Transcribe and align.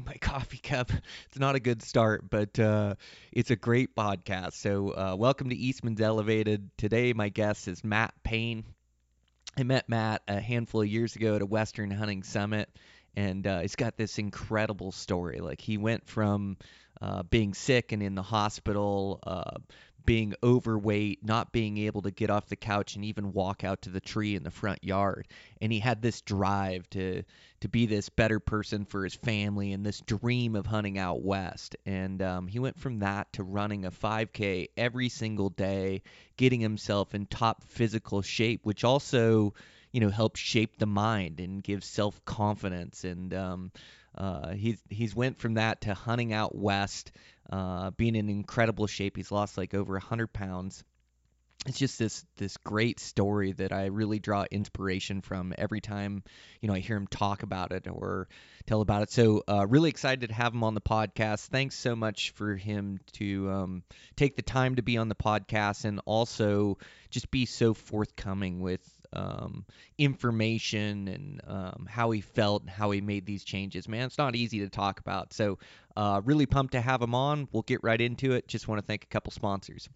my 0.00 0.14
coffee 0.20 0.58
cup. 0.58 0.90
It's 1.26 1.38
not 1.38 1.54
a 1.54 1.60
good 1.60 1.82
start, 1.82 2.30
but 2.30 2.58
uh, 2.58 2.94
it's 3.32 3.50
a 3.50 3.56
great 3.56 3.94
podcast. 3.94 4.54
So, 4.54 4.90
uh, 4.90 5.16
welcome 5.16 5.50
to 5.50 5.56
Eastman's 5.56 6.00
Elevated. 6.00 6.70
Today, 6.78 7.12
my 7.12 7.28
guest 7.28 7.68
is 7.68 7.84
Matt 7.84 8.14
Payne. 8.22 8.64
I 9.56 9.64
met 9.64 9.88
Matt 9.88 10.22
a 10.28 10.40
handful 10.40 10.82
of 10.82 10.88
years 10.88 11.16
ago 11.16 11.36
at 11.36 11.42
a 11.42 11.46
Western 11.46 11.90
Hunting 11.90 12.22
Summit, 12.22 12.70
and 13.14 13.46
uh, 13.46 13.60
he's 13.60 13.76
got 13.76 13.96
this 13.96 14.18
incredible 14.18 14.92
story. 14.92 15.40
Like, 15.40 15.60
he 15.60 15.76
went 15.76 16.06
from 16.06 16.56
uh, 17.00 17.22
being 17.24 17.52
sick 17.52 17.92
and 17.92 18.02
in 18.02 18.14
the 18.14 18.22
hospital, 18.22 19.18
uh, 19.26 19.58
being 20.04 20.34
overweight, 20.42 21.24
not 21.24 21.52
being 21.52 21.78
able 21.78 22.02
to 22.02 22.10
get 22.10 22.30
off 22.30 22.48
the 22.48 22.56
couch 22.56 22.96
and 22.96 23.04
even 23.04 23.32
walk 23.32 23.64
out 23.64 23.82
to 23.82 23.90
the 23.90 24.00
tree 24.00 24.34
in 24.34 24.42
the 24.42 24.50
front 24.50 24.82
yard. 24.84 25.28
And 25.60 25.72
he 25.72 25.78
had 25.78 26.02
this 26.02 26.20
drive 26.20 26.88
to 26.90 27.22
to 27.60 27.68
be 27.68 27.86
this 27.86 28.08
better 28.08 28.40
person 28.40 28.84
for 28.84 29.04
his 29.04 29.14
family 29.14 29.72
and 29.72 29.86
this 29.86 30.00
dream 30.00 30.56
of 30.56 30.66
hunting 30.66 30.98
out 30.98 31.22
west. 31.22 31.76
And 31.86 32.20
um, 32.20 32.48
he 32.48 32.58
went 32.58 32.80
from 32.80 32.98
that 33.00 33.32
to 33.34 33.44
running 33.44 33.84
a 33.84 33.90
5K 33.92 34.70
every 34.76 35.08
single 35.08 35.48
day, 35.48 36.02
getting 36.36 36.60
himself 36.60 37.14
in 37.14 37.26
top 37.26 37.62
physical 37.64 38.20
shape, 38.20 38.60
which 38.64 38.82
also 38.82 39.54
you 39.92 40.00
know 40.00 40.10
helps 40.10 40.40
shape 40.40 40.78
the 40.78 40.86
mind 40.86 41.38
and 41.38 41.62
gives 41.62 41.86
self 41.86 42.24
confidence 42.24 43.04
and 43.04 43.32
um, 43.34 43.72
uh, 44.16 44.52
he's 44.52 44.82
he's 44.90 45.14
went 45.14 45.38
from 45.38 45.54
that 45.54 45.82
to 45.82 45.94
hunting 45.94 46.32
out 46.32 46.54
west, 46.54 47.12
uh, 47.50 47.90
being 47.92 48.16
in 48.16 48.28
incredible 48.28 48.86
shape. 48.86 49.16
He's 49.16 49.32
lost 49.32 49.58
like 49.58 49.74
over 49.74 49.94
100 49.94 50.32
pounds. 50.32 50.84
It's 51.64 51.78
just 51.78 51.96
this 51.96 52.24
this 52.38 52.56
great 52.56 52.98
story 52.98 53.52
that 53.52 53.72
I 53.72 53.86
really 53.86 54.18
draw 54.18 54.44
inspiration 54.50 55.20
from 55.20 55.54
every 55.56 55.80
time 55.80 56.24
you 56.60 56.66
know 56.66 56.74
I 56.74 56.80
hear 56.80 56.96
him 56.96 57.06
talk 57.06 57.44
about 57.44 57.70
it 57.70 57.86
or 57.88 58.28
tell 58.66 58.80
about 58.80 59.02
it. 59.02 59.12
So 59.12 59.44
uh, 59.46 59.64
really 59.68 59.88
excited 59.88 60.28
to 60.28 60.34
have 60.34 60.54
him 60.54 60.64
on 60.64 60.74
the 60.74 60.80
podcast. 60.80 61.46
Thanks 61.46 61.76
so 61.76 61.94
much 61.94 62.30
for 62.30 62.56
him 62.56 62.98
to 63.12 63.48
um, 63.48 63.82
take 64.16 64.34
the 64.34 64.42
time 64.42 64.74
to 64.74 64.82
be 64.82 64.96
on 64.96 65.08
the 65.08 65.14
podcast 65.14 65.84
and 65.84 66.00
also 66.04 66.78
just 67.10 67.30
be 67.30 67.46
so 67.46 67.74
forthcoming 67.74 68.60
with 68.60 68.82
um, 69.12 69.64
information 69.98 71.08
and 71.08 71.40
um, 71.46 71.86
how 71.88 72.10
he 72.10 72.20
felt 72.20 72.62
and 72.62 72.70
how 72.70 72.90
he 72.90 73.00
made 73.00 73.26
these 73.26 73.44
changes. 73.44 73.88
Man, 73.88 74.06
it's 74.06 74.18
not 74.18 74.36
easy 74.36 74.60
to 74.60 74.68
talk 74.68 75.00
about. 75.00 75.32
So, 75.32 75.58
uh, 75.96 76.20
really 76.24 76.46
pumped 76.46 76.72
to 76.72 76.80
have 76.80 77.02
him 77.02 77.14
on. 77.14 77.48
We'll 77.52 77.62
get 77.62 77.82
right 77.82 78.00
into 78.00 78.32
it. 78.32 78.48
Just 78.48 78.68
want 78.68 78.80
to 78.80 78.86
thank 78.86 79.04
a 79.04 79.08
couple 79.08 79.32
sponsors. 79.32 79.88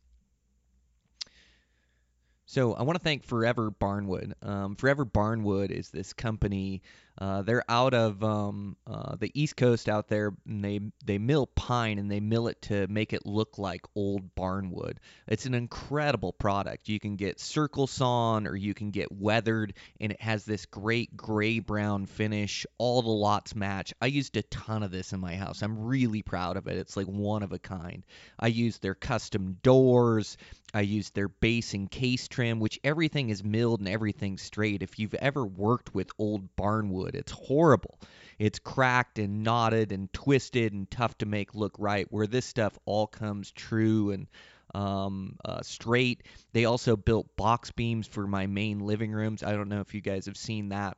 So 2.46 2.74
I 2.74 2.84
want 2.84 2.96
to 2.96 3.02
thank 3.02 3.24
Forever 3.24 3.72
Barnwood. 3.72 4.32
Um, 4.40 4.76
Forever 4.76 5.04
Barnwood 5.04 5.72
is 5.72 5.90
this 5.90 6.12
company. 6.12 6.82
Uh, 7.18 7.42
they're 7.42 7.64
out 7.68 7.94
of 7.94 8.22
um, 8.22 8.76
uh, 8.86 9.16
the 9.16 9.30
East 9.34 9.56
Coast 9.56 9.88
out 9.88 10.08
there, 10.08 10.34
and 10.46 10.64
they 10.64 10.80
they 11.04 11.18
mill 11.18 11.46
pine 11.46 11.98
and 11.98 12.10
they 12.10 12.20
mill 12.20 12.48
it 12.48 12.60
to 12.62 12.86
make 12.88 13.12
it 13.12 13.24
look 13.24 13.58
like 13.58 13.82
old 13.94 14.34
barnwood. 14.34 14.98
It's 15.26 15.46
an 15.46 15.54
incredible 15.54 16.32
product. 16.32 16.88
You 16.88 17.00
can 17.00 17.16
get 17.16 17.40
circle 17.40 17.86
sawn 17.86 18.46
or 18.46 18.54
you 18.54 18.74
can 18.74 18.90
get 18.90 19.10
weathered, 19.10 19.74
and 20.00 20.12
it 20.12 20.20
has 20.20 20.44
this 20.44 20.66
great 20.66 21.16
gray 21.16 21.58
brown 21.60 22.06
finish. 22.06 22.66
All 22.78 23.02
the 23.02 23.08
lots 23.08 23.54
match. 23.54 23.94
I 24.00 24.06
used 24.06 24.36
a 24.36 24.42
ton 24.42 24.82
of 24.82 24.90
this 24.90 25.12
in 25.12 25.20
my 25.20 25.36
house. 25.36 25.62
I'm 25.62 25.86
really 25.86 26.22
proud 26.22 26.56
of 26.56 26.66
it. 26.66 26.76
It's 26.76 26.96
like 26.96 27.06
one 27.06 27.42
of 27.42 27.52
a 27.52 27.58
kind. 27.58 28.04
I 28.38 28.48
used 28.48 28.82
their 28.82 28.94
custom 28.94 29.56
doors. 29.62 30.36
I 30.74 30.80
used 30.80 31.14
their 31.14 31.28
base 31.28 31.74
and 31.74 31.90
case 31.90 32.28
trim, 32.28 32.60
which 32.60 32.80
everything 32.84 33.30
is 33.30 33.42
milled 33.42 33.80
and 33.80 33.88
everything's 33.88 34.42
straight. 34.42 34.82
If 34.82 34.98
you've 34.98 35.14
ever 35.14 35.46
worked 35.46 35.94
with 35.94 36.10
old 36.18 36.54
barnwood, 36.56 37.05
it's 37.14 37.32
horrible. 37.32 37.98
It's 38.38 38.58
cracked 38.58 39.18
and 39.18 39.42
knotted 39.42 39.92
and 39.92 40.12
twisted 40.12 40.72
and 40.72 40.90
tough 40.90 41.16
to 41.18 41.26
make 41.26 41.54
look 41.54 41.74
right. 41.78 42.06
Where 42.10 42.26
this 42.26 42.44
stuff 42.46 42.78
all 42.84 43.06
comes 43.06 43.50
true 43.52 44.10
and 44.10 44.26
um, 44.74 45.36
uh, 45.44 45.62
straight. 45.62 46.24
They 46.52 46.64
also 46.64 46.96
built 46.96 47.34
box 47.36 47.70
beams 47.70 48.06
for 48.06 48.26
my 48.26 48.46
main 48.46 48.80
living 48.80 49.12
rooms. 49.12 49.42
I 49.42 49.52
don't 49.52 49.68
know 49.68 49.80
if 49.80 49.94
you 49.94 50.00
guys 50.00 50.26
have 50.26 50.36
seen 50.36 50.70
that 50.70 50.96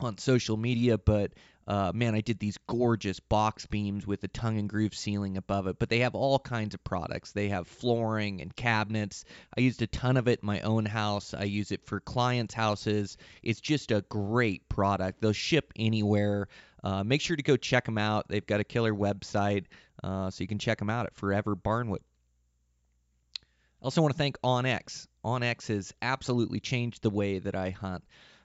on 0.00 0.18
social 0.18 0.56
media, 0.56 0.98
but 0.98 1.32
uh, 1.66 1.92
man, 1.94 2.14
I 2.14 2.20
did 2.20 2.38
these 2.38 2.58
gorgeous 2.66 3.20
box 3.20 3.64
beams 3.66 4.06
with 4.06 4.22
a 4.24 4.28
tongue 4.28 4.58
and 4.58 4.68
groove 4.68 4.94
ceiling 4.94 5.36
above 5.36 5.66
it. 5.66 5.78
But 5.78 5.88
they 5.88 6.00
have 6.00 6.14
all 6.14 6.38
kinds 6.38 6.74
of 6.74 6.84
products. 6.84 7.32
They 7.32 7.48
have 7.48 7.66
flooring 7.66 8.42
and 8.42 8.54
cabinets. 8.54 9.24
I 9.56 9.62
used 9.62 9.80
a 9.80 9.86
ton 9.86 10.16
of 10.16 10.28
it 10.28 10.40
in 10.42 10.46
my 10.46 10.60
own 10.60 10.84
house. 10.84 11.32
I 11.32 11.44
use 11.44 11.72
it 11.72 11.86
for 11.86 12.00
clients' 12.00 12.54
houses. 12.54 13.16
It's 13.42 13.60
just 13.60 13.92
a 13.92 14.04
great 14.08 14.68
product. 14.68 15.20
They'll 15.20 15.32
ship 15.32 15.72
anywhere. 15.76 16.48
Uh, 16.82 17.02
make 17.02 17.22
sure 17.22 17.36
to 17.36 17.42
go 17.42 17.56
check 17.56 17.86
them 17.86 17.96
out. 17.96 18.28
They've 18.28 18.46
got 18.46 18.60
a 18.60 18.64
killer 18.64 18.92
website, 18.92 19.64
uh, 20.02 20.30
so 20.30 20.44
you 20.44 20.48
can 20.48 20.58
check 20.58 20.78
them 20.78 20.90
out 20.90 21.06
at 21.06 21.14
Forever 21.14 21.56
Barnwood. 21.56 22.02
I 23.40 23.84
also 23.84 24.02
want 24.02 24.12
to 24.12 24.18
thank 24.18 24.38
OnX. 24.42 25.06
OnX 25.24 25.68
has 25.68 25.94
absolutely 26.02 26.60
changed 26.60 27.02
the 27.02 27.10
way 27.10 27.38
that 27.38 27.54
I 27.54 27.70
hunt 27.70 28.04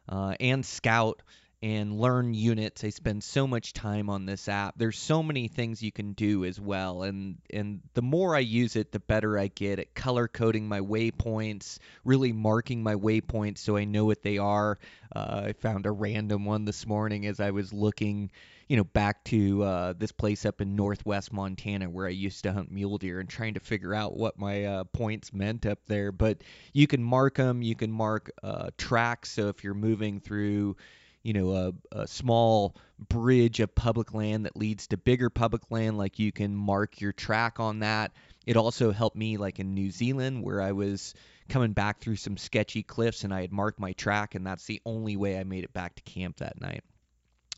uh, 0.10 0.36
and 0.40 0.66
scout 0.66 1.22
and 1.62 2.00
learn 2.00 2.34
units. 2.34 2.84
I 2.86 2.90
spend 2.90 3.22
so 3.22 3.46
much 3.46 3.74
time 3.74 4.10
on 4.10 4.26
this 4.26 4.48
app. 4.48 4.76
There's 4.78 4.98
so 4.98 5.22
many 5.22 5.50
things 5.50 5.84
you 5.84 5.92
can 5.92 6.14
do 6.14 6.46
as 6.46 6.60
well, 6.60 7.04
and 7.04 7.38
and 7.52 7.82
the 7.94 8.02
more 8.02 8.36
I 8.36 8.40
use 8.40 8.78
it, 8.78 8.92
the 8.92 9.00
better 9.00 9.38
I 9.38 9.48
get 9.48 9.80
at 9.80 9.94
color 9.94 10.28
coding 10.28 10.70
my 10.70 10.80
waypoints, 10.80 11.80
really 12.06 12.32
marking 12.32 12.82
my 12.82 12.96
waypoints 12.96 13.58
so 13.58 13.76
I 13.76 13.84
know 13.84 14.06
what 14.06 14.22
they 14.22 14.38
are. 14.38 14.80
Uh, 15.14 15.44
I 15.48 15.54
found 15.54 15.86
a 15.86 15.92
random 15.92 16.46
one 16.46 16.64
this 16.64 16.86
morning 16.86 17.26
as 17.26 17.42
I 17.42 17.52
was 17.52 17.74
looking, 17.74 18.32
you 18.70 18.78
know, 18.78 18.86
back 18.86 19.26
to 19.26 19.64
uh, 19.64 19.94
this 19.98 20.14
place 20.14 20.46
up 20.46 20.62
in 20.62 20.78
northwest 20.78 21.34
Montana 21.34 21.90
where 21.90 22.06
I 22.06 22.12
used 22.12 22.44
to 22.44 22.54
hunt 22.54 22.72
mule 22.72 23.00
deer 23.00 23.20
and 23.20 23.28
trying 23.28 23.56
to 23.56 23.60
figure 23.60 23.94
out 23.94 24.16
what 24.16 24.40
my 24.40 24.64
uh, 24.64 24.84
points 24.86 25.34
meant 25.34 25.66
up 25.66 25.80
there. 25.88 26.14
But 26.14 26.44
you 26.72 26.88
can 26.88 27.04
mark 27.04 27.36
them. 27.36 27.62
You 27.62 27.76
can 27.76 27.92
mark 27.92 28.32
uh, 28.42 28.70
tracks. 28.78 29.32
So 29.32 29.50
if 29.50 29.64
you're 29.64 29.74
moving 29.74 30.22
through 30.22 30.78
you 31.24 31.34
know 31.34 31.52
a, 31.54 31.74
a 32.02 32.08
small 32.08 32.76
bridge 32.98 33.60
of 33.60 33.74
public 33.74 34.14
land 34.14 34.46
that 34.46 34.56
leads 34.56 34.88
to 34.88 34.98
bigger 34.98 35.30
public 35.30 35.62
land 35.70 35.98
like 35.98 36.20
you 36.20 36.32
can 36.32 36.56
mark 36.56 37.02
your 37.02 37.14
track 37.14 37.60
on 37.60 37.80
that. 37.80 38.12
It 38.46 38.58
also 38.58 38.92
helped 38.92 39.16
me 39.16 39.38
like 39.38 39.60
in 39.60 39.74
new 39.74 39.92
zealand 39.92 40.44
where 40.44 40.62
i 40.62 40.72
was 40.72 41.14
coming 41.50 41.74
back 41.74 42.00
through 42.00 42.16
some 42.16 42.38
sketchy 42.38 42.84
cliffs 42.84 43.24
and 43.24 43.34
i 43.34 43.42
had 43.42 43.52
marked 43.52 43.80
my 43.80 43.94
track 43.94 44.36
and 44.36 44.46
that's 44.46 44.66
the 44.66 44.82
only 44.86 45.18
way 45.18 45.38
i 45.38 45.44
made 45.44 45.64
it 45.64 45.74
back 45.74 45.96
to 45.96 46.02
camp 46.04 46.38
that 46.38 46.60
night. 46.60 46.84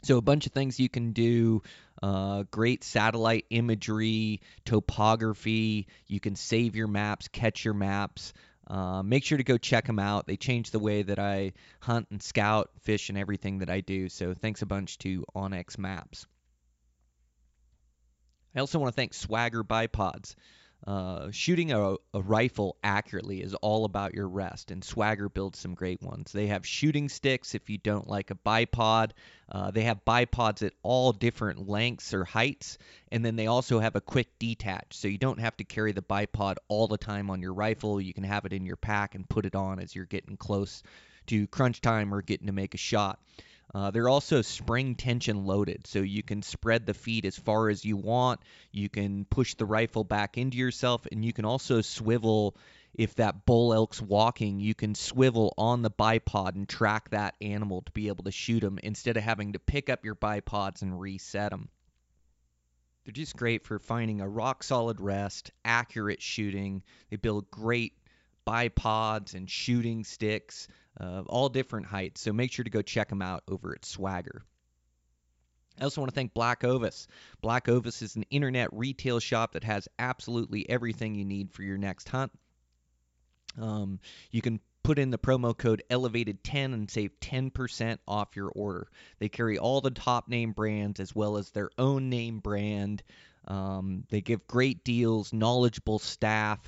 So 0.04 0.18
a 0.18 0.22
bunch 0.22 0.48
of 0.48 0.52
things 0.52 0.80
you 0.80 0.90
can 0.90 1.12
do 1.12 1.62
uh, 2.02 2.44
great 2.50 2.84
satellite 2.84 3.46
imagery 3.52 4.42
topography 4.66 5.88
you 6.08 6.20
can 6.20 6.36
save 6.36 6.76
your 6.76 6.88
maps 6.88 7.28
catch 7.28 7.64
your 7.64 7.76
maps 7.76 8.34
uh, 8.68 9.04
make 9.04 9.24
sure 9.24 9.38
to 9.38 9.44
go 9.44 9.58
check 9.58 9.86
them 9.86 10.00
out. 10.00 10.28
They 10.28 10.38
changed 10.38 10.72
the 10.72 10.80
way 10.80 11.02
that 11.02 11.20
I 11.20 11.54
hunt 11.80 12.08
and 12.12 12.22
scout, 12.22 12.72
fish, 12.82 13.10
and 13.10 13.18
everything 13.18 13.60
that 13.60 13.70
I 13.70 13.82
do. 13.82 14.10
So 14.10 14.34
thanks 14.34 14.62
a 14.62 14.66
bunch 14.66 14.98
to 15.00 15.26
OnX 15.36 15.78
Maps. 15.78 16.26
I 18.56 18.60
also 18.60 18.80
want 18.80 18.94
to 18.94 18.96
thank 18.96 19.14
Swagger 19.14 19.64
Bipods. 19.64 20.36
Uh, 20.86 21.30
shooting 21.30 21.72
a, 21.72 21.95
a, 22.16 22.22
rifle 22.22 22.75
accurately 22.83 23.42
is 23.44 23.54
all 23.54 23.86
about 23.86 24.16
your 24.16 24.28
rest, 24.28 24.72
and 24.72 24.83
Swagger 24.83 25.30
builds 25.30 25.60
some 25.60 25.75
great 25.75 26.01
ones. 26.01 26.31
They 26.31 26.48
have 26.48 26.66
shooting 26.66 27.07
sticks 27.07 27.54
if 27.54 27.69
you 27.69 27.78
don't 27.78 28.07
like 28.07 28.31
a 28.31 28.36
bipod. 28.36 29.12
Uh, 29.48 29.69
they 29.69 29.83
have 29.83 30.04
bipods 30.04 30.66
at 30.66 30.74
all 30.81 31.12
different 31.12 31.69
lengths 31.69 32.16
or 32.16 32.25
heights, 32.25 32.80
and 33.12 33.24
then 33.24 33.36
they 33.36 33.45
also 33.45 33.80
have 33.80 33.95
a 33.95 34.01
quick 34.01 34.39
detach, 34.39 34.98
so 34.98 35.07
you 35.07 35.19
don't 35.19 35.39
have 35.39 35.56
to 35.57 35.63
carry 35.63 35.92
the 35.92 36.01
bipod 36.01 36.56
all 36.68 36.88
the 36.88 36.98
time 36.98 37.30
on 37.30 37.44
your 37.44 37.54
rifle. 37.54 38.01
You 38.01 38.13
can 38.13 38.24
have 38.24 38.45
it 38.45 38.54
in 38.54 38.66
your 38.66 38.75
pack 38.75 39.13
and 39.13 39.30
put 39.30 39.45
it 39.45 39.56
on 39.56 39.80
as 39.80 39.95
you're 39.95 40.06
getting 40.06 40.36
close 40.36 40.81
to 41.28 41.45
crunch 41.48 41.81
time 41.81 42.12
or 42.12 42.24
getting 42.24 42.48
to 42.48 42.54
make 42.54 42.74
a 42.74 42.80
shot. 42.80 43.19
Uh, 43.73 43.89
they're 43.89 44.09
also 44.09 44.41
spring 44.41 44.95
tension 44.95 45.45
loaded, 45.45 45.88
so 45.88 46.00
you 46.00 46.21
can 46.21 46.41
spread 46.41 46.85
the 46.85 46.94
feet 46.94 47.23
as 47.23 47.38
far 47.38 47.69
as 47.69 47.85
you 47.85 47.95
want. 47.95 48.41
You 48.71 48.89
can 48.89 49.23
push 49.25 49.56
the 49.56 49.65
rifle 49.65 50.03
back 50.03 50.38
into 50.38 50.57
yourself, 50.57 51.07
and 51.12 51.23
you 51.23 51.31
can 51.31 51.45
also 51.45 51.81
swivel. 51.81 52.57
If 52.94 53.15
that 53.15 53.45
bull 53.45 53.73
elk's 53.73 54.01
walking, 54.01 54.59
you 54.59 54.75
can 54.75 54.95
swivel 54.95 55.53
on 55.57 55.81
the 55.81 55.89
bipod 55.89 56.56
and 56.56 56.68
track 56.68 57.12
that 57.12 57.35
animal 57.39 57.81
to 57.83 57.91
be 57.94 58.09
able 58.09 58.25
to 58.25 58.31
shoot 58.31 58.59
them 58.59 58.79
instead 58.83 59.15
of 59.15 59.23
having 59.23 59.53
to 59.53 59.59
pick 59.59 59.89
up 59.89 60.03
your 60.03 60.15
bipods 60.15 60.81
and 60.81 61.00
reset 61.00 61.51
them. 61.51 61.69
they're 63.06 63.13
just 63.13 63.38
great 63.38 63.65
for 63.65 63.79
finding 63.79 64.19
a 64.19 64.27
rock 64.27 64.63
solid 64.63 65.00
rest, 65.00 65.51
accurate 65.63 66.21
shooting. 66.21 66.83
They 67.09 67.15
build 67.15 67.50
great 67.50 67.94
bipods 68.45 69.33
and 69.33 69.50
shooting 69.50 70.03
sticks 70.03 70.68
of 70.98 71.28
all 71.28 71.50
different 71.50 71.88
heights. 71.88 72.22
So 72.22 72.34
make 72.34 72.52
sure 72.52 72.64
to 72.64 72.70
go 72.70 72.82
check 72.82 73.10
them 73.10 73.22
out 73.22 73.44
over 73.48 73.74
at 73.74 73.86
Swagger. 73.86 74.44
I 75.80 75.86
also 75.86 76.02
want 76.02 76.12
to 76.12 76.16
thank 76.16 76.34
Black 76.34 76.64
Ovis. 76.64 77.08
Black 77.42 77.70
Ovis 77.70 78.02
is 78.02 78.16
an 78.16 78.26
internet 78.30 78.70
retail 78.72 79.20
shop 79.20 79.54
that 79.54 79.64
has 79.64 79.88
absolutely 79.98 80.70
everything 80.70 81.16
you 81.16 81.26
need 81.26 81.52
for 81.54 81.64
your 81.64 81.78
next 81.78 82.10
hunt. 82.10 82.32
Um, 83.60 84.00
you 84.32 84.42
can 84.42 84.60
put 84.84 85.00
in 85.00 85.12
the 85.12 85.18
promo 85.18 85.58
code 85.58 85.84
elevated10 85.90 86.74
and 86.74 86.90
save 86.90 87.20
10% 87.20 87.98
off 88.08 88.36
your 88.36 88.50
order. 88.50 88.88
They 89.20 89.30
carry 89.30 89.58
all 89.58 89.82
the 89.82 89.92
top 89.92 90.28
name 90.28 90.52
brands 90.52 91.00
as 91.00 91.16
well 91.16 91.38
as 91.38 91.52
their 91.52 91.70
own 91.78 92.10
name 92.10 92.40
brand. 92.40 93.04
Um, 93.48 94.04
they 94.10 94.22
give 94.22 94.48
great 94.48 94.84
deals, 94.84 95.34
knowledgeable 95.34 96.00
staff, 96.00 96.60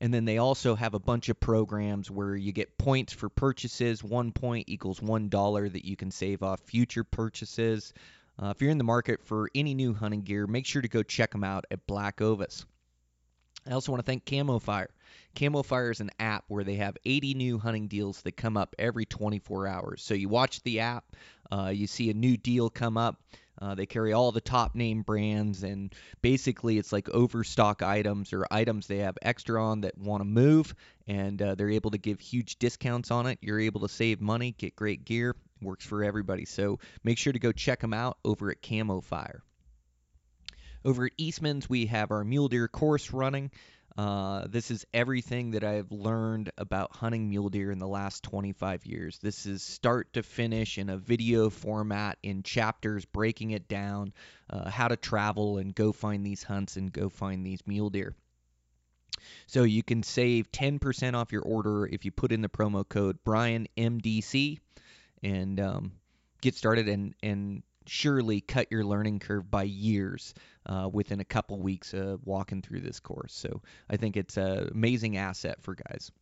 and 0.00 0.12
then 0.12 0.24
they 0.24 0.38
also 0.38 0.74
have 0.74 0.94
a 0.94 0.98
bunch 0.98 1.28
of 1.28 1.38
programs 1.38 2.10
where 2.10 2.34
you 2.34 2.52
get 2.52 2.78
points 2.78 3.12
for 3.12 3.28
purchases. 3.28 4.02
One 4.02 4.32
point 4.32 4.68
equals 4.68 5.00
one 5.00 5.28
dollar 5.28 5.68
that 5.68 5.84
you 5.84 5.96
can 5.96 6.10
save 6.10 6.42
off 6.42 6.60
future 6.60 7.04
purchases. 7.04 7.92
Uh, 8.42 8.48
if 8.48 8.62
you're 8.62 8.70
in 8.70 8.78
the 8.78 8.84
market 8.84 9.22
for 9.22 9.50
any 9.54 9.74
new 9.74 9.92
hunting 9.92 10.22
gear, 10.22 10.46
make 10.46 10.64
sure 10.64 10.80
to 10.80 10.88
go 10.88 11.02
check 11.02 11.32
them 11.32 11.44
out 11.44 11.66
at 11.70 11.86
Black 11.86 12.22
Ovis. 12.22 12.64
I 13.68 13.72
also 13.72 13.92
want 13.92 14.00
to 14.00 14.06
thank 14.06 14.24
Camo 14.24 14.58
Fire. 14.58 14.88
Camo 15.34 15.62
Fire 15.62 15.90
is 15.90 16.00
an 16.00 16.10
app 16.18 16.44
where 16.48 16.64
they 16.64 16.76
have 16.76 16.96
80 17.04 17.34
new 17.34 17.58
hunting 17.58 17.88
deals 17.88 18.22
that 18.22 18.36
come 18.36 18.56
up 18.56 18.74
every 18.78 19.04
24 19.04 19.66
hours. 19.66 20.02
So 20.02 20.14
you 20.14 20.30
watch 20.30 20.62
the 20.62 20.80
app, 20.80 21.04
uh, 21.52 21.70
you 21.74 21.86
see 21.86 22.10
a 22.10 22.14
new 22.14 22.38
deal 22.38 22.70
come 22.70 22.96
up. 22.96 23.20
Uh, 23.60 23.74
they 23.74 23.84
carry 23.84 24.12
all 24.12 24.32
the 24.32 24.40
top 24.40 24.74
name 24.74 25.02
brands, 25.02 25.62
and 25.62 25.94
basically 26.22 26.78
it's 26.78 26.92
like 26.92 27.10
overstock 27.10 27.82
items 27.82 28.32
or 28.32 28.46
items 28.50 28.86
they 28.86 28.98
have 28.98 29.18
extra 29.20 29.62
on 29.62 29.82
that 29.82 29.98
want 29.98 30.22
to 30.22 30.24
move, 30.24 30.74
and 31.06 31.40
uh, 31.42 31.54
they're 31.54 31.70
able 31.70 31.90
to 31.90 31.98
give 31.98 32.20
huge 32.20 32.58
discounts 32.58 33.10
on 33.10 33.26
it. 33.26 33.38
You're 33.42 33.60
able 33.60 33.82
to 33.82 33.88
save 33.88 34.20
money, 34.20 34.54
get 34.56 34.76
great 34.76 35.04
gear. 35.04 35.36
Works 35.60 35.84
for 35.84 36.02
everybody. 36.02 36.46
So 36.46 36.78
make 37.04 37.18
sure 37.18 37.34
to 37.34 37.38
go 37.38 37.52
check 37.52 37.80
them 37.80 37.92
out 37.92 38.16
over 38.24 38.50
at 38.50 38.62
Camo 38.62 39.02
Fire. 39.02 39.42
Over 40.82 41.04
at 41.04 41.12
Eastman's, 41.18 41.68
we 41.68 41.84
have 41.86 42.10
our 42.10 42.24
mule 42.24 42.48
deer 42.48 42.66
course 42.66 43.10
running. 43.12 43.50
Uh, 44.00 44.46
this 44.48 44.70
is 44.70 44.86
everything 44.94 45.50
that 45.50 45.62
I've 45.62 45.92
learned 45.92 46.50
about 46.56 46.96
hunting 46.96 47.28
mule 47.28 47.50
deer 47.50 47.70
in 47.70 47.78
the 47.78 47.86
last 47.86 48.22
25 48.22 48.86
years. 48.86 49.18
This 49.18 49.44
is 49.44 49.62
start 49.62 50.14
to 50.14 50.22
finish 50.22 50.78
in 50.78 50.88
a 50.88 50.96
video 50.96 51.50
format 51.50 52.16
in 52.22 52.42
chapters, 52.42 53.04
breaking 53.04 53.50
it 53.50 53.68
down, 53.68 54.14
uh, 54.48 54.70
how 54.70 54.88
to 54.88 54.96
travel 54.96 55.58
and 55.58 55.74
go 55.74 55.92
find 55.92 56.24
these 56.24 56.42
hunts 56.42 56.78
and 56.78 56.90
go 56.90 57.10
find 57.10 57.44
these 57.44 57.60
mule 57.66 57.90
deer. 57.90 58.14
So 59.46 59.64
you 59.64 59.82
can 59.82 60.02
save 60.02 60.50
10% 60.50 61.12
off 61.12 61.30
your 61.30 61.42
order 61.42 61.86
if 61.86 62.06
you 62.06 62.10
put 62.10 62.32
in 62.32 62.40
the 62.40 62.48
promo 62.48 62.88
code 62.88 63.18
Brian 63.22 63.68
MDC 63.76 64.60
and 65.22 65.60
um, 65.60 65.92
get 66.40 66.54
started 66.54 66.88
and 66.88 67.14
and 67.22 67.62
surely 67.90 68.40
cut 68.40 68.70
your 68.70 68.84
learning 68.84 69.18
curve 69.18 69.50
by 69.50 69.64
years 69.64 70.32
uh, 70.64 70.88
within 70.92 71.18
a 71.18 71.24
couple 71.24 71.58
weeks 71.58 71.92
of 71.92 72.24
walking 72.24 72.62
through 72.62 72.80
this 72.80 73.00
course. 73.00 73.34
So 73.34 73.62
I 73.90 73.96
think 73.96 74.16
it's 74.16 74.36
an 74.36 74.68
amazing 74.70 75.16
asset 75.16 75.60
for 75.62 75.74
guys. 75.74 76.12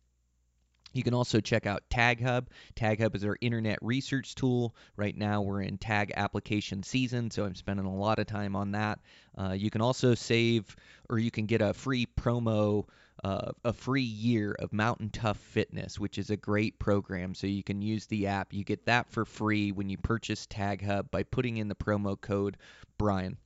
You 0.93 1.03
can 1.03 1.13
also 1.13 1.39
check 1.39 1.67
out 1.67 1.83
TagHub. 1.91 2.47
TagHub 2.75 3.15
is 3.15 3.23
our 3.23 3.37
internet 3.39 3.77
research 3.83 4.33
tool. 4.33 4.75
Right 4.95 5.15
now, 5.15 5.43
we're 5.43 5.61
in 5.61 5.77
tag 5.77 6.11
application 6.15 6.81
season, 6.81 7.29
so 7.29 7.45
I'm 7.45 7.53
spending 7.53 7.85
a 7.85 7.95
lot 7.95 8.17
of 8.17 8.25
time 8.25 8.55
on 8.55 8.71
that. 8.71 8.97
Uh, 9.37 9.51
you 9.51 9.69
can 9.69 9.81
also 9.81 10.15
save, 10.15 10.75
or 11.07 11.19
you 11.19 11.29
can 11.29 11.45
get 11.45 11.61
a 11.61 11.75
free 11.75 12.07
promo 12.19 12.85
uh, 13.23 13.51
a 13.63 13.73
free 13.73 14.01
year 14.01 14.55
of 14.59 14.71
Mountain 14.71 15.09
Tough 15.09 15.37
Fitness, 15.37 15.99
which 15.99 16.17
is 16.17 16.29
a 16.29 16.37
great 16.37 16.79
program. 16.79 17.35
So 17.35 17.47
you 17.47 17.63
can 17.63 17.81
use 17.81 18.05
the 18.05 18.27
app. 18.27 18.53
You 18.53 18.63
get 18.63 18.85
that 18.85 19.09
for 19.09 19.25
free 19.25 19.71
when 19.71 19.89
you 19.89 19.97
purchase 19.97 20.45
Tag 20.45 20.85
Hub 20.85 21.11
by 21.11 21.23
putting 21.23 21.57
in 21.57 21.67
the 21.67 21.75
promo 21.75 22.19
code 22.19 22.57
Brian. 22.97 23.37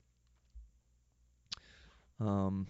Um, 2.20 2.68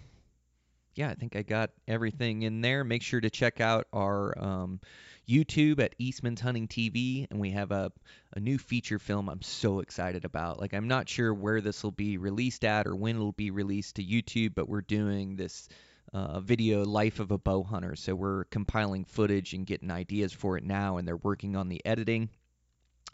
yeah, 0.95 1.09
I 1.09 1.15
think 1.15 1.35
I 1.35 1.41
got 1.41 1.71
everything 1.87 2.43
in 2.43 2.61
there. 2.61 2.83
Make 2.83 3.01
sure 3.01 3.19
to 3.19 3.29
check 3.29 3.59
out 3.59 3.87
our 3.93 4.37
um, 4.37 4.79
YouTube 5.27 5.79
at 5.79 5.95
Eastman's 5.97 6.41
Hunting 6.41 6.67
TV, 6.67 7.27
and 7.29 7.39
we 7.39 7.51
have 7.51 7.71
a, 7.71 7.91
a 8.33 8.39
new 8.39 8.57
feature 8.57 8.99
film 8.99 9.29
I'm 9.29 9.41
so 9.41 9.79
excited 9.79 10.23
about. 10.23 10.59
Like, 10.59 10.73
I'm 10.73 10.87
not 10.87 11.09
sure 11.09 11.33
where 11.33 11.61
this 11.61 11.83
will 11.83 11.91
be 11.91 12.17
released 12.17 12.63
at 12.63 12.87
or 12.87 12.95
when 12.95 13.15
it'll 13.15 13.31
be 13.31 13.51
released 13.51 13.95
to 13.95 14.03
YouTube, 14.03 14.53
but 14.55 14.69
we're 14.69 14.81
doing 14.81 15.35
this 15.35 15.67
uh, 16.13 16.39
video 16.39 16.85
life 16.85 17.19
of 17.19 17.31
a 17.31 17.37
bow 17.37 17.63
hunter. 17.63 17.95
So 17.95 18.15
we're 18.15 18.45
compiling 18.45 19.03
footage 19.03 19.53
and 19.53 19.65
getting 19.65 19.91
ideas 19.91 20.31
for 20.31 20.57
it 20.57 20.63
now, 20.63 20.97
and 20.97 21.07
they're 21.07 21.17
working 21.17 21.55
on 21.55 21.69
the 21.69 21.83
editing. 21.85 22.29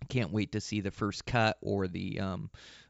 Can't 0.08 0.32
wait 0.32 0.54
to 0.54 0.62
see 0.62 0.82
the 0.82 0.92
first 0.92 1.26
cut 1.26 1.58
or 1.62 1.88
the 1.88 2.20
um, 2.20 2.50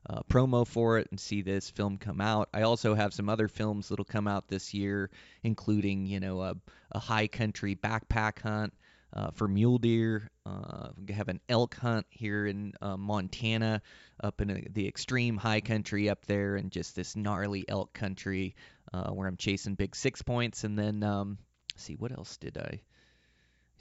uh, 0.10 0.22
promo 0.30 0.66
for 0.66 1.00
it 1.00 1.08
and 1.12 1.20
see 1.20 1.42
this 1.42 1.70
film 1.70 1.98
come 1.98 2.22
out. 2.22 2.50
I 2.54 2.62
also 2.62 2.94
have 2.94 3.14
some 3.14 3.30
other 3.30 3.48
films 3.48 3.90
that'll 3.90 4.06
come 4.06 4.28
out 4.28 4.48
this 4.48 4.74
year, 4.74 5.10
including 5.44 6.06
you 6.06 6.20
know 6.20 6.42
a, 6.42 6.56
a 6.92 7.00
high 7.00 7.28
country 7.28 7.76
backpack 7.76 8.42
hunt. 8.42 8.74
Uh, 9.12 9.32
for 9.32 9.48
mule 9.48 9.80
deer. 9.80 10.30
Uh, 10.46 10.90
we 10.96 11.14
have 11.14 11.30
an 11.30 11.40
elk 11.50 11.74
hunt 11.76 12.06
here 12.12 12.46
in 12.46 12.74
uh, 12.80 12.96
Montana, 12.96 13.82
up 14.24 14.40
in 14.40 14.52
a, 14.52 14.62
the 14.70 14.88
extreme 14.88 15.36
high 15.36 15.62
country 15.62 16.10
up 16.10 16.26
there, 16.28 16.56
and 16.56 16.72
just 16.72 16.96
this 16.96 17.16
gnarly 17.16 17.68
elk 17.68 17.92
country 17.92 18.56
uh, 18.94 19.10
where 19.10 19.28
I'm 19.28 19.38
chasing 19.38 19.74
big 19.74 19.96
six 19.96 20.22
points. 20.22 20.64
And 20.64 20.78
then, 20.78 21.02
um, 21.02 21.40
see, 21.76 21.96
what 21.96 22.12
else 22.12 22.38
did 22.38 22.58
I? 22.58 22.62
I 22.62 22.82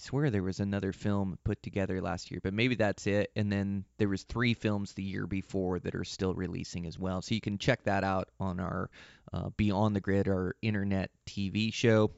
swear 0.00 0.30
there 0.30 0.42
was 0.42 0.60
another 0.60 0.92
film 0.92 1.38
put 1.44 1.62
together 1.62 2.00
last 2.00 2.30
year, 2.30 2.40
but 2.42 2.54
maybe 2.54 2.76
that's 2.76 3.06
it. 3.06 3.30
And 3.34 3.50
then 3.50 3.84
there 3.98 4.08
was 4.08 4.22
three 4.22 4.54
films 4.54 4.92
the 4.92 5.02
year 5.02 5.26
before 5.26 5.78
that 5.80 5.94
are 5.94 6.04
still 6.04 6.34
releasing 6.34 6.86
as 6.86 6.98
well. 6.98 7.20
So 7.20 7.34
you 7.34 7.40
can 7.40 7.58
check 7.58 7.82
that 7.84 8.04
out 8.04 8.28
on 8.38 8.60
our 8.60 8.90
uh, 9.32 9.50
Beyond 9.56 9.96
the 9.96 10.00
Grid, 10.00 10.28
our 10.28 10.54
internet 10.62 11.10
TV 11.26 11.74
show. 11.74 12.12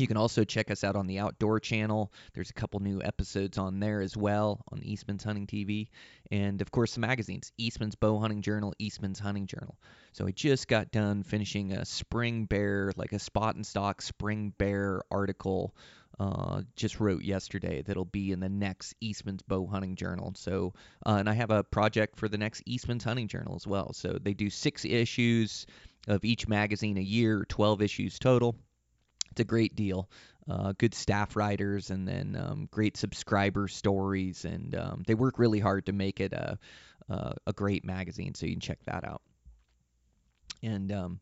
You 0.00 0.06
can 0.06 0.16
also 0.16 0.44
check 0.44 0.70
us 0.70 0.82
out 0.82 0.96
on 0.96 1.06
the 1.06 1.18
Outdoor 1.18 1.60
Channel. 1.60 2.10
There's 2.32 2.48
a 2.48 2.54
couple 2.54 2.80
new 2.80 3.02
episodes 3.02 3.58
on 3.58 3.80
there 3.80 4.00
as 4.00 4.16
well 4.16 4.64
on 4.72 4.82
Eastman's 4.82 5.24
Hunting 5.24 5.46
TV. 5.46 5.88
And 6.30 6.62
of 6.62 6.70
course, 6.70 6.94
the 6.94 7.00
magazines 7.00 7.52
Eastman's 7.58 7.96
Bow 7.96 8.18
Hunting 8.18 8.40
Journal, 8.40 8.72
Eastman's 8.78 9.18
Hunting 9.18 9.46
Journal. 9.46 9.76
So 10.12 10.26
I 10.26 10.30
just 10.30 10.68
got 10.68 10.90
done 10.90 11.22
finishing 11.22 11.72
a 11.72 11.84
spring 11.84 12.46
bear, 12.46 12.94
like 12.96 13.12
a 13.12 13.18
spot 13.18 13.56
and 13.56 13.66
stock 13.66 14.00
spring 14.00 14.54
bear 14.56 15.02
article. 15.10 15.74
Uh, 16.18 16.62
just 16.76 16.98
wrote 16.98 17.22
yesterday 17.22 17.82
that'll 17.82 18.06
be 18.06 18.32
in 18.32 18.40
the 18.40 18.48
next 18.48 18.94
Eastman's 19.02 19.42
Bow 19.42 19.66
Hunting 19.66 19.96
Journal. 19.96 20.32
So, 20.34 20.72
uh, 21.04 21.16
and 21.16 21.28
I 21.28 21.34
have 21.34 21.50
a 21.50 21.62
project 21.62 22.16
for 22.16 22.26
the 22.26 22.38
next 22.38 22.62
Eastman's 22.64 23.04
Hunting 23.04 23.28
Journal 23.28 23.54
as 23.54 23.66
well. 23.66 23.92
So 23.92 24.16
they 24.18 24.32
do 24.32 24.48
six 24.48 24.86
issues 24.86 25.66
of 26.08 26.24
each 26.24 26.48
magazine 26.48 26.96
a 26.96 27.02
year, 27.02 27.44
12 27.50 27.82
issues 27.82 28.18
total 28.18 28.56
it's 29.30 29.40
a 29.40 29.44
great 29.44 29.74
deal. 29.74 30.08
Uh, 30.48 30.72
good 30.76 30.94
staff 30.94 31.36
writers 31.36 31.90
and 31.90 32.08
then 32.08 32.36
um, 32.36 32.68
great 32.70 32.96
subscriber 32.96 33.68
stories, 33.68 34.44
and 34.44 34.74
um, 34.74 35.02
they 35.06 35.14
work 35.14 35.38
really 35.38 35.60
hard 35.60 35.86
to 35.86 35.92
make 35.92 36.20
it 36.20 36.32
a, 36.32 36.58
a, 37.08 37.34
a 37.46 37.52
great 37.52 37.84
magazine. 37.84 38.34
So 38.34 38.46
you 38.46 38.52
can 38.52 38.60
check 38.60 38.78
that 38.86 39.04
out. 39.04 39.22
And 40.62 40.90
um, 40.92 41.20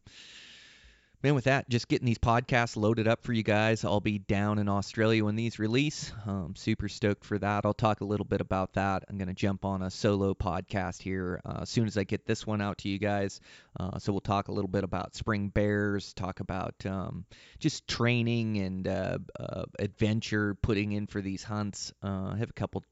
man, 1.23 1.35
with 1.35 1.45
that, 1.45 1.69
just 1.69 1.89
getting 1.89 2.07
these 2.07 2.19
podcasts 2.19 2.77
loaded 2.77 3.09
up 3.09 3.25
for 3.25 3.33
you 3.33 3.43
guys. 3.43 3.85
I'll 3.85 4.01
be 4.01 4.19
down 4.19 4.59
in 4.59 4.69
Australia 4.69 5.25
when 5.25 5.35
these 5.35 5.59
release. 5.59 6.13
I'm 6.25 6.55
super 6.55 6.89
stoked 6.89 7.25
for 7.25 7.39
that. 7.39 7.65
I'll 7.65 7.75
talk 7.75 8.01
a 8.01 8.05
little 8.05 8.25
bit 8.25 8.41
about 8.41 8.75
that. 8.75 9.05
I'm 9.09 9.19
going 9.19 9.29
to 9.29 9.35
jump 9.35 9.65
on 9.65 9.83
a 9.83 9.91
solo 9.91 10.35
podcast 10.35 11.03
here 11.03 11.41
uh, 11.45 11.61
as 11.63 11.71
soon 11.71 11.87
as 11.89 11.99
I 11.99 12.05
get 12.05 12.25
this 12.25 12.47
one 12.47 12.61
out 12.61 12.79
to 12.79 12.89
you 12.89 12.99
guys. 12.99 13.41
Uh, 13.79 13.99
so 13.99 14.13
we'll 14.13 14.21
talk 14.21 14.49
a 14.49 14.53
little 14.53 14.69
bit 14.69 14.85
about 14.85 15.17
spring 15.17 15.49
bears, 15.49 16.13
talk 16.13 16.39
about 16.39 16.75
um, 16.87 17.25
just 17.59 17.89
training 17.89 18.59
and 18.59 18.87
uh, 18.87 19.19
uh 19.39 19.65
adventure 19.79 20.55
putting 20.55 20.93
in 20.93 21.09
for 21.09 21.21
these 21.21 21.43
hunts. 21.43 21.93
Uh, 22.03 22.31
I 22.33 22.37
have 22.39 22.51
a 22.51 22.55
couple 22.55 22.85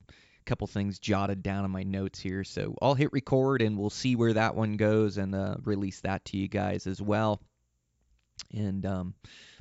couple 0.46 0.66
things 0.68 1.00
jotted 1.00 1.42
down 1.42 1.64
in 1.64 1.70
my 1.72 1.82
notes 1.82 2.20
here. 2.20 2.44
So 2.44 2.76
I'll 2.80 2.94
hit 2.94 3.12
record 3.12 3.62
and 3.62 3.76
we'll 3.76 3.90
see 3.90 4.14
where 4.14 4.32
that 4.32 4.54
one 4.54 4.76
goes 4.76 5.18
and 5.18 5.34
uh, 5.34 5.56
release 5.64 6.00
that 6.02 6.24
to 6.26 6.36
you 6.36 6.46
guys 6.46 6.86
as 6.86 7.02
well. 7.02 7.40
And 8.52 8.84
um, 8.86 9.14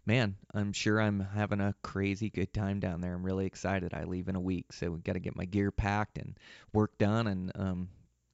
man, 0.06 0.36
I'm 0.54 0.74
sure 0.74 1.02
I'm 1.02 1.20
having 1.20 1.62
a 1.62 1.76
crazy 1.82 2.30
good 2.30 2.54
time 2.54 2.80
down 2.80 3.02
there. 3.02 3.14
I'm 3.14 3.24
really 3.26 3.46
excited. 3.46 3.94
I 3.94 4.04
leave 4.04 4.28
in 4.28 4.36
a 4.36 4.42
week, 4.42 4.72
so 4.74 4.92
we 4.92 5.00
got 5.00 5.14
to 5.14 5.20
get 5.20 5.36
my 5.36 5.46
gear 5.46 5.72
packed 5.72 6.18
and 6.18 6.38
work 6.74 6.98
done 6.98 7.28
and 7.28 7.52
um, 7.56 7.90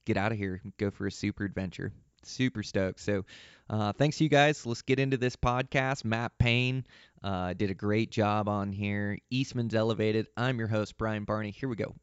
get 0.05 0.17
out 0.17 0.31
of 0.31 0.37
here. 0.37 0.59
and 0.63 0.75
Go 0.77 0.91
for 0.91 1.07
a 1.07 1.11
super 1.11 1.45
adventure. 1.45 1.91
Super 2.23 2.61
stoked. 2.61 2.99
So, 2.99 3.25
uh, 3.69 3.93
thanks 3.93 4.21
you 4.21 4.29
guys. 4.29 4.65
Let's 4.65 4.83
get 4.83 4.99
into 4.99 5.17
this 5.17 5.35
podcast. 5.35 6.05
Matt 6.05 6.37
Payne 6.37 6.85
uh, 7.23 7.53
did 7.53 7.71
a 7.71 7.73
great 7.75 8.11
job 8.11 8.47
on 8.47 8.71
here. 8.71 9.17
Eastman's 9.31 9.73
Elevated. 9.73 10.27
I'm 10.37 10.59
your 10.59 10.67
host, 10.67 10.97
Brian 10.97 11.23
Barney. 11.23 11.49
Here 11.49 11.67
we 11.67 11.75
go. 11.75 11.95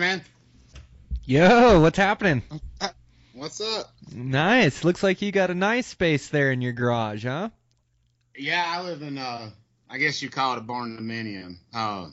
Man. 0.00 0.22
Yo, 1.24 1.80
what's 1.80 1.98
happening? 1.98 2.42
What's 3.34 3.60
up? 3.60 3.92
Nice. 4.12 4.82
Looks 4.84 5.02
like 5.02 5.22
you 5.22 5.30
got 5.30 5.50
a 5.50 5.54
nice 5.54 5.86
space 5.86 6.28
there 6.28 6.50
in 6.50 6.60
your 6.60 6.72
garage, 6.72 7.24
huh? 7.24 7.50
Yeah, 8.36 8.64
I 8.66 8.82
live 8.82 9.02
in 9.02 9.18
uh 9.18 9.50
I 9.88 9.98
guess 9.98 10.22
you 10.22 10.28
call 10.30 10.54
it 10.54 10.58
a 10.58 10.62
barn 10.62 10.96
dominium. 10.98 11.56
Uh 11.72 12.08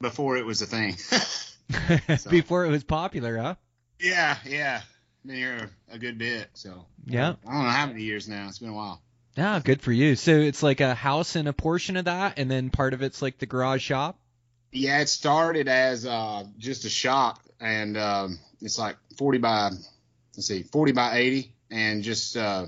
before 0.00 0.36
it 0.36 0.44
was 0.44 0.60
a 0.62 0.66
thing. 0.66 0.96
So- 2.18 2.28
Before 2.30 2.66
it 2.66 2.70
was 2.70 2.84
popular, 2.84 3.38
huh? 3.38 3.54
yeah, 3.98 4.36
yeah. 4.44 4.82
Been 5.24 5.36
here 5.36 5.70
a 5.90 5.98
good 5.98 6.18
bit, 6.18 6.48
so 6.54 6.84
Yeah. 7.06 7.34
I 7.46 7.52
don't 7.52 7.62
know 7.64 7.70
how 7.70 7.86
many 7.86 8.02
years 8.02 8.28
now. 8.28 8.48
It's 8.48 8.58
been 8.58 8.68
a 8.70 8.74
while. 8.74 9.00
Ah, 9.38 9.60
good 9.64 9.80
for 9.80 9.92
you. 9.92 10.16
So 10.16 10.32
it's 10.32 10.62
like 10.62 10.80
a 10.80 10.94
house 10.94 11.36
and 11.36 11.48
a 11.48 11.52
portion 11.54 11.96
of 11.96 12.04
that, 12.06 12.38
and 12.38 12.50
then 12.50 12.68
part 12.70 12.92
of 12.92 13.00
it's 13.02 13.22
like 13.22 13.38
the 13.38 13.46
garage 13.46 13.82
shop. 13.82 14.18
Yeah, 14.72 15.00
it 15.00 15.08
started 15.08 15.68
as 15.68 16.06
uh 16.06 16.44
just 16.58 16.84
a 16.84 16.88
shop 16.88 17.40
and 17.60 17.96
um 17.96 18.38
it's 18.60 18.78
like 18.78 18.96
forty 19.16 19.38
by 19.38 19.70
let's 20.36 20.46
see, 20.46 20.62
forty 20.62 20.92
by 20.92 21.16
eighty 21.16 21.54
and 21.70 22.02
just 22.02 22.36
uh 22.36 22.66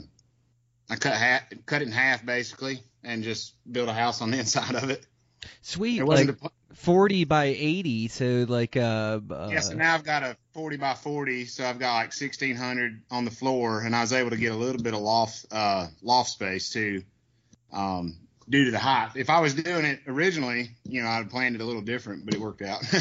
I 0.91 0.97
cut 0.97 1.15
half 1.15 1.43
cut 1.67 1.83
it 1.83 1.87
in 1.87 1.93
half 1.93 2.25
basically 2.25 2.81
and 3.03 3.23
just 3.23 3.55
built 3.71 3.89
a 3.89 3.93
house 3.93 4.21
on 4.21 4.31
the 4.31 4.39
inside 4.41 4.75
of 4.75 4.91
it. 4.91 5.07
Sweet, 5.63 6.01
It 6.01 6.05
like 6.05 6.29
a 6.29 6.37
40 6.75 7.25
by 7.25 7.45
80. 7.45 8.09
So 8.09 8.47
like 8.49 8.77
uh, 8.77 9.21
uh 9.31 9.49
Yeah, 9.51 9.61
so 9.61 9.75
now 9.75 9.95
I've 9.95 10.05
got 10.05 10.23
a 10.23 10.37
40 10.53 10.77
by 10.77 10.95
40, 10.95 11.47
so 11.47 11.65
I've 11.65 11.79
got 11.79 11.95
like 11.95 12.13
1600 12.13 13.03
on 13.11 13.25
the 13.25 13.31
floor, 13.31 13.81
and 13.81 13.95
I 13.95 14.01
was 14.01 14.13
able 14.13 14.31
to 14.31 14.37
get 14.37 14.53
a 14.53 14.57
little 14.57 14.83
bit 14.83 14.95
of 14.95 15.01
loft 15.01 15.47
uh, 15.51 15.87
loft 16.03 16.31
space 16.31 16.71
too, 16.71 17.03
um, 17.73 18.17
due 18.49 18.65
to 18.67 18.71
the 18.71 18.79
height. 18.79 19.11
If 19.17 19.31
I 19.31 19.41
was 19.41 19.55
doing 19.55 19.85
it 19.85 20.01
originally, 20.07 20.71
you 20.85 21.03
know, 21.03 21.09
I'd 21.09 21.31
planned 21.31 21.55
it 21.55 21.61
a 21.61 21.65
little 21.65 21.83
different, 21.83 22.25
but 22.25 22.35
it 22.35 22.41
worked 22.41 22.63
out. 22.63 22.83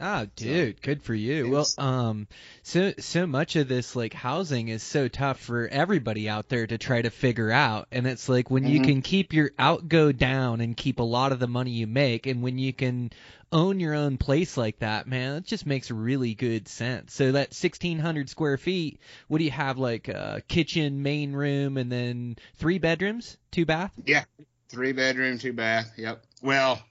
Oh, 0.00 0.26
dude, 0.36 0.80
good 0.80 1.02
for 1.02 1.12
you. 1.12 1.48
Well, 1.48 1.66
um, 1.76 2.28
so 2.62 2.92
so 3.00 3.26
much 3.26 3.56
of 3.56 3.66
this 3.66 3.96
like 3.96 4.12
housing 4.14 4.68
is 4.68 4.80
so 4.80 5.08
tough 5.08 5.40
for 5.40 5.66
everybody 5.66 6.28
out 6.28 6.48
there 6.48 6.68
to 6.68 6.78
try 6.78 7.02
to 7.02 7.10
figure 7.10 7.50
out, 7.50 7.88
and 7.90 8.06
it's 8.06 8.28
like 8.28 8.48
when 8.48 8.64
you 8.64 8.78
Mhm. 8.78 8.84
can 8.84 9.02
keep 9.02 9.32
your 9.32 9.50
outgo 9.58 10.12
down 10.12 10.60
and 10.60 10.76
keep 10.76 11.00
a 11.00 11.02
lot 11.02 11.32
of 11.32 11.40
the 11.40 11.48
money 11.48 11.72
you 11.72 11.88
make, 11.88 12.26
and 12.28 12.42
when 12.42 12.58
you 12.58 12.72
can 12.72 13.10
own 13.50 13.80
your 13.80 13.94
own 13.94 14.18
place 14.18 14.56
like 14.56 14.78
that, 14.78 15.08
man, 15.08 15.38
it 15.38 15.44
just 15.46 15.66
makes 15.66 15.90
really 15.90 16.34
good 16.34 16.68
sense. 16.68 17.12
So 17.12 17.32
that 17.32 17.52
1600 17.52 18.30
square 18.30 18.56
feet, 18.56 19.00
what 19.26 19.38
do 19.38 19.44
you 19.44 19.50
have 19.50 19.78
like 19.78 20.06
a 20.06 20.42
kitchen, 20.46 21.02
main 21.02 21.32
room, 21.32 21.76
and 21.76 21.90
then 21.90 22.36
three 22.54 22.78
bedrooms, 22.78 23.36
two 23.50 23.66
bath? 23.66 23.90
yeah, 24.04 24.24
three 24.68 24.92
bedroom, 24.92 25.38
two 25.38 25.52
bath. 25.52 25.92
Yep. 25.96 26.22
Well, 26.42 26.82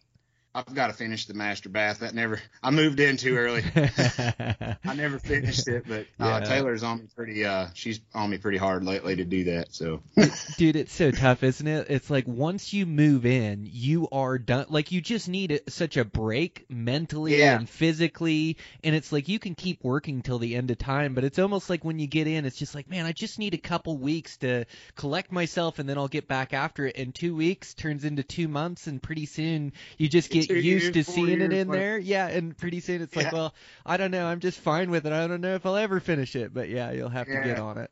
I've 0.57 0.73
got 0.73 0.87
to 0.87 0.93
finish 0.93 1.27
the 1.27 1.35
master 1.35 1.69
bath. 1.69 1.99
That 1.99 2.15
never. 2.15 2.41
I 2.63 2.71
moved 2.71 2.99
in 2.99 3.17
too 3.17 3.35
early. 3.35 3.63
I 3.75 4.95
never 4.95 5.19
finished 5.19 5.67
it, 5.67 5.83
but 5.87 6.07
uh, 6.19 6.25
Yeah. 6.25 6.39
Taylor's 6.39 6.81
on 6.81 6.97
me 7.01 7.03
pretty. 7.15 7.45
Uh, 7.45 7.67
she's 7.75 7.99
on 8.15 8.31
me 8.31 8.39
pretty 8.39 8.57
hard 8.57 8.83
lately 8.83 9.17
to 9.17 9.23
do 9.23 9.43
that. 9.45 9.71
So. 9.75 10.01
Dude, 10.57 10.75
it's 10.75 10.93
so 10.93 11.11
tough, 11.11 11.43
isn't 11.43 11.67
it? 11.67 11.91
It's 11.91 12.09
like 12.09 12.27
once 12.27 12.73
you 12.73 12.87
move 12.87 13.27
in, 13.27 13.69
you 13.71 14.07
are 14.11 14.39
done. 14.39 14.65
Like 14.69 14.91
you 14.91 14.99
just 14.99 15.29
need 15.29 15.51
a, 15.51 15.69
such 15.69 15.95
a 15.95 16.03
break 16.03 16.65
mentally 16.71 17.37
Yeah. 17.37 17.59
and 17.59 17.69
physically, 17.69 18.57
and 18.83 18.95
it's 18.95 19.11
like 19.11 19.27
you 19.27 19.37
can 19.37 19.53
keep 19.53 19.83
working 19.83 20.23
till 20.23 20.39
the 20.39 20.55
end 20.55 20.71
of 20.71 20.79
time, 20.79 21.13
but 21.13 21.23
it's 21.23 21.37
almost 21.37 21.69
like 21.69 21.85
when 21.85 21.99
you 21.99 22.07
get 22.07 22.25
in, 22.25 22.45
it's 22.45 22.57
just 22.57 22.73
like, 22.73 22.89
man, 22.89 23.05
I 23.05 23.11
just 23.11 23.37
need 23.37 23.53
a 23.53 23.59
couple 23.59 23.95
weeks 23.95 24.37
to 24.37 24.65
collect 24.95 25.31
myself, 25.31 25.77
and 25.77 25.87
then 25.87 25.99
I'll 25.99 26.07
get 26.07 26.27
back 26.27 26.51
after 26.53 26.87
it. 26.87 26.97
And 26.97 27.13
two 27.13 27.35
weeks 27.35 27.75
turns 27.75 28.05
into 28.05 28.23
two 28.23 28.47
months, 28.47 28.87
and 28.87 29.03
pretty 29.03 29.27
soon 29.27 29.73
you 29.99 30.09
just 30.09 30.31
get 30.31 30.46
Used 30.49 30.93
to 30.93 31.03
seeing 31.03 31.41
it 31.41 31.53
in 31.53 31.67
like- 31.67 31.77
there. 31.79 31.97
Yeah, 31.97 32.27
and 32.27 32.57
pretty 32.57 32.79
soon 32.79 33.01
it's 33.01 33.15
like, 33.15 33.31
well, 33.31 33.53
I 33.85 33.97
don't 33.97 34.11
know, 34.11 34.25
I'm 34.25 34.39
just 34.39 34.59
fine 34.59 34.89
with 34.91 35.05
it. 35.05 35.13
I 35.13 35.27
don't 35.27 35.41
know 35.41 35.55
if 35.55 35.65
I'll 35.65 35.75
ever 35.75 35.99
finish 35.99 36.35
it, 36.35 36.53
but 36.53 36.69
yeah, 36.69 36.91
you'll 36.91 37.09
have 37.09 37.27
to 37.27 37.41
get 37.43 37.59
on 37.59 37.77
it. 37.77 37.91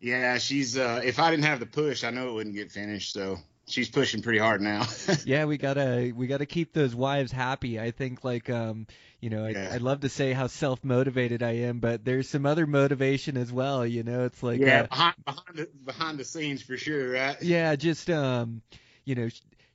Yeah, 0.00 0.38
she's. 0.38 0.78
uh 0.78 1.02
If 1.04 1.18
I 1.18 1.30
didn't 1.30 1.44
have 1.44 1.60
the 1.60 1.66
push, 1.66 2.04
I 2.04 2.10
know 2.10 2.30
it 2.30 2.32
wouldn't 2.32 2.54
get 2.54 2.72
finished. 2.72 3.12
So 3.12 3.38
she's 3.68 3.88
pushing 3.90 4.22
pretty 4.22 4.38
hard 4.38 4.60
now. 4.62 4.86
yeah, 5.26 5.44
we 5.44 5.58
gotta 5.58 6.12
we 6.14 6.26
gotta 6.26 6.46
keep 6.46 6.72
those 6.72 6.94
wives 6.94 7.30
happy. 7.32 7.78
I 7.78 7.90
think 7.90 8.24
like 8.24 8.48
um 8.48 8.86
you 9.20 9.28
know 9.28 9.44
I 9.44 9.50
Yeah. 9.50 9.70
I 9.72 9.76
love 9.76 10.00
to 10.00 10.08
say 10.08 10.32
how 10.32 10.46
self 10.46 10.82
motivated 10.84 11.42
I 11.42 11.52
am, 11.68 11.80
but 11.80 12.02
there's 12.04 12.28
some 12.30 12.46
other 12.46 12.66
motivation 12.66 13.36
as 13.36 13.52
well. 13.52 13.86
You 13.86 14.02
know, 14.02 14.24
it's 14.24 14.42
like 14.42 14.60
yeah, 14.60 14.82
uh, 14.82 14.86
behind 14.86 15.14
behind 15.24 15.56
the, 15.56 15.68
behind 15.84 16.18
the 16.18 16.24
scenes 16.24 16.62
for 16.62 16.78
sure, 16.78 17.12
right? 17.12 17.36
yeah, 17.42 17.76
just 17.76 18.08
um 18.10 18.62
you 19.04 19.14
know. 19.14 19.28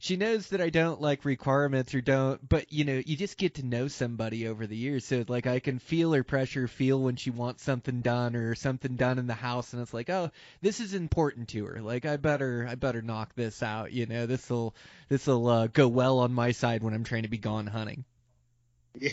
Sh- 0.05 0.07
She 0.07 0.17
knows 0.17 0.49
that 0.49 0.61
I 0.61 0.69
don't 0.69 1.01
like 1.01 1.25
requirements 1.25 1.93
or 1.95 2.01
don't, 2.01 2.47
but 2.47 2.71
you 2.71 2.85
know, 2.85 3.01
you 3.05 3.17
just 3.17 3.37
get 3.37 3.55
to 3.55 3.65
know 3.65 3.87
somebody 3.87 4.47
over 4.47 4.67
the 4.67 4.75
years. 4.77 5.05
So 5.05 5.25
like 5.27 5.47
I 5.47 5.59
can 5.59 5.79
feel 5.79 6.13
her 6.13 6.23
pressure, 6.23 6.67
feel 6.67 6.99
when 7.01 7.15
she 7.15 7.29
wants 7.31 7.63
something 7.63 8.01
done 8.01 8.35
or 8.35 8.55
something 8.55 8.95
done 8.95 9.19
in 9.19 9.27
the 9.27 9.33
house, 9.33 9.73
and 9.73 9.81
it's 9.81 9.93
like, 9.93 10.09
oh, 10.09 10.31
this 10.61 10.79
is 10.79 10.93
important 10.93 11.49
to 11.49 11.65
her. 11.65 11.81
Like 11.81 12.05
I 12.05 12.17
better, 12.17 12.67
I 12.69 12.75
better 12.75 13.01
knock 13.01 13.33
this 13.35 13.61
out. 13.63 13.91
You 13.91 14.05
know, 14.05 14.25
this 14.25 14.49
will, 14.49 14.75
this 15.09 15.27
will 15.27 15.47
uh, 15.47 15.67
go 15.67 15.87
well 15.87 16.19
on 16.19 16.33
my 16.33 16.51
side 16.51 16.83
when 16.83 16.93
I'm 16.93 17.03
trying 17.03 17.23
to 17.23 17.29
be 17.29 17.37
gone 17.37 17.67
hunting. 17.67 18.05
Yeah. 18.99 19.11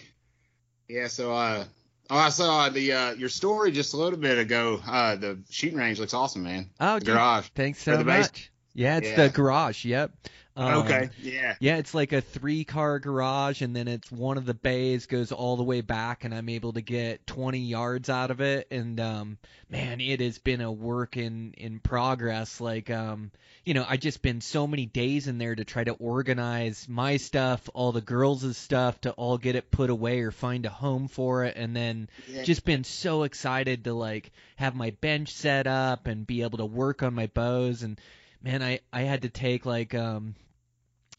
Yeah, 0.89 1.09
So 1.09 1.33
uh, 1.33 1.65
oh, 2.11 2.17
I 2.17 2.29
saw 2.29 2.69
the 2.69 2.93
uh 2.93 3.13
your 3.15 3.29
story 3.31 3.73
just 3.73 3.95
a 3.95 3.97
little 3.97 4.19
bit 4.19 4.39
ago. 4.39 4.81
Uh, 4.87 5.17
the 5.17 5.39
shooting 5.51 5.79
range 5.79 5.99
looks 5.99 6.13
awesome, 6.15 6.43
man. 6.43 6.71
Oh, 6.79 6.95
The 6.99 7.05
dude, 7.07 7.15
garage. 7.15 7.49
thanks 7.55 7.83
so 7.83 8.05
much. 8.05 8.51
Yeah, 8.75 8.99
it's 8.99 9.09
Yeah. 9.09 9.17
the 9.17 9.29
garage. 9.31 9.85
Yep. 9.85 10.13
Um, 10.55 10.83
okay. 10.83 11.09
Yeah. 11.23 11.55
Yeah, 11.61 11.77
it's 11.77 11.95
like 11.95 12.13
a 12.13 12.21
three 12.21 12.65
car 12.65 12.99
garage, 12.99 13.63
and 13.63 13.75
then 13.75 13.89
it's 13.89 14.11
one 14.13 14.37
of 14.37 14.45
the 14.45 14.55
bays 14.55 15.07
goes 15.07 15.33
all 15.33 15.57
the 15.57 15.63
way 15.63 15.81
back, 15.81 16.25
and 16.25 16.35
I'm 16.35 16.49
able 16.49 16.75
to 16.75 16.83
get 16.83 17.27
20 17.27 17.59
yards 17.59 18.11
out 18.11 18.31
of 18.31 18.41
it. 18.41 18.67
And 18.71 19.01
um, 19.01 19.39
man, 19.71 20.01
it 20.01 20.21
has 20.21 20.39
been 20.39 20.61
a 20.61 20.71
work 20.71 21.17
in 21.17 21.55
in 21.57 21.79
progress. 21.79 22.61
Like 22.61 22.91
um, 22.91 23.31
you 23.65 23.75
know, 23.75 23.87
I 23.89 23.97
just 23.97 24.21
been 24.23 24.41
so 24.41 24.67
many 24.67 24.87
days 24.87 25.27
in 25.27 25.39
there 25.39 25.55
to 25.55 25.65
try 25.65 25.85
to 25.85 25.93
organize 25.93 26.87
my 26.89 27.17
stuff, 27.17 27.69
all 27.73 27.93
the 27.93 28.01
girls' 28.01 28.57
stuff, 28.57 29.01
to 29.03 29.13
all 29.13 29.39
get 29.39 29.57
it 29.57 29.71
put 29.71 29.89
away 29.89 30.21
or 30.21 30.33
find 30.33 30.67
a 30.67 30.71
home 30.71 31.09
for 31.09 31.45
it, 31.45 31.57
and 31.57 31.75
then 31.75 32.09
Yeah. 32.29 32.43
just 32.43 32.65
been 32.65 32.85
so 32.85 33.23
excited 33.23 33.85
to 33.85 33.95
like 33.95 34.33
have 34.57 34.75
my 34.75 34.91
bench 34.91 35.33
set 35.33 35.67
up 35.67 36.07
and 36.07 36.27
be 36.27 36.43
able 36.43 36.59
to 36.59 36.67
work 36.67 37.03
on 37.03 37.15
my 37.15 37.27
bows 37.29 37.83
and 37.83 37.99
man 38.43 38.63
i 38.63 38.81
i 38.93 39.03
had 39.03 39.23
to 39.23 39.29
take 39.29 39.65
like 39.67 39.95
um 39.95 40.35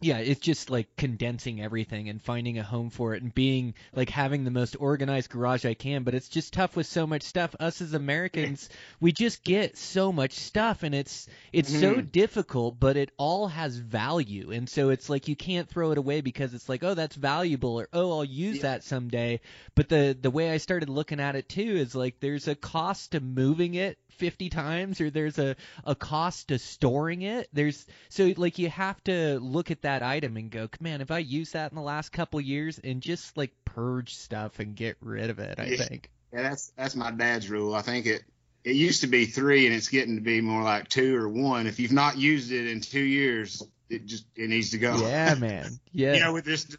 yeah 0.02 0.18
it's 0.18 0.42
just 0.42 0.70
like 0.70 0.94
condensing 0.98 1.62
everything 1.62 2.10
and 2.10 2.22
finding 2.22 2.58
a 2.58 2.64
home 2.64 2.90
for 2.90 3.14
it 3.16 3.24
and 3.24 3.34
being 3.34 3.74
like 3.94 4.10
having 4.10 4.44
the 4.44 4.52
most 4.52 4.76
organized 4.78 5.30
garage 5.30 5.64
i 5.64 5.74
can 5.74 6.04
but 6.04 6.14
it's 6.14 6.28
just 6.28 6.52
tough 6.52 6.76
with 6.76 6.86
so 6.86 7.08
much 7.08 7.22
stuff 7.22 7.56
us 7.62 7.80
as 7.80 7.94
americans 7.94 8.68
we 9.00 9.14
just 9.14 9.46
get 9.46 9.78
so 9.78 10.12
much 10.12 10.34
stuff 10.34 10.84
and 10.84 10.94
it's 10.94 11.28
it's 11.54 11.70
so 11.70 12.02
Mhm. 12.02 12.12
difficult 12.12 12.78
but 12.82 12.98
it 12.98 13.12
all 13.18 13.48
has 13.48 13.78
value 13.78 14.52
and 14.52 14.68
so 14.68 14.90
it's 14.90 15.10
like 15.10 15.30
you 15.30 15.38
can't 15.38 15.70
throw 15.70 15.92
it 15.92 15.98
away 15.98 16.20
because 16.20 16.54
it's 16.54 16.68
like 16.68 16.84
oh 16.84 16.96
that's 16.96 17.16
valuable 17.16 17.80
or 17.80 17.88
oh 17.94 18.12
i'll 18.12 18.26
use 18.26 18.58
Yeah. 18.58 18.64
that 18.64 18.84
someday 18.84 19.40
but 19.74 19.88
the 19.88 20.18
the 20.20 20.32
way 20.32 20.52
I 20.52 20.58
started 20.58 20.90
looking 20.90 21.22
at 21.22 21.38
it 21.38 21.48
too 21.48 21.62
is 21.78 21.96
like 21.96 22.20
there's 22.20 22.50
a 22.50 22.56
cost 22.56 23.12
to 23.14 23.22
moving 23.22 23.76
it 23.76 23.98
50 24.14 24.50
times 24.50 25.02
or 25.02 25.10
there's 25.10 25.38
a 25.40 25.56
a 25.86 25.96
cost 25.96 26.48
to 26.50 26.60
storing 26.60 27.22
it. 27.22 27.50
There's 27.54 27.86
so 28.10 28.34
like 28.38 28.60
you 28.60 28.70
have 28.70 29.04
to 29.06 29.40
look 29.40 29.72
at 29.72 29.82
that 29.84 30.04
item 30.04 30.38
and 30.38 30.50
go, 30.50 30.70
man, 30.80 31.02
if 31.02 31.12
I 31.12 31.20
use 31.20 31.52
that 31.52 31.72
in 31.72 31.76
the 31.76 31.82
last 31.82 32.12
couple 32.12 32.40
years 32.42 32.80
and 32.84 33.02
just 33.02 33.36
like 33.38 33.52
purge 33.66 34.16
stuff 34.16 34.60
and 34.60 34.76
get 34.76 34.98
rid 35.02 35.30
of 35.30 35.40
it, 35.40 35.60
I 35.60 35.66
Yeah. 35.66 35.84
think. 35.84 36.10
Yeah, 36.34 36.42
that's 36.44 36.72
that's 36.76 36.96
my 36.96 37.12
dad's 37.12 37.50
rule. 37.50 37.76
I 37.76 37.82
think 37.82 38.06
it 38.08 38.24
it 38.64 38.76
used 38.76 39.02
to 39.02 39.08
be 39.08 39.26
three, 39.26 39.68
and 39.68 39.76
it's 39.76 39.90
getting 39.90 40.16
to 40.16 40.22
be 40.22 40.40
more 40.42 40.64
like 40.64 40.88
two 40.88 41.16
or 41.18 41.28
one. 41.30 41.68
If 41.68 41.80
you've 41.80 41.92
not 41.92 42.18
used 42.18 42.52
it 42.52 42.68
in 42.68 42.80
two 42.82 43.04
years, 43.04 43.62
it 43.90 44.06
just 44.06 44.26
it 44.36 44.50
needs 44.50 44.72
to 44.72 44.78
go. 44.80 44.96
Yeah, 45.08 45.36
man. 45.40 45.70
Yeah. 45.92 46.14
You 46.16 46.20
know, 46.22 46.34
with 46.34 46.46
this 46.46 46.76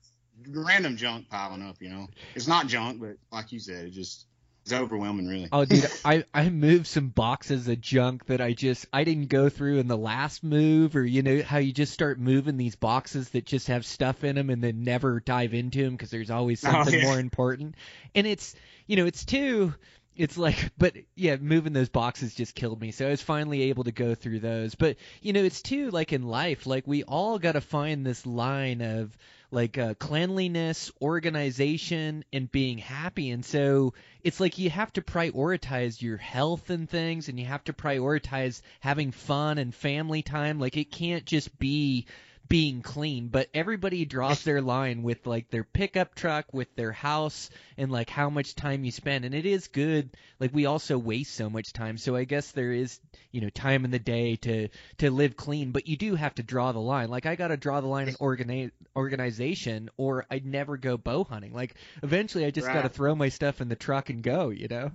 random 0.48 0.96
junk 0.96 1.28
piling 1.28 1.62
up. 1.62 1.76
You 1.80 1.90
know, 1.90 2.08
it's 2.34 2.48
not 2.48 2.66
junk, 2.66 3.00
but 3.00 3.16
like 3.30 3.52
you 3.52 3.60
said, 3.60 3.86
it 3.86 3.90
just 3.90 4.26
it's 4.64 4.72
overwhelming, 4.72 5.28
really. 5.28 5.48
Oh, 5.52 5.64
dude, 5.64 5.86
I 6.04 6.24
I 6.34 6.48
moved 6.48 6.86
some 6.86 7.08
boxes 7.08 7.68
of 7.68 7.80
junk 7.80 8.26
that 8.26 8.40
I 8.40 8.54
just 8.54 8.86
I 8.92 9.04
didn't 9.04 9.28
go 9.28 9.48
through 9.48 9.78
in 9.78 9.86
the 9.88 9.96
last 9.96 10.42
move, 10.42 10.96
or 10.96 11.04
you 11.04 11.22
know 11.22 11.42
how 11.42 11.58
you 11.58 11.72
just 11.72 11.92
start 11.92 12.18
moving 12.18 12.56
these 12.56 12.74
boxes 12.74 13.28
that 13.30 13.46
just 13.46 13.68
have 13.68 13.86
stuff 13.86 14.24
in 14.24 14.36
them 14.36 14.50
and 14.50 14.62
then 14.64 14.82
never 14.82 15.20
dive 15.20 15.54
into 15.54 15.82
them 15.84 15.94
because 15.94 16.10
there's 16.10 16.30
always 16.30 16.60
Oh, 16.64 16.84
something 16.84 16.94
yeah. 16.94 17.02
more 17.02 17.18
important, 17.20 17.76
and 18.14 18.26
it's 18.26 18.54
you 18.86 18.96
know 18.96 19.06
it's 19.06 19.24
too. 19.24 19.74
It's 20.16 20.38
like, 20.38 20.70
but 20.78 20.94
yeah, 21.16 21.36
moving 21.36 21.72
those 21.72 21.88
boxes 21.88 22.34
just 22.34 22.54
killed 22.54 22.80
me. 22.80 22.92
So 22.92 23.06
I 23.06 23.10
was 23.10 23.20
finally 23.22 23.62
able 23.64 23.82
to 23.84 23.92
go 23.92 24.14
through 24.14 24.40
those. 24.40 24.76
But 24.76 24.96
you 25.22 25.32
know, 25.32 25.42
it's 25.42 25.60
too 25.62 25.90
like 25.90 26.12
in 26.12 26.22
life, 26.22 26.66
like 26.66 26.86
we 26.86 27.02
all 27.02 27.38
got 27.38 27.52
to 27.52 27.60
find 27.60 28.06
this 28.06 28.24
line 28.24 28.80
of 28.80 29.16
like 29.50 29.78
uh, 29.78 29.94
cleanliness, 29.94 30.90
organization, 31.00 32.24
and 32.32 32.50
being 32.50 32.78
happy. 32.78 33.30
And 33.30 33.44
so 33.44 33.94
it's 34.22 34.40
like 34.40 34.58
you 34.58 34.70
have 34.70 34.92
to 34.94 35.02
prioritize 35.02 36.02
your 36.02 36.16
health 36.16 36.70
and 36.70 36.88
things, 36.88 37.28
and 37.28 37.38
you 37.38 37.46
have 37.46 37.64
to 37.64 37.72
prioritize 37.72 38.62
having 38.80 39.10
fun 39.10 39.58
and 39.58 39.74
family 39.74 40.22
time. 40.22 40.58
Like 40.58 40.76
it 40.76 40.90
can't 40.90 41.24
just 41.24 41.58
be 41.58 42.06
being 42.48 42.82
clean, 42.82 43.28
but 43.28 43.48
everybody 43.54 44.04
draws 44.04 44.42
their 44.42 44.60
line 44.60 45.02
with 45.02 45.26
like 45.26 45.50
their 45.50 45.64
pickup 45.64 46.14
truck, 46.14 46.52
with 46.52 46.74
their 46.76 46.92
house, 46.92 47.50
and 47.78 47.90
like 47.90 48.10
how 48.10 48.30
much 48.30 48.54
time 48.54 48.84
you 48.84 48.90
spend. 48.90 49.24
And 49.24 49.34
it 49.34 49.46
is 49.46 49.68
good. 49.68 50.10
Like 50.38 50.54
we 50.54 50.66
also 50.66 50.98
waste 50.98 51.34
so 51.34 51.48
much 51.48 51.72
time, 51.72 51.96
so 51.96 52.16
I 52.16 52.24
guess 52.24 52.52
there 52.52 52.72
is 52.72 53.00
you 53.30 53.40
know 53.40 53.48
time 53.50 53.84
in 53.84 53.90
the 53.90 53.98
day 53.98 54.36
to 54.36 54.68
to 54.98 55.10
live 55.10 55.36
clean, 55.36 55.72
but 55.72 55.88
you 55.88 55.96
do 55.96 56.14
have 56.14 56.34
to 56.36 56.42
draw 56.42 56.72
the 56.72 56.80
line. 56.80 57.08
Like 57.08 57.26
I 57.26 57.36
got 57.36 57.48
to 57.48 57.56
draw 57.56 57.80
the 57.80 57.86
line 57.86 58.08
in 58.08 58.14
organi- 58.14 58.72
organization, 58.94 59.90
or 59.96 60.26
I'd 60.30 60.46
never 60.46 60.76
go 60.76 60.96
bow 60.96 61.24
hunting. 61.24 61.54
Like 61.54 61.74
eventually, 62.02 62.44
I 62.44 62.50
just 62.50 62.66
got 62.66 62.82
to 62.82 62.88
throw 62.88 63.14
my 63.14 63.30
stuff 63.30 63.60
in 63.60 63.68
the 63.68 63.76
truck 63.76 64.10
and 64.10 64.22
go. 64.22 64.50
You 64.50 64.68
know. 64.68 64.92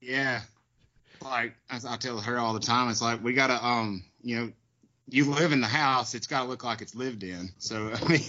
Yeah. 0.00 0.40
Like 1.22 1.54
I, 1.70 1.80
I 1.88 1.96
tell 1.96 2.18
her 2.18 2.38
all 2.38 2.54
the 2.54 2.60
time, 2.60 2.90
it's 2.90 3.02
like 3.02 3.22
we 3.22 3.32
gotta 3.32 3.64
um, 3.64 4.04
you 4.22 4.36
know, 4.36 4.52
you 5.08 5.26
live 5.32 5.52
in 5.52 5.60
the 5.60 5.66
house, 5.66 6.14
it's 6.14 6.26
gotta 6.26 6.48
look 6.48 6.64
like 6.64 6.82
it's 6.82 6.94
lived 6.94 7.22
in. 7.22 7.50
So 7.58 7.92
I 8.02 8.08
mean, 8.08 8.20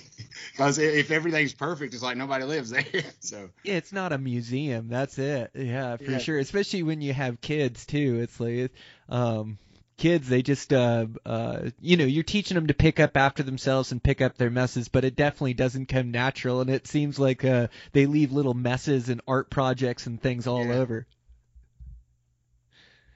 because 0.52 0.78
if 0.78 1.12
everything's 1.12 1.54
perfect, 1.54 1.94
it's 1.94 2.04
like 2.04 2.18
nobody 2.18 2.46
lives 2.46 2.70
there. 2.70 2.84
So 3.20 3.50
Yeah, 3.64 3.76
it's 3.76 3.92
not 3.92 4.14
a 4.14 4.18
museum. 4.18 4.88
That's 4.88 5.18
it. 5.18 5.52
Yeah, 5.56 5.98
for 5.98 6.12
Yeah. 6.12 6.18
sure. 6.20 6.38
Especially 6.40 6.84
when 6.84 7.02
you 7.02 7.14
have 7.14 7.42
kids 7.42 7.86
too. 7.86 8.20
It's 8.22 8.40
like, 8.40 8.72
um, 9.10 9.58
kids 9.98 10.30
they 10.30 10.44
just, 10.44 10.72
uh, 10.72 11.08
uh, 11.26 11.72
you 11.82 11.98
know, 11.98 12.06
you're 12.06 12.24
teaching 12.24 12.56
them 12.56 12.68
to 12.68 12.74
pick 12.76 13.00
up 13.00 13.18
after 13.18 13.42
themselves 13.42 13.92
and 13.92 14.02
pick 14.02 14.22
up 14.22 14.38
their 14.38 14.52
messes, 14.52 14.88
but 14.90 15.04
it 15.04 15.16
definitely 15.16 15.56
doesn't 15.56 15.88
come 15.88 16.12
natural. 16.12 16.62
And 16.62 16.70
it 16.70 16.86
seems 16.88 17.18
like 17.18 17.44
uh, 17.44 17.68
they 17.94 18.06
leave 18.06 18.32
little 18.32 18.54
messes 18.54 19.10
and 19.10 19.22
art 19.28 19.50
projects 19.50 20.06
and 20.06 20.22
things 20.22 20.46
all 20.46 20.68
Yeah. 20.68 20.76
over. 20.76 21.08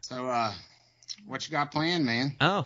so 0.01 0.25
uh, 0.27 0.51
what 1.25 1.47
you 1.47 1.51
got 1.51 1.71
planned, 1.71 2.05
man? 2.05 2.35
Oh, 2.41 2.65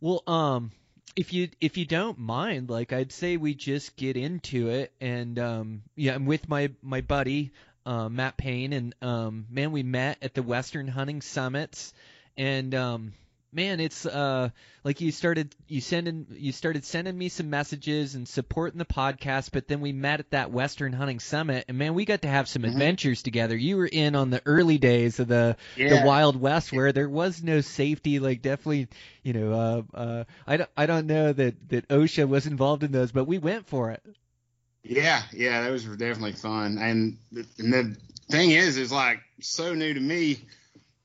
well, 0.00 0.22
um, 0.26 0.72
if 1.14 1.32
you 1.32 1.48
if 1.60 1.76
you 1.76 1.86
don't 1.86 2.18
mind, 2.18 2.70
like 2.70 2.92
I'd 2.92 3.12
say 3.12 3.36
we 3.36 3.54
just 3.54 3.96
get 3.96 4.16
into 4.16 4.68
it, 4.68 4.92
and 5.00 5.38
um, 5.38 5.82
yeah, 5.94 6.14
I'm 6.14 6.26
with 6.26 6.48
my 6.48 6.70
my 6.82 7.00
buddy 7.00 7.52
uh, 7.86 8.08
Matt 8.08 8.36
Payne, 8.36 8.72
and 8.72 8.94
um, 9.00 9.46
man, 9.48 9.72
we 9.72 9.82
met 9.82 10.18
at 10.20 10.34
the 10.34 10.42
Western 10.42 10.88
Hunting 10.88 11.22
Summits, 11.22 11.94
and 12.36 12.74
um, 12.74 13.12
man, 13.52 13.80
it's 13.80 14.04
uh 14.06 14.50
like 14.84 15.00
you 15.00 15.10
started 15.12 15.54
you 15.68 15.80
sending 15.80 16.26
you 16.30 16.52
started 16.52 16.84
sending 16.84 17.16
me 17.16 17.28
some 17.28 17.50
messages 17.50 18.14
and 18.14 18.28
supporting 18.28 18.78
the 18.78 18.84
podcast, 18.84 19.50
but 19.52 19.68
then 19.68 19.80
we 19.80 19.92
met 19.92 20.20
at 20.20 20.30
that 20.30 20.50
Western 20.50 20.92
Hunting 20.92 21.20
Summit, 21.20 21.64
and 21.68 21.78
man, 21.78 21.94
we 21.94 22.04
got 22.04 22.22
to 22.22 22.28
have 22.28 22.48
some 22.48 22.62
Mhm. 22.62 22.68
adventures 22.68 23.22
together. 23.22 23.56
You 23.56 23.76
were 23.76 23.86
in 23.86 24.14
on 24.14 24.30
the 24.30 24.42
early 24.46 24.78
days 24.78 25.18
of 25.20 25.28
the 25.28 25.56
Yeah. 25.76 25.88
the 25.88 26.06
Wild 26.06 26.40
West 26.40 26.72
where 26.72 26.92
there 26.92 27.08
was 27.08 27.42
no 27.42 27.60
safety. 27.60 28.18
Like 28.18 28.42
definitely, 28.42 28.88
you 29.22 29.32
know, 29.32 29.52
uh, 29.52 29.96
uh, 29.96 30.24
I 30.46 30.56
don't, 30.58 30.70
I 30.76 30.86
don't 30.86 31.06
know 31.06 31.32
that 31.32 31.68
that 31.70 31.88
OSHA 31.88 32.28
was 32.28 32.46
involved 32.46 32.82
in 32.82 32.92
those, 32.92 33.12
but 33.12 33.24
we 33.24 33.38
went 33.38 33.66
for 33.66 33.90
it. 33.90 34.02
Yeah, 34.88 35.22
yeah, 35.32 35.62
that 35.62 35.70
was 35.72 35.84
definitely 35.84 36.34
fun. 36.34 36.78
And 36.78 37.18
the, 37.32 37.44
and 37.58 37.72
the 37.72 37.96
thing 38.30 38.52
is, 38.52 38.76
is 38.76 38.92
like 38.92 39.18
so 39.40 39.74
new 39.74 39.92
to 39.92 40.00
me, 40.00 40.38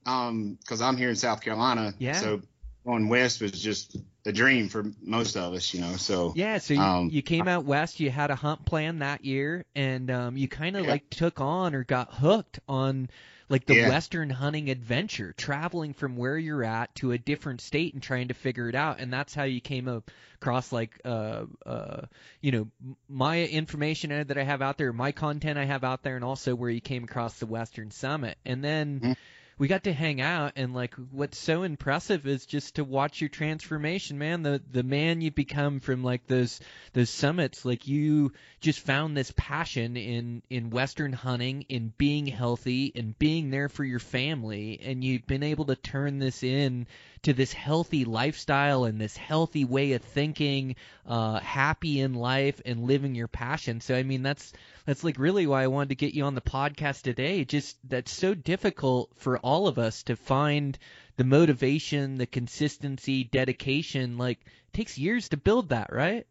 um, 0.05 0.57
because 0.61 0.81
I'm 0.81 0.97
here 0.97 1.09
in 1.09 1.15
South 1.15 1.41
Carolina. 1.41 1.93
Yeah. 1.99 2.13
So 2.13 2.41
going 2.85 3.09
west 3.09 3.41
was 3.41 3.51
just 3.51 3.97
a 4.25 4.31
dream 4.31 4.69
for 4.69 4.85
most 5.01 5.35
of 5.37 5.53
us, 5.53 5.73
you 5.73 5.81
know. 5.81 5.95
So 5.97 6.33
Yeah, 6.35 6.57
so 6.59 6.73
you, 6.73 6.81
Um, 6.81 7.09
you 7.09 7.21
came 7.21 7.47
out 7.47 7.65
west, 7.65 7.99
you 7.99 8.09
had 8.09 8.31
a 8.31 8.35
hunt 8.35 8.65
plan 8.65 8.99
that 8.99 9.25
year, 9.25 9.65
and 9.75 10.09
um, 10.09 10.37
you 10.37 10.47
kind 10.47 10.75
of 10.77 10.85
Yeah. 10.85 10.91
like 10.91 11.09
took 11.09 11.39
on 11.41 11.75
or 11.75 11.83
got 11.83 12.13
hooked 12.13 12.59
on 12.67 13.09
like 13.49 13.65
the 13.65 13.75
Yeah. 13.75 13.87
western 13.89 14.29
hunting 14.29 14.69
adventure, 14.69 15.33
traveling 15.37 15.93
from 15.93 16.15
where 16.15 16.37
you're 16.37 16.63
at 16.63 16.95
to 16.95 17.11
a 17.11 17.17
different 17.17 17.59
state 17.59 17.93
and 17.93 18.01
trying 18.01 18.29
to 18.29 18.33
figure 18.33 18.69
it 18.69 18.75
out, 18.75 18.99
and 18.99 19.11
that's 19.11 19.33
how 19.35 19.43
you 19.43 19.59
came 19.59 20.01
across 20.37 20.71
like 20.71 20.99
uh 21.03 21.45
uh 21.65 22.01
you 22.39 22.51
know 22.51 22.67
my 23.09 23.43
information 23.43 24.09
that 24.27 24.37
I 24.37 24.43
have 24.43 24.61
out 24.61 24.77
there, 24.77 24.93
my 24.93 25.11
content 25.11 25.59
I 25.59 25.65
have 25.65 25.83
out 25.83 26.01
there, 26.03 26.15
and 26.15 26.23
also 26.23 26.55
where 26.55 26.69
you 26.69 26.81
came 26.81 27.03
across 27.03 27.39
the 27.39 27.45
Western 27.45 27.91
Summit, 27.91 28.37
and 28.45 28.63
then. 28.63 29.01
Mhm. 29.01 29.15
We 29.61 29.67
got 29.67 29.83
to 29.83 29.93
hang 29.93 30.21
out, 30.21 30.53
and 30.55 30.73
like, 30.73 30.95
what's 31.11 31.37
so 31.37 31.61
impressive 31.61 32.25
is 32.25 32.47
just 32.47 32.77
to 32.77 32.83
watch 32.83 33.21
your 33.21 33.29
transformation, 33.29 34.17
man. 34.17 34.41
The 34.41 34.59
the 34.71 34.81
man 34.81 35.21
you 35.21 35.29
become 35.29 35.79
from 35.79 36.03
like 36.03 36.25
those 36.25 36.59
those 36.93 37.11
summits 37.11 37.63
like 37.63 37.87
you 37.87 38.31
just 38.59 38.79
found 38.79 39.15
this 39.15 39.31
passion 39.37 39.97
in 39.97 40.41
in 40.49 40.71
western 40.71 41.13
hunting 41.13 41.65
in 41.69 41.93
being 41.95 42.25
healthy 42.25 42.91
and 42.95 43.17
being 43.19 43.51
there 43.51 43.69
for 43.69 43.83
your 43.83 43.99
family 43.99 44.79
and 44.83 45.03
you've 45.03 45.27
been 45.27 45.43
able 45.43 45.65
to 45.65 45.75
turn 45.75 46.17
this 46.17 46.41
in 46.41 46.87
to 47.23 47.33
this 47.33 47.53
healthy 47.53 48.05
lifestyle 48.05 48.83
and 48.85 48.99
this 48.99 49.15
healthy 49.15 49.63
way 49.65 49.93
of 49.93 50.01
thinking 50.01 50.75
uh 51.05 51.39
happy 51.39 51.99
in 51.99 52.13
life 52.13 52.61
and 52.65 52.83
living 52.85 53.13
your 53.15 53.27
passion 53.27 53.79
so 53.81 53.95
i 53.95 54.03
mean 54.03 54.23
that's 54.23 54.53
that's 54.85 55.03
like 55.03 55.19
really 55.19 55.45
why 55.47 55.63
i 55.63 55.67
wanted 55.67 55.89
to 55.89 55.95
get 55.95 56.13
you 56.13 56.23
on 56.23 56.35
the 56.35 56.41
podcast 56.41 57.01
today 57.03 57.45
just 57.45 57.77
that's 57.87 58.11
so 58.11 58.33
difficult 58.33 59.09
for 59.15 59.37
all 59.39 59.67
of 59.67 59.77
us 59.77 60.03
to 60.03 60.15
find 60.15 60.77
the 61.17 61.23
motivation 61.23 62.17
the 62.17 62.25
consistency 62.25 63.23
dedication 63.23 64.17
like 64.17 64.39
it 64.39 64.73
takes 64.73 64.97
years 64.97 65.29
to 65.29 65.37
build 65.37 65.69
that 65.69 65.91
right 65.93 66.25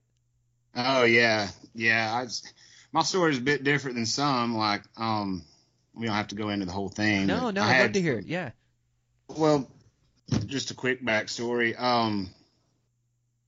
Oh 0.74 1.02
yeah, 1.02 1.48
yeah. 1.74 2.12
I 2.14 2.28
my 2.92 3.02
story 3.02 3.32
is 3.32 3.38
a 3.38 3.42
bit 3.42 3.64
different 3.64 3.96
than 3.96 4.06
some. 4.06 4.56
Like, 4.56 4.82
um, 4.96 5.42
we 5.94 6.06
don't 6.06 6.14
have 6.14 6.28
to 6.28 6.36
go 6.36 6.48
into 6.48 6.64
the 6.64 6.70
whole 6.72 6.88
thing. 6.88 7.26
no 7.26 7.50
no 7.50 7.62
I 7.62 7.74
i'd 7.74 7.80
love 7.82 7.92
to 7.92 8.00
hear 8.00 8.18
it 8.18 8.26
yeah 8.26 8.50
Well, 9.28 9.68
just 10.46 10.70
a 10.70 10.74
quick 10.74 11.04
backstory. 11.04 11.80
Um, 11.80 12.30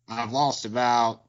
I've 0.09 0.33
lost 0.33 0.65
about 0.65 1.23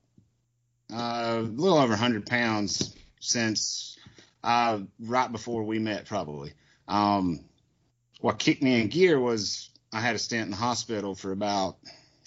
uh, 0.92 1.38
a 1.38 1.42
little 1.42 1.78
over 1.78 1.90
100 1.90 2.26
pounds 2.26 2.96
since 3.20 3.98
uh, 4.44 4.80
right 5.00 5.32
before 5.32 5.64
we 5.64 5.80
met, 5.80 6.06
probably. 6.06 6.54
Um, 6.88 7.40
what 8.20 8.40
kicked 8.40 8.62
me 8.62 8.82
in 8.82 8.88
gear 8.88 9.20
was 9.20 9.70
I 9.92 10.02
had 10.02 10.16
a 10.16 10.20
stint 10.20 10.46
in 10.46 10.52
the 10.52 10.58
hospital 10.58 11.16
for 11.16 11.32
about, 11.32 11.78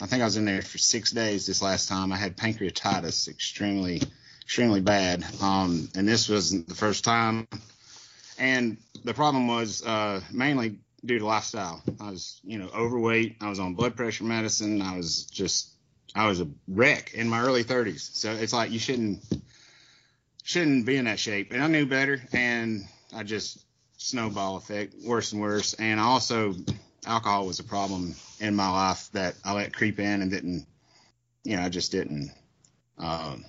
I 0.00 0.06
think 0.06 0.22
I 0.22 0.24
was 0.24 0.36
in 0.36 0.44
there 0.44 0.62
for 0.62 0.78
six 0.78 1.10
days 1.10 1.46
this 1.46 1.62
last 1.62 1.88
time. 1.88 2.12
I 2.12 2.16
had 2.16 2.36
pancreatitis, 2.36 3.28
extremely, 3.28 4.02
extremely 4.42 4.80
bad. 4.80 5.24
Um, 5.42 5.88
and 5.94 6.06
this 6.06 6.28
wasn't 6.28 6.68
the 6.68 6.74
first 6.74 7.04
time. 7.04 7.48
And 8.38 8.78
the 9.04 9.14
problem 9.14 9.48
was 9.48 9.82
uh, 9.84 10.20
mainly 10.30 10.78
due 11.06 11.18
to 11.18 11.26
lifestyle. 11.26 11.82
I 12.00 12.10
was, 12.10 12.40
you 12.44 12.58
know, 12.58 12.68
overweight. 12.74 13.36
I 13.40 13.48
was 13.48 13.58
on 13.58 13.74
blood 13.74 13.96
pressure 13.96 14.24
medicine. 14.24 14.82
I 14.82 14.96
was 14.96 15.24
just, 15.24 15.70
I 16.14 16.28
was 16.28 16.40
a 16.40 16.48
wreck 16.68 17.14
in 17.14 17.28
my 17.28 17.40
early 17.40 17.64
30s. 17.64 18.00
So 18.14 18.32
it's 18.32 18.52
like 18.52 18.70
you 18.70 18.78
shouldn't, 18.78 19.22
shouldn't 20.42 20.86
be 20.86 20.96
in 20.96 21.06
that 21.06 21.18
shape. 21.18 21.52
And 21.52 21.62
I 21.62 21.66
knew 21.68 21.86
better, 21.86 22.20
and 22.32 22.86
I 23.14 23.22
just 23.22 23.64
snowball 23.96 24.56
effect, 24.56 24.94
worse 25.04 25.32
and 25.32 25.40
worse. 25.40 25.74
And 25.74 25.98
also, 26.00 26.54
alcohol 27.06 27.46
was 27.46 27.60
a 27.60 27.64
problem 27.64 28.14
in 28.40 28.54
my 28.54 28.68
life 28.70 29.08
that 29.12 29.34
I 29.44 29.54
let 29.54 29.72
creep 29.72 29.98
in 29.98 30.22
and 30.22 30.30
didn't, 30.30 30.66
you 31.44 31.56
know, 31.56 31.62
I 31.62 31.68
just 31.68 31.92
didn't, 31.92 32.30
um, 32.98 33.44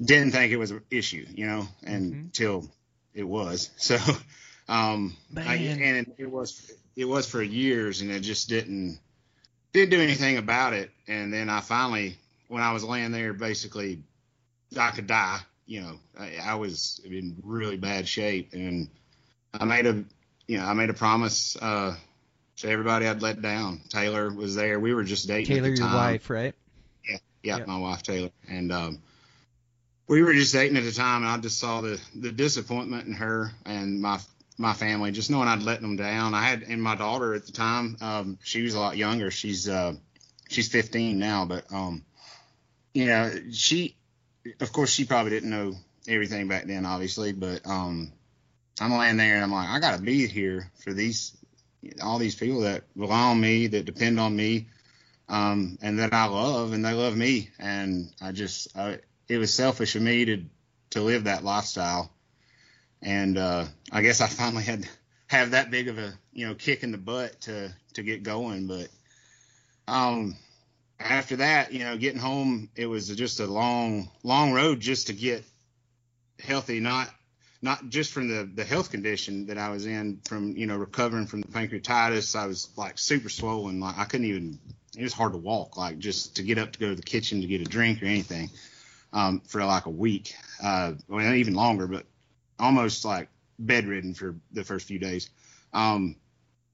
didn't 0.00 0.32
think 0.32 0.52
it 0.52 0.56
was 0.56 0.70
an 0.70 0.82
issue, 0.90 1.26
you 1.34 1.46
know, 1.46 1.68
Mhm. 1.82 2.12
until 2.26 2.70
it 3.14 3.24
was. 3.24 3.70
So, 3.76 3.98
um, 4.68 5.16
I, 5.36 5.54
and 5.54 6.12
it 6.18 6.30
was 6.30 6.72
it 6.96 7.06
was 7.06 7.28
for 7.28 7.42
years, 7.42 8.00
and 8.00 8.10
it 8.10 8.20
just 8.20 8.48
didn't 8.48 8.98
didn't 9.72 9.90
do 9.90 10.00
anything 10.00 10.36
about 10.36 10.74
it. 10.74 10.90
And 11.06 11.32
then 11.32 11.48
I 11.48 11.60
finally, 11.60 12.16
when 12.48 12.62
I 12.62 12.72
was 12.72 12.84
laying 12.84 13.12
there, 13.12 13.32
basically, 13.32 14.00
I 14.78 14.90
could 14.90 15.06
die. 15.06 15.38
You 15.66 15.82
know, 15.82 15.98
I, 16.18 16.36
I 16.42 16.54
was 16.54 17.00
in 17.04 17.36
really 17.42 17.76
bad 17.76 18.08
shape, 18.08 18.50
and 18.52 18.88
I 19.54 19.64
made 19.64 19.86
a, 19.86 20.04
you 20.46 20.58
know, 20.58 20.64
I 20.64 20.74
made 20.74 20.90
a 20.90 20.94
promise 20.94 21.56
uh, 21.60 21.94
to 22.56 22.68
everybody 22.68 23.06
I'd 23.06 23.22
let 23.22 23.40
down. 23.40 23.80
Taylor 23.88 24.30
was 24.30 24.54
there. 24.54 24.80
We 24.80 24.92
were 24.94 25.04
just 25.04 25.28
dating. 25.28 25.56
taylor 25.56 25.68
at 25.68 25.76
the 25.76 25.82
your 25.82 25.92
wife 25.92 26.30
right 26.30 26.54
Yeah, 27.08 27.18
Yeah. 27.42 27.64
my 27.66 27.78
wife 27.78 28.02
Taylor, 28.02 28.30
and 28.48 28.72
um, 28.72 28.98
we 30.08 30.22
were 30.22 30.34
just 30.34 30.52
dating 30.52 30.76
at 30.76 30.84
the 30.84 30.92
time, 30.92 31.22
and 31.22 31.30
I 31.30 31.38
just 31.38 31.58
saw 31.58 31.80
the 31.80 32.00
the 32.16 32.32
disappointment 32.32 33.06
in 33.06 33.12
her 33.14 33.52
and 33.64 34.00
my 34.00 34.18
my 34.58 34.74
family, 34.74 35.12
just 35.12 35.30
knowing 35.30 35.48
I'd 35.48 35.62
let 35.62 35.80
them 35.80 35.96
down. 35.96 36.34
I 36.34 36.42
had 36.42 36.62
and 36.62 36.82
my 36.82 36.96
daughter 36.96 37.34
at 37.34 37.46
the 37.46 37.52
time, 37.52 37.96
um, 38.00 38.38
she 38.42 38.62
was 38.62 38.74
a 38.74 38.80
lot 38.80 38.96
younger. 38.96 39.30
She's 39.30 39.68
uh, 39.68 39.94
she's 40.48 40.68
15 40.68 41.18
now, 41.18 41.44
but 41.44 41.72
um, 41.72 42.04
you 42.92 43.06
know, 43.06 43.32
she, 43.52 43.96
of 44.60 44.72
course, 44.72 44.90
she 44.90 45.04
probably 45.04 45.30
didn't 45.30 45.50
know 45.50 45.74
everything 46.08 46.48
back 46.48 46.64
then, 46.64 46.84
obviously, 46.84 47.32
but 47.32 47.66
um, 47.66 48.12
I'm 48.80 48.92
laying 48.92 49.16
there 49.16 49.36
and 49.36 49.44
I'm 49.44 49.52
like, 49.52 49.68
I 49.68 49.78
gotta 49.78 50.02
be 50.02 50.26
here 50.26 50.70
for 50.82 50.92
these 50.92 51.36
all 52.02 52.18
these 52.18 52.34
people 52.34 52.60
that 52.62 52.84
rely 52.96 53.30
on 53.30 53.40
me, 53.40 53.68
that 53.68 53.84
depend 53.84 54.18
on 54.18 54.34
me 54.34 54.66
um, 55.28 55.78
and 55.82 55.98
that 55.98 56.12
I 56.12 56.26
love, 56.26 56.72
and 56.72 56.84
they 56.84 56.92
love 56.92 57.16
me. 57.16 57.50
And 57.58 58.12
I 58.20 58.32
just, 58.32 58.76
I, 58.76 58.98
it 59.28 59.38
was 59.38 59.52
selfish 59.52 59.94
of 59.94 60.02
me 60.02 60.24
to 60.24 60.44
to 60.90 61.02
live 61.02 61.24
that 61.24 61.44
lifestyle. 61.44 62.10
And 63.02 63.38
uh, 63.38 63.66
I 63.92 64.02
guess 64.02 64.20
I 64.20 64.26
finally 64.26 64.64
had 64.64 64.88
have 65.28 65.52
that 65.52 65.70
big 65.70 65.88
of 65.88 65.98
a 65.98 66.12
you 66.32 66.46
know 66.46 66.54
kick 66.54 66.82
in 66.82 66.90
the 66.90 66.98
butt 66.98 67.40
to 67.42 67.72
to 67.94 68.02
get 68.02 68.22
going. 68.22 68.66
But 68.66 68.88
um, 69.86 70.36
after 70.98 71.36
that, 71.36 71.72
you 71.72 71.80
know, 71.80 71.96
getting 71.96 72.20
home, 72.20 72.70
it 72.74 72.86
was 72.86 73.08
just 73.08 73.40
a 73.40 73.46
long, 73.46 74.10
long 74.22 74.52
road 74.52 74.80
just 74.80 75.06
to 75.08 75.12
get 75.12 75.44
healthy. 76.40 76.80
Not 76.80 77.08
not 77.60 77.88
just 77.88 78.12
from 78.12 78.28
the 78.28 78.48
the 78.52 78.64
health 78.64 78.90
condition 78.90 79.46
that 79.46 79.58
I 79.58 79.70
was 79.70 79.86
in, 79.86 80.20
from 80.24 80.56
you 80.56 80.66
know 80.66 80.76
recovering 80.76 81.26
from 81.26 81.40
the 81.40 81.48
pancreatitis. 81.48 82.36
I 82.36 82.46
was 82.46 82.70
like 82.76 82.98
super 82.98 83.28
swollen. 83.28 83.80
Like 83.80 83.98
I 83.98 84.04
couldn't 84.04 84.26
even. 84.26 84.58
It 84.96 85.02
was 85.02 85.12
hard 85.12 85.32
to 85.32 85.38
walk. 85.38 85.76
Like 85.76 85.98
just 85.98 86.36
to 86.36 86.42
get 86.42 86.58
up 86.58 86.72
to 86.72 86.78
go 86.78 86.88
to 86.88 86.94
the 86.94 87.02
kitchen 87.02 87.40
to 87.42 87.46
get 87.46 87.60
a 87.60 87.64
drink 87.64 88.02
or 88.02 88.06
anything. 88.06 88.50
Um, 89.10 89.40
for 89.40 89.64
like 89.64 89.86
a 89.86 89.90
week, 89.90 90.34
uh, 90.62 90.92
well, 91.08 91.32
even 91.32 91.54
longer, 91.54 91.86
but 91.86 92.04
almost 92.58 93.04
like 93.04 93.28
bedridden 93.58 94.14
for 94.14 94.36
the 94.52 94.64
first 94.64 94.86
few 94.86 94.98
days. 94.98 95.30
Um, 95.72 96.16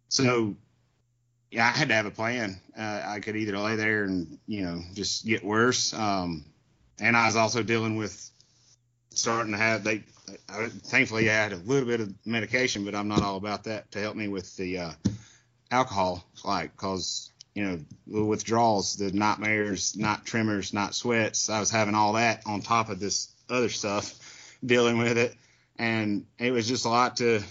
so 0.09 0.55
yeah, 1.51 1.67
I 1.67 1.71
had 1.71 1.89
to 1.89 1.95
have 1.95 2.07
a 2.07 2.11
plan. 2.11 2.61
Uh, 2.77 3.03
I 3.05 3.21
could 3.21 3.37
either 3.37 3.57
lay 3.59 3.77
there 3.77 4.05
and 4.05 4.39
you 4.47 4.65
know 4.65 4.83
just 4.95 5.25
get 5.25 5.45
worse, 5.45 5.93
um, 5.95 6.45
and 7.01 7.17
I 7.17 7.27
was 7.27 7.37
also 7.37 7.63
dealing 7.63 7.97
with 7.97 8.31
starting 9.11 9.53
to 9.53 9.59
have 9.59 9.85
they. 9.85 10.03
I, 10.49 10.69
thankfully, 10.69 11.31
I 11.31 11.35
had 11.35 11.53
a 11.53 11.57
little 11.57 11.87
bit 11.87 12.01
of 12.01 12.13
medication, 12.27 12.85
but 12.85 12.95
I'm 12.95 13.09
not 13.09 13.23
all 13.23 13.37
about 13.37 13.65
that 13.65 13.91
to 13.93 14.01
help 14.01 14.17
me 14.17 14.27
with 14.27 14.57
the 14.57 14.79
uh, 14.79 14.91
alcohol, 15.71 16.25
like 16.45 16.77
cause 16.77 17.31
you 17.55 17.65
know 17.65 17.79
the 18.07 18.25
withdrawals, 18.25 18.97
the 18.97 19.13
nightmares, 19.13 19.97
night 19.97 20.25
tremors, 20.25 20.73
night 20.73 20.95
sweats. 20.95 21.49
I 21.49 21.61
was 21.61 21.71
having 21.71 21.95
all 21.95 22.15
that 22.15 22.43
on 22.47 22.63
top 22.63 22.89
of 22.89 22.99
this 22.99 23.33
other 23.49 23.69
stuff, 23.69 24.59
dealing 24.65 24.99
with 24.99 25.19
it, 25.19 25.37
and 25.79 26.27
it 26.39 26.51
was 26.53 26.69
just 26.69 26.85
a 26.85 26.89
lot 26.89 27.17
to 27.19 27.43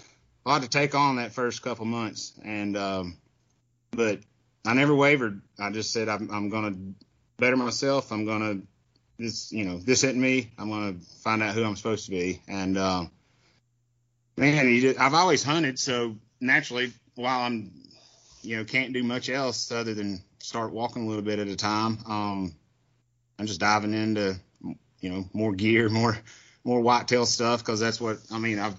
a 0.45 0.49
lot 0.49 0.61
to 0.61 0.69
take 0.69 0.95
on 0.95 1.17
that 1.17 1.33
first 1.33 1.61
couple 1.61 1.85
months, 1.85 2.33
and 2.43 2.75
um, 2.77 3.17
but 3.91 4.19
I 4.65 4.73
never 4.73 4.95
wavered. 4.95 5.41
I 5.59 5.71
just 5.71 5.91
said 5.91 6.09
I'm, 6.09 6.29
I'm 6.31 6.49
to 6.49 6.95
better 7.37 7.57
myself. 7.57 8.11
I'm 8.11 8.25
to 8.41 8.67
this, 9.17 9.51
you 9.51 9.65
know, 9.65 9.77
this 9.77 10.03
isn't 10.03 10.19
me. 10.19 10.51
I'm 10.57 10.69
to 10.99 11.05
find 11.21 11.43
out 11.43 11.53
who 11.53 11.63
I'm 11.63 11.75
supposed 11.75 12.05
to 12.05 12.11
be. 12.11 12.41
And 12.47 12.77
uh, 12.77 13.05
man, 14.37 14.79
just, 14.79 14.99
I've 14.99 15.13
always 15.13 15.43
hunted, 15.43 15.79
so 15.79 16.15
naturally, 16.39 16.93
while 17.15 17.41
I'm, 17.41 17.71
you 18.41 18.57
know, 18.57 18.63
can't 18.63 18.93
do 18.93 19.03
much 19.03 19.29
else 19.29 19.71
other 19.71 19.93
than 19.93 20.21
start 20.39 20.71
walking 20.71 21.03
a 21.03 21.07
little 21.07 21.23
bit 21.23 21.39
at 21.39 21.47
a 21.47 21.55
time. 21.55 21.99
Um, 22.07 22.55
I'm 23.39 23.45
just 23.45 23.59
diving 23.59 23.93
into, 23.93 24.37
you 24.99 25.09
know, 25.09 25.25
more 25.33 25.53
gear, 25.53 25.89
more 25.89 26.17
more 26.63 26.81
whitetail 26.81 27.25
stuff 27.25 27.59
because 27.59 27.79
that's 27.79 27.99
what 27.99 28.19
I 28.31 28.39
mean. 28.39 28.59
I've 28.59 28.75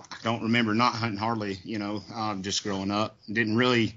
I 0.00 0.16
don't 0.22 0.42
remember 0.42 0.74
not 0.74 0.94
hunting 0.94 1.18
hardly, 1.18 1.58
you 1.64 1.78
know, 1.78 2.02
um, 2.14 2.42
just 2.42 2.62
growing 2.62 2.90
up. 2.90 3.16
Didn't 3.30 3.56
really 3.56 3.94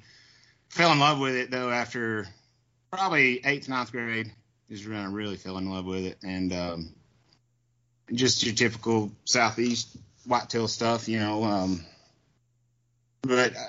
fell 0.69 0.91
in 0.91 0.99
love 0.99 1.19
with 1.19 1.36
it 1.36 1.52
though 1.52 1.69
after 1.69 2.28
probably 2.91 3.45
eighth, 3.45 3.67
ninth 3.69 3.91
grade 3.91 4.32
is 4.69 4.88
when 4.88 4.97
I 4.97 5.06
really 5.06 5.36
fell 5.36 5.58
in 5.58 5.69
love 5.69 5.86
with 5.86 6.06
it. 6.06 6.17
And 6.23 6.54
um, 6.54 6.89
just 8.13 8.45
your 8.45 8.56
typical 8.56 9.12
southeast 9.25 9.97
whitetail 10.25 10.67
stuff, 10.67 11.08
you 11.08 11.19
know. 11.19 11.43
Um, 11.43 11.86
but 13.21 13.56
I, 13.56 13.65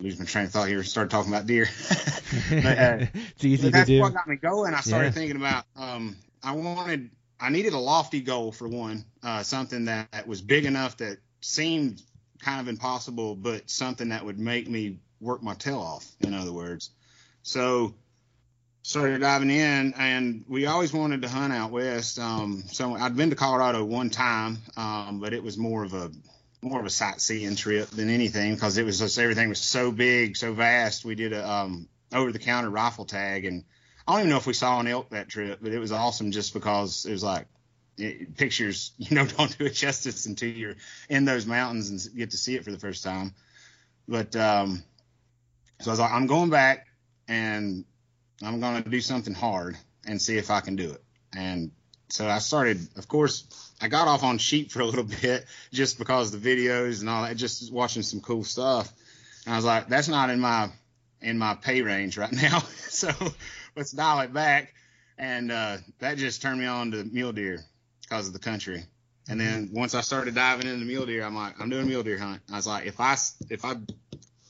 lose 0.00 0.18
my 0.18 0.24
train 0.24 0.46
of 0.46 0.52
thought 0.52 0.68
here. 0.68 0.82
Started 0.82 1.10
talking 1.10 1.32
about 1.32 1.46
deer. 1.46 1.68
but, 2.50 2.78
uh, 2.78 2.98
it's 3.14 3.44
easy 3.44 3.70
that's 3.70 3.88
to 3.88 3.96
do. 3.96 4.00
what 4.00 4.12
got 4.14 4.28
me 4.28 4.36
going. 4.36 4.74
I 4.74 4.80
started 4.80 5.06
Yeah. 5.06 5.10
thinking 5.12 5.36
about. 5.36 5.64
Um, 5.76 6.16
I 6.42 6.52
wanted. 6.52 7.10
I 7.44 7.50
needed 7.50 7.74
a 7.74 7.78
lofty 7.78 8.22
goal 8.22 8.52
for 8.52 8.66
one, 8.66 9.04
uh, 9.22 9.42
something 9.42 9.84
that, 9.84 10.10
that 10.12 10.26
was 10.26 10.40
big 10.40 10.64
enough 10.64 10.96
that 10.96 11.18
seemed 11.42 12.00
kind 12.40 12.58
of 12.58 12.68
impossible, 12.68 13.36
but 13.36 13.68
something 13.68 14.08
that 14.08 14.24
would 14.24 14.38
make 14.38 14.66
me 14.66 15.00
work 15.20 15.42
my 15.42 15.52
tail 15.52 15.78
off. 15.78 16.10
In 16.20 16.32
other 16.32 16.52
words, 16.52 16.90
so 17.42 17.94
started 18.82 19.20
diving 19.20 19.50
in, 19.50 19.92
and 19.98 20.44
we 20.48 20.64
always 20.64 20.94
wanted 20.94 21.20
to 21.20 21.28
hunt 21.28 21.52
out 21.52 21.70
west. 21.70 22.18
Um, 22.18 22.64
so 22.68 22.94
I'd 22.94 23.14
been 23.14 23.28
to 23.28 23.36
Colorado 23.36 23.84
one 23.84 24.08
time, 24.08 24.58
um, 24.78 25.20
but 25.20 25.34
it 25.34 25.42
was 25.42 25.58
more 25.58 25.84
of 25.84 25.92
a 25.92 26.10
more 26.62 26.80
of 26.80 26.86
a 26.86 26.90
sightseeing 26.90 27.56
trip 27.56 27.90
than 27.90 28.08
anything 28.08 28.54
because 28.54 28.78
it 28.78 28.86
was 28.86 28.98
just 28.98 29.18
everything 29.18 29.50
was 29.50 29.60
so 29.60 29.92
big, 29.92 30.38
so 30.38 30.54
vast. 30.54 31.04
We 31.04 31.14
did 31.14 31.34
a 31.34 31.46
um, 31.46 31.88
over 32.10 32.32
the 32.32 32.38
counter 32.38 32.70
rifle 32.70 33.04
tag, 33.04 33.44
and 33.44 33.64
I 34.06 34.12
don't 34.12 34.20
even 34.20 34.30
know 34.30 34.36
if 34.36 34.46
we 34.46 34.52
saw 34.52 34.80
an 34.80 34.86
elk 34.86 35.10
that 35.10 35.28
trip, 35.28 35.60
but 35.62 35.72
it 35.72 35.78
was 35.78 35.92
awesome 35.92 36.30
just 36.30 36.52
because 36.52 37.06
it 37.06 37.12
was 37.12 37.22
like 37.22 37.46
it, 37.96 38.36
pictures, 38.36 38.92
you 38.98 39.16
know, 39.16 39.26
don't 39.26 39.56
do 39.56 39.64
it 39.66 39.74
justice 39.74 40.26
until 40.26 40.50
you're 40.50 40.76
in 41.08 41.24
those 41.24 41.46
mountains 41.46 41.90
and 41.90 42.16
get 42.16 42.30
to 42.30 42.36
see 42.36 42.54
it 42.54 42.64
for 42.64 42.70
the 42.70 42.78
first 42.78 43.02
time. 43.02 43.34
But 44.06 44.36
um, 44.36 44.82
so 45.80 45.90
I 45.90 45.92
was 45.92 46.00
like, 46.00 46.12
I'm 46.12 46.26
going 46.26 46.50
back 46.50 46.86
and 47.28 47.84
I'm 48.42 48.60
going 48.60 48.82
to 48.82 48.88
do 48.88 49.00
something 49.00 49.34
hard 49.34 49.76
and 50.06 50.20
see 50.20 50.36
if 50.36 50.50
I 50.50 50.60
can 50.60 50.76
do 50.76 50.90
it. 50.90 51.02
And 51.34 51.72
so 52.08 52.28
I 52.28 52.38
started, 52.38 52.86
of 52.96 53.08
course, 53.08 53.72
I 53.80 53.88
got 53.88 54.06
off 54.06 54.22
on 54.22 54.38
sheep 54.38 54.70
for 54.70 54.80
a 54.80 54.84
little 54.84 55.04
bit 55.22 55.46
just 55.72 55.98
because 55.98 56.30
the 56.30 56.38
videos 56.38 57.00
and 57.00 57.08
all 57.08 57.22
that, 57.22 57.36
just 57.36 57.72
watching 57.72 58.02
some 58.02 58.20
cool 58.20 58.44
stuff. 58.44 58.92
And 59.46 59.54
I 59.54 59.56
was 59.56 59.64
like, 59.64 59.88
that's 59.88 60.08
not 60.08 60.30
in 60.30 60.40
my 60.40 60.70
in 61.20 61.38
my 61.38 61.54
pay 61.54 61.80
range 61.80 62.18
right 62.18 62.32
now. 62.42 62.60
so 62.88 63.10
let's 63.76 63.92
dial 63.92 64.20
it 64.20 64.32
back. 64.32 64.74
And 65.16 65.52
uh, 65.52 65.78
that 66.00 66.18
just 66.18 66.42
turned 66.42 66.58
me 66.60 66.66
on 66.66 66.90
to 66.92 67.04
mule 67.04 67.32
deer 67.32 67.60
because 68.02 68.26
of 68.26 68.32
the 68.32 68.38
country. 68.38 68.84
And 69.28 69.40
then 69.40 69.70
once 69.72 69.94
I 69.94 70.00
started 70.02 70.34
diving 70.34 70.66
into 70.66 70.84
mule 70.84 71.06
deer, 71.06 71.24
I'm 71.24 71.34
like, 71.34 71.58
I'm 71.60 71.70
doing 71.70 71.86
mule 71.86 72.02
deer 72.02 72.18
hunt. 72.18 72.42
I 72.52 72.56
was 72.56 72.66
like, 72.66 72.86
if 72.86 73.00
I 73.00 73.16
if 73.48 73.64
I 73.64 73.74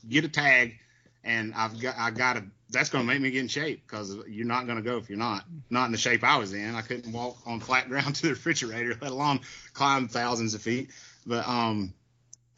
get 0.07 0.25
a 0.25 0.29
tag 0.29 0.75
and 1.23 1.53
I've 1.55 1.79
got 1.79 1.95
I 1.97 2.11
got 2.11 2.33
to 2.33 2.43
that's 2.69 2.89
going 2.89 3.03
to 3.03 3.07
make 3.07 3.21
me 3.21 3.31
get 3.31 3.41
in 3.41 3.47
shape 3.47 3.83
because 3.87 4.17
you're 4.27 4.45
not 4.45 4.65
going 4.65 4.77
to 4.77 4.83
go 4.83 4.97
if 4.97 5.07
you're 5.09 5.17
not 5.17 5.45
not 5.69 5.85
in 5.85 5.91
the 5.91 5.97
shape 5.97 6.23
I 6.23 6.37
was 6.37 6.53
in. 6.53 6.75
I 6.75 6.81
couldn't 6.81 7.11
walk 7.13 7.37
on 7.45 7.59
flat 7.59 7.87
ground 7.89 8.15
to 8.15 8.21
the 8.23 8.29
refrigerator, 8.29 8.97
let 9.01 9.11
alone 9.11 9.41
climb 9.73 10.07
thousands 10.07 10.55
of 10.55 10.61
feet. 10.61 10.89
But 11.25 11.47
um, 11.47 11.93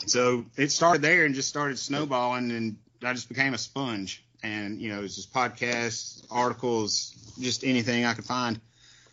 so 0.06 0.46
it 0.56 0.72
started 0.72 1.02
there 1.02 1.26
and 1.26 1.36
just 1.36 1.50
started 1.50 1.78
snowballing, 1.78 2.52
and 2.52 2.78
I 3.04 3.14
just 3.14 3.30
became 3.30 3.54
a 3.54 3.58
sponge. 3.58 4.24
And 4.48 4.82
you 4.82 4.90
know, 4.90 5.00
it 5.00 5.04
was 5.04 5.16
just 5.16 5.34
podcasts, 5.34 6.26
articles, 6.32 7.14
just 7.40 7.64
anything 7.64 8.06
I 8.06 8.14
could 8.14 8.26
find. 8.26 8.60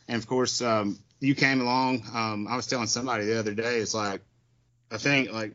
And 0.06 0.16
of 0.16 0.28
course, 0.28 0.62
um, 0.62 0.98
you 1.20 1.34
came 1.34 1.60
along. 1.60 2.04
Um, 2.14 2.46
I 2.48 2.56
was 2.56 2.66
telling 2.66 2.86
somebody 2.86 3.24
the 3.24 3.38
other 3.38 3.54
day, 3.54 3.78
it's 3.78 3.94
like 3.94 4.20
I 4.90 4.98
think 4.98 5.32
like 5.32 5.54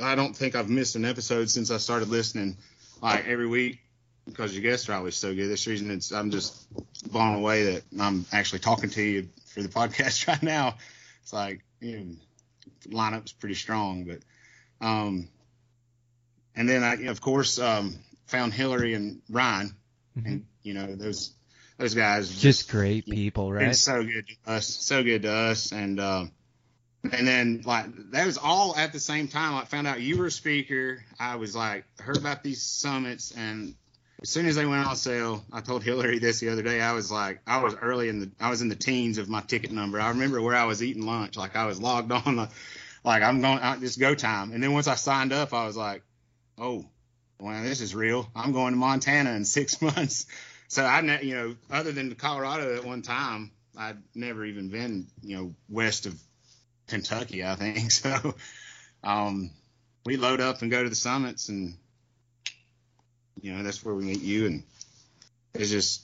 I 0.00 0.14
don't 0.14 0.36
think 0.36 0.54
I've 0.54 0.70
missed 0.70 0.94
an 0.96 1.04
episode 1.04 1.50
since 1.50 1.70
I 1.70 1.78
started 1.78 2.08
listening 2.08 2.56
like 3.02 3.26
every 3.26 3.48
week 3.48 3.80
because 4.26 4.54
your 4.54 4.62
guests 4.62 4.88
are 4.88 4.94
always 4.94 5.16
so 5.16 5.34
good. 5.34 5.48
This 5.48 5.66
reason 5.66 5.90
it's 5.90 6.12
I'm 6.12 6.30
just 6.30 6.66
blown 7.10 7.34
away 7.34 7.72
that 7.72 7.82
I'm 8.00 8.26
actually 8.32 8.60
talking 8.60 8.90
to 8.90 9.02
you 9.02 9.28
for 9.46 9.62
the 9.62 9.68
podcast 9.80 10.28
right 10.28 10.42
now. 10.42 10.76
It's 11.22 11.32
like 11.32 11.64
you 11.80 11.98
know, 11.98 12.96
lineup's 12.96 13.32
pretty 13.32 13.56
strong, 13.56 14.04
but 14.04 14.18
um, 14.86 15.28
and 16.54 16.68
then 16.68 16.84
I 16.84 17.06
of 17.06 17.20
course 17.20 17.58
um 17.58 17.98
found 18.28 18.54
Hillary 18.54 18.94
and 18.94 19.20
Ryan, 19.28 19.74
and 20.16 20.46
you 20.62 20.74
know 20.74 20.94
those 20.94 21.34
those 21.78 21.94
guys 21.94 22.30
Just 22.40 22.70
great 22.70 23.06
people, 23.06 23.52
right? 23.52 23.74
so 23.74 24.02
good 24.02 24.26
to 24.28 24.52
us, 24.52 24.66
so 24.66 25.02
good 25.02 25.22
to 25.22 25.32
us, 25.32 25.72
and 25.72 26.00
um, 26.00 26.32
and 27.12 27.26
then 27.26 27.62
like 27.64 27.86
that 28.12 28.26
was 28.26 28.38
all 28.38 28.76
at 28.76 28.92
the 28.92 29.00
same 29.00 29.28
time. 29.28 29.54
I 29.54 29.64
found 29.64 29.86
out 29.86 30.00
you 30.00 30.18
were 30.18 30.26
a 30.26 30.30
speaker. 30.30 31.02
I 31.18 31.36
was 31.36 31.54
like 31.56 31.84
heard 32.00 32.16
about 32.16 32.42
these 32.42 32.62
summits, 32.62 33.32
and 33.32 33.74
as 34.20 34.30
soon 34.30 34.46
as 34.46 34.56
they 34.56 34.66
went 34.66 34.84
on 34.86 34.96
sale, 34.96 35.44
I 35.52 35.60
told 35.60 35.84
Hillary 35.84 36.18
this 36.18 36.40
the 36.40 36.48
other 36.48 36.62
day. 36.62 36.80
I 36.80 36.92
was 36.92 37.10
like, 37.10 37.40
I 37.46 37.62
was 37.62 37.76
early 37.76 38.08
in 38.08 38.20
the, 38.20 38.30
I 38.40 38.50
was 38.50 38.62
in 38.62 38.68
the 38.68 38.74
teens 38.76 39.18
of 39.18 39.28
my 39.28 39.40
ticket 39.40 39.70
number. 39.70 40.00
I 40.00 40.08
remember 40.08 40.42
where 40.42 40.56
I 40.56 40.64
was 40.64 40.82
eating 40.82 41.06
lunch, 41.06 41.36
like 41.36 41.54
I 41.54 41.66
was 41.66 41.80
logged 41.80 42.10
on, 42.10 42.36
like, 42.36 42.50
like 43.04 43.22
I'm 43.22 43.40
going, 43.40 43.60
uh, 43.60 43.78
it's 43.80 43.96
go 43.96 44.16
time. 44.16 44.52
And 44.52 44.62
then 44.62 44.72
once 44.72 44.88
I 44.88 44.96
signed 44.96 45.32
up, 45.32 45.54
I 45.54 45.66
was 45.66 45.76
like, 45.76 46.02
oh, 46.58 46.84
well, 47.40 47.62
this 47.62 47.80
is 47.80 47.94
real. 47.94 48.28
I'm 48.34 48.52
going 48.52 48.72
to 48.72 48.78
Montana 48.78 49.32
in 49.32 49.44
six 49.44 49.80
months. 49.82 50.26
So 50.68 50.84
I, 50.84 51.00
ne- 51.00 51.22
you 51.22 51.34
know, 51.34 51.56
other 51.70 51.92
than 51.92 52.14
Colorado 52.14 52.76
at 52.76 52.84
one 52.84 53.02
time, 53.02 53.52
I'd 53.76 53.96
never 54.14 54.44
even 54.44 54.68
been, 54.68 55.06
you 55.22 55.36
know, 55.36 55.54
west 55.68 56.06
of 56.06 56.20
Kentucky, 56.88 57.44
I 57.44 57.54
think. 57.54 57.90
So, 57.92 58.34
um, 59.04 59.50
we 60.04 60.16
load 60.16 60.40
up 60.40 60.62
and 60.62 60.70
go 60.70 60.82
to 60.82 60.88
the 60.88 60.94
summits 60.94 61.48
and, 61.48 61.76
you 63.40 63.52
know, 63.52 63.62
that's 63.62 63.84
where 63.84 63.94
we 63.94 64.04
meet 64.04 64.20
you. 64.20 64.46
And 64.46 64.62
it's 65.54 65.70
just, 65.70 66.02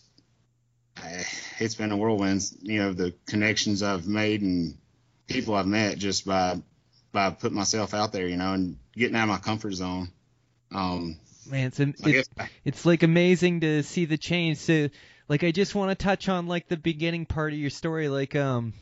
eh, 1.03 1.25
it's 1.59 1.75
been 1.75 1.90
a 1.90 1.97
whirlwind, 1.97 2.42
you 2.62 2.81
know, 2.81 2.92
the 2.92 3.14
connections 3.27 3.83
I've 3.83 4.07
made 4.07 4.42
and 4.42 4.77
people 5.27 5.55
I've 5.55 5.66
met 5.66 5.99
just 5.99 6.27
by, 6.27 6.61
by 7.12 7.31
putting 7.31 7.57
myself 7.57 7.92
out 7.94 8.12
there, 8.12 8.29
you 8.29 8.37
know, 8.37 8.53
and 8.53 8.79
getting 8.94 9.16
out 9.16 9.25
of 9.25 9.29
my 9.31 9.38
comfort 9.38 9.73
zone. 9.73 10.11
Um, 10.73 11.18
Man, 11.46 11.66
it's, 11.68 11.80
it's 11.80 12.28
it's 12.64 12.87
like 12.87 13.02
amazing 13.02 13.61
to 13.61 13.83
see 13.83 14.04
the 14.04 14.16
change. 14.18 14.59
So, 14.59 14.88
like, 15.28 15.44
I 15.44 15.50
just 15.50 15.74
want 15.74 15.90
to 15.96 16.02
touch 16.02 16.28
on 16.28 16.46
like 16.46 16.68
the 16.68 16.76
beginning 16.76 17.26
part 17.26 17.52
of 17.52 17.59
your 17.59 17.70
story. 17.70 18.09
Like, 18.09 18.35
um, 18.37 18.72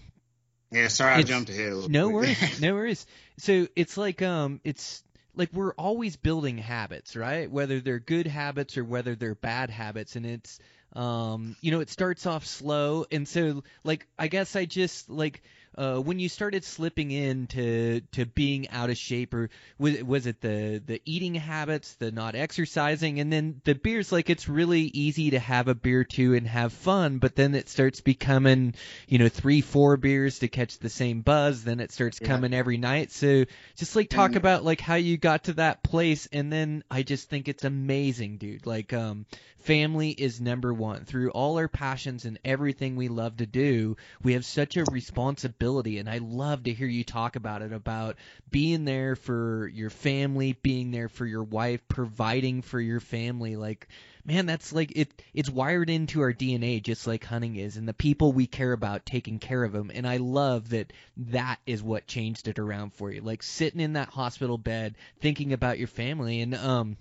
Yeah, 0.70 0.88
sorry 0.88 1.14
I 1.14 1.22
jumped 1.22 1.50
ahead 1.50 1.72
a 1.72 1.74
little. 1.74 1.90
no 1.90 2.04
quick. 2.10 2.14
worries, 2.14 2.60
no 2.62 2.74
worries. 2.74 3.06
So 3.38 3.66
it's 3.76 3.96
like 3.96 4.22
um, 4.22 4.60
it's 4.64 5.02
like 5.34 5.50
we're 5.52 5.74
always 5.74 6.16
building 6.16 6.58
habits, 6.58 7.16
right? 7.16 7.50
Whether 7.50 7.80
they're 7.80 7.98
good 7.98 8.26
habits 8.26 8.76
or 8.76 8.84
whether 8.84 9.14
they're 9.14 9.34
bad 9.34 9.70
habits, 9.70 10.16
and 10.16 10.26
it's 10.26 10.58
um, 10.94 11.56
you 11.60 11.70
know, 11.70 11.80
it 11.80 11.88
starts 11.90 12.26
off 12.26 12.44
slow, 12.46 13.06
and 13.10 13.26
so 13.26 13.62
like 13.84 14.06
I 14.18 14.28
guess 14.28 14.56
I 14.56 14.64
just 14.66 15.08
like 15.08 15.42
uh, 15.76 15.96
when 15.98 16.18
you 16.18 16.28
started 16.28 16.64
slipping 16.64 17.10
into 17.10 18.00
to 18.12 18.26
being 18.26 18.68
out 18.70 18.90
of 18.90 18.96
shape, 18.98 19.32
or 19.32 19.48
was, 19.78 20.02
was 20.02 20.26
it 20.26 20.40
the 20.40 20.82
the 20.84 21.00
eating 21.04 21.34
habits, 21.34 21.94
the 21.94 22.12
not 22.12 22.34
exercising, 22.34 23.20
and 23.20 23.32
then 23.32 23.60
the 23.64 23.74
beers? 23.74 24.12
Like 24.12 24.28
it's 24.28 24.48
really 24.48 24.82
easy 24.82 25.30
to 25.30 25.38
have 25.38 25.68
a 25.68 25.74
beer 25.74 26.04
too 26.04 26.34
and 26.34 26.46
have 26.46 26.72
fun, 26.72 27.18
but 27.18 27.34
then 27.36 27.54
it 27.54 27.68
starts 27.68 28.00
becoming, 28.00 28.74
you 29.08 29.18
know, 29.18 29.28
three, 29.28 29.60
four 29.62 29.96
beers 29.96 30.40
to 30.40 30.48
catch 30.48 30.78
the 30.78 30.90
same 30.90 31.22
buzz. 31.22 31.64
Then 31.64 31.80
it 31.80 31.92
starts 31.92 32.18
Yeah. 32.20 32.28
coming 32.28 32.52
every 32.52 32.76
night. 32.76 33.10
So 33.12 33.44
just 33.76 33.96
like 33.96 34.10
talk 34.10 34.30
And- 34.30 34.36
about 34.36 34.64
like 34.64 34.80
how 34.80 34.96
you 34.96 35.16
got 35.16 35.44
to 35.44 35.54
that 35.54 35.82
place, 35.82 36.28
and 36.32 36.52
then 36.52 36.84
I 36.90 37.02
just 37.02 37.30
think 37.30 37.48
it's 37.48 37.64
amazing, 37.64 38.36
dude. 38.36 38.66
Like 38.66 38.92
um, 38.92 39.24
family 39.60 40.10
is 40.10 40.40
number 40.40 40.74
one 40.74 41.04
through 41.04 41.30
all 41.30 41.56
our 41.56 41.68
passions 41.68 42.24
and 42.24 42.38
everything 42.44 42.96
we 42.96 43.06
love 43.08 43.36
to 43.36 43.46
do 43.46 43.96
we 44.22 44.32
have 44.32 44.44
such 44.44 44.76
a 44.76 44.84
responsibility 44.90 45.61
and 45.62 46.10
i 46.10 46.18
love 46.18 46.64
to 46.64 46.72
hear 46.72 46.88
you 46.88 47.04
talk 47.04 47.36
about 47.36 47.62
it 47.62 47.72
about 47.72 48.16
being 48.50 48.84
there 48.84 49.14
for 49.14 49.70
your 49.72 49.90
family 49.90 50.56
being 50.60 50.90
there 50.90 51.08
for 51.08 51.24
your 51.24 51.44
wife 51.44 51.86
providing 51.86 52.62
for 52.62 52.80
your 52.80 52.98
family. 52.98 53.54
Like 53.54 53.86
man 54.24 54.46
that's 54.46 54.72
like 54.72 54.92
it 54.96 55.22
it's 55.34 55.50
wired 55.50 55.90
into 55.90 56.20
our 56.20 56.32
dna 56.32 56.80
just 56.80 57.08
like 57.08 57.24
hunting 57.24 57.56
is 57.56 57.76
and 57.76 57.88
the 57.88 57.94
people 57.94 58.32
we 58.32 58.46
care 58.46 58.72
about 58.72 59.04
taking 59.04 59.40
care 59.40 59.64
of 59.64 59.72
them 59.72 59.90
and 59.92 60.06
i 60.06 60.16
love 60.16 60.68
that 60.70 60.92
that 61.16 61.58
is 61.66 61.82
what 61.82 62.06
changed 62.06 62.46
it 62.46 62.58
around 62.58 62.92
for 62.94 63.10
you. 63.12 63.20
Like 63.20 63.42
sitting 63.42 63.80
in 63.80 63.92
that 63.94 64.08
hospital 64.08 64.58
bed 64.58 64.96
thinking 65.20 65.52
about 65.52 65.78
your 65.78 65.88
family 65.88 66.40
and 66.40 66.54
um 66.54 66.96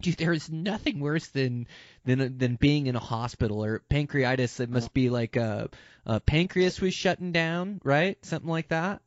Dude, 0.00 0.16
there 0.16 0.32
is 0.32 0.50
nothing 0.50 1.00
worse 1.00 1.26
than 1.28 1.66
than 2.04 2.38
than 2.38 2.56
being 2.56 2.86
in 2.86 2.96
a 2.96 3.00
hospital 3.00 3.64
or 3.64 3.82
pancreatitis. 3.90 4.60
It 4.60 4.70
must 4.70 4.92
be 4.92 5.08
like 5.10 5.36
a, 5.36 5.70
uh 6.06 6.20
pancreas 6.20 6.80
was 6.80 6.94
shutting 6.94 7.32
down, 7.32 7.80
right? 7.82 8.18
Something 8.24 8.50
like 8.50 8.68
that. 8.68 9.00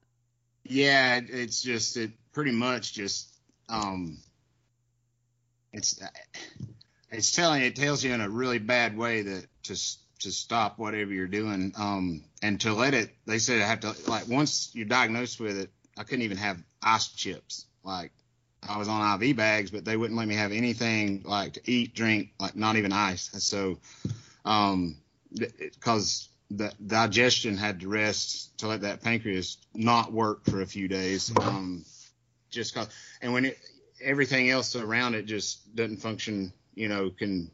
Yeah, 0.63 1.17
it, 1.17 1.25
it's 1.29 1.61
just 1.61 1.95
it 1.97 2.11
pretty 2.33 2.51
much 2.51 2.93
just 2.93 3.29
um 3.69 4.17
it's 5.71 6.01
it's 7.11 7.31
telling 7.31 7.61
it 7.61 7.75
tells 7.75 8.03
you 8.03 8.13
in 8.13 8.21
a 8.21 8.29
really 8.29 8.59
bad 8.59 8.97
way 8.97 9.21
that 9.21 9.45
to 9.63 9.75
to 10.19 10.31
stop 10.31 10.77
whatever 10.77 11.13
you're 11.13 11.27
doing 11.27 11.73
um 11.77 12.23
and 12.41 12.59
to 12.61 12.73
let 12.73 12.93
it 12.93 13.13
they 13.25 13.39
said 13.39 13.61
I 13.61 13.67
have 13.67 13.79
to 13.81 13.95
like 14.07 14.27
once 14.27 14.71
you're 14.73 14.85
diagnosed 14.85 15.39
with 15.39 15.57
it 15.57 15.69
I 15.97 16.03
couldn't 16.03 16.23
even 16.23 16.37
have 16.37 16.61
ice 16.81 17.07
chips 17.09 17.65
like 17.83 18.11
I 18.67 18.77
was 18.77 18.87
on 18.87 19.21
IV 19.21 19.35
bags 19.35 19.71
but 19.71 19.85
they 19.85 19.97
wouldn't 19.97 20.17
let 20.17 20.27
me 20.27 20.35
have 20.35 20.51
anything 20.51 21.23
like 21.25 21.53
to 21.53 21.61
eat 21.71 21.93
drink 21.95 22.29
like 22.39 22.55
not 22.55 22.75
even 22.75 22.91
ice 22.93 23.29
so 23.33 23.79
um 24.45 24.97
because 25.35 26.29
the 26.51 26.73
digestion 26.85 27.57
had 27.57 27.79
to 27.79 27.87
rest 27.87 28.57
to 28.59 28.67
let 28.67 28.81
that 28.81 29.01
pancreas 29.01 29.57
not 29.73 30.11
work 30.11 30.43
for 30.45 30.61
a 30.61 30.65
few 30.65 30.87
days. 30.87 31.31
Um, 31.41 31.85
just 32.49 32.73
cause, 32.73 32.89
and 33.21 33.31
when 33.33 33.45
it, 33.45 33.59
everything 34.01 34.49
else 34.49 34.75
around 34.75 35.13
it 35.13 35.23
just 35.25 35.75
doesn't 35.75 35.97
function, 35.97 36.51
you 36.73 36.89
know, 36.89 37.11
can, 37.11 37.51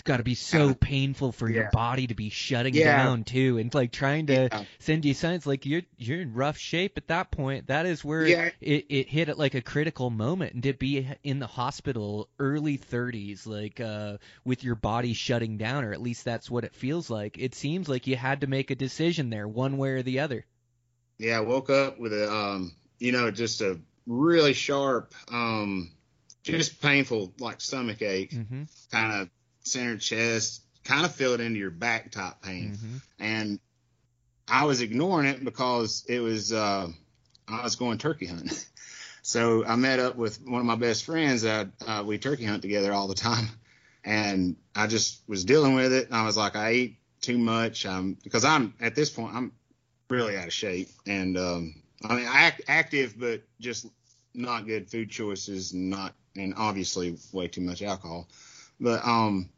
It's 0.00 0.06
got 0.06 0.16
to 0.16 0.22
be 0.22 0.34
so 0.34 0.72
painful 0.72 1.30
for 1.30 1.46
your 1.46 1.64
Yeah. 1.64 1.70
body 1.72 2.06
to 2.06 2.14
be 2.14 2.30
shutting 2.30 2.72
Yeah. 2.72 2.84
down 2.86 3.22
too, 3.22 3.58
and 3.58 3.72
like 3.74 3.92
trying 3.92 4.28
to 4.28 4.48
send 4.78 5.04
you 5.04 5.12
signs 5.12 5.46
like 5.46 5.66
you're 5.66 5.82
you're 5.98 6.22
in 6.22 6.32
rough 6.32 6.56
shape 6.56 6.96
at 6.96 7.08
that 7.08 7.30
point. 7.30 7.66
That 7.66 7.84
is 7.84 8.02
where 8.02 8.24
Yeah. 8.24 8.50
it 8.62 8.86
it 8.88 9.08
hit 9.10 9.28
at 9.28 9.38
like 9.38 9.54
a 9.54 9.60
critical 9.60 10.08
moment, 10.08 10.54
and 10.54 10.62
to 10.62 10.72
be 10.72 11.06
in 11.22 11.38
the 11.38 11.46
hospital 11.46 12.30
early 12.38 12.78
30s, 12.78 13.46
like 13.46 13.78
uh 13.78 14.16
with 14.42 14.64
your 14.64 14.74
body 14.74 15.12
shutting 15.12 15.58
down, 15.58 15.84
or 15.84 15.92
at 15.92 16.00
least 16.00 16.24
that's 16.24 16.50
what 16.50 16.64
it 16.64 16.74
feels 16.74 17.10
like. 17.10 17.36
It 17.38 17.54
seems 17.54 17.86
like 17.86 18.06
you 18.06 18.16
had 18.16 18.40
to 18.40 18.46
make 18.46 18.70
a 18.70 18.74
decision 18.76 19.28
there, 19.28 19.46
one 19.46 19.76
way 19.76 19.90
or 19.90 20.02
the 20.02 20.20
other. 20.20 20.46
yeah, 21.18 21.36
I 21.36 21.40
woke 21.40 21.68
up 21.68 21.98
with 21.98 22.14
a, 22.14 22.32
um, 22.32 22.72
you 22.98 23.12
know, 23.12 23.30
just 23.30 23.60
a 23.60 23.78
really 24.06 24.54
sharp, 24.54 25.14
um, 25.30 25.90
just 26.42 26.80
painful, 26.80 27.34
like 27.38 27.60
stomach 27.60 28.00
ache, 28.00 28.32
Mm-hmm. 28.32 28.62
kind 28.90 29.20
of 29.20 29.30
center 29.62 29.96
chest, 29.96 30.62
kind 30.84 31.04
of 31.04 31.14
feel 31.14 31.34
it 31.34 31.40
into 31.40 31.58
your 31.58 31.70
back 31.70 32.10
top 32.10 32.42
pain. 32.42 32.72
Mm-hmm. 32.72 32.96
and 33.18 33.60
I 34.48 34.64
was 34.64 34.80
ignoring 34.80 35.28
it 35.28 35.44
because 35.44 36.04
it 36.08 36.18
was 36.18 36.52
uh, 36.52 36.88
I 37.48 37.62
was 37.62 37.76
going 37.76 37.98
turkey 37.98 38.26
hunting. 38.26 38.50
So 39.22 39.64
I 39.66 39.76
met 39.76 39.98
up 39.98 40.16
with 40.16 40.40
one 40.46 40.60
of 40.60 40.66
my 40.66 40.76
best 40.76 41.04
friends 41.04 41.42
that 41.42 41.68
uh, 41.86 42.02
we 42.06 42.18
turkey 42.18 42.44
hunt 42.44 42.62
together 42.62 42.92
all 42.92 43.06
the 43.06 43.14
time, 43.14 43.48
and 44.04 44.56
I 44.74 44.86
just 44.86 45.20
was 45.28 45.44
dealing 45.44 45.74
with 45.74 45.92
it. 45.92 46.06
And 46.06 46.14
I 46.14 46.24
was 46.24 46.36
like, 46.36 46.56
I 46.56 46.68
ate 46.70 46.96
too 47.20 47.38
much 47.38 47.84
um, 47.84 48.16
because 48.24 48.44
I'm 48.44 48.74
at 48.80 48.94
this 48.94 49.10
point 49.10 49.34
I'm 49.34 49.52
really 50.08 50.36
out 50.36 50.46
of 50.46 50.52
shape, 50.52 50.88
and 51.06 51.36
um, 51.36 51.74
I 52.02 52.16
mean 52.16 52.26
act, 52.26 52.62
active, 52.66 53.14
but 53.18 53.42
just 53.60 53.86
not 54.34 54.66
good 54.66 54.90
food 54.90 55.10
choices, 55.10 55.72
and 55.72 55.90
not 55.90 56.14
and 56.34 56.54
obviously 56.56 57.16
way 57.32 57.46
too 57.46 57.60
much 57.60 57.82
alcohol. 57.82 58.26
But 58.80 59.04
um, 59.06 59.50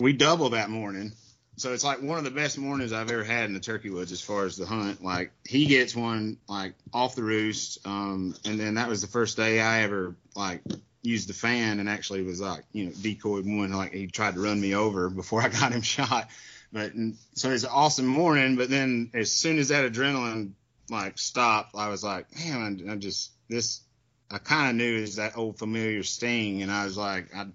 we 0.00 0.12
double 0.12 0.50
that 0.50 0.70
morning. 0.70 1.12
So 1.56 1.72
it's 1.72 1.82
like 1.82 2.00
one 2.00 2.18
of 2.18 2.24
the 2.24 2.30
best 2.30 2.56
mornings 2.56 2.92
I've 2.92 3.10
ever 3.10 3.24
had 3.24 3.46
in 3.46 3.52
the 3.52 3.60
turkey 3.60 3.90
woods 3.90 4.12
as 4.12 4.20
far 4.20 4.44
as 4.44 4.56
the 4.56 4.64
hunt. 4.64 5.02
Like 5.02 5.32
he 5.44 5.66
gets 5.66 5.94
one 5.94 6.38
like 6.48 6.74
off 6.92 7.16
the 7.16 7.24
roost, 7.24 7.84
um, 7.84 8.36
and 8.44 8.60
then 8.60 8.74
that 8.74 8.88
was 8.88 9.02
the 9.02 9.08
first 9.08 9.36
day 9.36 9.60
I 9.60 9.82
ever 9.82 10.14
like 10.36 10.62
used 11.02 11.28
the 11.28 11.34
fan 11.34 11.80
and 11.80 11.88
actually 11.88 12.22
was 12.22 12.40
like 12.40 12.64
you 12.72 12.86
know 12.86 12.92
decoyed 13.00 13.44
one 13.44 13.72
like 13.72 13.92
he 13.92 14.06
tried 14.06 14.34
to 14.34 14.40
run 14.40 14.60
me 14.60 14.74
over 14.74 15.10
before 15.10 15.42
I 15.42 15.48
got 15.48 15.72
him 15.72 15.82
shot. 15.82 16.28
But 16.72 16.92
so 17.34 17.50
it's 17.50 17.64
an 17.64 17.70
awesome 17.72 18.06
morning. 18.06 18.54
But 18.56 18.70
then 18.70 19.10
as 19.14 19.32
soon 19.32 19.58
as 19.58 19.68
that 19.68 19.90
adrenaline 19.90 20.52
like 20.90 21.18
stopped, 21.18 21.74
I 21.74 21.88
was 21.88 22.04
like, 22.04 22.26
man, 22.38 22.86
I 22.88 22.94
just 22.96 23.32
this 23.48 23.80
I 24.30 24.38
kind 24.38 24.70
of 24.70 24.76
knew 24.76 24.98
it 24.98 25.02
was 25.02 25.16
that 25.16 25.36
old 25.36 25.58
familiar 25.58 26.02
sting, 26.02 26.62
and 26.62 26.70
I 26.70 26.84
was 26.84 26.96
like, 26.96 27.34
I 27.34 27.46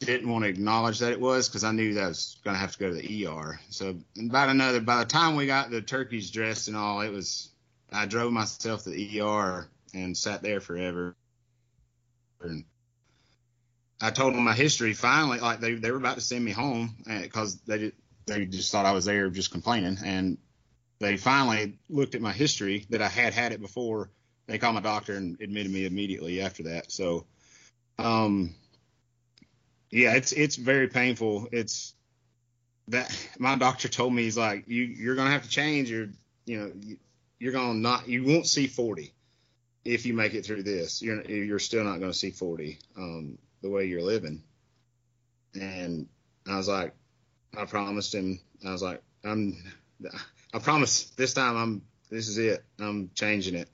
didn't 0.00 0.28
want 0.28 0.44
to 0.44 0.50
acknowledge 0.50 0.98
that 0.98 1.12
it 1.12 1.20
was 1.20 1.48
because 1.48 1.64
I 1.64 1.72
knew 1.72 1.94
that 1.94 2.04
I 2.04 2.08
was 2.08 2.36
going 2.44 2.54
to 2.54 2.60
have 2.60 2.72
to 2.72 2.78
go 2.78 2.88
to 2.88 2.94
the 2.94 3.26
ER. 3.26 3.58
So 3.70 3.96
about 4.20 4.50
another, 4.50 4.80
by 4.80 4.98
the 4.98 5.04
time 5.06 5.36
we 5.36 5.46
got 5.46 5.70
the 5.70 5.80
turkeys 5.80 6.30
dressed 6.30 6.68
and 6.68 6.76
all, 6.76 7.00
it 7.00 7.10
was, 7.10 7.50
I 7.92 8.06
drove 8.06 8.32
myself 8.32 8.84
to 8.84 8.90
the 8.90 9.20
ER 9.20 9.68
and 9.94 10.16
sat 10.16 10.42
there 10.42 10.60
forever. 10.60 11.16
And 12.40 12.64
I 14.00 14.10
told 14.10 14.34
them 14.34 14.44
my 14.44 14.52
history 14.52 14.92
finally, 14.92 15.40
like 15.40 15.60
they, 15.60 15.74
they 15.74 15.90
were 15.90 15.96
about 15.96 16.16
to 16.16 16.20
send 16.20 16.44
me 16.44 16.52
home 16.52 16.96
because 17.22 17.60
they, 17.62 17.78
did- 17.78 17.96
they 18.26 18.46
just 18.46 18.72
thought 18.72 18.86
I 18.86 18.92
was 18.92 19.04
there 19.04 19.28
just 19.30 19.50
complaining. 19.50 19.98
And 20.04 20.38
they 20.98 21.16
finally 21.16 21.78
looked 21.88 22.14
at 22.14 22.22
my 22.22 22.32
history 22.32 22.86
that 22.90 23.02
I 23.02 23.08
had 23.08 23.34
had 23.34 23.52
it 23.52 23.60
before. 23.60 24.10
They 24.46 24.58
called 24.58 24.74
my 24.74 24.80
doctor 24.80 25.14
and 25.14 25.40
admitted 25.40 25.72
me 25.72 25.86
immediately 25.86 26.40
after 26.42 26.64
that. 26.64 26.92
So, 26.92 27.26
um, 27.98 28.54
yeah, 29.90 30.14
it's 30.14 30.32
it's 30.32 30.56
very 30.56 30.88
painful. 30.88 31.48
It's 31.52 31.94
that 32.88 33.10
my 33.38 33.56
doctor 33.56 33.88
told 33.88 34.12
me 34.12 34.24
he's 34.24 34.36
like 34.36 34.64
you 34.68 34.82
you're 34.82 35.14
gonna 35.14 35.30
have 35.30 35.44
to 35.44 35.48
change 35.48 35.90
your 35.90 36.08
you 36.44 36.60
know 36.60 36.72
you, 36.80 36.98
you're 37.38 37.52
gonna 37.52 37.74
not 37.74 38.08
you 38.08 38.24
won't 38.24 38.46
see 38.46 38.66
40 38.66 39.14
if 39.84 40.04
you 40.04 40.14
make 40.14 40.34
it 40.34 40.44
through 40.44 40.62
this. 40.62 41.00
You're 41.00 41.22
you're 41.22 41.58
still 41.58 41.84
not 41.84 42.00
gonna 42.00 42.12
see 42.12 42.30
40 42.30 42.78
um, 42.96 43.38
the 43.62 43.70
way 43.70 43.86
you're 43.86 44.02
living. 44.02 44.42
And 45.54 46.08
I 46.48 46.56
was 46.56 46.68
like, 46.68 46.92
I 47.56 47.64
promised 47.64 48.14
him. 48.14 48.40
I 48.66 48.72
was 48.72 48.82
like, 48.82 49.00
I'm 49.24 49.62
I 50.52 50.58
promise 50.58 51.10
this 51.16 51.34
time 51.34 51.56
I'm 51.56 51.82
this 52.10 52.28
is 52.28 52.38
it. 52.38 52.64
I'm 52.78 53.10
changing 53.14 53.54
it. 53.54 53.68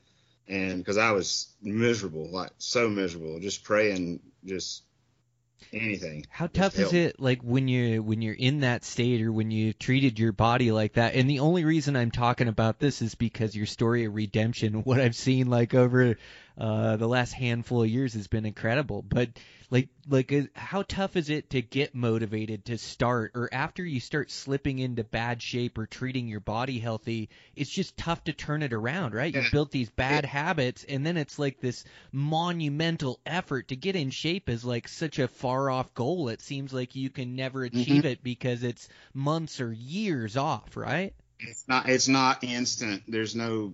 And 0.51 0.79
because 0.79 0.99
I 0.99 1.13
was 1.13 1.55
miserable, 1.63 2.29
like 2.29 2.51
so 2.59 2.91
miserable, 2.91 3.39
just 3.39 3.63
praying, 3.63 4.19
just 4.45 4.83
anything. 5.73 6.27
How 6.29 6.49
tough 6.49 6.77
is 6.77 6.93
it 6.93 7.21
like 7.21 7.41
when 7.43 7.69
you 7.69 8.03
when 8.03 8.21
you're 8.21 8.35
in 8.35 8.61
that 8.61 8.85
state 8.85 9.23
or 9.23 9.33
when 9.33 9.53
you 9.53 9.73
treated 9.73 10.19
your 10.19 10.33
body 10.33 10.73
like 10.73 10.95
that? 10.95 11.15
And 11.15 11.31
the 11.31 11.39
only 11.39 11.65
reason 11.65 11.95
I'm 11.95 12.11
talking 12.11 12.49
about 12.49 12.81
this 12.81 13.01
is 13.01 13.15
because 13.15 13.55
your 13.55 13.67
story 13.67 14.07
of 14.07 14.15
redemption, 14.15 14.75
what 14.85 15.01
I've 15.01 15.15
seen 15.15 15.49
like 15.49 15.73
over 15.75 16.17
uh 16.61 16.96
the 16.96 17.09
last 17.09 17.33
handful 17.33 17.83
of 17.83 17.88
years 17.88 18.14
has 18.14 18.29
been 18.29 18.44
incredible. 18.44 19.03
But 19.03 19.31
like 19.70 19.88
like 20.09 20.33
uh, 20.33 20.42
how 20.55 20.83
tough 20.83 21.16
is 21.16 21.31
it 21.31 21.51
to 21.51 21.62
get 21.62 21.94
motivated 21.94 22.66
to 22.66 22.77
start 22.79 23.33
or 23.35 23.49
after 23.53 23.85
you 23.85 24.01
start 24.01 24.31
slipping 24.31 24.79
into 24.79 25.05
bad 25.05 25.40
shape 25.40 25.79
or 25.79 25.87
treating 25.87 26.29
your 26.29 26.40
body 26.40 26.79
healthy, 26.79 27.31
it's 27.57 27.70
just 27.70 27.96
tough 27.96 28.25
to 28.25 28.33
turn 28.33 28.62
it 28.62 28.73
around, 28.73 29.14
right? 29.14 29.33
You 29.33 29.42
built 29.53 29.70
these 29.70 29.90
bad 29.90 30.25
habits 30.25 30.85
and 30.85 31.07
then 31.07 31.16
it's 31.16 31.38
like 31.38 31.61
this 31.61 31.85
monumental 32.12 33.20
effort 33.25 33.68
to 33.68 33.77
get 33.77 33.96
in 33.96 34.11
shape 34.11 34.49
is 34.49 34.64
like 34.64 34.88
such 34.88 35.18
a 35.18 35.29
far 35.29 35.70
off 35.70 35.94
goal. 35.94 36.29
It 36.29 36.40
seems 36.40 36.73
like 36.73 36.94
you 36.96 37.11
can 37.11 37.37
never 37.37 37.64
achieve 37.64 38.05
it 38.05 38.23
because 38.23 38.62
it's 38.62 38.88
months 39.14 39.61
or 39.61 39.73
years 39.73 40.37
off, 40.37 40.77
right? 40.77 41.14
It's 41.42 41.66
not 41.68 41.88
it's 41.88 42.09
not 42.09 42.44
instant. 42.44 43.03
There's 43.09 43.35
no 43.35 43.72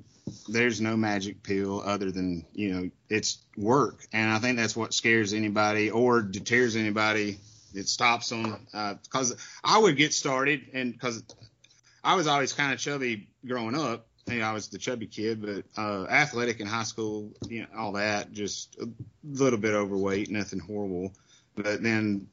there's 0.49 0.81
no 0.81 0.97
magic 0.97 1.43
pill 1.43 1.83
other 1.85 2.11
than 2.11 2.45
you 2.53 2.73
know 2.73 2.91
it's 3.09 3.39
work, 3.57 4.07
and 4.13 4.31
I 4.31 4.39
think 4.39 4.57
that's 4.57 4.77
what 4.77 4.95
scares 4.95 5.33
anybody 5.33 5.91
or 5.91 6.23
deters 6.23 6.77
anybody. 6.77 7.39
It 7.75 7.89
stops 7.89 8.31
them 8.31 8.67
because 9.03 9.37
I 9.63 9.79
would 9.79 9.97
get 9.97 10.15
started, 10.15 10.63
and 10.73 10.93
because 10.93 11.23
I 12.03 12.15
was 12.15 12.27
always 12.27 12.53
kind 12.53 12.73
of 12.73 12.79
chubby 12.79 13.29
growing 13.47 13.75
up. 13.75 14.07
You 14.27 14.41
know, 14.41 14.47
I 14.47 14.53
was 14.53 14.69
the 14.69 14.79
chubby 14.79 15.07
kid, 15.07 15.41
but 15.41 15.65
uh, 15.81 16.07
athletic 16.07 16.59
in 16.59 16.67
high 16.67 16.83
school, 16.83 17.33
you 17.49 17.61
know, 17.61 17.67
all 17.79 17.93
that, 17.93 18.33
just 18.33 18.77
a 18.81 18.89
little 19.23 19.59
bit 19.59 19.73
overweight, 19.73 20.31
nothing 20.31 20.59
horrible. 20.59 21.13
But 21.55 21.83
then 21.83 22.27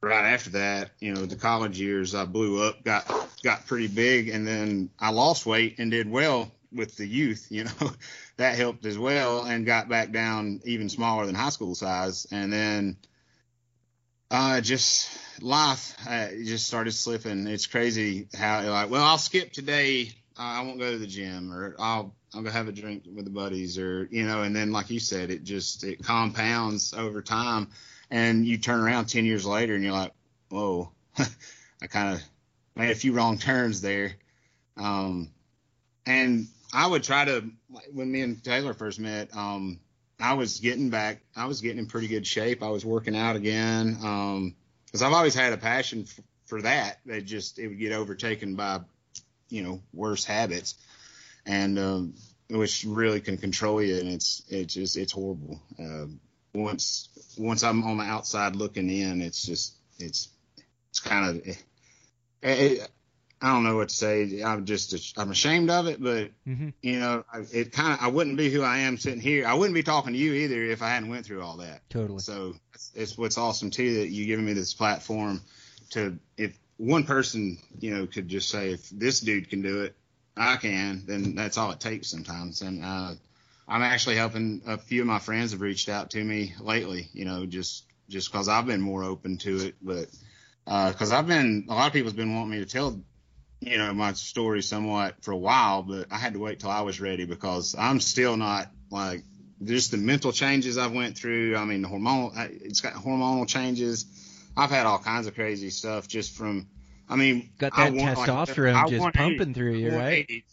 right 0.00 0.32
after 0.32 0.50
that, 0.50 0.90
you 1.00 1.14
know, 1.14 1.26
the 1.26 1.36
college 1.36 1.78
years, 1.78 2.14
I 2.14 2.24
blew 2.24 2.62
up, 2.62 2.84
got 2.84 3.06
got 3.42 3.66
pretty 3.66 3.88
big, 3.88 4.28
and 4.28 4.46
then 4.46 4.90
I 4.98 5.10
lost 5.10 5.46
weight 5.46 5.78
and 5.78 5.90
did 5.90 6.10
well 6.10 6.50
with 6.72 6.96
the 6.96 7.06
youth. 7.06 7.46
You 7.50 7.64
know, 7.64 7.92
that 8.36 8.56
helped 8.56 8.86
as 8.86 8.98
well, 8.98 9.44
and 9.44 9.66
got 9.66 9.88
back 9.88 10.12
down 10.12 10.60
even 10.64 10.88
smaller 10.88 11.26
than 11.26 11.34
high 11.34 11.50
school 11.50 11.74
size, 11.74 12.26
and 12.30 12.52
then 12.52 12.96
uh, 14.30 14.60
just 14.60 15.10
life 15.42 15.96
uh, 16.08 16.28
just 16.44 16.66
started 16.66 16.92
slipping. 16.92 17.46
It's 17.46 17.66
crazy 17.66 18.28
how 18.34 18.68
like, 18.70 18.90
well, 18.90 19.04
I'll 19.04 19.18
skip 19.18 19.52
today. 19.52 20.12
I 20.36 20.62
won't 20.62 20.78
go 20.78 20.90
to 20.90 20.98
the 20.98 21.06
gym, 21.06 21.52
or 21.52 21.76
I'll 21.78 22.14
I'll 22.34 22.42
go 22.42 22.50
have 22.50 22.68
a 22.68 22.72
drink 22.72 23.04
with 23.12 23.24
the 23.24 23.30
buddies, 23.30 23.78
or 23.78 24.08
you 24.10 24.24
know, 24.24 24.42
and 24.42 24.56
then 24.56 24.72
like 24.72 24.88
you 24.90 25.00
said, 25.00 25.30
it 25.30 25.44
just 25.44 25.84
it 25.84 26.02
compounds 26.02 26.94
over 26.94 27.20
time, 27.20 27.68
and 28.10 28.46
you 28.46 28.58
turn 28.58 28.80
around 28.80 29.06
ten 29.06 29.24
years 29.24 29.46
later, 29.46 29.74
and 29.74 29.84
you're 29.84 29.92
like, 29.92 30.12
whoa, 30.48 30.90
I 31.18 31.86
kind 31.88 32.14
of 32.14 32.22
made 32.74 32.90
a 32.90 32.94
few 32.94 33.12
wrong 33.12 33.38
turns 33.38 33.80
there, 33.80 34.12
um, 34.76 35.30
and 36.06 36.48
I 36.72 36.86
would 36.86 37.02
try 37.02 37.24
to 37.24 37.44
when 37.92 38.10
me 38.10 38.20
and 38.22 38.42
Taylor 38.42 38.74
first 38.74 38.98
met, 38.98 39.34
um, 39.36 39.80
I 40.18 40.34
was 40.34 40.60
getting 40.60 40.90
back, 40.90 41.20
I 41.36 41.46
was 41.46 41.60
getting 41.60 41.78
in 41.78 41.86
pretty 41.86 42.08
good 42.08 42.26
shape. 42.26 42.62
I 42.62 42.68
was 42.68 42.84
working 42.84 43.16
out 43.16 43.36
again, 43.36 43.98
um, 44.02 44.54
because 44.86 45.02
I've 45.02 45.12
always 45.12 45.34
had 45.34 45.52
a 45.52 45.56
passion 45.56 46.06
f- 46.06 46.24
for 46.46 46.62
that. 46.62 46.98
It 47.06 47.22
just 47.22 47.58
it 47.58 47.68
would 47.68 47.78
get 47.78 47.92
overtaken 47.92 48.56
by 48.56 48.80
you 49.50 49.62
know 49.62 49.82
worse 49.92 50.24
habits 50.24 50.74
and 51.44 51.78
um, 51.78 52.14
which 52.48 52.84
really 52.84 53.20
can 53.20 53.36
control 53.36 53.82
you 53.82 53.98
and 53.98 54.08
it's 54.08 54.42
it's 54.48 54.74
just 54.74 54.96
it's 54.96 55.12
horrible 55.12 55.60
uh, 55.78 56.06
once 56.54 57.08
once 57.40 57.62
i'm 57.64 57.82
on 57.84 57.98
the 57.98 58.04
outside 58.04 58.54
looking 58.56 58.90
in 58.90 59.20
it's 59.20 59.44
just 59.44 59.74
it's 59.98 60.28
it's 60.90 61.00
kind 61.00 61.28
of 61.28 61.46
it, 61.46 61.64
it, 62.42 62.88
i 63.42 63.52
don't 63.52 63.64
know 63.64 63.76
what 63.76 63.88
to 63.88 63.94
say 63.94 64.42
i'm 64.42 64.64
just 64.64 65.18
i'm 65.18 65.30
ashamed 65.30 65.70
of 65.70 65.86
it 65.86 66.02
but 66.02 66.30
Mm-hmm. 66.46 66.68
you 66.82 66.98
know 67.00 67.24
I, 67.32 67.38
it 67.52 67.72
kind 67.72 67.92
of 67.94 68.00
i 68.00 68.08
wouldn't 68.08 68.36
be 68.36 68.50
who 68.50 68.62
i 68.62 68.78
am 68.78 68.98
sitting 68.98 69.20
here 69.20 69.46
i 69.46 69.54
wouldn't 69.54 69.74
be 69.74 69.82
talking 69.82 70.12
to 70.12 70.18
you 70.18 70.32
either 70.32 70.62
if 70.64 70.82
i 70.82 70.88
hadn't 70.88 71.08
went 71.08 71.24
through 71.26 71.42
all 71.42 71.56
that 71.58 71.82
Totally. 71.90 72.18
so 72.18 72.54
it's, 72.74 72.92
it's 72.94 73.18
what's 73.18 73.38
awesome 73.38 73.70
too 73.70 73.94
that 74.00 74.08
you 74.08 74.26
giving 74.26 74.44
me 74.44 74.52
this 74.52 74.74
platform 74.74 75.40
to 75.90 76.18
if 76.36 76.56
one 76.76 77.04
person 77.04 77.58
you 77.78 77.94
know 77.94 78.06
could 78.06 78.26
just 78.28 78.48
say 78.48 78.72
if 78.72 78.88
this 78.90 79.20
dude 79.20 79.50
can 79.50 79.60
do 79.60 79.82
it, 79.82 79.94
I 80.34 80.56
can. 80.56 81.02
Then 81.06 81.34
that's 81.34 81.58
all 81.58 81.72
it 81.72 81.78
takes 81.80 82.08
sometimes. 82.08 82.62
And 82.62 82.82
uh, 82.82 83.12
I'm 83.70 83.82
actually 83.82 84.16
helping 84.16 84.62
a 84.66 84.76
few 84.76 85.02
of 85.02 85.06
my 85.06 85.20
friends 85.20 85.52
have 85.52 85.60
reached 85.60 85.88
out 85.88 86.10
to 86.10 86.22
me 86.22 86.54
lately. 86.60 87.08
You 87.12 87.24
know, 87.24 87.46
just 87.46 87.84
just 88.08 88.30
because 88.30 88.48
I've 88.48 88.66
been 88.66 88.80
more 88.80 89.04
open 89.04 89.38
to 89.38 89.66
it, 89.66 89.76
but 89.80 90.08
uh, 90.66 90.90
because 90.90 91.12
I've 91.12 91.28
been 91.28 91.66
a 91.68 91.74
lot 91.74 91.86
of 91.86 91.92
people's 91.92 92.14
been 92.14 92.34
wanting 92.34 92.50
me 92.50 92.58
to 92.58 92.66
tell 92.66 93.00
you 93.60 93.78
know 93.78 93.94
my 93.94 94.12
story 94.14 94.62
somewhat 94.62 95.22
for 95.22 95.30
a 95.30 95.36
while, 95.36 95.82
but 95.82 96.08
I 96.10 96.16
had 96.16 96.32
to 96.32 96.40
wait 96.40 96.60
till 96.60 96.70
I 96.70 96.80
was 96.80 97.00
ready 97.00 97.24
because 97.26 97.76
I'm 97.78 98.00
still 98.00 98.36
not 98.36 98.68
like 98.90 99.22
just 99.62 99.90
the 99.90 99.98
mental 99.98 100.32
changes 100.32 100.76
I've 100.76 100.92
went 100.92 101.16
through. 101.16 101.56
I 101.56 101.64
mean, 101.64 101.82
the 101.82 101.88
hormonal, 101.88 102.32
it's 102.62 102.80
got 102.80 102.94
hormonal 102.94 103.46
changes. 103.46 104.06
I've 104.56 104.70
had 104.70 104.86
all 104.86 104.98
kinds 104.98 105.26
of 105.26 105.34
crazy 105.34 105.70
stuff 105.70 106.08
just 106.08 106.36
from. 106.36 106.66
I 107.08 107.16
mean, 107.16 107.50
Got 107.58 107.72
I 107.76 107.90
that 107.90 108.00
want, 108.00 108.18
testosterone 108.18 108.74
I 108.74 108.88
just 108.88 109.00
want 109.00 109.14
pumping 109.16 109.52
through 109.52 109.74
you, 109.74 109.90
right? 109.90 110.26
eight. 110.28 110.44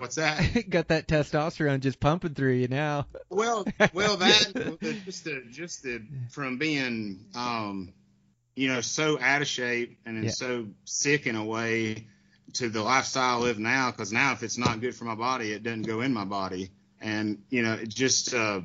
What's 0.00 0.16
that? 0.16 0.64
Got 0.70 0.88
that 0.88 1.06
testosterone 1.08 1.80
just 1.80 2.00
pumping 2.00 2.34
through 2.34 2.54
you 2.54 2.68
now. 2.68 3.06
Well, 3.28 3.66
well, 3.92 4.16
that 4.16 4.78
just 5.04 5.24
the 5.24 5.44
just 5.50 5.82
the 5.82 6.02
from 6.30 6.56
being, 6.58 7.26
um, 7.34 7.92
you 8.56 8.68
know, 8.68 8.80
so 8.80 9.20
out 9.20 9.42
of 9.42 9.48
shape 9.48 9.98
and 10.06 10.24
Yeah. 10.24 10.30
so 10.30 10.68
sick 10.84 11.26
in 11.26 11.36
a 11.36 11.44
way 11.44 12.06
to 12.54 12.68
the 12.68 12.82
lifestyle 12.82 13.38
I 13.38 13.40
live 13.42 13.58
now. 13.58 13.90
Because 13.90 14.10
now, 14.12 14.32
if 14.32 14.42
it's 14.42 14.58
not 14.58 14.80
good 14.80 14.94
for 14.94 15.04
my 15.04 15.14
body, 15.14 15.52
it 15.52 15.62
doesn't 15.62 15.82
go 15.82 16.00
in 16.00 16.12
my 16.14 16.24
body, 16.24 16.70
and 17.00 17.42
you 17.50 17.62
know, 17.62 17.74
it 17.74 17.88
just 17.90 18.32
uh, 18.34 18.62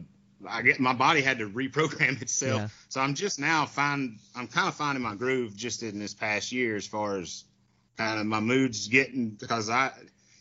I 0.47 0.61
get 0.61 0.79
my 0.79 0.93
body 0.93 1.21
had 1.21 1.39
to 1.39 1.49
reprogram 1.49 2.21
itself. 2.21 2.61
Yeah. 2.61 2.67
So 2.87 3.01
I'm 3.01 3.13
just 3.13 3.39
now 3.39 3.65
find 3.65 4.19
I'm 4.35 4.47
kind 4.47 4.69
of 4.69 4.75
finding 4.75 5.03
my 5.03 5.15
groove 5.15 5.55
just 5.55 5.83
in 5.83 5.99
this 5.99 6.13
past 6.13 6.51
year 6.53 6.77
as 6.77 6.87
far 6.87 7.17
as 7.17 7.43
kind 7.97 8.19
of 8.21 8.25
my 8.25 8.39
moods 8.39 8.87
getting 8.87 9.31
because 9.31 9.69
I 9.69 9.91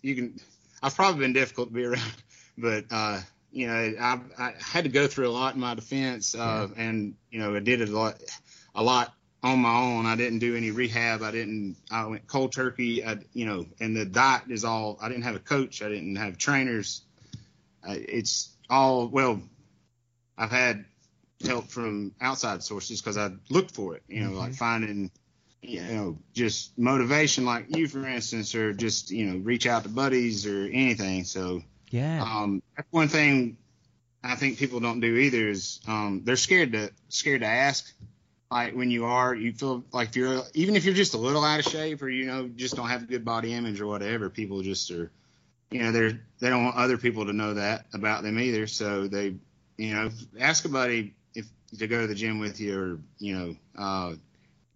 you 0.02 0.14
can 0.14 0.40
I've 0.84 0.94
probably 0.94 1.20
been 1.20 1.32
difficult 1.32 1.68
to 1.68 1.74
be 1.74 1.84
around, 1.84 2.12
but 2.58 2.84
uh, 2.90 3.20
you 3.50 3.66
know 3.66 3.94
I, 3.98 4.20
I 4.38 4.52
had 4.60 4.84
to 4.84 4.90
go 4.90 5.06
through 5.06 5.28
a 5.28 5.32
lot 5.32 5.54
in 5.54 5.60
my 5.60 5.74
defense, 5.74 6.34
uh, 6.34 6.68
and 6.76 7.14
you 7.30 7.38
know 7.38 7.56
I 7.56 7.60
did 7.60 7.80
it 7.80 7.88
a 7.88 7.98
lot, 7.98 8.22
a 8.74 8.82
lot 8.82 9.14
on 9.42 9.60
my 9.60 9.74
own. 9.74 10.04
I 10.04 10.14
didn't 10.14 10.40
do 10.40 10.54
any 10.54 10.72
rehab. 10.72 11.22
I 11.22 11.30
didn't. 11.30 11.76
I 11.90 12.04
went 12.04 12.26
cold 12.26 12.52
turkey. 12.52 13.02
I, 13.02 13.16
you 13.32 13.46
know, 13.46 13.64
and 13.80 13.96
the 13.96 14.04
diet 14.04 14.42
is 14.50 14.64
all. 14.64 14.98
I 15.00 15.08
didn't 15.08 15.22
have 15.22 15.36
a 15.36 15.40
coach. 15.40 15.80
I 15.82 15.88
didn't 15.88 16.16
have 16.16 16.36
trainers. 16.36 17.00
Uh, 17.82 17.94
it's 17.96 18.54
all 18.68 19.08
well. 19.08 19.40
I've 20.36 20.50
had 20.50 20.84
help 21.46 21.68
from 21.68 22.12
outside 22.20 22.62
sources 22.62 23.00
because 23.00 23.16
I 23.16 23.30
looked 23.48 23.70
for 23.70 23.96
it. 23.96 24.02
You 24.06 24.24
know, 24.24 24.32
like 24.32 24.52
finding 24.52 25.10
you 25.68 25.80
know, 25.94 26.18
just 26.32 26.76
motivation 26.78 27.44
like 27.44 27.76
you, 27.76 27.88
for 27.88 28.06
instance, 28.06 28.54
or 28.54 28.72
just, 28.72 29.10
you 29.10 29.26
know, 29.26 29.38
reach 29.38 29.66
out 29.66 29.82
to 29.84 29.88
buddies 29.88 30.46
or 30.46 30.64
anything. 30.72 31.24
So, 31.24 31.62
Yeah. 31.90 32.22
um, 32.22 32.62
that's 32.76 32.88
one 32.90 33.08
thing 33.08 33.56
I 34.22 34.36
think 34.36 34.58
people 34.58 34.80
don't 34.80 35.00
do 35.00 35.16
either 35.16 35.48
is, 35.48 35.80
um, 35.86 36.22
they're 36.24 36.36
scared 36.36 36.72
to, 36.72 36.90
scared 37.08 37.40
to 37.42 37.46
ask. 37.46 37.92
Like 38.50 38.74
when 38.74 38.90
you 38.90 39.06
are, 39.06 39.34
you 39.34 39.52
feel 39.52 39.84
like 39.92 40.10
if 40.10 40.16
you're, 40.16 40.42
even 40.54 40.76
if 40.76 40.84
you're 40.84 40.94
just 40.94 41.14
a 41.14 41.18
little 41.18 41.44
out 41.44 41.58
of 41.58 41.64
shape 41.64 42.02
or, 42.02 42.08
you 42.08 42.26
know, 42.26 42.48
just 42.48 42.76
don't 42.76 42.88
have 42.88 43.02
a 43.02 43.06
good 43.06 43.24
body 43.24 43.52
image 43.52 43.80
or 43.80 43.86
whatever, 43.86 44.30
people 44.30 44.62
just 44.62 44.90
are, 44.90 45.10
you 45.70 45.82
know, 45.82 45.90
they're, 45.90 46.20
they 46.38 46.50
don't 46.50 46.64
want 46.64 46.76
other 46.76 46.96
people 46.96 47.26
to 47.26 47.32
know 47.32 47.54
that 47.54 47.86
about 47.92 48.22
them 48.22 48.38
either. 48.38 48.66
So 48.66 49.08
they, 49.08 49.34
you 49.76 49.94
know, 49.94 50.10
ask 50.38 50.64
a 50.64 50.68
buddy 50.68 51.14
if 51.34 51.46
to 51.78 51.86
go 51.88 52.02
to 52.02 52.06
the 52.06 52.14
gym 52.14 52.38
with 52.38 52.60
you 52.60 52.78
or, 52.78 52.98
you 53.18 53.36
know, 53.36 53.56
uh, 53.76 54.14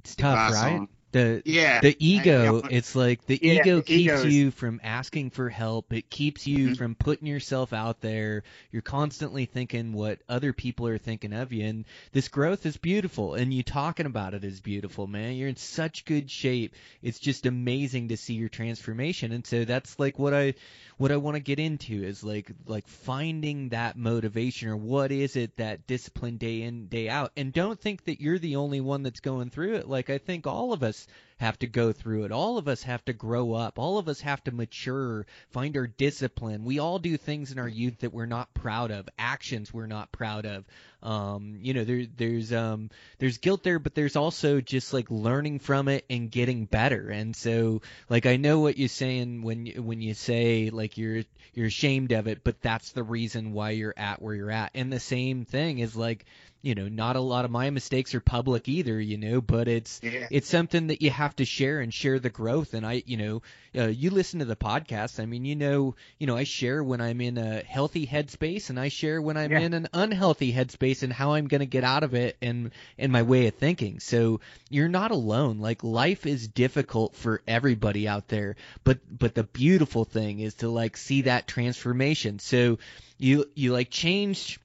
It's 0.08 0.16
tough, 0.16 0.52
right? 0.54 0.72
on- 0.76 0.88
The 1.12 1.42
yeah. 1.44 1.80
the 1.80 1.96
ego, 1.98 2.62
it's 2.68 2.94
like 2.94 3.24
the 3.26 3.38
Yeah, 3.40 3.62
ego 3.62 3.76
the 3.76 3.82
keeps 3.82 4.24
you 4.24 4.50
from 4.50 4.80
asking 4.84 5.30
for 5.30 5.48
help. 5.48 5.92
It 5.92 6.10
keeps 6.10 6.46
you 6.46 6.70
Mhm. 6.70 6.76
from 6.76 6.94
putting 6.96 7.26
yourself 7.26 7.72
out 7.72 8.00
there. 8.00 8.42
You're 8.72 8.82
constantly 8.82 9.46
thinking 9.46 9.92
what 9.92 10.20
other 10.28 10.52
people 10.52 10.86
are 10.88 10.98
thinking 10.98 11.32
of 11.32 11.52
you. 11.52 11.64
And 11.64 11.84
this 12.12 12.28
growth 12.28 12.66
is 12.66 12.76
beautiful. 12.76 13.34
And 13.34 13.54
you 13.54 13.62
talking 13.62 14.06
about 14.06 14.34
it 14.34 14.44
is 14.44 14.60
beautiful, 14.60 15.06
man. 15.06 15.34
You're 15.36 15.48
in 15.48 15.56
such 15.56 16.04
good 16.04 16.30
shape. 16.30 16.74
It's 17.02 17.18
just 17.18 17.46
amazing 17.46 18.08
to 18.08 18.16
see 18.16 18.34
your 18.34 18.50
transformation. 18.50 19.32
And 19.32 19.46
so 19.46 19.64
that's 19.64 19.98
like 19.98 20.18
what 20.18 20.34
I 20.34 20.54
what 20.98 21.12
I 21.12 21.16
want 21.16 21.36
to 21.36 21.40
get 21.40 21.58
into 21.60 22.02
is 22.02 22.24
like 22.24 22.50
like 22.66 22.86
finding 22.88 23.68
that 23.70 23.96
motivation 23.96 24.68
or 24.68 24.76
what 24.76 25.12
is 25.12 25.36
it 25.36 25.56
that 25.56 25.86
discipline 25.86 26.36
day 26.38 26.62
in 26.62 26.88
day 26.88 27.08
out. 27.08 27.32
And 27.36 27.52
don't 27.52 27.80
think 27.80 28.04
that 28.04 28.20
you're 28.20 28.38
the 28.38 28.56
only 28.56 28.80
one 28.80 29.02
that's 29.02 29.20
going 29.20 29.50
through 29.50 29.76
it. 29.76 29.88
Like 29.88 30.10
I 30.10 30.18
think 30.18 30.46
all 30.46 30.72
of 30.72 30.82
us 30.82 30.97
this 31.06 31.27
have 31.38 31.58
to 31.60 31.66
go 31.66 31.92
through 31.92 32.24
it. 32.24 32.32
All 32.32 32.58
of 32.58 32.68
us 32.68 32.82
have 32.82 33.04
to 33.06 33.12
grow 33.12 33.54
up. 33.54 33.78
All 33.78 33.98
of 33.98 34.08
us 34.08 34.20
have 34.20 34.42
to 34.44 34.52
mature, 34.52 35.26
find 35.50 35.76
our 35.76 35.86
discipline. 35.86 36.64
We 36.64 36.78
all 36.78 36.98
do 36.98 37.16
things 37.16 37.52
in 37.52 37.58
our 37.58 37.68
youth 37.68 38.00
that 38.00 38.12
we're 38.12 38.26
not 38.26 38.52
proud 38.54 38.90
of, 38.90 39.08
actions 39.18 39.72
we're 39.72 39.86
not 39.86 40.12
proud 40.12 40.46
of. 40.46 40.64
Um, 41.00 41.58
you 41.62 41.74
know, 41.74 41.84
there 41.84 42.04
there's 42.16 42.52
um 42.52 42.90
there's 43.18 43.38
guilt 43.38 43.62
there, 43.62 43.78
but 43.78 43.94
there's 43.94 44.16
also 44.16 44.60
just 44.60 44.92
like 44.92 45.10
learning 45.10 45.60
from 45.60 45.86
it 45.88 46.04
and 46.10 46.30
getting 46.30 46.64
better. 46.64 47.08
And 47.08 47.36
so 47.36 47.82
like 48.10 48.26
I 48.26 48.36
know 48.36 48.58
what 48.58 48.78
you're 48.78 48.88
saying 48.88 49.42
when 49.42 49.66
you, 49.66 49.80
when 49.82 50.02
you 50.02 50.14
say 50.14 50.70
like 50.70 50.98
you're 50.98 51.22
you're 51.54 51.66
ashamed 51.66 52.12
of 52.12 52.26
it, 52.26 52.42
but 52.42 52.60
that's 52.62 52.90
the 52.92 53.04
reason 53.04 53.52
why 53.52 53.70
you're 53.70 53.94
at 53.96 54.20
where 54.20 54.34
you're 54.34 54.50
at. 54.50 54.72
And 54.74 54.92
the 54.92 55.00
same 55.00 55.44
thing 55.44 55.78
is 55.78 55.94
like 55.94 56.24
you 56.60 56.74
know, 56.74 56.88
not 56.88 57.14
a 57.14 57.20
lot 57.20 57.44
of 57.44 57.52
my 57.52 57.70
mistakes 57.70 58.16
are 58.16 58.20
public 58.20 58.68
either, 58.68 59.00
you 59.00 59.16
know, 59.16 59.40
but 59.40 59.68
it's 59.68 60.00
Yeah. 60.02 60.26
it's 60.30 60.48
something 60.48 60.88
that 60.88 61.00
you 61.02 61.10
have 61.10 61.27
have 61.28 61.36
to 61.36 61.44
share 61.44 61.80
and 61.80 61.92
share 61.92 62.18
the 62.18 62.30
growth. 62.30 62.72
And 62.74 62.86
I, 62.86 63.02
you 63.06 63.16
know, 63.18 63.42
uh, 63.76 63.86
you 63.88 64.10
listen 64.10 64.38
to 64.40 64.46
the 64.46 64.56
podcast. 64.56 65.20
I 65.20 65.26
mean, 65.26 65.44
you 65.44 65.54
know, 65.54 65.94
you 66.18 66.26
know, 66.26 66.36
I 66.36 66.44
share 66.44 66.82
when 66.82 67.00
I'm 67.02 67.20
in 67.20 67.36
a 67.36 67.60
healthy 67.62 68.06
headspace, 68.06 68.70
and 68.70 68.80
I 68.80 68.88
share 68.88 69.20
when 69.20 69.36
I'm 69.36 69.52
Yeah. 69.52 69.60
in 69.60 69.74
an 69.74 69.88
unhealthy 69.92 70.52
headspace, 70.52 71.02
and 71.02 71.12
how 71.12 71.34
I'm 71.34 71.46
going 71.48 71.60
to 71.60 71.66
get 71.66 71.84
out 71.84 72.02
of 72.02 72.14
it, 72.14 72.36
and 72.40 72.70
and 72.98 73.12
my 73.12 73.22
way 73.22 73.46
of 73.46 73.54
thinking. 73.54 74.00
So 74.00 74.40
you're 74.70 74.88
not 74.88 75.10
alone. 75.10 75.58
Like 75.58 75.84
life 75.84 76.26
is 76.26 76.48
difficult 76.48 77.14
for 77.14 77.42
everybody 77.46 78.08
out 78.08 78.28
there, 78.28 78.56
but 78.84 78.98
but 79.16 79.34
the 79.34 79.44
beautiful 79.44 80.04
thing 80.04 80.40
is 80.40 80.54
to 80.54 80.68
like 80.70 80.96
see 80.96 81.22
that 81.22 81.46
transformation. 81.46 82.38
So 82.38 82.78
you 83.18 83.50
you 83.54 83.72
like 83.72 83.90
changed 83.90 84.58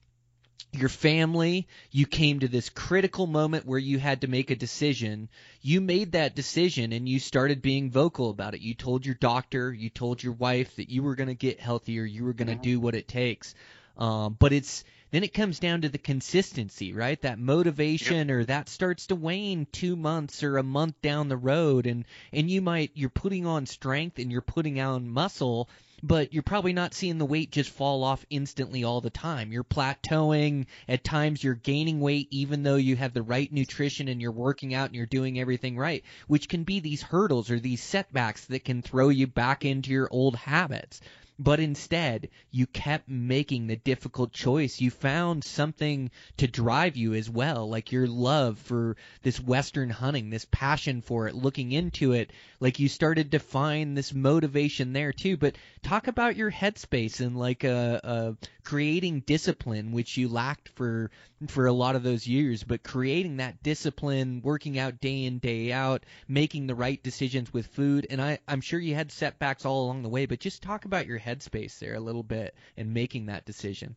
your 0.74 0.88
family, 0.88 1.66
you 1.90 2.06
came 2.06 2.40
to 2.40 2.48
this 2.48 2.68
critical 2.68 3.26
moment 3.26 3.66
where 3.66 3.78
you 3.78 3.98
had 3.98 4.20
to 4.20 4.28
make 4.28 4.50
a 4.50 4.56
decision. 4.56 5.28
You 5.62 5.80
made 5.80 6.12
that 6.12 6.34
decision 6.34 6.92
and 6.92 7.08
you 7.08 7.18
started 7.18 7.62
being 7.62 7.90
vocal 7.90 8.30
about 8.30 8.54
it. 8.54 8.60
You 8.60 8.74
told 8.74 9.06
your 9.06 9.14
doctor, 9.14 9.72
you 9.72 9.90
told 9.90 10.22
your 10.22 10.32
wife 10.34 10.76
that 10.76 10.90
you 10.90 11.02
were 11.02 11.14
going 11.14 11.28
to 11.28 11.34
get 11.34 11.60
healthier, 11.60 12.04
you 12.04 12.24
were 12.24 12.32
going 12.32 12.48
to 12.48 12.54
do 12.54 12.80
what 12.80 12.94
it 12.94 13.08
takes. 13.08 13.54
Um, 13.96 14.36
but 14.38 14.52
it's 14.52 14.84
then 15.14 15.22
it 15.22 15.32
comes 15.32 15.60
down 15.60 15.82
to 15.82 15.88
the 15.88 15.96
consistency, 15.96 16.92
right? 16.92 17.22
That 17.22 17.38
motivation 17.38 18.32
or 18.32 18.44
that 18.46 18.68
starts 18.68 19.06
to 19.06 19.14
wane 19.14 19.68
two 19.70 19.94
months 19.94 20.42
or 20.42 20.58
a 20.58 20.64
month 20.64 21.00
down 21.02 21.28
the 21.28 21.36
road, 21.36 21.86
and 21.86 22.04
and 22.32 22.50
you 22.50 22.60
might 22.60 22.90
you're 22.94 23.10
putting 23.10 23.46
on 23.46 23.66
strength 23.66 24.18
and 24.18 24.32
you're 24.32 24.40
putting 24.40 24.80
on 24.80 25.08
muscle, 25.08 25.68
but 26.02 26.32
you're 26.34 26.42
probably 26.42 26.72
not 26.72 26.94
seeing 26.94 27.18
the 27.18 27.26
weight 27.26 27.52
just 27.52 27.70
fall 27.70 28.02
off 28.02 28.26
instantly 28.28 28.82
all 28.82 29.00
the 29.00 29.08
time. 29.08 29.52
You're 29.52 29.62
plateauing. 29.62 30.66
At 30.88 31.04
times 31.04 31.44
you're 31.44 31.54
gaining 31.54 32.00
weight 32.00 32.26
even 32.32 32.64
though 32.64 32.74
you 32.74 32.96
have 32.96 33.14
the 33.14 33.22
right 33.22 33.52
nutrition 33.52 34.08
and 34.08 34.20
you're 34.20 34.32
working 34.32 34.74
out 34.74 34.88
and 34.88 34.96
you're 34.96 35.06
doing 35.06 35.38
everything 35.38 35.78
right, 35.78 36.02
which 36.26 36.48
can 36.48 36.64
be 36.64 36.80
these 36.80 37.02
hurdles 37.02 37.52
or 37.52 37.60
these 37.60 37.84
setbacks 37.84 38.46
that 38.46 38.64
can 38.64 38.82
throw 38.82 39.10
you 39.10 39.28
back 39.28 39.64
into 39.64 39.92
your 39.92 40.08
old 40.10 40.34
habits. 40.34 41.00
But 41.36 41.58
instead, 41.58 42.28
you 42.52 42.66
kept 42.68 43.08
making 43.08 43.66
the 43.66 43.74
difficult 43.74 44.32
choice. 44.32 44.80
You 44.80 44.92
found 44.92 45.42
something 45.42 46.12
to 46.36 46.46
drive 46.46 46.96
you 46.96 47.14
as 47.14 47.28
well, 47.28 47.68
like 47.68 47.90
your 47.90 48.06
love 48.06 48.56
for 48.58 48.96
this 49.22 49.40
Western 49.40 49.90
hunting, 49.90 50.30
this 50.30 50.46
passion 50.52 51.00
for 51.00 51.26
it, 51.26 51.34
looking 51.34 51.72
into 51.72 52.12
it. 52.12 52.30
Like 52.60 52.78
you 52.78 52.88
started 52.88 53.32
to 53.32 53.40
find 53.40 53.96
this 53.96 54.14
motivation 54.14 54.92
there 54.92 55.12
too. 55.12 55.36
But 55.36 55.56
talk 55.82 56.06
about 56.06 56.36
your 56.36 56.52
headspace 56.52 57.20
and 57.20 57.36
like 57.36 57.64
uh, 57.64 58.00
uh, 58.04 58.32
creating 58.62 59.20
discipline, 59.26 59.90
which 59.90 60.16
you 60.16 60.28
lacked 60.28 60.68
for 60.68 61.10
for 61.48 61.66
a 61.66 61.72
lot 61.72 61.96
of 61.96 62.04
those 62.04 62.28
years. 62.28 62.62
But 62.62 62.84
creating 62.84 63.38
that 63.38 63.62
discipline, 63.62 64.40
working 64.42 64.78
out 64.78 65.00
day 65.00 65.24
in 65.24 65.38
day 65.38 65.72
out, 65.72 66.04
making 66.28 66.68
the 66.68 66.74
right 66.76 67.02
decisions 67.02 67.52
with 67.52 67.66
food. 67.66 68.06
And 68.08 68.22
I 68.22 68.38
I'm 68.46 68.60
sure 68.60 68.78
you 68.78 68.94
had 68.94 69.10
setbacks 69.10 69.64
all 69.64 69.84
along 69.84 70.02
the 70.02 70.08
way. 70.08 70.26
But 70.26 70.40
just 70.40 70.62
talk 70.62 70.84
about 70.84 71.06
your 71.06 71.18
headspace 71.24 71.78
there 71.78 71.94
a 71.94 72.00
little 72.00 72.22
bit 72.22 72.54
and 72.76 72.92
making 72.92 73.26
that 73.26 73.44
decision. 73.44 73.96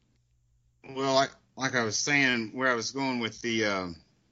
Well, 0.89 1.13
like 1.13 1.31
like 1.55 1.75
I 1.75 1.83
was 1.83 1.97
saying, 1.97 2.51
where 2.53 2.69
I 2.69 2.75
was 2.75 2.91
going 2.91 3.19
with 3.19 3.41
the 3.41 3.65
uh, 3.65 3.87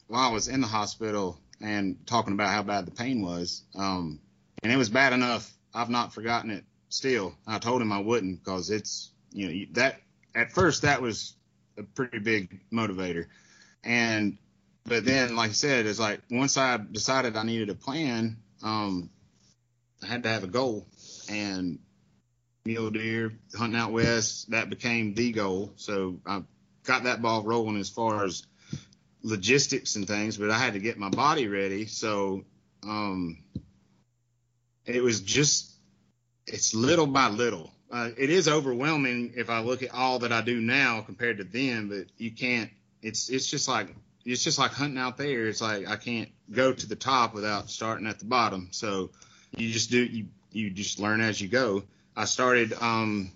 while 0.07 0.29
I 0.29 0.31
was 0.31 0.47
in 0.47 0.61
the 0.61 0.67
hospital 0.67 1.39
and 1.61 2.05
talking 2.05 2.33
about 2.33 2.49
how 2.49 2.63
bad 2.63 2.85
the 2.85 2.91
pain 2.91 3.21
was, 3.21 3.63
um, 3.75 4.19
and 4.63 4.71
it 4.71 4.77
was 4.77 4.89
bad 4.89 5.13
enough. 5.13 5.51
I've 5.73 5.89
not 5.89 6.13
forgotten 6.13 6.51
it. 6.51 6.63
Still, 6.89 7.35
I 7.45 7.59
told 7.59 7.81
him 7.81 7.91
I 7.91 7.99
wouldn't 7.99 8.43
because 8.43 8.69
it's 8.69 9.11
you 9.31 9.47
know 9.47 9.65
that 9.73 9.99
at 10.33 10.51
first 10.51 10.83
that 10.83 11.01
was 11.01 11.35
a 11.77 11.83
pretty 11.83 12.19
big 12.19 12.61
motivator, 12.71 13.25
and 13.83 14.37
but 14.85 15.03
then 15.03 15.35
like 15.35 15.49
I 15.49 15.53
said, 15.53 15.85
it's 15.87 15.99
like 15.99 16.21
once 16.29 16.57
I 16.57 16.77
decided 16.77 17.35
I 17.35 17.43
needed 17.43 17.69
a 17.69 17.75
plan, 17.75 18.37
um, 18.63 19.09
I 20.03 20.07
had 20.07 20.23
to 20.23 20.29
have 20.29 20.43
a 20.43 20.47
goal, 20.47 20.85
and 21.27 21.79
mule 22.65 22.89
deer, 22.89 23.31
hunting 23.55 23.79
out 23.79 23.91
west, 23.91 24.49
that 24.49 24.69
became 24.69 25.13
the 25.13 25.31
goal. 25.31 25.71
So 25.75 26.19
I 26.25 26.41
got 26.83 27.03
that 27.03 27.21
ball 27.21 27.43
rolling 27.43 27.77
as 27.79 27.89
far 27.89 28.25
as 28.25 28.45
logistics 29.21 29.95
and 29.95 30.07
things, 30.07 30.37
but 30.37 30.49
I 30.49 30.57
had 30.57 30.73
to 30.73 30.79
get 30.79 30.97
my 30.97 31.09
body 31.09 31.47
ready. 31.47 31.85
So 31.85 32.43
um, 32.83 33.37
it 34.85 35.01
was 35.01 35.21
just, 35.21 35.71
it's 36.47 36.73
little 36.73 37.07
by 37.07 37.29
little. 37.29 37.71
Uh, 37.91 38.09
it 38.17 38.31
is 38.31 38.47
overwhelming 38.47 39.33
if 39.35 39.51
I 39.51 39.59
look 39.59 39.83
at 39.83 39.93
all 39.93 40.19
that 40.19 40.31
I 40.31 40.41
do 40.41 40.59
now 40.59 41.01
compared 41.01 41.37
to 41.37 41.43
then, 41.43 41.87
but 41.87 42.07
you 42.17 42.31
can't, 42.31 42.71
it's, 43.03 43.29
it's 43.29 43.47
just 43.47 43.67
like, 43.67 43.95
it's 44.25 44.43
just 44.43 44.57
like 44.57 44.71
hunting 44.71 44.97
out 44.97 45.17
there. 45.17 45.45
It's 45.45 45.61
like 45.61 45.87
I 45.87 45.97
can't 45.97 46.29
go 46.51 46.73
to 46.73 46.87
the 46.87 46.95
top 46.95 47.35
without 47.35 47.69
starting 47.69 48.07
at 48.07 48.17
the 48.17 48.25
bottom. 48.25 48.69
So 48.71 49.11
you 49.55 49.71
just 49.71 49.91
do, 49.91 50.03
you, 50.03 50.25
you 50.51 50.71
just 50.71 50.99
learn 50.99 51.21
as 51.21 51.39
you 51.39 51.47
go. 51.47 51.83
I 52.15 52.25
started 52.25 52.73
um, 52.79 53.31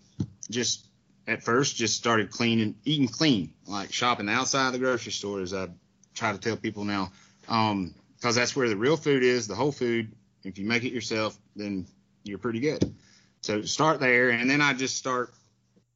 just 0.49 0.85
at 1.27 1.43
first 1.43 1.75
just 1.75 1.95
started 1.95 2.31
cleaning, 2.31 2.75
eating 2.85 3.07
clean, 3.07 3.53
like 3.67 3.93
shopping 3.93 4.29
outside 4.29 4.73
the 4.73 4.79
grocery 4.79 5.11
store, 5.11 5.41
as 5.41 5.53
I 5.53 5.67
try 6.15 6.31
to 6.31 6.39
tell 6.39 6.57
people 6.57 6.85
now, 6.85 7.11
because 7.41 8.35
that's 8.35 8.55
where 8.55 8.67
the 8.67 8.75
real 8.75 8.97
food 8.97 9.23
is, 9.23 9.47
the 9.47 9.55
whole 9.55 9.71
food. 9.71 10.11
If 10.43 10.57
you 10.57 10.65
make 10.65 10.83
it 10.83 10.91
yourself, 10.91 11.37
then 11.55 11.85
you're 12.23 12.39
pretty 12.39 12.61
good. 12.61 12.95
So 13.41 13.61
start 13.61 13.99
there, 13.99 14.29
and 14.29 14.49
then 14.49 14.61
I 14.61 14.73
just 14.73 14.97
start, 14.97 15.33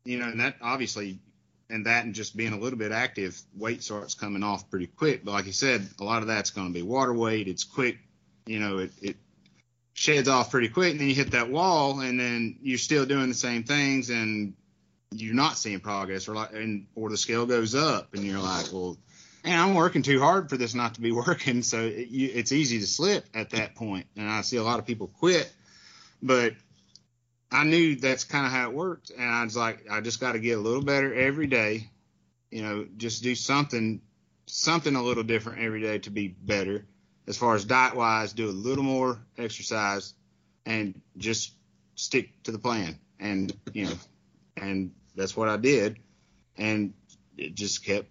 you 0.05 0.19
know, 0.19 0.25
and 0.25 0.39
that 0.39 0.57
obviously, 0.61 1.19
and 1.69 1.85
that 1.85 2.05
and 2.05 2.13
just 2.13 2.37
being 2.37 2.53
a 2.53 2.59
little 2.59 2.77
bit 2.77 2.91
active, 2.91 3.41
weight 3.55 3.81
starts 3.81 4.13
coming 4.13 4.43
off 4.43 4.69
pretty 4.69 4.87
quick. 4.87 5.25
But 5.25 5.31
like 5.31 5.45
you 5.45 5.51
said, 5.51 5.87
a 5.99 6.03
lot 6.03 6.21
of 6.21 6.27
that's 6.27 6.51
going 6.51 6.67
to 6.67 6.73
be 6.73 6.83
water 6.83 7.13
weight. 7.13 7.47
It's 7.47 7.63
quick, 7.63 7.97
you 8.45 8.59
know, 8.59 8.77
it, 8.79 8.91
it 9.01 9.17
sheds 9.93 10.27
off 10.27 10.51
pretty 10.51 10.69
quick, 10.69 10.91
and 10.91 10.99
then 10.99 11.07
you 11.07 11.15
hit 11.15 11.31
that 11.31 11.49
wall, 11.49 12.01
and 12.01 12.19
then 12.19 12.57
you're 12.61 12.77
still 12.77 13.05
doing 13.05 13.29
the 13.29 13.35
same 13.35 13.63
things, 13.63 14.09
and 14.09 14.53
you're 15.11 15.35
not 15.35 15.57
seeing 15.57 15.79
progress, 15.79 16.27
or 16.27 16.35
like, 16.35 16.53
and 16.53 16.87
or 16.95 17.09
the 17.09 17.17
scale 17.17 17.45
goes 17.45 17.75
up, 17.75 18.13
and 18.13 18.23
you're 18.23 18.39
like, 18.39 18.71
well, 18.73 18.97
man, 19.43 19.59
I'm 19.59 19.75
working 19.75 20.01
too 20.01 20.19
hard 20.19 20.49
for 20.49 20.57
this 20.57 20.73
not 20.73 20.95
to 20.95 21.01
be 21.01 21.11
working, 21.27 21.61
so 21.61 21.81
it, 21.81 22.07
you, 22.07 22.31
it's 22.33 22.51
easy 22.51 22.79
to 22.79 22.87
slip 22.87 23.25
at 23.33 23.51
that 23.51 23.75
point, 23.75 24.07
and 24.17 24.27
I 24.27 24.41
see 24.41 24.57
a 24.57 24.63
lot 24.63 24.79
of 24.79 24.85
people 24.85 25.07
quit, 25.07 25.51
but 26.21 26.53
I 27.51 27.63
knew 27.63 27.95
that's 27.95 28.23
kind 28.23 28.47
of 28.47 28.51
how 28.51 28.69
it 28.69 28.75
worked, 28.75 29.11
and 29.11 29.29
I 29.29 29.43
was 29.43 29.55
like, 29.55 29.85
I 29.89 30.01
just 30.01 30.19
got 30.19 30.31
to 30.31 30.39
get 30.39 30.57
a 30.57 30.61
little 30.61 30.83
better 30.83 31.13
every 31.13 31.47
day, 31.47 31.89
you 32.49 32.63
know, 32.63 32.87
just 32.97 33.21
do 33.21 33.35
something, 33.35 34.01
something 34.47 34.95
a 34.95 35.03
little 35.03 35.23
different 35.23 35.59
every 35.59 35.81
day 35.81 35.99
to 35.99 36.09
be 36.09 36.29
better 36.29 36.85
as 37.27 37.37
far 37.37 37.55
as 37.55 37.65
diet 37.65 37.95
wise, 37.95 38.33
do 38.33 38.49
a 38.49 38.51
little 38.51 38.83
more 38.83 39.19
exercise 39.37 40.13
and 40.65 40.99
just 41.17 41.53
stick 41.95 42.29
to 42.43 42.51
the 42.51 42.59
plan. 42.59 42.97
And, 43.19 43.55
you 43.73 43.85
know, 43.85 43.95
and 44.57 44.91
that's 45.15 45.35
what 45.37 45.49
I 45.49 45.57
did. 45.57 45.97
And 46.57 46.93
it 47.37 47.55
just 47.55 47.85
kept 47.85 48.07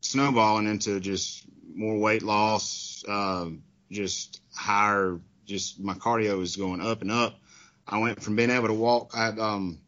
snowballing 0.00 0.66
into 0.66 1.00
just 1.00 1.44
more 1.74 1.98
weight 1.98 2.22
loss, 2.22 3.04
um, 3.08 3.62
just 3.90 4.40
higher, 4.54 5.20
just 5.44 5.80
my 5.80 5.94
cardio 5.94 6.38
was 6.38 6.56
going 6.56 6.80
up 6.80 7.02
and 7.02 7.10
up. 7.10 7.38
I 7.86 7.98
went 7.98 8.22
from 8.22 8.36
being 8.36 8.50
able 8.50 8.68
to 8.68 8.74
walk. 8.74 9.12
I, 9.14 9.28
um, 9.28 9.78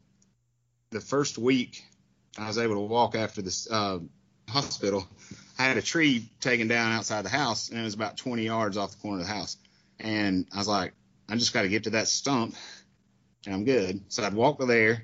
the 0.90 1.00
first 1.00 1.38
week 1.38 1.84
I 2.38 2.46
was 2.46 2.58
able 2.58 2.74
to 2.74 2.80
walk 2.80 3.14
after 3.14 3.42
this, 3.42 3.70
uh, 3.70 3.98
hospital. 4.48 5.06
I 5.60 5.64
had 5.64 5.76
a 5.76 5.82
tree 5.82 6.26
taken 6.40 6.68
down 6.68 6.92
outside 6.92 7.22
the 7.22 7.28
house, 7.28 7.68
and 7.68 7.78
it 7.78 7.82
was 7.82 7.92
about 7.92 8.16
20 8.16 8.42
yards 8.44 8.78
off 8.78 8.92
the 8.92 8.96
corner 8.96 9.20
of 9.20 9.26
the 9.26 9.32
house. 9.32 9.58
And 9.98 10.46
I 10.54 10.56
was 10.56 10.66
like, 10.66 10.94
I 11.28 11.36
just 11.36 11.52
got 11.52 11.62
to 11.62 11.68
get 11.68 11.84
to 11.84 11.90
that 11.90 12.08
stump, 12.08 12.54
and 13.44 13.54
I'm 13.54 13.64
good. 13.66 14.00
So 14.08 14.24
I'd 14.24 14.32
walk 14.32 14.58
to 14.60 14.64
there, 14.64 15.02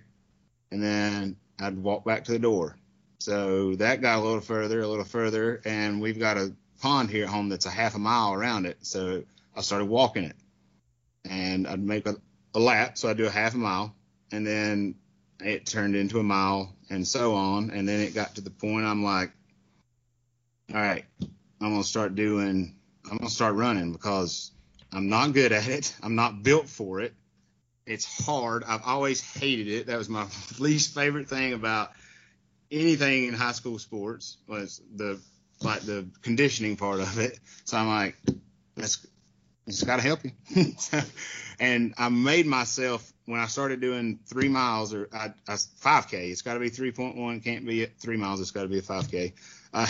and 0.71 0.83
then 0.83 1.37
I'd 1.61 1.77
walk 1.77 2.07
back 2.07 2.25
to 2.25 2.33
the 2.33 2.39
door. 2.39 2.75
So 3.19 3.77
that 3.77 4.01
got 4.01 4.19
a 4.19 4.23
little 4.23 4.41
further, 4.41 4.81
a 4.81 4.89
little 4.89 5.05
further, 5.05 5.61
and 5.67 6.01
we've 6.01 6.19
got 6.19 6.39
a 6.39 6.55
pond 6.81 7.11
here 7.11 7.25
at 7.25 7.31
home 7.31 7.51
that's 7.51 7.67
a 7.67 7.71
half 7.71 7.95
a 7.95 7.99
mile 7.99 8.33
around 8.33 8.65
it. 8.65 8.79
So 8.81 9.25
I 9.55 9.61
started 9.61 9.85
walking 9.85 10.25
it, 10.25 10.37
and 11.29 11.69
I'd 11.69 11.85
make 11.85 12.07
a, 12.07 12.17
a 12.55 12.59
lap. 12.59 12.97
So 12.97 13.11
I'd 13.11 13.19
do 13.19 13.27
a 13.27 13.31
half 13.31 13.53
a 13.53 13.59
mile, 13.59 13.95
and 14.33 14.47
then 14.47 14.95
it 15.39 15.67
turned 15.67 15.97
into 15.97 16.19
a 16.19 16.23
mile, 16.23 16.75
and 16.89 17.07
so 17.07 17.35
on. 17.35 17.73
And 17.73 17.87
then 17.87 18.01
it 18.01 18.15
got 18.15 18.37
to 18.37 18.41
the 18.41 18.49
point 18.49 18.87
I'm 18.87 19.05
like, 19.05 19.33
all 20.75 20.81
right, 20.81 21.05
I'm 21.21 21.71
gonna 21.71 21.85
start 21.85 22.15
doing, 22.15 22.77
I'm 23.11 23.19
gonna 23.19 23.31
start 23.31 23.55
running 23.55 23.93
because 23.93 24.51
I'm 24.93 25.09
not 25.09 25.33
good 25.33 25.53
at 25.53 25.69
it. 25.69 25.95
I'm 26.03 26.15
not 26.15 26.43
built 26.43 26.69
for 26.69 27.01
it. 27.01 27.15
It's 27.87 28.25
hard. 28.25 28.65
I've 28.65 28.83
always 28.85 29.21
hated 29.21 29.69
it. 29.69 29.87
That 29.87 29.99
was 29.99 30.09
my 30.09 30.27
least 30.59 30.95
favorite 30.95 31.29
thing 31.29 31.53
about 31.53 31.93
anything 32.71 33.27
in 33.27 33.35
high 33.35 33.53
school 33.53 33.79
sports 33.79 34.39
was 34.49 34.81
the 34.95 35.21
like 35.63 35.83
the 35.83 36.07
conditioning 36.23 36.77
part 36.77 37.01
of 37.01 37.19
it. 37.19 37.39
So 37.65 37.77
I'm 37.79 37.89
like, 37.89 38.17
that's 38.75 39.07
it's 39.67 39.83
got 39.83 39.97
to 39.97 40.03
help 40.03 40.21
you. 40.25 40.75
and 41.61 41.95
I 41.99 42.09
made 42.09 42.47
myself 42.47 43.13
when 43.25 43.41
I 43.41 43.47
started 43.47 43.81
doing 43.81 44.21
three 44.27 44.49
miles 44.49 44.95
or 44.95 45.09
I, 45.13 45.33
I 45.49 45.55
5K. 45.55 46.31
It's 46.31 46.43
got 46.43 46.55
to 46.55 46.61
be 46.61 46.71
3.1. 46.71 47.43
Can't 47.43 47.67
be 47.67 47.87
three 47.87 48.17
miles. 48.17 48.41
It's 48.41 48.53
got 48.53 48.63
to 48.63 48.69
be 48.69 48.79
a 48.79 48.83
5K. 48.83 49.33
Uh, 49.75 49.87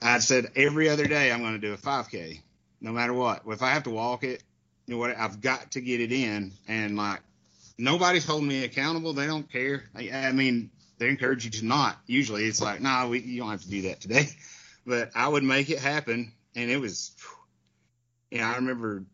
I 0.00 0.18
said 0.20 0.52
every 0.56 0.88
other 0.88 1.06
day 1.06 1.32
I'm 1.32 1.40
going 1.40 1.58
to 1.60 1.66
do 1.66 1.72
a 1.72 1.76
5K, 1.76 2.40
no 2.80 2.92
matter 2.92 3.12
what. 3.12 3.42
If 3.46 3.62
I 3.62 3.70
have 3.70 3.84
to 3.84 3.90
walk 3.90 4.24
it, 4.24 4.42
you 4.86 4.94
know 4.94 5.00
what 5.00 5.16
I've 5.16 5.40
got 5.40 5.72
to 5.72 5.80
get 5.80 6.00
it 6.00 6.12
in, 6.12 6.52
and 6.66 6.96
like 6.96 7.20
nobody's 7.76 8.24
holding 8.24 8.48
me 8.48 8.64
accountable. 8.64 9.12
They 9.12 9.26
don't 9.26 9.50
care. 9.50 9.84
I, 9.94 10.10
I 10.10 10.32
mean, 10.32 10.70
they 10.98 11.08
encourage 11.08 11.44
you 11.44 11.50
to 11.52 11.64
not. 11.66 11.98
Usually, 12.06 12.44
it's 12.44 12.60
like, 12.60 12.80
no, 12.80 12.88
nah, 12.88 13.08
we 13.08 13.20
you 13.20 13.40
don't 13.40 13.50
have 13.50 13.62
to 13.62 13.70
do 13.70 13.82
that 13.82 14.00
today. 14.00 14.28
But 14.86 15.10
I 15.14 15.28
would 15.28 15.42
make 15.42 15.68
it 15.68 15.80
happen, 15.80 16.32
and 16.56 16.70
it 16.70 16.78
was, 16.78 17.12
you 18.30 18.38
know, 18.38 18.44
I 18.44 18.56
remember. 18.56 19.04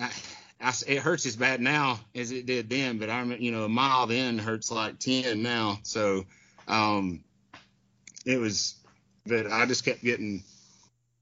I, 0.00 0.10
I, 0.58 0.72
it 0.86 1.00
hurts 1.00 1.26
as 1.26 1.36
bad 1.36 1.60
now 1.60 2.00
as 2.14 2.32
it 2.32 2.46
did 2.46 2.70
then, 2.70 2.96
but 2.96 3.10
I 3.10 3.20
remember, 3.20 3.42
you 3.42 3.52
know, 3.52 3.64
a 3.64 3.68
mile 3.68 4.06
then 4.06 4.38
hurts 4.38 4.70
like 4.70 4.98
10 4.98 5.42
now. 5.42 5.80
So, 5.82 6.24
um, 6.66 7.22
it 8.24 8.38
was, 8.38 8.74
but 9.26 9.50
I 9.50 9.66
just 9.66 9.84
kept 9.84 10.02
getting, 10.02 10.42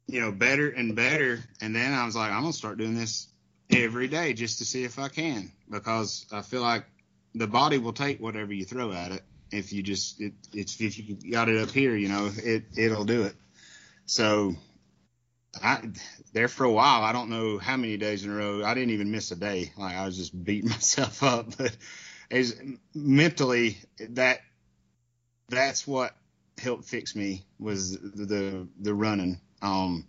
you 0.07 0.21
know, 0.21 0.33
better 0.33 0.71
and 0.71 0.95
better. 0.95 1.41
And 1.61 1.75
then 1.75 1.93
I 1.93 2.05
was 2.05 2.17
like, 2.17 2.31
I'm 2.31 2.45
to 2.45 2.53
start 2.53 2.79
doing 2.79 2.95
this 2.95 3.29
every 3.71 4.09
day 4.09 4.33
just 4.33 4.59
to 4.59 4.65
see 4.65 4.85
if 4.85 4.99
I 4.99 5.09
can, 5.09 5.51
because 5.71 6.27
I 6.33 6.43
feel 6.43 6.63
like 6.63 6.85
the 7.35 7.47
body 7.47 7.79
will 7.79 7.93
take 7.93 8.21
whatever 8.21 8.53
you 8.53 8.65
throw 8.65 8.93
at 8.93 9.13
it. 9.13 9.23
If 9.51 9.73
you 9.73 9.83
just, 9.83 10.21
it, 10.21 10.35
it's, 10.53 10.81
if 10.81 10.99
you 10.99 11.17
got 11.31 11.49
it 11.49 11.59
up 11.59 11.71
here, 11.71 11.97
you 11.97 12.09
know, 12.09 12.31
it, 12.37 12.65
it'll 12.77 13.05
do 13.05 13.23
it. 13.23 13.35
So 14.07 14.55
I 15.63 15.91
there 16.33 16.49
for 16.49 16.65
a 16.65 16.73
while. 16.73 17.03
I 17.03 17.13
don't 17.13 17.31
know 17.31 17.59
how 17.59 17.77
many 17.77 17.97
days 17.97 18.25
in 18.25 18.31
a 18.31 18.35
row. 18.35 18.65
I 18.65 18.75
didn't 18.75 18.91
even 18.91 19.11
miss 19.11 19.31
a 19.31 19.37
day. 19.37 19.73
Like 19.77 19.97
I 19.97 20.05
was 20.05 20.17
just 20.17 20.45
beating 20.45 20.71
myself 20.71 21.23
up. 21.23 21.57
But 21.57 21.77
as 22.31 22.61
mentally, 22.95 23.79
that 24.11 24.41
that's 25.49 25.87
what 25.87 26.15
helped 26.59 26.85
fix 26.85 27.15
me 27.15 27.45
was 27.59 27.99
the 27.99 28.25
the, 28.25 28.69
the 28.81 28.95
running. 28.95 29.41
Um, 29.63 30.07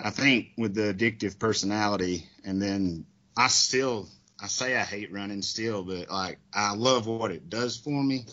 I 0.00 0.10
think 0.10 0.48
with 0.58 0.74
the 0.74 0.94
addictive 0.94 1.38
personality, 1.38 2.26
and 2.44 2.60
then 2.60 3.06
I 3.36 3.48
still 3.48 4.08
I 4.40 4.46
say 4.48 4.76
I 4.76 4.82
hate 4.82 5.12
running 5.12 5.42
still, 5.42 5.84
but 5.84 6.10
like 6.10 6.38
I 6.52 6.74
love 6.74 7.06
what 7.06 7.30
it 7.30 7.48
does 7.48 7.76
for 7.76 8.02
me. 8.02 8.26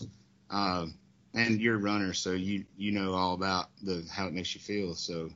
Um, 0.50 0.94
and 1.34 1.60
you're 1.60 1.76
a 1.76 1.78
runner, 1.78 2.12
so 2.12 2.32
you 2.32 2.66
you 2.76 2.92
know 2.92 3.14
all 3.14 3.34
about 3.34 3.70
the 3.82 4.06
how 4.12 4.26
it 4.26 4.34
makes 4.34 4.54
you 4.54 4.60
feel. 4.60 4.94
So 4.94 5.30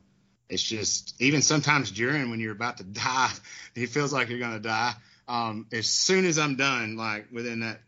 it's 0.49 0.61
just 0.61 1.15
even 1.19 1.41
sometimes 1.41 1.91
during 1.91 2.29
when 2.29 2.39
you're 2.39 2.51
about 2.51 2.77
to 2.77 2.83
die, 2.83 3.31
it 3.75 3.89
feels 3.89 4.13
like 4.13 4.29
you're 4.29 4.39
gonna 4.39 4.59
die. 4.59 4.93
Um, 5.27 5.67
as 5.73 5.87
soon 5.87 6.25
as 6.25 6.37
I'm 6.37 6.55
done, 6.55 6.95
like 6.95 7.27
within 7.31 7.61
that, 7.61 7.81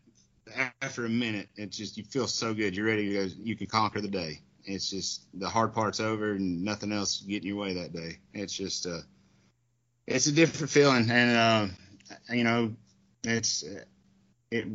after 0.80 1.04
a 1.04 1.08
minute, 1.08 1.48
it's 1.56 1.76
just 1.76 1.96
you 1.96 2.04
feel 2.04 2.26
so 2.26 2.54
good. 2.54 2.76
You're 2.76 2.86
ready 2.86 3.08
to 3.08 3.14
go. 3.14 3.34
You 3.42 3.56
can 3.56 3.66
conquer 3.66 4.00
the 4.00 4.08
day. 4.08 4.40
It's 4.64 4.90
just 4.90 5.26
the 5.34 5.48
hard 5.48 5.72
part's 5.72 6.00
over 6.00 6.32
and 6.32 6.64
nothing 6.64 6.92
else 6.92 7.20
getting 7.20 7.48
your 7.48 7.56
way 7.56 7.74
that 7.74 7.92
day. 7.92 8.18
It's 8.34 8.52
just 8.52 8.86
uh, 8.86 9.00
it's 10.06 10.26
a 10.26 10.32
different 10.32 10.70
feeling, 10.70 11.10
and 11.10 11.36
uh, 11.36 12.34
you 12.34 12.44
know, 12.44 12.74
it's 13.24 13.64
it 14.50 14.66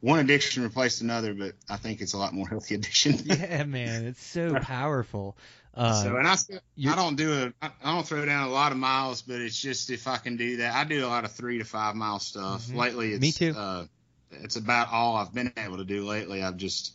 one 0.00 0.18
addiction 0.18 0.62
replaced 0.62 1.00
another, 1.00 1.32
but 1.32 1.54
I 1.68 1.76
think 1.76 2.02
it's 2.02 2.12
a 2.12 2.18
lot 2.18 2.34
more 2.34 2.46
healthy 2.50 2.74
addiction. 2.74 3.18
yeah, 3.24 3.64
man, 3.64 4.04
it's 4.04 4.24
so 4.24 4.54
powerful. 4.60 5.36
Uh, 5.76 6.04
so 6.04 6.16
and 6.16 6.28
I 6.28 6.36
still, 6.36 6.60
I 6.88 6.94
don't 6.94 7.16
do 7.16 7.32
a 7.32 7.52
I 7.66 7.92
don't 7.92 8.06
throw 8.06 8.24
down 8.24 8.46
a 8.46 8.52
lot 8.52 8.70
of 8.70 8.78
miles, 8.78 9.22
but 9.22 9.40
it's 9.40 9.60
just 9.60 9.90
if 9.90 10.06
I 10.06 10.18
can 10.18 10.36
do 10.36 10.58
that, 10.58 10.74
I 10.74 10.84
do 10.84 11.04
a 11.04 11.08
lot 11.08 11.24
of 11.24 11.32
three 11.32 11.58
to 11.58 11.64
five 11.64 11.96
mile 11.96 12.20
stuff. 12.20 12.66
Mm-hmm. 12.66 12.78
Lately, 12.78 13.12
it's 13.14 13.20
me 13.20 13.32
too. 13.32 13.54
Uh, 13.58 13.86
it's 14.42 14.56
about 14.56 14.92
all 14.92 15.16
I've 15.16 15.34
been 15.34 15.52
able 15.56 15.78
to 15.78 15.84
do 15.84 16.04
lately. 16.04 16.42
I've 16.42 16.56
just 16.56 16.94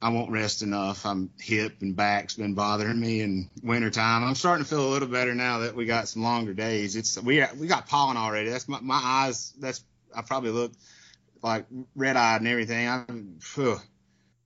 I 0.00 0.10
won't 0.10 0.30
rest 0.30 0.62
enough. 0.62 1.06
I'm 1.06 1.30
hip 1.40 1.80
and 1.80 1.96
back's 1.96 2.34
been 2.34 2.54
bothering 2.54 3.00
me 3.00 3.22
in 3.22 3.48
wintertime. 3.62 4.22
I'm 4.22 4.34
starting 4.34 4.64
to 4.64 4.68
feel 4.68 4.86
a 4.86 4.92
little 4.92 5.08
better 5.08 5.34
now 5.34 5.60
that 5.60 5.74
we 5.74 5.86
got 5.86 6.08
some 6.08 6.22
longer 6.22 6.52
days. 6.52 6.94
It's 6.94 7.20
we 7.20 7.42
we 7.58 7.66
got 7.66 7.88
pollen 7.88 8.16
already. 8.16 8.50
That's 8.50 8.68
my, 8.68 8.80
my 8.80 9.00
eyes. 9.02 9.54
That's 9.58 9.82
I 10.14 10.22
probably 10.22 10.50
look 10.50 10.72
like 11.42 11.66
red 11.96 12.16
eyed 12.16 12.42
and 12.42 12.48
everything. 12.48 12.88
I'm 12.88 13.38
phew, 13.40 13.78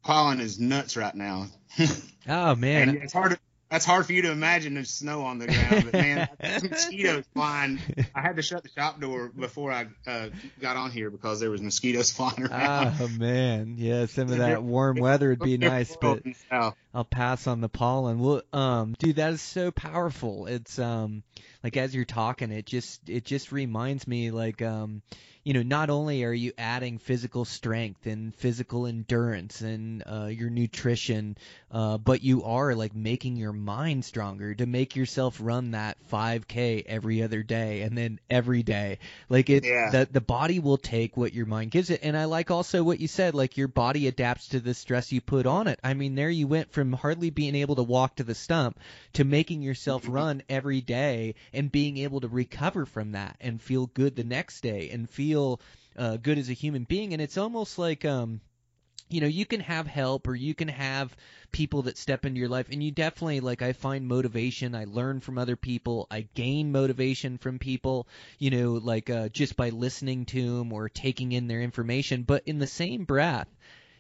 pollen 0.03 0.41
is 0.41 0.61
nuts 0.61 0.97
right 0.97 1.15
now. 1.15 1.47
oh 2.29 2.55
man, 2.55 2.91
and 2.91 3.03
it's 3.03 3.13
hard 3.13 3.33
to 3.33 3.39
that's 3.71 3.85
hard 3.85 4.07
for 4.07 4.13
you 4.13 4.23
to 4.23 4.31
imagine 4.31 4.75
there's 4.75 4.91
snow 4.91 5.23
on 5.23 5.39
the 5.39 5.47
ground, 5.47 5.85
but 5.85 5.93
man, 5.93 6.29
mosquitoes 6.63 7.25
flying. 7.35 7.79
I 8.15 8.23
had 8.23 8.37
to 8.37 8.43
shut 8.43 8.63
the 8.63 8.71
shop 8.71 9.01
door 9.01 9.29
before 9.29 9.71
I 9.73 9.87
uh, 10.07 10.29
got 10.61 10.77
on 10.77 10.91
here 10.91 11.11
because 11.11 11.41
there 11.41 11.51
was 11.51 11.61
mosquitoes 11.61 12.11
flying 12.17 12.47
around. 12.47 12.97
Oh 13.01 13.09
man, 13.09 13.75
yeah, 13.77 14.07
some 14.07 14.31
of 14.31 14.39
that 14.39 14.63
warm 14.63 14.99
weather 14.99 15.31
would 15.31 15.41
be 15.41 15.59
nice, 15.59 15.97
but 16.01 16.23
I'll 16.51 17.05
pass 17.05 17.47
on 17.47 17.61
the 17.61 17.69
pollen. 17.69 18.19
Well, 18.21 18.43
um, 18.53 18.95
dude, 18.99 19.17
that 19.17 19.35
is 19.35 19.43
so 19.43 19.71
powerful. 19.71 20.47
It's 20.47 20.79
um, 20.79 21.23
like 21.63 21.77
as 21.77 21.95
you're 21.95 22.07
talking, 22.07 22.51
it 22.51 22.65
just 22.65 23.09
it 23.09 23.25
just 23.25 23.53
reminds 23.53 24.07
me 24.07 24.31
like 24.31 24.63
um, 24.63 25.03
you 25.49 25.55
know, 25.55 25.63
not 25.63 25.89
only 25.91 26.25
are 26.25 26.33
you 26.33 26.53
adding 26.59 26.99
physical 26.99 27.47
strength 27.47 28.07
and 28.07 28.35
physical 28.35 28.87
endurance 28.87 29.63
and 29.63 30.03
uh, 30.07 30.27
your 30.27 30.51
nutrition, 30.51 31.39
uh, 31.73 31.97
but 31.97 32.23
you 32.23 32.45
are 32.45 32.75
like 32.75 32.95
making 32.95 33.37
your 33.37 33.53
mind 33.53 34.05
stronger 34.05 34.55
to 34.55 34.67
make 34.67 34.95
yourself 34.95 35.39
run 35.41 35.71
that 35.73 35.97
5K 36.11 36.83
every 36.87 37.23
other 37.23 37.43
day 37.43 37.81
and 37.83 37.97
then 37.97 38.21
every 38.31 38.63
day. 38.63 38.99
Like 39.31 39.49
it, 39.49 39.65
yeah. 39.65 39.91
the 39.91 40.07
the 40.11 40.21
body 40.21 40.59
will 40.59 40.77
take 40.77 41.17
what 41.17 41.33
your 41.33 41.47
mind 41.47 41.71
gives 41.71 41.91
it. 41.91 42.01
And 42.03 42.17
I 42.17 42.27
like 42.27 42.51
also 42.51 42.83
what 42.85 43.01
you 43.01 43.09
said, 43.09 43.35
like 43.35 43.57
your 43.57 43.69
body 43.69 44.07
adapts 44.07 44.49
to 44.49 44.61
the 44.61 44.75
stress 44.75 45.13
you 45.13 45.21
put 45.23 45.47
on 45.47 45.67
it. 45.67 45.81
I 45.83 45.95
mean, 45.95 46.15
there 46.15 46.31
you 46.31 46.47
went 46.47 46.73
from 46.73 46.93
hardly 46.93 47.31
being 47.31 47.55
able 47.55 47.77
to 47.77 47.83
walk 47.83 48.17
to 48.17 48.25
the 48.25 48.35
stump 48.35 48.79
to 49.15 49.25
making 49.25 49.63
yourself 49.63 50.07
Mm-hmm. 50.07 50.13
run 50.13 50.43
every 50.49 50.83
day 50.83 51.35
and 51.55 51.73
being 51.73 51.97
able 51.99 52.21
to 52.21 52.29
recover 52.29 52.85
from 52.85 53.13
that 53.13 53.37
and 53.41 53.63
feel 53.63 53.87
good 53.87 54.15
the 54.17 54.25
next 54.25 54.61
day 54.61 54.91
and 54.91 55.09
feel 55.09 55.38
feel 55.39 55.61
uh, 55.97 56.17
good 56.17 56.39
as 56.39 56.49
a 56.51 56.55
human 56.55 56.85
being. 56.85 57.13
And 57.13 57.23
it's 57.23 57.39
almost 57.39 57.79
like, 57.79 58.05
um, 58.05 58.41
you 59.09 59.21
know, 59.21 59.27
you 59.27 59.47
can 59.47 59.61
have 59.61 59.87
help 59.87 60.29
or 60.29 60.35
you 60.35 60.55
can 60.55 60.69
have 60.69 61.17
people 61.51 61.83
that 61.83 61.97
step 61.97 62.27
into 62.27 62.41
your 62.41 62.49
life. 62.49 62.69
And 62.71 62.83
you 62.83 62.91
definitely 62.91 63.41
like 63.41 63.63
I 63.63 63.73
find 63.73 64.07
motivation, 64.07 64.75
I 64.75 64.85
learn 64.85 65.21
from 65.21 65.39
other 65.39 65.57
people, 65.57 66.07
I 66.11 66.29
gain 66.35 66.73
motivation 66.73 67.39
from 67.39 67.59
people, 67.59 68.07
you 68.39 68.51
know, 68.51 68.73
like 68.73 69.09
uh 69.09 69.29
just 69.29 69.57
by 69.57 69.71
listening 69.71 70.27
to 70.27 70.59
them 70.59 70.73
or 70.73 70.89
taking 70.89 71.33
in 71.33 71.47
their 71.47 71.63
information, 71.63 72.23
but 72.25 72.43
in 72.45 72.59
the 72.59 72.67
same 72.67 73.05
breath, 73.05 73.49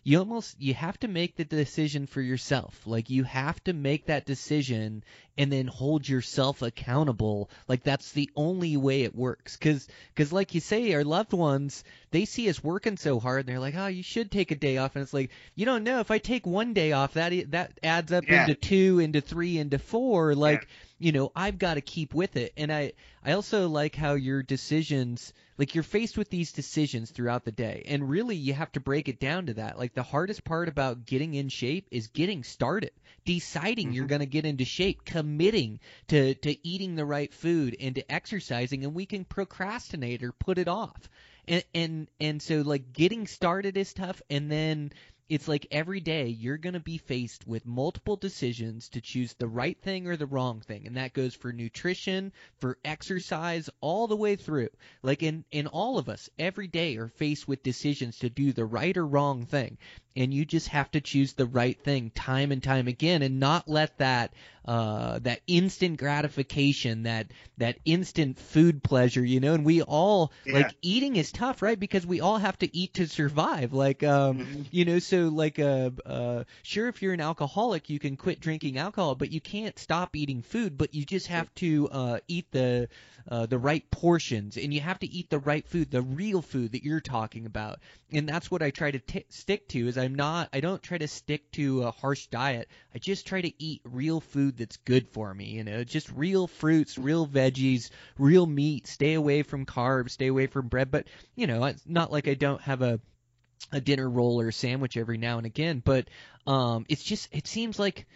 you 0.04 0.18
almost 0.18 0.60
you 0.60 0.74
have 0.74 0.98
to 1.00 1.08
make 1.08 1.36
the 1.36 1.44
decision 1.44 2.06
for 2.06 2.20
yourself. 2.22 2.80
Like 2.86 3.10
you 3.10 3.24
have 3.24 3.62
to 3.64 3.72
make 3.72 4.06
that 4.06 4.24
decision 4.26 5.04
and 5.36 5.52
then 5.52 5.66
hold 5.66 6.08
yourself 6.08 6.62
accountable. 6.62 7.50
Like 7.68 7.82
that's 7.82 8.12
the 8.12 8.30
only 8.34 8.76
way 8.76 9.02
it 9.02 9.14
works. 9.14 9.56
Cause, 9.56 9.86
cause 10.16 10.32
like 10.32 10.54
you 10.54 10.60
say, 10.60 10.92
our 10.94 11.04
loved 11.04 11.32
ones, 11.32 11.84
they 12.10 12.24
see 12.24 12.48
us 12.48 12.62
working 12.64 12.96
so 12.96 13.20
hard 13.20 13.40
and 13.40 13.48
they're 13.48 13.60
like, 13.60 13.76
oh, 13.76 13.86
you 13.86 14.02
should 14.02 14.30
take 14.30 14.50
a 14.50 14.56
day 14.56 14.78
off. 14.78 14.96
And 14.96 15.02
it's 15.02 15.14
like, 15.14 15.30
you 15.54 15.66
don't 15.66 15.84
know 15.84 16.00
if 16.00 16.10
I 16.10 16.18
take 16.18 16.46
one 16.46 16.72
day 16.74 16.92
off, 16.92 17.14
that, 17.14 17.32
that 17.50 17.78
adds 17.82 18.12
up 18.12 18.24
Yeah. 18.28 18.42
into 18.42 18.54
two, 18.54 18.98
into 18.98 19.20
three, 19.20 19.58
into 19.58 19.78
four. 19.78 20.34
Like, 20.34 20.62
Yeah. 20.62 20.68
You 20.98 21.12
know, 21.12 21.30
I've 21.34 21.58
got 21.58 21.74
to 21.74 21.80
keep 21.80 22.12
with 22.12 22.36
it. 22.36 22.52
And 22.56 22.72
I, 22.72 22.92
I 23.24 23.32
also 23.32 23.68
like 23.68 23.94
how 23.94 24.14
your 24.14 24.42
decisions, 24.42 25.32
like 25.56 25.74
you're 25.74 25.84
faced 25.84 26.18
with 26.18 26.28
these 26.28 26.52
decisions 26.52 27.10
throughout 27.10 27.44
the 27.44 27.52
day. 27.52 27.84
And 27.86 28.10
really 28.10 28.36
you 28.36 28.52
have 28.54 28.72
to 28.72 28.80
break 28.80 29.08
it 29.08 29.20
down 29.20 29.46
to 29.46 29.54
that. 29.54 29.78
Like 29.78 29.94
the 29.94 30.02
hardest 30.02 30.44
part 30.44 30.68
about 30.68 31.06
getting 31.06 31.34
in 31.34 31.48
shape 31.48 31.86
is 31.90 32.08
getting 32.08 32.42
started, 32.42 32.90
deciding 33.24 33.92
you're 33.92 34.04
mm-hmm. 34.04 34.08
going 34.08 34.20
to 34.20 34.26
get 34.26 34.44
into 34.44 34.64
shape, 34.64 35.04
committing 35.04 35.78
to, 36.08 36.34
to 36.34 36.66
eating 36.66 36.96
the 36.96 37.06
right 37.06 37.32
food 37.32 37.76
and 37.78 37.94
to 37.94 38.12
exercising. 38.12 38.84
And 38.84 38.94
we 38.94 39.06
can 39.06 39.24
procrastinate 39.24 40.24
or 40.24 40.32
put 40.32 40.58
it 40.58 40.68
off. 40.68 41.08
And, 41.46 41.64
and, 41.74 42.08
and 42.20 42.42
so 42.42 42.62
like 42.62 42.92
getting 42.92 43.28
started 43.28 43.76
is 43.76 43.92
tough. 43.94 44.20
And 44.28 44.50
then 44.50 44.92
it's 45.28 45.48
like 45.48 45.66
every 45.70 46.00
day 46.00 46.28
you're 46.28 46.56
going 46.58 46.74
to 46.74 46.80
be 46.80 46.98
faced 46.98 47.46
with 47.46 47.66
multiple 47.66 48.16
decisions 48.16 48.88
to 48.90 49.00
choose 49.00 49.34
the 49.34 49.48
right 49.48 49.78
thing 49.80 50.06
or 50.06 50.16
the 50.16 50.26
wrong 50.26 50.60
thing. 50.60 50.86
And 50.86 50.96
that 50.96 51.12
goes 51.12 51.34
for 51.34 51.52
nutrition 51.52 52.32
for 52.58 52.78
exercise 52.84 53.68
all 53.80 54.06
the 54.06 54.16
way 54.16 54.36
through. 54.36 54.68
Like 55.02 55.22
in 55.22 55.44
in 55.50 55.66
all 55.66 55.98
of 55.98 56.08
us 56.08 56.28
every 56.38 56.66
day 56.66 56.96
are 56.96 57.08
faced 57.08 57.46
with 57.48 57.62
decisions 57.62 58.18
to 58.18 58.28
do 58.30 58.52
the 58.52 58.64
right 58.64 58.96
or 58.96 59.06
wrong 59.06 59.44
thing. 59.44 59.76
And 60.16 60.32
you 60.32 60.44
just 60.44 60.68
have 60.68 60.90
to 60.92 61.00
choose 61.00 61.32
the 61.32 61.46
right 61.46 61.78
thing 61.78 62.10
time 62.10 62.50
and 62.52 62.62
time 62.62 62.86
again 62.88 63.22
and 63.22 63.38
not 63.38 63.68
let 63.68 63.98
that 63.98 64.32
uh 64.64 65.18
that 65.20 65.40
instant 65.46 65.98
gratification 65.98 67.02
that 67.04 67.30
that 67.56 67.78
instant 67.84 68.38
food 68.38 68.82
pleasure 68.82 69.24
you 69.24 69.40
know? 69.40 69.54
And 69.54 69.64
we 69.64 69.82
all 69.82 70.32
Yeah. 70.44 70.52
like 70.52 70.76
eating 70.82 71.16
is 71.16 71.32
tough 71.32 71.62
right? 71.62 71.78
Because 71.78 72.06
we 72.06 72.20
all 72.20 72.38
have 72.38 72.58
to 72.58 72.76
eat 72.76 72.94
to 72.94 73.06
survive. 73.06 73.72
Like 73.72 74.02
um 74.02 74.38
Mhm. 74.38 74.66
you 74.70 74.84
know 74.84 74.98
so 74.98 75.17
so 75.18 75.28
like 75.28 75.58
uh, 75.58 75.90
uh 76.06 76.44
sure 76.62 76.88
if 76.88 77.02
you're 77.02 77.12
an 77.12 77.20
alcoholic 77.20 77.90
you 77.90 77.98
can 77.98 78.16
quit 78.16 78.40
drinking 78.40 78.78
alcohol 78.78 79.14
but 79.14 79.32
you 79.32 79.40
can't 79.40 79.78
stop 79.78 80.14
eating 80.14 80.42
food 80.42 80.78
but 80.78 80.94
you 80.94 81.04
just 81.04 81.26
have 81.26 81.52
to 81.54 81.88
uh 81.90 82.18
eat 82.28 82.46
the 82.52 82.88
uh 83.30 83.46
the 83.46 83.58
right 83.58 83.90
portions 83.90 84.56
and 84.56 84.72
you 84.72 84.80
have 84.80 84.98
to 84.98 85.06
eat 85.10 85.28
the 85.30 85.38
right 85.40 85.66
food 85.66 85.90
the 85.90 86.02
real 86.02 86.40
food 86.42 86.72
that 86.72 86.84
you're 86.84 87.00
talking 87.00 87.46
about. 87.46 87.80
And 88.12 88.28
that's 88.28 88.50
what 88.50 88.62
I 88.62 88.70
try 88.70 88.90
to 88.90 88.98
t- 88.98 89.24
stick 89.28 89.68
to 89.68 89.88
is 89.88 89.98
I'm 89.98 90.14
not 90.14 90.48
I 90.52 90.60
don't 90.60 90.82
try 90.82 90.98
to 90.98 91.08
stick 91.08 91.50
to 91.52 91.82
a 91.82 91.90
harsh 91.90 92.26
diet. 92.28 92.68
I 92.94 92.98
just 92.98 93.26
try 93.26 93.40
to 93.40 93.62
eat 93.62 93.82
real 93.84 94.20
food 94.20 94.56
that's 94.56 94.76
good 94.78 95.08
for 95.08 95.34
me 95.34 95.46
you 95.46 95.64
know 95.64 95.84
just 95.84 96.10
real 96.12 96.46
fruits 96.46 96.96
real 96.96 97.26
veggies 97.26 97.90
real 98.18 98.46
meat. 98.46 98.86
Stay 98.86 99.14
away 99.14 99.42
from 99.42 99.66
carbs 99.66 100.10
stay 100.10 100.28
away 100.28 100.46
from 100.46 100.68
bread 100.68 100.90
but 100.90 101.06
you 101.34 101.46
know 101.46 101.64
it's 101.64 101.82
not 101.86 102.12
like 102.12 102.28
I 102.28 102.34
don't 102.34 102.60
have 102.62 102.82
a 102.82 103.00
a 103.72 103.80
dinner 103.80 104.08
roll 104.08 104.40
or 104.40 104.52
sandwich 104.52 104.96
every 104.96 105.18
now 105.18 105.38
and 105.38 105.46
again, 105.46 105.82
but 105.84 106.08
um, 106.46 106.86
it's 106.88 107.02
just 107.02 107.28
it 107.32 107.46
seems 107.46 107.78
like 107.78 108.06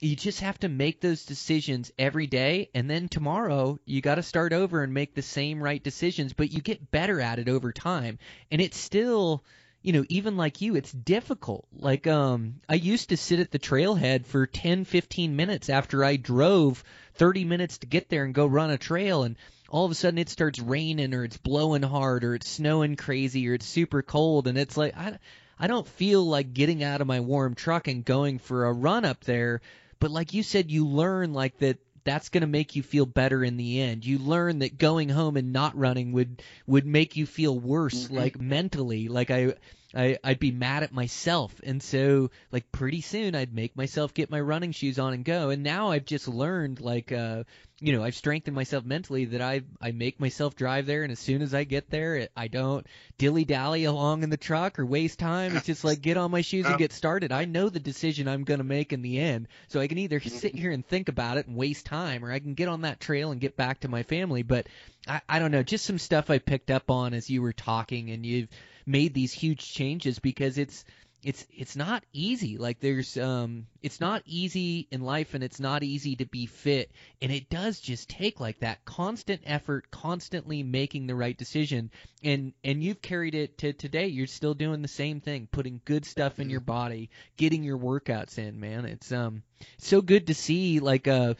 you 0.00 0.14
just 0.14 0.40
have 0.40 0.58
to 0.60 0.68
make 0.68 1.00
those 1.00 1.24
decisions 1.24 1.90
every 1.98 2.26
day, 2.26 2.70
and 2.74 2.88
then 2.88 3.08
tomorrow 3.08 3.78
you 3.84 4.00
got 4.00 4.16
to 4.16 4.22
start 4.22 4.52
over 4.52 4.82
and 4.82 4.94
make 4.94 5.14
the 5.14 5.22
same 5.22 5.62
right 5.62 5.82
decisions, 5.82 6.32
but 6.32 6.52
you 6.52 6.60
get 6.60 6.90
better 6.90 7.20
at 7.20 7.38
it 7.38 7.48
over 7.48 7.72
time, 7.72 8.18
and 8.50 8.60
it's 8.60 8.78
still. 8.78 9.44
You 9.80 9.92
know, 9.92 10.04
even 10.08 10.36
like 10.36 10.60
you, 10.60 10.74
it's 10.74 10.90
difficult. 10.90 11.68
Like, 11.72 12.08
um, 12.08 12.56
I 12.68 12.74
used 12.74 13.10
to 13.10 13.16
sit 13.16 13.38
at 13.38 13.52
the 13.52 13.60
trailhead 13.60 14.26
for 14.26 14.44
10, 14.44 14.84
15 14.84 15.36
minutes 15.36 15.70
after 15.70 16.04
I 16.04 16.16
drove 16.16 16.82
30 17.14 17.44
minutes 17.44 17.78
to 17.78 17.86
get 17.86 18.08
there 18.08 18.24
and 18.24 18.34
go 18.34 18.44
run 18.44 18.72
a 18.72 18.76
trail, 18.76 19.22
and 19.22 19.36
all 19.68 19.84
of 19.84 19.90
a 19.90 19.94
sudden 19.94 20.18
it 20.18 20.28
starts 20.28 20.58
raining 20.58 21.14
or 21.14 21.24
it's 21.24 21.36
blowing 21.36 21.82
hard 21.82 22.24
or 22.24 22.34
it's 22.34 22.48
snowing 22.48 22.96
crazy 22.96 23.48
or 23.48 23.54
it's 23.54 23.66
super 23.66 24.02
cold 24.02 24.46
and 24.46 24.56
it's 24.58 24.76
like 24.76 24.96
I 24.96 25.18
I 25.58 25.66
don't 25.66 25.86
feel 25.86 26.24
like 26.24 26.54
getting 26.54 26.82
out 26.82 27.00
of 27.00 27.06
my 27.06 27.20
warm 27.20 27.54
truck 27.54 27.88
and 27.88 28.04
going 28.04 28.38
for 28.38 28.66
a 28.66 28.72
run 28.72 29.04
up 29.04 29.24
there 29.24 29.60
but 30.00 30.10
like 30.10 30.32
you 30.32 30.42
said 30.42 30.70
you 30.70 30.86
learn 30.86 31.32
like 31.32 31.58
that 31.58 31.78
that's 32.04 32.30
going 32.30 32.40
to 32.42 32.46
make 32.46 32.74
you 32.74 32.82
feel 32.82 33.04
better 33.04 33.44
in 33.44 33.58
the 33.58 33.82
end. 33.82 34.06
You 34.06 34.16
learn 34.16 34.60
that 34.60 34.78
going 34.78 35.10
home 35.10 35.36
and 35.36 35.52
not 35.52 35.76
running 35.76 36.12
would 36.12 36.42
would 36.66 36.86
make 36.86 37.16
you 37.16 37.26
feel 37.26 37.58
worse 37.58 38.04
Mm-hmm. 38.04 38.16
like 38.16 38.40
mentally. 38.40 39.08
Like 39.08 39.30
I 39.30 39.54
I, 39.98 40.16
I'd 40.22 40.38
be 40.38 40.52
mad 40.52 40.84
at 40.84 40.92
myself. 40.92 41.60
And 41.64 41.82
so, 41.82 42.30
like, 42.52 42.70
pretty 42.70 43.00
soon 43.00 43.34
I'd 43.34 43.52
make 43.52 43.76
myself 43.76 44.14
get 44.14 44.30
my 44.30 44.40
running 44.40 44.70
shoes 44.70 44.98
on 45.00 45.12
and 45.12 45.24
go. 45.24 45.50
And 45.50 45.64
now 45.64 45.90
I've 45.90 46.04
just 46.04 46.28
learned, 46.28 46.80
like, 46.80 47.10
uh, 47.10 47.42
you 47.80 47.92
know, 47.92 48.02
I've 48.02 48.14
strengthened 48.14 48.56
myself 48.56 48.84
mentally 48.84 49.26
that 49.26 49.40
I 49.40 49.62
I 49.80 49.92
make 49.92 50.18
myself 50.18 50.56
drive 50.56 50.86
there, 50.86 51.04
and 51.04 51.12
as 51.12 51.20
soon 51.20 51.42
as 51.42 51.54
I 51.54 51.62
get 51.62 51.90
there, 51.90 52.16
it, 52.16 52.32
I 52.36 52.48
don't 52.48 52.84
dilly 53.18 53.44
dally 53.44 53.84
along 53.84 54.24
in 54.24 54.30
the 54.30 54.36
truck 54.36 54.80
or 54.80 54.86
waste 54.86 55.20
time. 55.20 55.56
It's 55.56 55.66
just 55.66 55.84
like 55.84 56.00
get 56.00 56.16
on 56.16 56.32
my 56.32 56.40
shoes 56.40 56.66
and 56.66 56.76
get 56.76 56.92
started. 56.92 57.30
I 57.30 57.44
know 57.44 57.68
the 57.68 57.78
decision 57.78 58.26
I'm 58.26 58.42
gonna 58.42 58.64
make 58.64 58.92
in 58.92 59.02
the 59.02 59.20
end, 59.20 59.46
so 59.68 59.78
I 59.78 59.86
can 59.86 59.98
either 59.98 60.18
sit 60.18 60.56
here 60.56 60.72
and 60.72 60.84
think 60.84 61.08
about 61.08 61.38
it 61.38 61.46
and 61.46 61.56
waste 61.56 61.86
time, 61.86 62.24
or 62.24 62.32
I 62.32 62.40
can 62.40 62.54
get 62.54 62.68
on 62.68 62.82
that 62.82 62.98
trail 62.98 63.30
and 63.30 63.40
get 63.40 63.56
back 63.56 63.80
to 63.80 63.88
my 63.88 64.02
family. 64.02 64.42
But 64.42 64.66
I, 65.06 65.20
I 65.28 65.38
don't 65.38 65.52
know, 65.52 65.62
just 65.62 65.86
some 65.86 65.98
stuff 65.98 66.30
I 66.30 66.38
picked 66.38 66.72
up 66.72 66.90
on 66.90 67.14
as 67.14 67.30
you 67.30 67.42
were 67.42 67.52
talking, 67.52 68.10
and 68.10 68.26
you've 68.26 68.48
made 68.88 69.14
these 69.14 69.32
huge 69.32 69.72
changes 69.72 70.18
because 70.18 70.58
it's 70.58 70.84
it's 71.22 71.44
it's 71.50 71.74
not 71.74 72.04
easy. 72.12 72.58
Like 72.58 72.78
there's 72.78 73.16
um 73.16 73.66
it's 73.82 74.00
not 74.00 74.22
easy 74.24 74.86
in 74.90 75.00
life 75.00 75.34
and 75.34 75.42
it's 75.42 75.58
not 75.58 75.82
easy 75.82 76.14
to 76.16 76.26
be 76.26 76.46
fit. 76.46 76.92
And 77.20 77.32
it 77.32 77.50
does 77.50 77.80
just 77.80 78.08
take 78.08 78.38
like 78.38 78.60
that 78.60 78.84
constant 78.84 79.42
effort 79.44 79.90
constantly 79.90 80.62
making 80.62 81.06
the 81.06 81.16
right 81.16 81.36
decision. 81.36 81.90
And 82.22 82.52
and 82.62 82.82
you've 82.82 83.02
carried 83.02 83.34
it 83.34 83.58
to 83.58 83.72
today. 83.72 84.06
You're 84.06 84.28
still 84.28 84.54
doing 84.54 84.80
the 84.80 84.88
same 84.88 85.20
thing 85.20 85.48
putting 85.50 85.80
good 85.84 86.04
stuff 86.04 86.38
in 86.38 86.50
your 86.50 86.60
body 86.60 87.10
getting 87.36 87.64
your 87.64 87.78
workouts 87.78 88.38
in 88.38 88.60
man. 88.60 88.84
It's 88.84 89.10
um 89.10 89.42
so 89.78 90.00
good 90.00 90.28
to 90.28 90.34
see 90.34 90.78
like 90.78 91.08
uh 91.08 91.34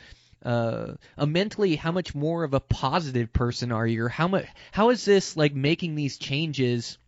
uh, 0.44 0.94
uh 1.16 1.26
mentally 1.26 1.76
how 1.76 1.92
much 1.92 2.14
more 2.14 2.44
of 2.44 2.55
a 2.55 2.61
positive 2.61 3.32
person 3.32 3.70
are 3.70 3.86
you? 3.86 4.05
Or 4.05 4.09
how 4.09 4.26
much 4.26 4.46
how 4.72 4.90
is 4.90 5.05
this 5.05 5.36
like 5.36 5.55
making 5.55 5.94
these 5.94 6.18
changes 6.18 6.99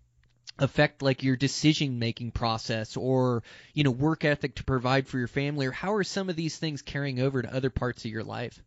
affect 0.61 1.03
like 1.03 1.23
your 1.23 1.37
decision 1.37 1.99
making 1.99 2.31
process 2.31 2.97
or 2.97 3.43
you 3.75 3.83
know 3.83 3.91
work 3.91 4.25
ethic 4.25 4.55
to 4.55 4.65
provide 4.65 5.09
for 5.09 5.19
your 5.19 5.27
family 5.27 5.67
or 5.67 5.73
how 5.73 5.95
are 5.95 6.05
some 6.05 6.29
of 6.29 6.37
these 6.37 6.57
things 6.57 6.83
carrying 6.83 7.19
over 7.21 7.43
to 7.43 7.55
other 7.55 7.71
parts 7.71 8.05
of 8.05 8.11
your 8.11 8.23
life 8.25 8.63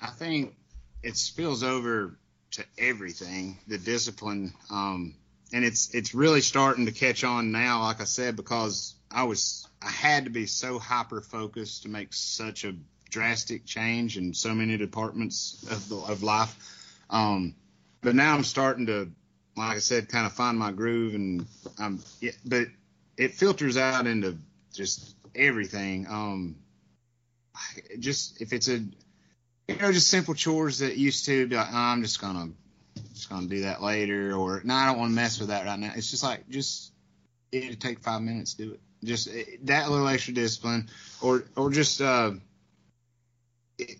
I 0.00 0.08
think 0.08 0.54
it 1.02 1.16
spills 1.16 1.62
over 1.62 2.18
to 2.52 2.64
everything, 2.78 3.58
the 3.66 3.78
discipline, 3.78 4.52
um, 4.70 5.14
and 5.52 5.64
it's 5.64 5.94
it's 5.94 6.14
really 6.14 6.40
starting 6.40 6.86
to 6.86 6.92
catch 6.92 7.24
on 7.24 7.52
now. 7.52 7.82
Like 7.82 8.00
I 8.00 8.04
said, 8.04 8.36
because 8.36 8.94
I 9.10 9.24
was 9.24 9.66
I 9.82 9.90
had 9.90 10.24
to 10.24 10.30
be 10.30 10.46
so 10.46 10.78
hyper 10.78 11.20
focused 11.20 11.82
to 11.82 11.88
make 11.88 12.12
such 12.12 12.64
a 12.64 12.74
drastic 13.10 13.64
change 13.64 14.18
in 14.18 14.34
so 14.34 14.54
many 14.54 14.76
departments 14.76 15.64
of 15.70 15.88
the, 15.88 15.96
of 15.96 16.22
life. 16.22 16.54
Um, 17.08 17.54
but 18.02 18.14
now 18.14 18.34
I'm 18.34 18.44
starting 18.44 18.86
to, 18.86 19.10
like 19.58 19.76
I 19.76 19.80
said, 19.80 20.08
kind 20.08 20.26
of 20.26 20.32
find 20.32 20.58
my 20.58 20.72
groove, 20.72 21.14
and 21.14 21.46
um, 21.78 22.00
yeah, 22.20 22.32
but 22.44 22.68
it 23.16 23.34
filters 23.34 23.76
out 23.76 24.06
into 24.06 24.36
just 24.72 25.16
everything. 25.34 26.06
Um, 26.08 26.56
just 27.98 28.40
if 28.40 28.52
it's 28.52 28.68
a 28.68 28.78
you 29.68 29.76
know, 29.76 29.92
just 29.92 30.08
simple 30.08 30.34
chores 30.34 30.78
that 30.78 30.96
used 30.96 31.26
to 31.26 31.46
be 31.46 31.56
like, 31.56 31.68
oh, 31.70 31.76
I'm 31.76 32.02
just 32.02 32.20
gonna 32.20 32.50
just 33.12 33.28
gonna 33.28 33.46
do 33.46 33.62
that 33.62 33.82
later, 33.82 34.34
or 34.34 34.62
no, 34.64 34.74
I 34.74 34.86
don't 34.86 34.98
want 34.98 35.10
to 35.10 35.14
mess 35.14 35.38
with 35.38 35.48
that 35.48 35.66
right 35.66 35.78
now. 35.78 35.92
It's 35.94 36.10
just 36.10 36.22
like 36.22 36.48
just 36.48 36.92
it'll 37.52 37.76
take 37.76 38.00
five 38.00 38.22
minutes 38.22 38.54
to 38.54 38.64
do 38.64 38.72
it. 38.72 38.80
Just 39.04 39.28
eh, 39.28 39.44
that 39.64 39.90
little 39.90 40.08
extra 40.08 40.34
discipline, 40.34 40.88
or 41.20 41.44
or 41.54 41.70
just 41.70 42.00
uh, 42.00 42.32
it, 43.78 43.98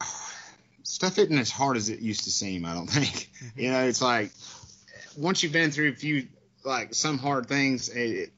stuff 0.82 1.18
isn't 1.18 1.38
as 1.38 1.50
hard 1.50 1.76
as 1.76 1.88
it 1.88 2.00
used 2.00 2.24
to 2.24 2.30
seem. 2.30 2.64
I 2.64 2.74
don't 2.74 2.86
think. 2.90 3.30
You 3.56 3.70
know, 3.70 3.84
it's 3.84 4.02
like 4.02 4.32
once 5.16 5.42
you've 5.42 5.52
been 5.52 5.70
through 5.70 5.90
a 5.90 5.94
few 5.94 6.28
like 6.64 6.94
some 6.94 7.18
hard 7.18 7.46
things, 7.46 7.88
it, 7.88 8.32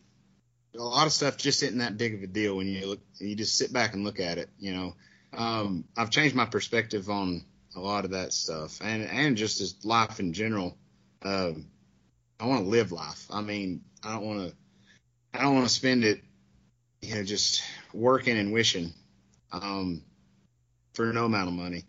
a 0.74 0.82
lot 0.82 1.06
of 1.06 1.12
stuff 1.12 1.36
just 1.36 1.62
isn't 1.62 1.78
that 1.78 1.96
big 1.96 2.14
of 2.14 2.22
a 2.22 2.26
deal 2.26 2.56
when 2.56 2.66
you 2.66 2.86
look. 2.86 3.00
You 3.18 3.34
just 3.34 3.56
sit 3.56 3.72
back 3.72 3.94
and 3.94 4.04
look 4.04 4.20
at 4.20 4.38
it. 4.38 4.50
You 4.58 4.74
know 4.74 4.94
um, 5.36 5.84
I've 5.96 6.10
changed 6.10 6.34
my 6.34 6.46
perspective 6.46 7.10
on 7.10 7.44
a 7.74 7.80
lot 7.80 8.04
of 8.04 8.12
that 8.12 8.32
stuff, 8.32 8.80
and 8.82 9.02
and 9.02 9.36
just 9.36 9.60
as 9.60 9.84
life 9.84 10.18
in 10.20 10.32
general. 10.32 10.76
Um, 11.22 11.66
I 12.38 12.46
want 12.46 12.64
to 12.64 12.70
live 12.70 12.92
life. 12.92 13.26
I 13.30 13.40
mean, 13.40 13.82
I 14.02 14.12
don't 14.12 14.26
want 14.26 14.50
to. 14.50 14.56
I 15.34 15.42
don't 15.42 15.54
want 15.54 15.68
to 15.68 15.74
spend 15.74 16.04
it, 16.04 16.22
you 17.02 17.14
know, 17.14 17.22
just 17.22 17.62
working 17.92 18.38
and 18.38 18.52
wishing, 18.52 18.94
um, 19.52 20.02
for 20.94 21.12
no 21.12 21.26
amount 21.26 21.48
of 21.48 21.54
money. 21.54 21.84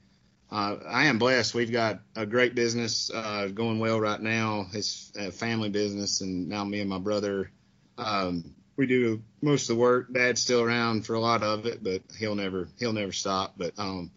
Uh, 0.50 0.78
I 0.88 1.06
am 1.06 1.20
blessed. 1.20 1.54
We've 1.54 1.72
got 1.72 2.00
a 2.16 2.26
great 2.26 2.56
business 2.56 3.12
uh, 3.14 3.50
going 3.54 3.80
well 3.80 4.00
right 4.00 4.22
now. 4.22 4.68
It's 4.74 5.12
a 5.18 5.32
family 5.32 5.70
business, 5.70 6.22
and 6.22 6.48
now 6.48 6.64
me 6.64 6.80
and 6.80 6.90
my 6.90 7.00
brother 7.00 7.52
um, 7.98 8.56
we 8.78 8.86
do 8.86 9.22
most 9.42 9.70
of 9.70 9.76
the 9.76 9.82
work. 9.82 10.14
Dad's 10.14 10.42
still 10.42 10.62
around 10.62 11.06
for 11.06 11.16
a 11.16 11.20
lot 11.20 11.44
of 11.44 11.66
it, 11.66 11.84
but 11.84 12.02
he'll 12.18 12.36
never 12.36 12.70
he'll 12.80 12.94
never 12.94 13.12
stop. 13.12 13.56
But 13.58 13.74
um, 13.78 14.12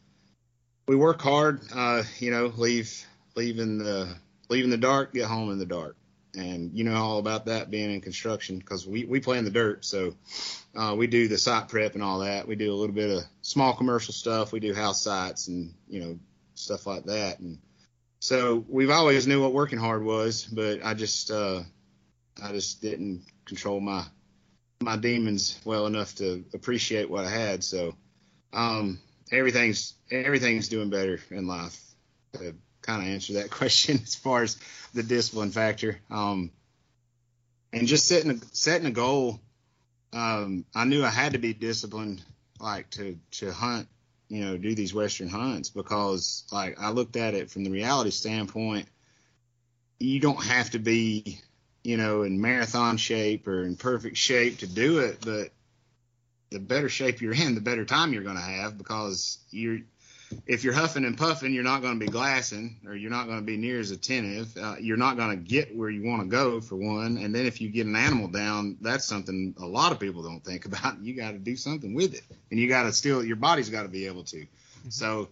we 0.87 0.97
work 0.97 1.21
hard. 1.21 1.61
Uh, 1.75 2.03
you 2.19 2.31
know, 2.31 2.53
leave 2.57 3.05
leave 3.35 3.59
in 3.59 3.79
the 3.79 4.15
leave 4.49 4.65
in 4.65 4.71
the 4.71 4.77
dark, 4.77 5.15
get 5.15 5.27
home 5.27 5.51
in 5.51 5.59
the 5.59 5.67
dark, 5.67 5.97
and 6.37 6.71
you 6.77 6.85
know 6.85 6.95
all 6.95 7.19
about 7.19 7.47
that 7.47 7.71
being 7.71 7.93
in 7.93 8.01
construction 8.01 8.59
because 8.59 8.87
we 8.87 9.05
we 9.05 9.21
play 9.21 9.39
in 9.39 9.45
the 9.45 9.51
dirt. 9.51 9.85
So 9.85 10.15
uh, 10.77 10.95
we 10.97 11.07
do 11.07 11.29
the 11.29 11.39
site 11.39 11.69
prep 11.69 11.95
and 11.95 12.03
all 12.03 12.21
that. 12.21 12.47
We 12.47 12.57
do 12.57 12.73
a 12.73 12.77
little 12.77 12.95
bit 12.95 13.11
of 13.11 13.25
small 13.43 13.75
commercial 13.75 14.15
stuff. 14.15 14.53
We 14.53 14.61
do 14.61 14.75
house 14.75 15.03
sites 15.03 15.49
and 15.49 15.75
you 15.89 16.01
know 16.01 16.19
stuff 16.55 16.87
like 16.87 17.05
that. 17.05 17.41
And 17.41 17.59
so 18.21 18.65
we've 18.69 18.91
always 18.91 19.27
knew 19.27 19.43
what 19.43 19.53
working 19.53 19.79
hard 19.79 20.05
was, 20.05 20.45
but 20.45 20.85
I 20.85 20.95
just 20.95 21.31
uh, 21.31 21.63
I 22.43 22.53
just 22.53 22.81
didn't 22.81 23.25
control 23.45 23.81
my 23.81 24.05
my 24.81 24.97
demons 24.97 25.61
well 25.65 25.87
enough 25.87 26.15
to 26.17 26.45
appreciate 26.55 27.11
what 27.11 27.25
I 27.25 27.31
had. 27.31 27.65
So 27.65 27.95
um, 28.53 29.01
everything's 29.33 29.95
everything's 30.11 30.69
doing 30.69 30.91
better 30.91 31.21
in 31.31 31.47
life. 31.47 31.81
To 32.35 32.55
kind 32.83 33.03
of 33.03 33.09
answer 33.09 33.35
that 33.35 33.51
question 33.51 34.01
as 34.03 34.15
far 34.15 34.43
as 34.43 34.59
the 34.95 35.03
discipline 35.03 35.51
factor, 35.51 36.01
um, 36.11 36.51
and 37.73 37.87
just 37.87 38.07
setting 38.07 38.31
a, 38.31 38.37
setting 38.53 38.87
a 38.87 38.91
goal. 38.91 39.41
Um, 40.13 40.65
I 40.75 40.85
knew 40.85 41.05
I 41.05 41.11
had 41.11 41.35
to 41.35 41.39
be 41.39 41.55
disciplined, 41.55 42.23
like 42.59 42.91
to 42.91 43.17
to 43.33 43.53
hunt, 43.53 43.87
you 44.29 44.45
know, 44.45 44.57
do 44.57 44.75
these 44.75 44.93
western 44.93 45.29
hunts 45.29 45.71
because 45.71 46.45
like 46.51 46.81
I 46.81 46.91
looked 46.91 47.17
at 47.17 47.35
it 47.35 47.51
from 47.51 47.65
the 47.65 47.71
reality 47.71 48.11
standpoint. 48.11 48.89
You 50.01 50.19
don't 50.19 50.43
have 50.43 50.71
to 50.71 50.79
be 50.79 51.41
you 51.83 51.97
know, 51.97 52.23
in 52.23 52.41
marathon 52.41 52.97
shape 52.97 53.47
or 53.49 53.65
in 53.65 53.77
perfect 53.77 54.17
shape 54.17 54.59
to 54.59 54.67
do 54.67 54.99
it, 54.99 55.19
but 55.25 55.51
the 56.51 56.59
better 56.59 56.89
shape 56.89 57.21
you're 57.21 57.33
in, 57.33 57.55
the 57.55 57.61
better 57.61 57.85
time 57.85 58.13
you're 58.13 58.23
going 58.23 58.37
to 58.37 58.43
have 58.43 58.77
because 58.77 59.39
you're 59.51 59.81
if 60.47 60.65
you're 60.65 60.75
huffing 60.75 61.05
and 61.05 61.17
puffing, 61.17 61.53
you're 61.53 61.65
not 61.65 61.83
going 61.83 61.99
to 61.99 62.05
be 62.05 62.11
glassing, 62.11 62.77
or 62.87 62.95
you're 62.95 63.11
not 63.11 63.27
going 63.27 63.39
to 63.39 63.45
be 63.45 63.57
near 63.57 63.81
as 63.81 63.91
attentive. 63.91 64.57
Uh, 64.57 64.77
you're 64.81 64.97
not 64.97 65.17
going 65.17 65.31
to 65.31 65.37
get 65.37 65.77
where 65.77 65.91
you 65.91 66.05
want 66.05 66.23
to 66.23 66.29
go 66.29 66.61
for 66.61 66.77
one. 66.77 67.17
And 67.19 67.35
then 67.35 67.47
if 67.47 67.61
you 67.61 67.69
get 67.69 67.87
an 67.87 67.97
animal 67.97 68.29
down, 68.29 68.77
that's 68.81 69.05
something 69.05 69.55
a 69.59 69.67
lot 69.67 69.93
of 69.93 69.99
people 69.99 70.23
don't 70.23 70.45
think 70.45 70.67
about. 70.67 70.99
You 71.01 71.17
got 71.17 71.33
to 71.33 71.39
do 71.39 71.57
something 71.57 71.95
with 71.95 72.15
it, 72.15 72.23
and 72.51 72.61
you 72.61 72.69
got 72.69 72.85
to 72.85 72.93
still 72.93 73.25
your 73.25 73.37
body's 73.37 73.71
got 73.71 73.83
to 73.83 73.89
be 73.89 74.07
able 74.07 74.23
to. 74.25 74.37
Mm-hmm. 74.37 74.91
So 74.91 75.29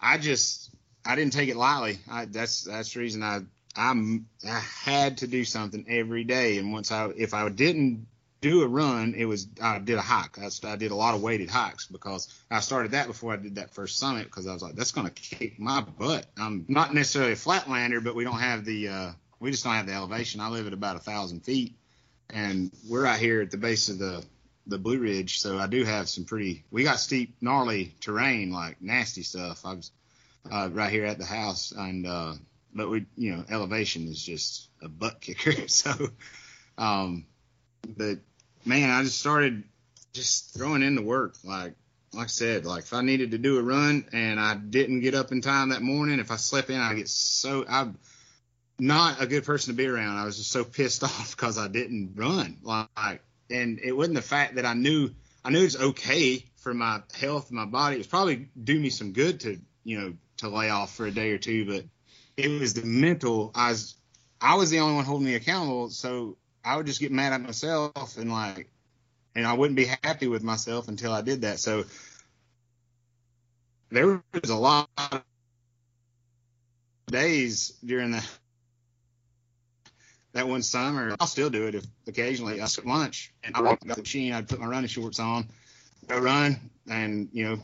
I 0.00 0.18
just 0.18 0.70
I 1.04 1.14
didn't 1.14 1.32
take 1.32 1.48
it 1.48 1.56
lightly. 1.56 1.98
I, 2.10 2.26
that's 2.26 2.64
that's 2.64 2.92
the 2.92 3.00
reason 3.00 3.22
I 3.22 3.40
I'm 3.76 4.26
I 4.46 4.58
had 4.58 5.18
to 5.18 5.26
do 5.26 5.44
something 5.44 5.86
every 5.88 6.24
day. 6.24 6.58
And 6.58 6.72
once 6.72 6.90
I 6.92 7.06
if 7.16 7.34
I 7.34 7.48
didn't 7.48 8.06
do 8.42 8.62
a 8.62 8.68
run, 8.68 9.14
it 9.16 9.24
was 9.24 9.46
I 9.62 9.78
did 9.78 9.96
a 9.96 10.02
hike. 10.02 10.38
I, 10.38 10.50
I 10.64 10.76
did 10.76 10.90
a 10.90 10.96
lot 10.96 11.14
of 11.14 11.22
weighted 11.22 11.48
hikes 11.48 11.86
because 11.86 12.28
I 12.50 12.60
started 12.60 12.90
that 12.90 13.06
before 13.06 13.32
I 13.32 13.36
did 13.36 13.54
that 13.54 13.72
first 13.72 13.98
summit 13.98 14.24
because 14.24 14.46
I 14.46 14.52
was 14.52 14.62
like, 14.62 14.74
that's 14.74 14.92
gonna 14.92 15.10
kick 15.10 15.58
my 15.58 15.80
butt. 15.80 16.26
I'm 16.36 16.66
not 16.68 16.92
necessarily 16.92 17.32
a 17.32 17.36
flatlander, 17.36 18.02
but 18.04 18.14
we 18.14 18.24
don't 18.24 18.40
have 18.40 18.64
the 18.64 18.88
uh, 18.88 19.12
we 19.40 19.52
just 19.52 19.64
don't 19.64 19.74
have 19.74 19.86
the 19.86 19.94
elevation. 19.94 20.40
I 20.40 20.48
live 20.48 20.66
at 20.66 20.72
about 20.72 20.96
a 20.96 20.98
thousand 20.98 21.40
feet, 21.44 21.76
and 22.28 22.72
we're 22.88 23.06
out 23.06 23.18
here 23.18 23.40
at 23.40 23.50
the 23.50 23.56
base 23.56 23.88
of 23.88 23.98
the 23.98 24.24
the 24.66 24.78
Blue 24.78 24.98
Ridge, 24.98 25.40
so 25.40 25.58
I 25.58 25.66
do 25.66 25.84
have 25.84 26.08
some 26.08 26.24
pretty. 26.24 26.64
We 26.70 26.84
got 26.84 26.98
steep, 26.98 27.36
gnarly 27.40 27.94
terrain, 28.00 28.50
like 28.50 28.82
nasty 28.82 29.22
stuff. 29.22 29.64
I 29.64 29.74
was 29.74 29.92
uh, 30.50 30.68
right 30.72 30.90
here 30.90 31.04
at 31.04 31.18
the 31.18 31.24
house, 31.24 31.72
and 31.72 32.06
uh, 32.06 32.34
but 32.74 32.90
we, 32.90 33.06
you 33.16 33.36
know, 33.36 33.44
elevation 33.48 34.08
is 34.08 34.20
just 34.20 34.68
a 34.82 34.88
butt 34.88 35.20
kicker. 35.20 35.52
so, 35.68 35.92
um, 36.76 37.26
but 37.86 38.18
man, 38.64 38.90
I 38.90 39.02
just 39.02 39.18
started 39.18 39.64
just 40.12 40.54
throwing 40.54 40.82
in 40.82 40.94
the 40.94 41.02
work. 41.02 41.36
Like, 41.44 41.74
like 42.12 42.24
I 42.24 42.28
said, 42.28 42.66
like 42.66 42.84
if 42.84 42.92
I 42.92 43.02
needed 43.02 43.30
to 43.30 43.38
do 43.38 43.58
a 43.58 43.62
run 43.62 44.06
and 44.12 44.38
I 44.38 44.54
didn't 44.54 45.00
get 45.00 45.14
up 45.14 45.32
in 45.32 45.40
time 45.40 45.70
that 45.70 45.82
morning, 45.82 46.18
if 46.18 46.30
I 46.30 46.36
slept 46.36 46.70
in, 46.70 46.78
I 46.78 46.94
get 46.94 47.08
so 47.08 47.64
I'm 47.68 47.98
not 48.78 49.22
a 49.22 49.26
good 49.26 49.44
person 49.44 49.72
to 49.72 49.76
be 49.76 49.86
around. 49.86 50.18
I 50.18 50.24
was 50.24 50.36
just 50.36 50.50
so 50.50 50.64
pissed 50.64 51.04
off 51.04 51.34
because 51.36 51.58
I 51.58 51.68
didn't 51.68 52.14
run. 52.16 52.58
Like, 52.62 53.22
and 53.50 53.78
it 53.82 53.92
wasn't 53.92 54.16
the 54.16 54.22
fact 54.22 54.56
that 54.56 54.66
I 54.66 54.74
knew 54.74 55.10
I 55.44 55.50
knew 55.50 55.64
it's 55.64 55.80
okay 55.80 56.44
for 56.56 56.74
my 56.74 57.02
health 57.14 57.50
my 57.50 57.64
body. 57.64 57.96
It 57.96 57.98
was 57.98 58.06
probably 58.06 58.48
do 58.62 58.78
me 58.78 58.90
some 58.90 59.12
good 59.12 59.40
to 59.40 59.58
you 59.84 60.00
know 60.00 60.14
to 60.38 60.48
lay 60.48 60.70
off 60.70 60.94
for 60.94 61.06
a 61.06 61.10
day 61.10 61.30
or 61.30 61.38
two, 61.38 61.64
but 61.64 61.84
it 62.36 62.48
was 62.48 62.74
the 62.74 62.84
mental. 62.84 63.52
I 63.54 63.70
was 63.70 63.94
I 64.40 64.56
was 64.56 64.70
the 64.70 64.80
only 64.80 64.96
one 64.96 65.04
holding 65.04 65.26
me 65.26 65.34
accountable, 65.34 65.88
so 65.90 66.36
I 66.64 66.76
would 66.76 66.86
just 66.86 67.00
get 67.00 67.12
mad 67.12 67.32
at 67.32 67.40
myself 67.40 68.16
and 68.16 68.30
like, 68.30 68.68
and 69.34 69.46
I 69.46 69.54
wouldn't 69.54 69.76
be 69.76 69.86
happy 70.02 70.28
with 70.28 70.42
myself 70.42 70.88
until 70.88 71.12
I 71.12 71.22
did 71.22 71.42
that. 71.42 71.58
So 71.58 71.84
there 73.90 74.22
was 74.32 74.50
a 74.50 74.56
lot 74.56 74.88
of 74.96 75.22
days 77.06 77.74
during 77.84 78.12
the 78.12 78.26
that 80.32 80.48
one 80.48 80.62
summer. 80.62 81.14
I'll 81.20 81.26
still 81.26 81.50
do 81.50 81.66
it 81.66 81.74
if 81.74 81.84
occasionally 82.06 82.62
I 82.62 82.66
took 82.66 82.86
lunch 82.86 83.32
and 83.44 83.54
I 83.54 83.60
walked 83.60 83.86
the 83.86 83.96
machine. 83.96 84.32
I'd 84.32 84.48
put 84.48 84.60
my 84.60 84.66
running 84.66 84.88
shorts 84.88 85.20
on, 85.20 85.48
go 86.06 86.18
run, 86.18 86.58
and 86.88 87.28
you 87.32 87.44
know, 87.44 87.58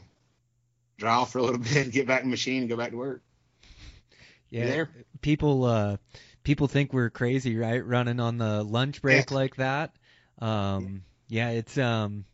dry 0.99 1.15
off 1.15 1.33
for 1.33 1.39
a 1.39 1.43
little 1.43 1.59
bit, 1.75 1.91
get 1.91 2.07
back 2.07 2.23
in 2.23 2.29
the 2.29 2.31
machine, 2.31 2.63
and 2.63 2.69
go 2.69 2.77
back 2.77 2.91
to 2.91 2.97
work. 2.97 3.23
Yeah, 4.51 4.85
people 5.21 5.65
uh, 5.65 5.97
people 6.49 6.67
think 6.67 6.95
we're 6.95 7.11
crazy, 7.11 7.59
right? 7.59 7.85
Running 7.85 8.21
on 8.21 8.39
the 8.39 8.63
lunch 8.63 9.03
break 9.03 9.31
like 9.31 9.57
that. 9.57 9.95
Um, 10.39 11.03
yeah, 11.29 11.51
it's 11.51 11.77
um, 11.77 12.25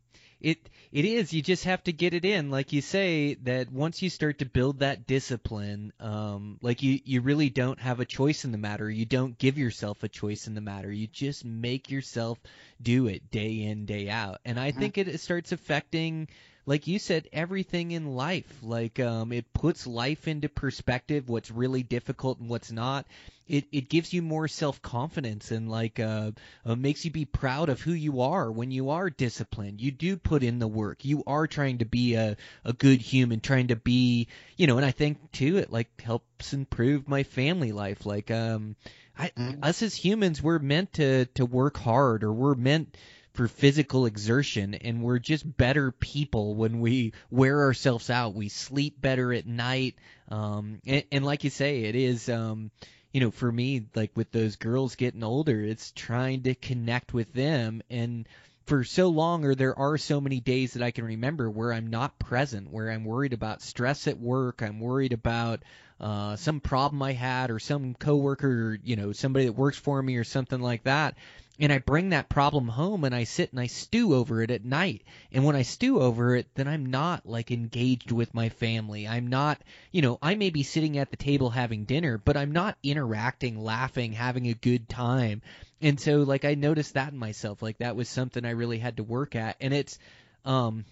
it 0.41 0.71
it 0.93 1.05
is. 1.05 1.33
You 1.33 1.43
just 1.43 1.65
have 1.65 1.83
to 1.83 1.93
get 1.93 2.15
it 2.15 2.25
in, 2.25 2.49
like 2.49 2.73
you 2.73 2.81
say. 2.81 3.35
That 3.43 3.73
once 3.73 4.03
you 4.03 4.11
start 4.11 4.39
to 4.39 4.45
build 4.45 4.79
that 4.79 5.09
discipline, 5.09 5.93
um, 5.99 6.59
like 6.63 6.81
you 6.81 7.01
you 7.05 7.23
really 7.23 7.51
don't 7.51 7.81
have 7.81 7.99
a 7.99 8.05
choice 8.05 8.45
in 8.45 8.53
the 8.53 8.59
matter. 8.59 8.89
You 8.89 9.05
don't 9.05 9.37
give 9.37 9.59
yourself 9.59 10.05
a 10.05 10.09
choice 10.09 10.47
in 10.47 10.55
the 10.55 10.61
matter. 10.61 10.93
You 10.93 11.09
just 11.09 11.45
make 11.45 11.91
yourself 11.91 12.39
do 12.81 13.09
it 13.09 13.33
day 13.33 13.63
in 13.63 13.85
day 13.85 14.09
out. 14.11 14.39
And 14.45 14.61
I 14.61 14.71
think 14.71 14.97
it, 14.97 15.09
it 15.09 15.19
starts 15.19 15.51
affecting 15.51 16.29
like 16.67 16.87
you 16.87 16.99
said, 16.99 17.29
everything 17.33 17.91
in 17.91 18.15
life. 18.15 18.61
Like 18.63 18.99
um, 19.01 19.33
it 19.33 19.53
puts 19.53 19.87
life 19.87 20.29
into 20.29 20.49
perspective. 20.49 21.29
What's 21.29 21.51
really 21.51 21.83
difficult 21.83 22.39
and 22.41 22.49
what's 22.49 22.73
not. 22.73 23.07
It 23.47 23.67
it 23.73 23.91
gives 23.91 24.13
you 24.13 24.23
more 24.23 24.49
self 24.49 24.81
confidence 24.81 25.51
and 25.51 25.71
like 25.71 26.01
uh, 26.01 26.33
uh, 26.65 26.75
makes 26.77 27.05
you 27.05 27.11
be 27.11 27.27
proud 27.27 27.69
of 27.69 27.81
who 27.81 27.93
you 27.93 28.23
are 28.23 28.51
when 28.51 28.71
you 28.71 28.91
are 28.91 29.11
disciplined. 29.11 29.83
You 29.83 29.91
do 29.91 30.17
put 30.17 30.43
in 30.43 30.59
the 30.59 30.69
work. 30.69 31.05
You 31.05 31.23
are 31.27 31.47
trying 31.47 31.79
to 31.79 31.85
be 31.85 32.15
a 32.15 32.37
a 32.65 32.73
good 32.73 33.03
human, 33.03 33.41
trying 33.41 33.69
to 33.69 33.77
be 33.77 34.29
you 34.57 34.67
know. 34.67 34.79
And 34.79 34.87
I 34.87 34.93
think 34.93 35.31
too, 35.33 35.59
it 35.59 35.71
like 35.71 36.01
helps 36.01 36.55
improve 36.55 37.07
my 37.07 37.23
family 37.25 37.73
life. 37.73 38.07
Like 38.07 38.31
um, 38.31 38.77
I 39.19 39.31
us 39.63 39.83
as 39.83 39.95
humans, 39.95 40.43
we're 40.43 40.59
meant 40.59 40.95
to 40.95 41.27
to 41.35 41.45
work 41.45 41.77
hard, 41.77 42.25
or 42.25 42.33
we're 42.33 42.55
meant 42.55 42.97
for 43.35 43.49
physical 43.49 44.07
exertion 44.07 44.75
and 44.75 45.03
we're 45.03 45.19
just 45.19 45.57
better 45.57 45.91
people 45.91 46.55
when 46.55 46.81
we 46.81 47.13
wear 47.31 47.63
ourselves 47.63 48.09
out. 48.09 48.35
We 48.35 48.49
sleep 48.49 49.01
better 49.01 49.33
at 49.33 49.47
night. 49.47 49.97
Um 50.29 50.81
and, 50.87 51.05
and 51.11 51.25
like 51.25 51.45
you 51.45 51.51
say 51.51 51.83
it 51.83 51.97
is 51.97 52.29
um 52.29 52.71
you 53.13 53.21
know 53.21 53.33
for 53.33 53.51
me 53.51 53.87
like 53.95 54.13
with 54.17 54.31
those 54.31 54.57
girls 54.57 54.95
getting 54.95 55.25
older 55.25 55.61
it's 55.61 55.93
trying 55.93 56.45
to 56.45 56.55
connect 56.55 57.13
with 57.13 57.33
them. 57.33 57.83
And 57.91 58.29
for 58.67 58.85
so 58.85 59.09
long 59.09 59.45
or 59.45 59.55
there 59.57 59.79
are 59.79 59.99
so 59.99 60.21
many 60.21 60.39
days 60.41 60.75
that 60.75 60.83
I 60.83 60.93
can 60.93 61.05
remember 61.05 61.51
where 61.51 61.73
I'm 61.73 61.89
not 61.89 62.19
present, 62.19 62.71
where 62.71 62.91
I'm 62.91 63.05
worried 63.05 63.33
about 63.33 63.63
stress 63.63 64.07
at 64.07 64.19
work, 64.19 64.63
I'm 64.63 64.79
worried 64.79 65.13
about 65.13 65.65
uh 65.99 66.37
some 66.37 66.61
problem 66.61 67.03
I 67.03 67.13
had 67.13 67.51
or 67.51 67.59
some 67.59 67.95
coworker, 67.95 68.49
or, 68.49 68.79
you 68.85 68.95
know, 68.95 69.11
somebody 69.11 69.47
that 69.47 69.53
works 69.53 69.77
for 69.77 70.01
me 70.01 70.17
or 70.17 70.25
something 70.25 70.61
like 70.61 70.85
that. 70.85 71.17
And 71.61 71.73
I 71.73 71.79
bring 71.79 72.09
that 72.09 72.29
problem 72.29 72.67
home 72.67 73.05
and 73.05 73.15
I 73.15 73.25
sit 73.25 73.53
and 73.53 73.61
I 73.61 73.69
stew 73.69 74.15
over 74.15 74.43
it 74.43 74.51
at 74.51 74.65
night. 74.65 75.03
And 75.31 75.45
when 75.45 75.55
I 75.55 75.63
stew 75.63 76.01
over 76.01 76.35
it, 76.35 76.49
then 76.55 76.67
I'm 76.67 76.87
not 76.87 77.27
like 77.27 77.53
engaged 77.53 78.11
with 78.11 78.35
my 78.35 78.49
family. 78.49 79.07
I'm 79.07 79.29
not, 79.29 79.63
you 79.93 80.03
know, 80.03 80.19
I 80.21 80.35
may 80.35 80.51
be 80.51 80.65
sitting 80.65 80.99
at 80.99 81.11
the 81.11 81.17
table 81.17 81.51
having 81.51 81.85
dinner, 81.85 82.19
but 82.19 82.37
I'm 82.37 82.51
not 82.51 82.77
interacting, 82.83 83.63
laughing, 83.63 84.13
having 84.13 84.49
a 84.49 84.55
good 84.55 84.89
time. 84.89 85.43
And 85.81 86.01
so 86.01 86.23
like 86.25 86.45
I 86.45 86.55
noticed 86.55 86.95
that 86.95 87.13
in 87.13 87.19
myself. 87.19 87.63
Like 87.63 87.79
that 87.79 87.95
was 87.95 88.09
something 88.09 88.45
I 88.45 88.51
really 88.51 88.79
had 88.79 88.97
to 88.97 89.05
work 89.05 89.37
at. 89.37 89.57
And 89.61 89.73
it's 89.73 89.99
um 90.45 90.85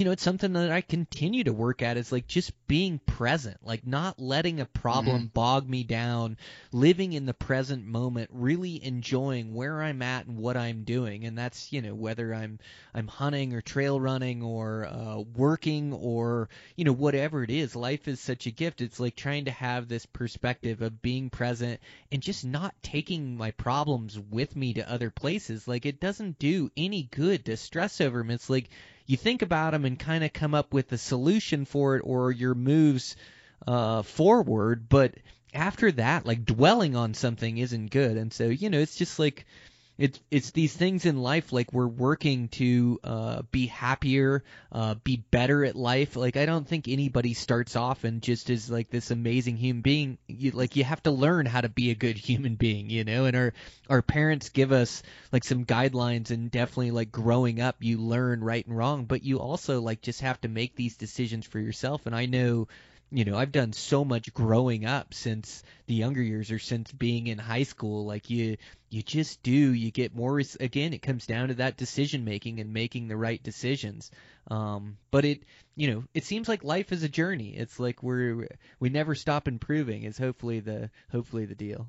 you 0.00 0.06
know, 0.06 0.12
it's 0.12 0.22
something 0.22 0.54
that 0.54 0.72
I 0.72 0.80
continue 0.80 1.44
to 1.44 1.52
work 1.52 1.82
at 1.82 1.98
is 1.98 2.10
like 2.10 2.26
just 2.26 2.52
being 2.66 3.00
present, 3.00 3.58
like 3.62 3.86
not 3.86 4.18
letting 4.18 4.58
a 4.58 4.64
problem 4.64 5.26
bog 5.26 5.68
me 5.68 5.84
down, 5.84 6.38
living 6.72 7.12
in 7.12 7.26
the 7.26 7.34
present 7.34 7.84
moment, 7.84 8.30
really 8.32 8.82
enjoying 8.82 9.52
where 9.52 9.82
I'm 9.82 10.00
at 10.00 10.24
and 10.24 10.38
what 10.38 10.56
I'm 10.56 10.84
doing. 10.84 11.26
And 11.26 11.36
that's, 11.36 11.70
you 11.70 11.82
know, 11.82 11.94
whether 11.94 12.32
I'm 12.34 12.60
I'm 12.94 13.08
hunting 13.08 13.52
or 13.52 13.60
trail 13.60 14.00
running 14.00 14.42
or 14.42 14.86
uh 14.86 15.20
working 15.36 15.92
or, 15.92 16.48
you 16.76 16.86
know, 16.86 16.94
whatever 16.94 17.44
it 17.44 17.50
is. 17.50 17.76
Life 17.76 18.08
is 18.08 18.20
such 18.20 18.46
a 18.46 18.50
gift. 18.50 18.80
It's 18.80 19.00
like 19.00 19.16
trying 19.16 19.44
to 19.44 19.50
have 19.50 19.86
this 19.86 20.06
perspective 20.06 20.80
of 20.80 21.02
being 21.02 21.28
present 21.28 21.78
and 22.10 22.22
just 22.22 22.42
not 22.42 22.74
taking 22.82 23.36
my 23.36 23.50
problems 23.50 24.18
with 24.18 24.56
me 24.56 24.72
to 24.72 24.90
other 24.90 25.10
places. 25.10 25.68
Like 25.68 25.84
it 25.84 26.00
doesn't 26.00 26.38
do 26.38 26.70
any 26.74 27.02
good 27.02 27.44
to 27.44 27.58
stress 27.58 28.00
over 28.00 28.20
them. 28.20 28.30
It's 28.30 28.48
like 28.48 28.70
you 29.10 29.16
think 29.16 29.42
about 29.42 29.72
them 29.72 29.84
and 29.84 29.98
kind 29.98 30.22
of 30.22 30.32
come 30.32 30.54
up 30.54 30.72
with 30.72 30.92
a 30.92 30.98
solution 30.98 31.64
for 31.64 31.96
it 31.96 32.02
or 32.04 32.30
your 32.30 32.54
moves 32.54 33.16
uh, 33.66 34.02
forward. 34.02 34.88
But 34.88 35.14
after 35.52 35.90
that, 35.92 36.26
like 36.26 36.44
dwelling 36.44 36.94
on 36.94 37.14
something 37.14 37.58
isn't 37.58 37.90
good. 37.90 38.16
And 38.16 38.32
so, 38.32 38.46
you 38.46 38.70
know, 38.70 38.78
it's 38.78 38.94
just 38.94 39.18
like 39.18 39.46
it's 40.00 40.18
it's 40.30 40.50
these 40.52 40.74
things 40.74 41.04
in 41.04 41.18
life 41.18 41.52
like 41.52 41.74
we're 41.74 41.86
working 41.86 42.48
to 42.48 42.98
uh, 43.04 43.42
be 43.52 43.66
happier, 43.66 44.42
uh, 44.72 44.94
be 44.94 45.22
better 45.30 45.62
at 45.62 45.76
life. 45.76 46.16
Like 46.16 46.38
I 46.38 46.46
don't 46.46 46.66
think 46.66 46.88
anybody 46.88 47.34
starts 47.34 47.76
off 47.76 48.04
and 48.04 48.22
just 48.22 48.48
is 48.48 48.70
like 48.70 48.88
this 48.88 49.10
amazing 49.10 49.58
human 49.58 49.82
being. 49.82 50.16
You, 50.26 50.52
like 50.52 50.74
you 50.74 50.84
have 50.84 51.02
to 51.02 51.10
learn 51.10 51.44
how 51.44 51.60
to 51.60 51.68
be 51.68 51.90
a 51.90 51.94
good 51.94 52.16
human 52.28 52.54
being, 52.54 52.88
you 52.88 53.04
know. 53.04 53.26
And 53.26 53.36
our 53.36 53.52
our 53.90 54.00
parents 54.00 54.48
give 54.48 54.72
us 54.72 55.02
like 55.32 55.44
some 55.44 55.66
guidelines, 55.66 56.30
and 56.30 56.50
definitely 56.50 56.92
like 56.92 57.12
growing 57.12 57.60
up, 57.60 57.76
you 57.80 57.98
learn 57.98 58.42
right 58.42 58.66
and 58.66 58.74
wrong, 58.74 59.04
but 59.04 59.22
you 59.22 59.38
also 59.38 59.82
like 59.82 60.00
just 60.00 60.22
have 60.22 60.40
to 60.40 60.48
make 60.48 60.76
these 60.76 60.96
decisions 60.96 61.44
for 61.44 61.58
yourself. 61.58 62.06
And 62.06 62.16
I 62.16 62.24
know 62.24 62.68
you 63.10 63.24
know 63.24 63.36
i've 63.36 63.52
done 63.52 63.72
so 63.72 64.04
much 64.04 64.32
growing 64.32 64.84
up 64.86 65.12
since 65.14 65.62
the 65.90 65.94
younger 65.96 66.22
years 66.22 66.52
or 66.52 66.58
since 66.60 66.92
being 66.92 67.26
in 67.26 67.36
high 67.36 67.64
school. 67.64 68.06
Like 68.06 68.30
you 68.30 68.56
you 68.90 69.02
just 69.02 69.42
do 69.42 69.50
you 69.50 69.90
get 69.90 70.14
more 70.14 70.40
again 70.60 70.92
it 70.92 71.02
comes 71.02 71.26
down 71.26 71.48
to 71.48 71.54
that 71.54 71.76
decision 71.76 72.24
making 72.24 72.60
and 72.60 72.72
making 72.72 73.08
the 73.08 73.16
right 73.16 73.42
decisions. 73.42 74.12
Um 74.48 74.98
but 75.10 75.24
it 75.24 75.42
you 75.74 75.90
know 75.90 76.04
it 76.14 76.24
seems 76.24 76.48
like 76.48 76.62
life 76.62 76.92
is 76.92 77.02
a 77.02 77.08
journey. 77.08 77.56
It's 77.56 77.80
like 77.80 78.04
we're 78.04 78.46
we 78.78 78.88
never 78.88 79.16
stop 79.16 79.48
improving 79.48 80.04
is 80.04 80.16
hopefully 80.16 80.60
the 80.60 80.90
hopefully 81.10 81.44
the 81.44 81.56
deal. 81.56 81.88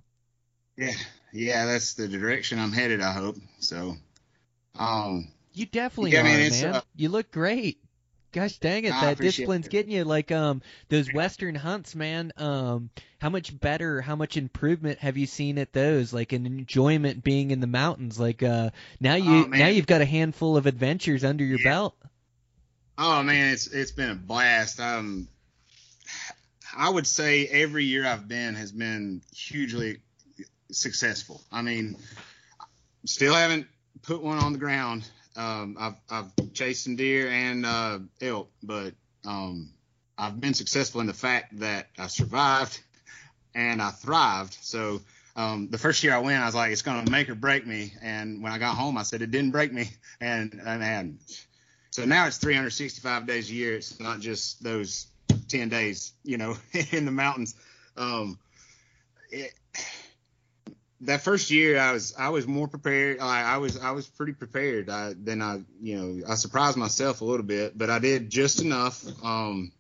Yeah, 0.78 0.94
yeah, 1.32 1.66
that's 1.68 1.94
the 1.94 2.08
direction 2.08 2.58
I'm 2.58 2.72
headed. 2.72 3.02
I 3.02 3.12
hope. 3.12 3.38
So. 3.60 3.98
Um, 4.80 5.28
you 5.54 5.66
definitely 5.68 6.14
Yeah, 6.14 6.22
I 6.22 6.24
are 6.24 6.38
mean, 6.38 6.50
man. 6.50 6.76
uh, 6.76 6.82
you 6.96 7.10
look 7.10 7.32
great 7.32 7.78
Gosh 8.34 8.58
dang 8.60 8.86
it, 8.86 8.92
that 8.92 9.18
discipline's 9.18 9.68
it. 9.68 9.70
getting 9.70 9.92
you. 9.92 10.04
Like 10.06 10.32
um 10.32 10.62
those 10.90 11.12
western 11.12 11.56
hunts, 11.56 11.96
man. 11.96 12.32
Um, 12.38 12.90
how 13.20 13.30
much 13.30 13.58
better, 13.60 14.02
how 14.02 14.16
much 14.16 14.38
improvement 14.38 15.00
have 15.00 15.18
you 15.18 15.26
seen 15.28 15.58
at 15.58 15.74
those? 15.74 16.14
Like 16.14 16.32
an 16.32 16.46
enjoyment 16.46 17.24
being 17.24 17.52
in 17.52 17.60
the 17.60 17.68
mountains. 17.68 18.20
Like 18.20 18.42
uh 18.42 18.72
now 19.00 19.16
you 19.16 19.46
Oh, 19.46 19.48
now 19.48 19.68
you've 19.68 19.88
got 19.88 20.02
a 20.02 20.06
handful 20.06 20.56
of 20.58 20.66
adventures 20.66 21.24
under 21.24 21.44
your 21.44 21.60
Yeah. 21.60 21.72
belt. 21.72 21.96
Oh 22.98 23.24
man, 23.24 23.54
it's 23.54 23.68
it's 23.68 23.92
been 23.92 24.12
a 24.12 24.16
blast. 24.16 24.80
Um, 24.80 25.28
I 26.76 26.90
would 26.90 27.08
say 27.08 27.48
every 27.48 27.86
year 27.86 28.06
I've 28.06 28.28
been 28.28 28.56
has 28.56 28.72
been 28.72 29.22
hugely 29.36 30.00
successful. 30.72 31.42
I 31.52 31.62
mean, 31.62 31.98
still 33.06 33.34
haven't 33.34 33.68
put 34.04 34.22
one 34.22 34.38
on 34.38 34.54
the 34.54 34.60
ground. 34.60 35.04
Um, 35.36 35.78
I've 35.80 35.96
I've 36.10 36.54
chased 36.54 36.84
some 36.84 36.96
deer 36.96 37.30
and 37.30 37.66
uh, 37.66 38.00
elk, 38.22 38.52
but 38.62 38.94
um, 39.26 39.72
I've 40.18 40.40
been 40.40 40.54
successful 40.54 41.02
in 41.02 41.08
the 41.08 41.14
fact 41.14 41.60
that 41.60 41.88
I 41.98 42.08
survived 42.08 42.80
and 43.56 43.82
I 43.82 43.92
thrived. 43.92 44.58
So 44.62 45.02
um, 45.36 45.70
the 45.70 45.78
first 45.78 46.04
year 46.04 46.14
I 46.14 46.20
went, 46.20 46.42
I 46.42 46.46
was 46.46 46.56
like, 46.56 46.72
it's 46.72 46.82
going 46.82 47.06
to 47.06 47.12
make 47.12 47.30
or 47.30 47.36
break 47.36 47.66
me. 47.66 47.94
And 48.02 48.44
when 48.44 48.52
I 48.52 48.58
got 48.58 48.76
home, 48.76 48.98
I 48.98 49.04
said 49.04 49.22
it 49.22 49.32
didn't 49.32 49.52
break 49.52 49.74
me. 49.74 49.90
And 50.24 50.62
and, 50.64 50.84
and 50.84 51.18
so 51.90 52.06
now 52.06 52.28
it's 52.28 52.38
365 52.38 53.26
days 53.26 53.50
a 53.50 53.54
year. 53.54 53.74
It's 53.74 54.00
not 54.00 54.20
just 54.20 54.64
those 54.64 55.08
10 55.48 55.70
days, 55.70 56.14
you 56.24 56.38
know, 56.38 56.58
in 56.92 57.06
the 57.06 57.12
mountains. 57.12 57.56
Um, 57.98 58.38
it, 59.32 59.52
that 61.02 61.22
first 61.22 61.50
year 61.50 61.80
I 61.80 61.94
was, 61.94 62.14
I 62.18 62.30
was 62.30 62.48
more 62.48 62.68
prepared. 62.68 63.20
I, 63.20 63.42
I 63.42 63.58
was, 63.58 63.78
I 63.78 63.92
was 63.92 64.08
pretty 64.08 64.34
prepared. 64.34 64.90
I, 64.90 65.14
then 65.18 65.42
I, 65.42 65.62
you 65.82 65.98
know, 65.98 66.28
I 66.28 66.36
surprised 66.36 66.78
myself 66.78 67.22
a 67.22 67.26
little 67.26 67.46
bit, 67.46 67.78
but 67.78 67.90
I 67.90 68.00
did 68.00 68.30
just 68.30 68.62
enough, 68.62 69.04
um, 69.24 69.72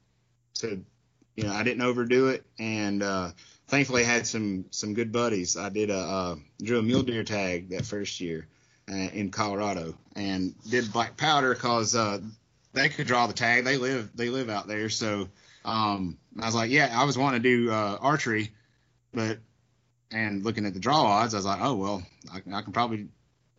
to, 0.55 0.83
you 1.35 1.43
know, 1.43 1.53
I 1.53 1.63
didn't 1.63 1.83
overdo 1.83 2.29
it. 2.29 2.43
And, 2.57 3.03
uh, 3.03 3.31
thankfully 3.67 4.01
I 4.01 4.05
had 4.05 4.25
some, 4.25 4.65
some 4.71 4.95
good 4.95 5.11
buddies. 5.11 5.57
I 5.57 5.69
did 5.69 5.91
a, 5.91 5.99
uh, 5.99 6.35
drew 6.61 6.79
a 6.79 6.83
mule 6.83 7.03
deer 7.03 7.23
tag 7.23 7.69
that 7.69 7.85
first 7.85 8.19
year 8.19 8.47
uh, 8.91 8.95
in 8.95 9.29
Colorado 9.29 9.95
and 10.15 10.55
did 10.69 10.91
black 10.91 11.17
powder 11.17 11.53
cause, 11.53 11.95
uh, 11.95 12.19
they 12.73 12.89
could 12.89 13.05
draw 13.05 13.27
the 13.27 13.33
tag. 13.33 13.63
They 13.63 13.77
live, 13.77 14.09
they 14.15 14.29
live 14.29 14.49
out 14.49 14.67
there. 14.67 14.89
So, 14.89 15.27
um, 15.65 16.17
I 16.39 16.45
was 16.47 16.55
like, 16.55 16.71
yeah, 16.71 16.89
I 16.99 17.03
was 17.03 17.17
wanting 17.17 17.43
to 17.43 17.49
do, 17.49 17.71
uh, 17.71 17.97
archery, 18.01 18.51
but, 19.13 19.37
and 20.11 20.43
looking 20.43 20.65
at 20.65 20.73
the 20.73 20.79
draw 20.79 21.03
odds, 21.03 21.33
I 21.33 21.37
was 21.37 21.45
like, 21.45 21.61
oh, 21.61 21.75
well, 21.75 22.03
I, 22.31 22.37
I 22.37 22.61
can 22.61 22.73
probably 22.73 23.07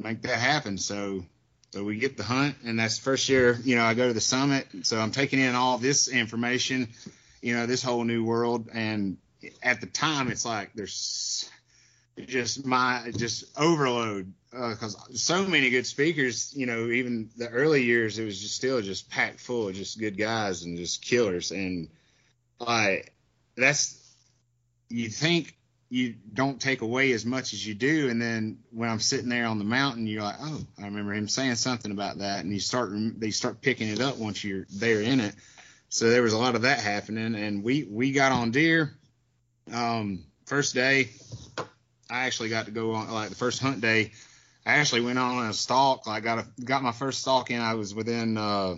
make 0.03 0.22
that 0.22 0.38
happen. 0.38 0.78
So, 0.78 1.24
so 1.72 1.84
we 1.84 1.96
get 1.96 2.16
the 2.16 2.22
hunt 2.22 2.57
and 2.64 2.78
that's 2.78 2.98
the 2.98 3.05
first 3.05 3.28
year, 3.28 3.59
you 3.64 3.76
know, 3.76 3.84
I 3.84 3.94
go 3.94 4.09
to 4.09 4.14
the 4.14 4.20
summit. 4.20 4.66
So 4.82 4.98
I'm 4.98 5.11
taking 5.11 5.40
in 5.40 5.55
all 5.55 5.78
this 5.78 6.09
information, 6.09 6.88
you 7.40 7.55
know, 7.55 7.66
this 7.66 7.82
whole 7.82 8.05
new 8.05 8.24
world. 8.24 8.68
And 8.72 9.16
at 9.62 9.80
the 9.80 9.86
time 9.86 10.30
it's 10.30 10.44
like, 10.44 10.72
there's 10.74 11.50
just 12.26 12.66
my, 12.66 13.11
just 13.16 13.44
overload 13.59 14.32
uh, 14.55 14.70
because 14.70 14.96
so 15.14 15.46
many 15.46 15.70
good 15.70 15.86
speakers, 15.86 16.53
you 16.55 16.66
know, 16.66 16.88
even 16.88 17.30
the 17.36 17.48
early 17.48 17.84
years, 17.84 18.18
it 18.18 18.24
was 18.24 18.38
just 18.38 18.55
still 18.55 18.82
just 18.82 19.09
packed 19.09 19.40
full 19.40 19.68
of 19.68 19.74
just 19.74 19.98
good 19.98 20.18
guys 20.18 20.64
and 20.64 20.76
just 20.76 21.03
killers. 21.03 21.50
And 21.53 21.88
like, 22.59 23.14
that's, 23.57 23.98
you 24.90 25.09
think 25.09 25.57
you 25.93 26.14
don't 26.32 26.59
take 26.59 26.80
away 26.80 27.12
as 27.12 27.26
much 27.26 27.53
as 27.53 27.66
you 27.66 27.74
do. 27.74 28.09
And 28.09 28.20
then 28.20 28.61
when 28.70 28.88
I'm 28.88 28.99
sitting 28.99 29.28
there 29.28 29.45
on 29.45 29.59
the 29.59 29.64
mountain, 29.64 30.07
you're 30.07 30.22
like, 30.22 30.36
oh, 30.40 30.62
I 30.78 30.86
remember 30.86 31.12
him 31.12 31.28
saying 31.28 31.57
something 31.57 31.93
about 31.93 32.20
that. 32.20 32.43
And 32.43 32.51
you 32.51 32.61
start, 32.61 32.93
they 33.20 33.30
start 33.30 33.61
picking 33.61 33.88
it 33.88 34.01
up 34.01 34.16
once 34.16 34.43
you're 34.43 34.64
there 34.70 35.03
in 35.03 35.20
it. 35.20 35.34
So 35.90 36.09
there 36.09 36.22
was 36.22 36.32
a 36.32 36.38
lot 36.38 36.55
of 36.55 36.62
that 36.62 36.80
happening. 36.80 37.34
And 37.34 37.62
we, 37.62 37.84
we 37.84 38.12
got 38.12 38.32
on 38.32 38.53
deer. 38.53 38.95
Um, 39.70 40.24
first 40.47 40.72
day, 40.74 41.11
I 42.09 42.24
actually 42.24 42.49
got 42.49 42.64
to 42.64 42.70
go 42.70 42.95
on 42.95 43.11
like 43.11 43.28
the 43.28 43.34
first 43.34 43.61
hunt 43.61 43.82
day. 43.82 44.12
I 44.64 44.76
actually 44.76 45.03
went 45.03 45.18
on 45.18 45.45
a 45.45 45.53
stalk. 45.53 46.05
I 46.07 46.20
got 46.20 46.38
a, 46.38 46.47
got 46.64 46.82
my 46.82 46.93
first 46.93 47.20
stalk 47.20 47.51
in. 47.51 47.61
I 47.61 47.74
was 47.74 47.95
within, 47.95 48.38
uh, 48.38 48.76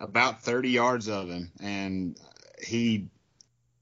about 0.00 0.40
30 0.40 0.70
yards 0.70 1.06
of 1.06 1.28
him 1.28 1.52
and 1.60 2.18
he, 2.66 3.08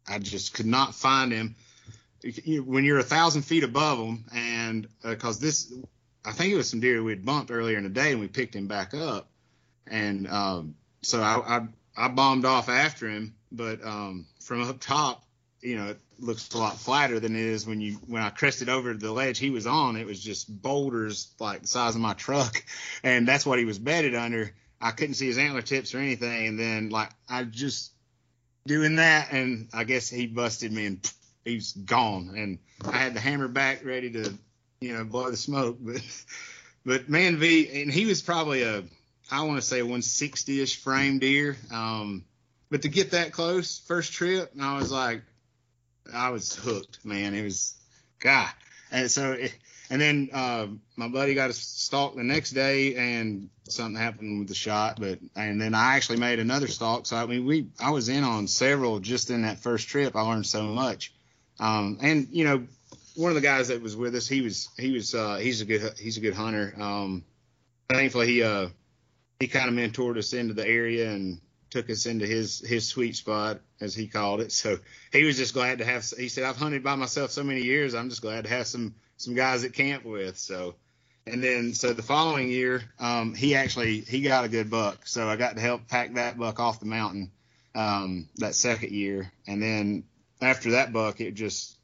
I 0.08 0.18
just 0.18 0.54
could 0.54 0.66
not 0.66 0.96
find 0.96 1.30
him 1.30 1.54
when 2.64 2.84
you're 2.84 2.98
a 2.98 3.04
thousand 3.04 3.42
feet 3.42 3.64
above 3.64 3.98
them, 3.98 4.24
and 4.34 4.86
because 5.02 5.38
uh, 5.38 5.44
this, 5.44 5.72
I 6.24 6.32
think 6.32 6.52
it 6.52 6.56
was 6.56 6.68
some 6.68 6.80
deer 6.80 7.02
we'd 7.02 7.24
bumped 7.24 7.50
earlier 7.50 7.76
in 7.78 7.84
the 7.84 7.90
day, 7.90 8.12
and 8.12 8.20
we 8.20 8.28
picked 8.28 8.54
him 8.54 8.68
back 8.68 8.94
up, 8.94 9.28
and 9.86 10.28
um, 10.28 10.74
so 11.02 11.20
I, 11.20 11.58
I 11.58 11.66
I 11.96 12.08
bombed 12.08 12.44
off 12.44 12.68
after 12.68 13.08
him, 13.08 13.34
but 13.50 13.84
um, 13.84 14.26
from 14.40 14.62
up 14.62 14.80
top, 14.80 15.24
you 15.60 15.76
know, 15.76 15.88
it 15.88 16.00
looks 16.18 16.52
a 16.54 16.58
lot 16.58 16.78
flatter 16.78 17.18
than 17.18 17.34
it 17.34 17.42
is 17.42 17.66
when 17.66 17.80
you 17.80 17.94
when 18.06 18.22
I 18.22 18.30
crested 18.30 18.68
over 18.68 18.94
the 18.94 19.12
ledge 19.12 19.38
he 19.38 19.50
was 19.50 19.66
on. 19.66 19.96
It 19.96 20.06
was 20.06 20.22
just 20.22 20.48
boulders 20.62 21.34
like 21.38 21.62
the 21.62 21.68
size 21.68 21.94
of 21.94 22.00
my 22.00 22.14
truck, 22.14 22.64
and 23.02 23.26
that's 23.26 23.44
what 23.44 23.58
he 23.58 23.64
was 23.64 23.78
bedded 23.78 24.14
under. 24.14 24.54
I 24.80 24.90
couldn't 24.90 25.14
see 25.14 25.26
his 25.26 25.38
antler 25.38 25.62
tips 25.62 25.94
or 25.94 25.98
anything, 25.98 26.46
and 26.46 26.58
then 26.58 26.90
like 26.90 27.10
I 27.28 27.44
just 27.44 27.92
doing 28.66 28.96
that, 28.96 29.32
and 29.32 29.68
I 29.72 29.84
guess 29.84 30.08
he 30.08 30.26
busted 30.26 30.72
me 30.72 30.86
and 30.86 31.12
he's 31.44 31.72
gone. 31.72 32.34
And 32.36 32.58
I 32.84 32.98
had 32.98 33.14
the 33.14 33.20
hammer 33.20 33.48
back 33.48 33.84
ready 33.84 34.10
to, 34.12 34.34
you 34.80 34.96
know, 34.96 35.04
blow 35.04 35.30
the 35.30 35.36
smoke. 35.36 35.78
But, 36.84 37.04
but 37.04 37.08
man, 37.08 37.36
V, 37.36 37.82
and 37.82 37.92
he 37.92 38.06
was 38.06 38.22
probably 38.22 38.62
a, 38.62 38.82
I 39.30 39.42
want 39.42 39.60
to 39.60 39.66
say 39.66 39.82
160 39.82 40.60
ish 40.60 40.82
frame 40.82 41.20
deer. 41.20 41.56
Um, 41.72 42.24
but 42.70 42.82
to 42.82 42.88
get 42.88 43.12
that 43.12 43.32
close 43.32 43.78
first 43.78 44.12
trip, 44.12 44.52
I 44.60 44.76
was 44.78 44.90
like, 44.90 45.22
I 46.12 46.30
was 46.30 46.56
hooked, 46.56 47.04
man. 47.04 47.34
It 47.34 47.44
was, 47.44 47.74
God. 48.18 48.50
And 48.90 49.08
so, 49.08 49.32
it, 49.32 49.54
and 49.90 50.00
then, 50.00 50.30
uh, 50.32 50.66
my 50.96 51.06
buddy 51.06 51.34
got 51.34 51.50
a 51.50 51.52
stalk 51.52 52.16
the 52.16 52.24
next 52.24 52.50
day 52.50 52.96
and 52.96 53.48
something 53.68 53.94
happened 53.94 54.40
with 54.40 54.48
the 54.48 54.54
shot, 54.54 54.98
but, 54.98 55.20
and 55.36 55.60
then 55.60 55.74
I 55.74 55.94
actually 55.94 56.18
made 56.18 56.40
another 56.40 56.66
stalk. 56.66 57.06
So, 57.06 57.16
I 57.16 57.26
mean, 57.26 57.46
we, 57.46 57.68
I 57.78 57.90
was 57.90 58.08
in 58.08 58.24
on 58.24 58.48
several 58.48 58.98
just 58.98 59.30
in 59.30 59.42
that 59.42 59.60
first 59.60 59.86
trip. 59.86 60.16
I 60.16 60.22
learned 60.22 60.46
so 60.46 60.64
much. 60.64 61.12
Um, 61.62 61.98
and 62.02 62.26
you 62.32 62.44
know, 62.44 62.66
one 63.14 63.30
of 63.30 63.36
the 63.36 63.40
guys 63.40 63.68
that 63.68 63.80
was 63.80 63.96
with 63.96 64.16
us, 64.16 64.26
he 64.26 64.40
was, 64.40 64.68
he 64.76 64.90
was, 64.90 65.14
uh, 65.14 65.36
he's 65.36 65.60
a 65.60 65.64
good, 65.64 65.96
he's 65.96 66.16
a 66.16 66.20
good 66.20 66.34
hunter. 66.34 66.74
Um, 66.76 67.24
thankfully 67.88 68.26
he, 68.26 68.42
uh, 68.42 68.68
he 69.38 69.46
kind 69.46 69.68
of 69.68 69.74
mentored 69.74 70.18
us 70.18 70.32
into 70.32 70.54
the 70.54 70.66
area 70.66 71.12
and 71.12 71.40
took 71.70 71.88
us 71.88 72.06
into 72.06 72.26
his, 72.26 72.58
his 72.66 72.88
sweet 72.88 73.14
spot 73.14 73.60
as 73.80 73.94
he 73.94 74.08
called 74.08 74.40
it. 74.40 74.50
So 74.50 74.78
he 75.12 75.22
was 75.22 75.36
just 75.36 75.54
glad 75.54 75.78
to 75.78 75.84
have, 75.84 76.04
he 76.18 76.28
said, 76.28 76.42
I've 76.42 76.56
hunted 76.56 76.82
by 76.82 76.96
myself 76.96 77.30
so 77.30 77.44
many 77.44 77.62
years. 77.62 77.94
I'm 77.94 78.10
just 78.10 78.22
glad 78.22 78.42
to 78.42 78.50
have 78.50 78.66
some, 78.66 78.96
some 79.16 79.34
guys 79.36 79.62
at 79.62 79.72
camp 79.72 80.04
with. 80.04 80.38
So, 80.38 80.74
and 81.28 81.44
then, 81.44 81.74
so 81.74 81.92
the 81.92 82.02
following 82.02 82.48
year, 82.48 82.82
um, 82.98 83.34
he 83.36 83.54
actually, 83.54 84.00
he 84.00 84.22
got 84.22 84.44
a 84.44 84.48
good 84.48 84.68
buck. 84.68 85.06
So 85.06 85.28
I 85.28 85.36
got 85.36 85.54
to 85.54 85.62
help 85.62 85.86
pack 85.86 86.14
that 86.14 86.36
buck 86.36 86.58
off 86.58 86.80
the 86.80 86.86
mountain, 86.86 87.30
um, 87.76 88.28
that 88.38 88.56
second 88.56 88.90
year. 88.90 89.30
And 89.46 89.62
then 89.62 90.04
after 90.42 90.72
that 90.72 90.92
buck, 90.92 91.20
it 91.20 91.34
just, 91.34 91.76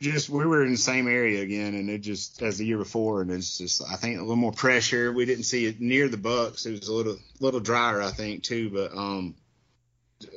just 0.00 0.28
we 0.28 0.44
were 0.44 0.64
in 0.64 0.70
the 0.70 0.76
same 0.76 1.08
area 1.08 1.42
again, 1.42 1.74
and 1.74 1.90
it 1.90 1.98
just 1.98 2.40
as 2.42 2.58
the 2.58 2.66
year 2.66 2.78
before, 2.78 3.22
and 3.22 3.30
it's 3.30 3.58
just 3.58 3.82
I 3.82 3.96
think 3.96 4.18
a 4.18 4.20
little 4.20 4.36
more 4.36 4.52
pressure. 4.52 5.12
We 5.12 5.24
didn't 5.24 5.44
see 5.44 5.66
it 5.66 5.80
near 5.80 6.08
the 6.08 6.16
bucks. 6.16 6.66
It 6.66 6.78
was 6.78 6.88
a 6.88 6.94
little 6.94 7.16
little 7.40 7.60
drier, 7.60 8.00
I 8.00 8.10
think, 8.10 8.44
too. 8.44 8.70
But 8.70 8.96
um, 8.96 9.34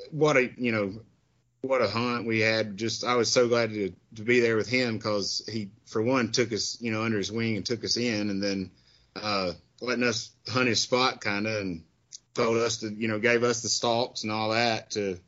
what 0.10 0.38
a 0.38 0.50
you 0.58 0.72
know 0.72 0.94
what 1.62 1.82
a 1.82 1.88
hunt 1.88 2.26
we 2.26 2.40
had. 2.40 2.78
Just 2.78 3.04
I 3.04 3.16
was 3.16 3.32
so 3.32 3.48
glad 3.48 3.70
to 3.72 3.94
to 4.16 4.24
be 4.24 4.40
there 4.40 4.56
with 4.56 4.68
him 4.68 4.98
because 4.98 5.48
he 5.48 5.70
for 5.86 6.02
one 6.02 6.32
took 6.32 6.52
us 6.52 6.78
you 6.82 6.92
know 6.92 7.04
under 7.04 7.18
his 7.18 7.32
wing 7.32 7.58
and 7.58 7.66
took 7.66 7.84
us 7.84 7.98
in, 7.98 8.32
and 8.32 8.42
then 8.42 8.72
uh, 9.16 9.52
letting 9.80 10.04
us 10.04 10.32
hunt 10.48 10.68
his 10.70 10.80
spot 10.80 11.22
kind 11.22 11.46
of 11.46 11.62
and 11.62 11.84
told 12.34 12.58
us 12.58 12.78
to 12.78 12.90
you 12.90 13.08
know 13.08 13.20
gave 13.20 13.44
us 13.44 13.62
the 13.62 13.70
stalks 13.70 14.24
and 14.24 14.32
all 14.32 14.50
that 14.50 14.92
to 14.92 15.20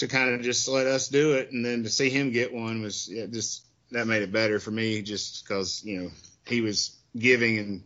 to 0.00 0.08
kind 0.08 0.34
of 0.34 0.42
just 0.42 0.66
let 0.68 0.86
us 0.86 1.08
do 1.08 1.34
it, 1.34 1.52
and 1.52 1.64
then 1.64 1.82
to 1.84 1.88
see 1.88 2.10
him 2.10 2.32
get 2.32 2.52
one 2.52 2.82
was 2.82 3.08
yeah, 3.08 3.26
just 3.26 3.66
that 3.90 4.06
made 4.06 4.22
it 4.22 4.32
better 4.32 4.58
for 4.58 4.70
me, 4.70 5.02
just 5.02 5.44
because 5.44 5.84
you 5.84 6.02
know 6.02 6.10
he 6.46 6.60
was 6.60 6.96
giving 7.16 7.58
and 7.58 7.84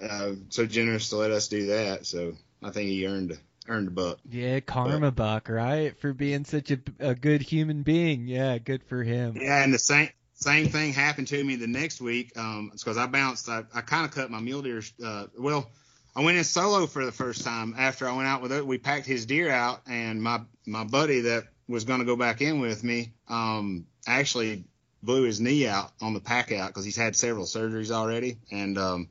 uh, 0.00 0.32
so 0.48 0.66
generous 0.66 1.10
to 1.10 1.16
let 1.16 1.30
us 1.30 1.48
do 1.48 1.66
that. 1.66 2.06
So 2.06 2.34
I 2.62 2.70
think 2.70 2.88
he 2.88 3.06
earned 3.06 3.38
earned 3.68 3.88
a 3.88 3.90
buck. 3.90 4.18
Yeah, 4.28 4.60
karma 4.60 5.10
buck, 5.10 5.48
right? 5.48 5.98
For 5.98 6.12
being 6.12 6.44
such 6.44 6.70
a, 6.70 6.78
a 7.00 7.14
good 7.14 7.42
human 7.42 7.82
being. 7.82 8.26
Yeah, 8.26 8.58
good 8.58 8.84
for 8.84 9.02
him. 9.02 9.36
Yeah, 9.40 9.62
and 9.62 9.74
the 9.74 9.78
same 9.78 10.10
same 10.34 10.68
thing 10.68 10.92
happened 10.92 11.28
to 11.28 11.42
me 11.42 11.56
the 11.56 11.66
next 11.66 12.00
week. 12.00 12.36
Um, 12.38 12.70
it's 12.72 12.84
because 12.84 12.98
I 12.98 13.06
bounced. 13.06 13.48
I, 13.48 13.64
I 13.74 13.80
kind 13.80 14.04
of 14.04 14.12
cut 14.12 14.30
my 14.30 14.40
mule 14.40 14.62
deer. 14.62 14.82
Uh, 15.04 15.26
well. 15.38 15.70
I 16.16 16.22
went 16.22 16.38
in 16.38 16.44
solo 16.44 16.86
for 16.86 17.04
the 17.04 17.12
first 17.12 17.44
time 17.44 17.74
after 17.76 18.08
I 18.08 18.16
went 18.16 18.28
out 18.28 18.40
with 18.40 18.52
it. 18.52 18.66
We 18.66 18.78
packed 18.78 19.06
his 19.06 19.26
deer 19.26 19.50
out, 19.50 19.80
and 19.86 20.22
my 20.22 20.40
my 20.66 20.84
buddy 20.84 21.22
that 21.22 21.44
was 21.66 21.84
going 21.84 22.00
to 22.00 22.06
go 22.06 22.16
back 22.16 22.40
in 22.40 22.60
with 22.60 22.84
me, 22.84 23.12
um, 23.28 23.86
actually 24.06 24.64
blew 25.02 25.22
his 25.24 25.40
knee 25.40 25.66
out 25.66 25.92
on 26.00 26.14
the 26.14 26.20
pack 26.20 26.52
out 26.52 26.68
because 26.68 26.84
he's 26.84 26.96
had 26.96 27.16
several 27.16 27.46
surgeries 27.46 27.90
already, 27.90 28.38
and 28.52 28.78
um, 28.78 29.08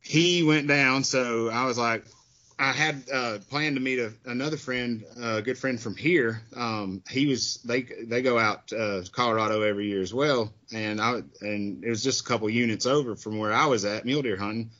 he 0.00 0.42
went 0.42 0.68
down. 0.68 1.04
So 1.04 1.50
I 1.50 1.66
was 1.66 1.76
like, 1.76 2.04
I 2.58 2.72
had 2.72 3.04
uh, 3.12 3.38
planned 3.50 3.76
to 3.76 3.82
meet 3.82 3.98
a, 3.98 4.12
another 4.24 4.56
friend, 4.56 5.04
a 5.20 5.42
good 5.42 5.58
friend 5.58 5.78
from 5.78 5.96
here. 5.96 6.40
Um, 6.56 7.02
he 7.10 7.26
was 7.26 7.56
they 7.62 7.82
they 7.82 8.22
go 8.22 8.38
out 8.38 8.72
uh, 8.72 9.02
Colorado 9.12 9.60
every 9.60 9.88
year 9.88 10.00
as 10.00 10.14
well, 10.14 10.50
and 10.72 10.98
I 10.98 11.22
and 11.42 11.84
it 11.84 11.90
was 11.90 12.02
just 12.02 12.22
a 12.22 12.24
couple 12.24 12.48
units 12.48 12.86
over 12.86 13.16
from 13.16 13.36
where 13.36 13.52
I 13.52 13.66
was 13.66 13.84
at 13.84 14.06
mule 14.06 14.22
deer 14.22 14.38
hunting. 14.38 14.70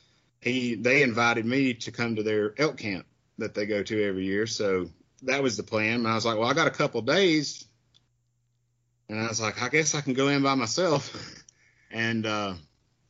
He 0.45 0.74
they 0.74 1.03
invited 1.03 1.47
me 1.47 1.72
to 1.72 1.90
come 1.90 2.16
to 2.16 2.22
their 2.22 2.55
elk 2.59 2.76
camp 2.76 3.07
that 3.38 3.55
they 3.55 3.64
go 3.64 3.82
to 3.82 4.05
every 4.07 4.26
year, 4.26 4.47
so 4.47 4.90
that 5.22 5.42
was 5.42 5.57
the 5.57 5.62
plan. 5.62 6.01
And 6.01 6.09
I 6.09 6.14
was 6.14 6.26
like, 6.26 6.38
well, 6.38 6.49
I 6.49 6.53
got 6.53 6.66
a 6.66 6.70
couple 6.70 7.01
days, 7.01 7.64
and 9.09 9.18
I 9.18 9.26
was 9.26 9.40
like, 9.40 9.62
I 9.62 9.70
guess 9.70 9.95
I 9.95 10.03
can 10.03 10.12
go 10.12 10.28
in 10.28 10.42
by 10.42 10.55
myself, 10.55 11.42
and 11.90 12.26
uh, 12.26 12.55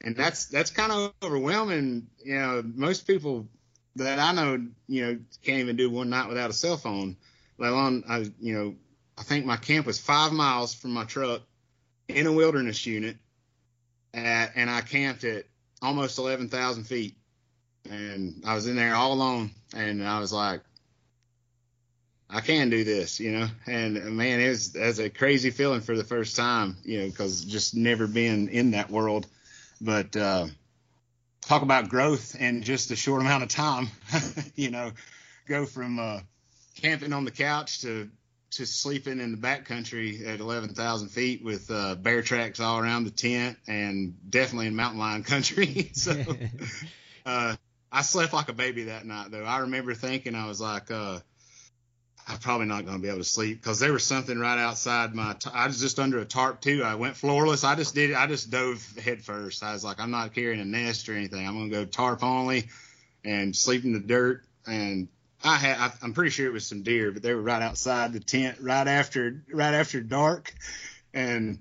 and 0.01 0.14
that's 0.14 0.47
that's 0.47 0.70
kind 0.70 0.93
of 0.93 1.12
overwhelming. 1.24 2.07
You 2.24 2.39
know, 2.39 2.62
most 2.64 3.05
people 3.05 3.49
that 3.97 4.20
I 4.20 4.30
know, 4.32 4.66
you 4.87 5.05
know, 5.05 5.18
can't 5.43 5.59
even 5.59 5.74
do 5.74 5.91
one 5.91 6.11
night 6.11 6.28
without 6.28 6.51
a 6.51 6.55
cell 6.55 6.76
phone. 6.76 7.16
Let 7.59 7.72
alone, 7.72 8.05
I, 8.09 8.30
you 8.39 8.55
know, 8.55 8.74
I 9.18 9.24
think 9.24 9.45
my 9.45 9.57
camp 9.57 9.87
was 9.87 9.99
five 9.99 10.32
miles 10.32 10.72
from 10.72 10.93
my 10.93 11.05
truck 11.05 11.43
in 12.07 12.28
a 12.28 12.32
wilderness 12.32 12.87
unit, 12.87 13.16
at, 14.12 14.53
and 14.55 14.70
I 14.70 14.82
camped 14.82 15.24
at 15.24 15.47
almost 15.85 16.18
11,000 16.18 16.85
feet, 16.85 17.16
and 17.91 18.43
I 18.47 18.55
was 18.55 18.66
in 18.66 18.76
there 18.76 18.95
all 18.95 19.12
alone, 19.12 19.51
and 19.74 20.07
I 20.07 20.18
was 20.20 20.32
like, 20.32 20.61
I 22.28 22.41
can 22.41 22.70
do 22.70 22.85
this, 22.85 23.20
you 23.20 23.32
know, 23.32 23.49
and 23.66 24.16
man, 24.16 24.41
it 24.41 24.49
was, 24.49 24.74
was 24.74 24.99
a 24.99 25.11
crazy 25.11 25.51
feeling 25.51 25.80
for 25.82 25.97
the 25.97 26.05
first 26.05 26.37
time, 26.37 26.76
you 26.82 27.01
know, 27.01 27.07
because 27.07 27.45
just 27.45 27.74
never 27.74 28.07
been 28.07 28.49
in 28.49 28.72
that 28.72 28.91
world, 28.91 29.26
but. 29.80 30.16
uh 30.16 30.47
talk 31.47 31.62
about 31.62 31.89
growth 31.89 32.35
in 32.37 32.62
just 32.62 32.91
a 32.91 32.97
short 32.97 33.20
amount 33.20 33.43
of 33.43 33.49
time. 33.49 33.89
you 34.55 34.70
know, 34.70 34.93
go 35.47 35.66
from 35.66 35.99
uh, 35.99 36.20
camping 36.76 37.12
on 37.12 37.24
the 37.24 37.30
couch 37.30 37.82
to 37.82 38.09
to 38.53 38.66
sleeping 38.66 39.18
in 39.18 39.32
the 39.32 39.37
backcountry 39.37 40.28
at 40.28 40.39
11,000 40.39 41.09
feet 41.09 41.43
with 41.43 41.68
uh, 41.72 41.97
bear 41.97 42.22
tracks 42.22 42.61
all 42.61 42.78
around 42.78 43.03
the 43.03 43.11
tent 43.11 43.59
and 43.66 44.14
definitely 44.30 44.68
in 44.68 44.76
mountain 44.76 45.01
lion 45.01 45.24
country. 45.24 45.91
so 45.93 46.22
uh, 47.26 47.57
I 47.95 48.03
slept 48.03 48.33
like 48.33 48.49
a 48.49 48.53
baby 48.53 48.85
that 48.85 49.07
night, 49.07 49.31
though. 49.31 49.45
I 49.45 49.61
remember 49.61 49.95
thinking, 49.95 50.35
I 50.35 50.49
was 50.49 50.61
like, 50.61 50.91
uh, 50.91 51.21
I'm 52.27 52.39
probably 52.39 52.67
not 52.67 52.85
going 52.85 52.97
to 52.97 53.03
be 53.03 53.09
able 53.09 53.19
to 53.19 53.25
sleep 53.25 53.61
because 53.61 53.79
there 53.79 53.93
was 53.93 54.03
something 54.03 54.37
right 54.37 54.59
outside 54.59 55.15
my. 55.15 55.35
T- 55.35 55.51
I 55.53 55.69
was 55.69 55.79
just 55.79 56.01
under 56.01 56.19
a 56.19 56.25
tarp 56.25 56.61
too. 56.61 56.83
I 56.83 56.97
went 56.97 57.15
floorless. 57.15 57.65
I 57.65 57.77
just 57.77 57.95
did. 57.95 58.13
I 58.13 58.27
just 58.27 58.51
dove 58.51 58.85
head 58.97 59.23
first. 59.23 59.63
I 59.63 59.73
was 59.73 59.85
like, 59.85 60.01
I'm 60.01 60.11
not 60.11 60.35
carrying 60.35 60.61
a 60.61 60.65
nest 60.65 61.09
or 61.09 61.15
anything. 61.15 61.47
I'm 61.47 61.55
going 61.55 61.71
to 61.71 61.77
go 61.77 61.85
tarp 61.85 62.25
only 62.25 62.69
and 63.25 63.55
sleep 63.55 63.85
in 63.85 63.93
the 63.93 64.01
dirt. 64.01 64.43
And 64.67 65.07
I 65.45 65.57
had. 65.57 65.79
I, 65.79 65.93
I'm 66.03 66.15
pretty 66.15 66.31
sure 66.31 66.47
it 66.47 66.53
was 66.53 66.67
some 66.67 66.83
deer, 66.83 67.13
but 67.13 67.23
they 67.23 67.33
were 67.33 67.43
right 67.43 67.63
outside 67.63 68.13
the 68.13 68.21
tent 68.21 68.57
right 68.61 68.89
after 68.89 69.45
right 69.53 69.75
after 69.75 70.01
dark. 70.01 70.53
And 71.13 71.61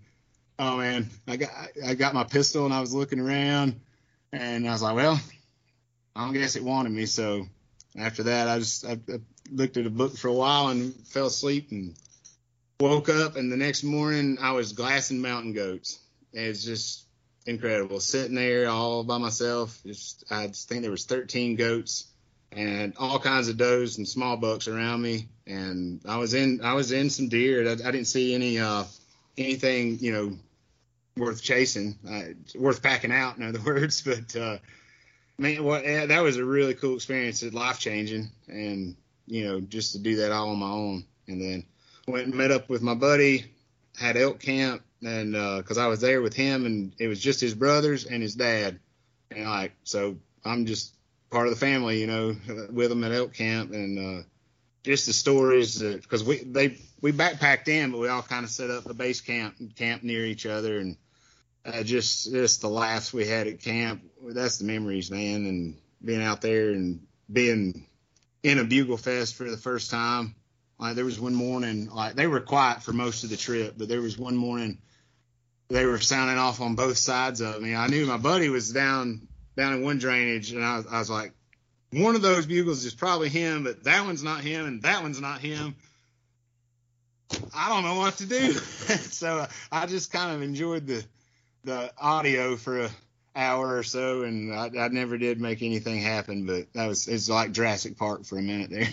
oh 0.58 0.78
man, 0.78 1.10
I 1.28 1.36
got 1.36 1.50
I 1.86 1.94
got 1.94 2.16
my 2.16 2.24
pistol 2.24 2.66
and 2.66 2.74
I 2.74 2.80
was 2.80 2.94
looking 2.94 3.20
around 3.20 3.80
and 4.32 4.68
I 4.68 4.72
was 4.72 4.82
like, 4.82 4.96
well, 4.96 5.20
I 6.16 6.26
don't 6.26 6.34
guess 6.34 6.55
it 6.55 6.64
wanted 6.64 6.91
me. 6.91 7.05
So 7.05 7.47
after 7.97 8.24
that, 8.24 8.47
I 8.47 8.59
just 8.59 8.86
I, 8.86 8.93
I 9.11 9.20
looked 9.51 9.78
at 9.78 9.86
a 9.86 9.89
book 9.89 10.18
for 10.18 10.28
a 10.28 10.34
while 10.34 10.70
and 10.70 10.93
fell 11.07 11.28
asleep 11.28 11.72
and 11.72 11.95
woke 12.80 13.09
up 13.09 13.36
and 13.36 13.51
the 13.51 13.57
next 13.57 13.84
morning 13.84 14.38
I 14.41 14.51
was 14.51 14.74
glassing 14.74 15.22
mountain 15.22 15.53
goats. 15.53 15.99
It's 16.34 16.64
just 16.64 17.05
incredible. 17.45 17.99
Sitting 17.99 18.36
there 18.36 18.68
all 18.70 19.03
by 19.03 19.18
myself. 19.18 19.80
Just 19.86 20.26
I 20.30 20.47
just 20.47 20.68
think 20.68 20.82
there 20.82 20.91
was 20.91 21.05
13 21.05 21.55
goats 21.55 22.07
and 22.51 22.93
all 22.97 23.20
kinds 23.20 23.47
of 23.47 23.57
does 23.57 23.97
and 23.97 24.07
small 24.07 24.38
bucks 24.38 24.68
around 24.68 25.01
me. 25.01 25.28
And 25.47 26.01
I 26.07 26.18
was 26.18 26.34
in 26.34 26.61
I 26.64 26.74
was 26.74 26.91
in 26.91 27.09
some 27.09 27.30
deer. 27.30 27.68
I, 27.68 27.72
I 27.72 27.91
didn't 27.91 28.05
see 28.05 28.34
any 28.34 28.59
uh 28.59 28.84
anything 29.38 29.97
you 29.99 30.11
know 30.11 30.38
worth 31.16 31.43
chasing, 31.43 31.95
uh, 32.09 32.34
worth 32.55 32.82
packing 32.82 33.11
out. 33.11 33.38
In 33.38 33.43
other 33.43 33.61
words, 33.66 34.01
but 34.01 34.36
uh, 34.36 34.57
man, 35.38 35.64
yeah, 35.64 36.06
that 36.06 36.22
was 36.22 36.38
a 36.38 36.46
really 36.46 36.74
cool 36.74 36.96
experience. 36.96 37.44
It's 37.44 37.54
life 37.54 37.80
changing 37.80 38.32
and 38.48 38.96
you 39.26 39.46
know, 39.46 39.62
just 39.62 39.94
to 39.94 40.00
do 40.00 40.18
that 40.18 40.32
all 40.32 40.50
on 40.50 40.60
my 40.60 40.70
own. 40.70 41.06
And 41.28 41.42
then 41.42 41.66
went 42.08 42.26
and 42.26 42.36
met 42.36 42.52
up 42.52 42.70
with 42.70 42.82
my 42.82 42.94
buddy, 42.94 43.46
had 43.98 44.18
elk 44.18 44.40
camp, 44.40 44.84
and 45.02 45.34
because 45.34 45.78
uh, 45.78 45.86
I 45.86 45.88
was 45.88 46.02
there 46.02 46.22
with 46.22 46.34
him, 46.34 46.66
and 46.66 46.94
it 47.00 47.08
was 47.08 47.20
just 47.20 47.40
his 47.40 47.54
brothers 47.54 48.06
and 48.06 48.22
his 48.22 48.36
dad, 48.36 48.80
and 49.32 49.46
like 49.46 49.74
so 49.84 50.18
I'm 50.44 50.66
just 50.66 50.94
part 51.30 51.48
of 51.48 51.54
the 51.54 51.60
family, 51.60 52.00
you 52.00 52.08
know, 52.08 52.36
with 52.72 52.90
them 52.90 53.04
at 53.04 53.12
elk 53.12 53.34
camp, 53.34 53.72
and 53.72 54.00
uh, 54.20 54.24
just 54.84 55.06
the 55.06 55.14
stories 55.14 55.82
because 55.82 56.24
we 56.24 56.44
they 56.44 56.78
we 57.02 57.12
backpacked 57.12 57.70
in, 57.70 57.92
but 57.92 58.00
we 58.00 58.10
all 58.10 58.22
kind 58.22 58.44
of 58.44 58.52
set 58.52 58.70
up 58.70 58.90
a 58.90 58.94
base 58.94 59.22
camp 59.22 59.56
camp 59.76 60.04
near 60.04 60.26
each 60.26 60.46
other, 60.46 60.80
and 60.80 60.98
uh, 61.66 61.84
just 61.84 62.32
just 62.32 62.61
the 62.61 62.70
laughs 62.70 63.14
we 63.14 63.26
had 63.26 63.47
at 63.47 63.61
camp. 63.61 64.03
That's 64.22 64.57
the 64.57 64.66
memories, 64.66 65.11
man, 65.11 65.45
and 65.45 65.78
being 66.03 66.22
out 66.22 66.41
there 66.41 66.72
and 66.72 67.05
being 67.32 67.86
in 68.43 68.59
a 68.59 68.64
bugle 68.64 68.97
fest 68.97 69.36
for 69.36 69.49
the 69.49 69.57
first 69.57 69.89
time. 69.89 70.36
Like 70.80 70.95
there 70.95 71.05
was 71.05 71.20
one 71.20 71.36
morning, 71.36 71.89
like 71.89 72.16
they 72.16 72.28
were 72.28 72.41
quiet 72.41 72.84
for 72.84 72.91
most 72.91 73.24
of 73.24 73.30
the 73.30 73.38
trip, 73.38 73.76
but 73.78 73.88
there 73.88 74.01
was 74.01 74.18
one 74.18 74.36
morning 74.36 74.80
they 75.70 75.86
were 75.86 75.99
sounding 75.99 76.38
off 76.38 76.61
on 76.61 76.76
both 76.76 76.97
sides 76.97 77.41
of 77.41 77.61
me. 77.61 77.76
I 77.76 77.88
knew 77.88 78.05
my 78.05 78.18
buddy 78.18 78.49
was 78.49 78.72
down 78.72 79.28
down 79.55 79.74
in 79.74 79.84
one 79.84 79.99
drainage, 79.99 80.51
and 80.51 80.64
I 80.64 80.78
was, 80.78 80.88
I 80.88 80.99
was 80.99 81.09
like, 81.09 81.34
one 81.91 82.16
of 82.16 82.22
those 82.22 82.45
bugles 82.45 82.86
is 82.86 82.95
probably 82.95 83.30
him, 83.30 83.64
but 83.64 83.84
that 83.84 84.05
one's 84.05 84.24
not 84.24 84.41
him, 84.41 84.66
and 84.66 84.82
that 84.82 85.03
one's 85.03 85.22
not 85.22 85.39
him. 85.39 85.76
I 87.55 87.70
don't 87.70 87.84
know 87.84 87.95
what 87.95 88.18
to 88.18 88.26
do. 88.26 88.53
so 88.53 89.39
uh, 89.39 89.47
I 89.72 89.86
just 89.86 90.11
kind 90.11 90.36
of 90.36 90.41
enjoyed 90.41 90.88
the 90.88 91.05
the 91.64 91.91
audio 91.97 92.55
for 92.55 92.82
a 92.82 92.89
hour 93.36 93.78
or 93.78 93.84
so, 93.84 94.24
and 94.24 94.53
I, 94.53 94.70
I 94.78 94.88
never 94.89 95.18
did 95.18 95.39
make 95.39 95.61
anything 95.61 95.99
happen. 95.99 96.45
But 96.45 96.72
that 96.74 96.88
was 96.88 97.07
it's 97.07 97.30
like 97.30 97.51
Jurassic 97.51 97.97
Park 97.97 98.26
for 98.26 98.38
a 98.38 98.41
minute 98.41 98.70
there. 98.70 98.89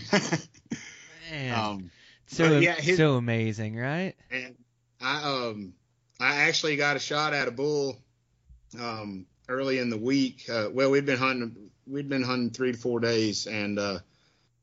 Man, 1.30 1.54
um, 1.58 1.90
so 2.26 2.58
yeah, 2.58 2.74
his, 2.74 2.96
so 2.96 3.14
amazing, 3.14 3.76
right? 3.76 4.14
And 4.30 4.56
I 5.00 5.48
um 5.48 5.74
I 6.18 6.42
actually 6.42 6.76
got 6.76 6.96
a 6.96 7.00
shot 7.00 7.34
at 7.34 7.48
a 7.48 7.50
bull 7.50 7.98
um 8.78 9.26
early 9.48 9.78
in 9.78 9.90
the 9.90 9.98
week. 9.98 10.48
Uh, 10.48 10.68
well, 10.72 10.90
we'd 10.90 11.06
been 11.06 11.18
hunting 11.18 11.70
we'd 11.86 12.08
been 12.08 12.22
hunting 12.22 12.50
three 12.50 12.72
to 12.72 12.78
four 12.78 13.00
days, 13.00 13.46
and 13.46 13.78
uh, 13.78 13.98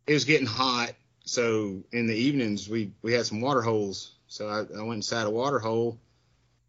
it 0.05 0.13
was 0.13 0.25
getting 0.25 0.47
hot. 0.47 0.93
So 1.25 1.83
in 1.91 2.07
the 2.07 2.15
evenings 2.15 2.69
we 2.69 2.93
we 3.01 3.13
had 3.13 3.25
some 3.25 3.41
water 3.41 3.61
holes. 3.61 4.13
So 4.29 4.47
I, 4.47 4.59
I 4.77 4.81
went 4.81 4.97
inside 4.97 5.25
a 5.25 5.29
water 5.29 5.59
hole 5.59 5.99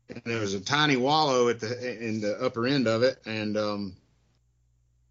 and 0.09 0.23
there 0.25 0.41
was 0.41 0.55
a 0.55 0.61
tiny 0.61 0.97
wallow 0.97 1.49
at 1.49 1.61
the 1.61 2.07
in 2.07 2.21
the 2.21 2.41
upper 2.43 2.67
end 2.67 2.87
of 2.87 3.03
it, 3.03 3.21
and 3.27 3.57
um, 3.57 3.97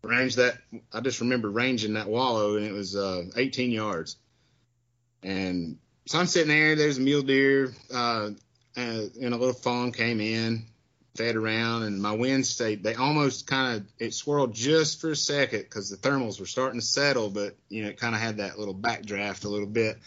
ranged 0.01 0.37
that. 0.37 0.57
I 0.91 1.01
just 1.01 1.21
remember 1.21 1.49
ranging 1.49 1.93
that 1.93 2.07
wallow, 2.07 2.55
and 2.55 2.65
it 2.65 2.73
was 2.73 2.95
uh, 2.95 3.25
18 3.35 3.71
yards. 3.71 4.17
And 5.23 5.77
so 6.05 6.19
I'm 6.19 6.25
sitting 6.25 6.49
there. 6.49 6.75
There's 6.75 6.97
a 6.97 7.01
mule 7.01 7.21
deer, 7.21 7.73
uh, 7.93 8.31
and, 8.75 9.11
and 9.21 9.33
a 9.33 9.37
little 9.37 9.53
fawn 9.53 9.91
came 9.91 10.21
in, 10.21 10.65
fed 11.15 11.35
around, 11.35 11.83
and 11.83 12.01
my 12.01 12.13
wind 12.13 12.45
stayed. 12.45 12.83
They 12.83 12.95
almost 12.95 13.47
kind 13.47 13.77
of 13.77 13.87
it 13.99 14.13
swirled 14.13 14.53
just 14.53 15.01
for 15.01 15.11
a 15.11 15.15
second 15.15 15.61
because 15.61 15.89
the 15.89 15.97
thermals 15.97 16.39
were 16.39 16.45
starting 16.45 16.79
to 16.79 16.85
settle, 16.85 17.29
but 17.29 17.55
you 17.69 17.83
know 17.83 17.89
it 17.89 17.99
kind 17.99 18.15
of 18.15 18.21
had 18.21 18.37
that 18.37 18.57
little 18.57 18.75
backdraft 18.75 19.45
a 19.45 19.49
little 19.49 19.67
bit. 19.67 19.97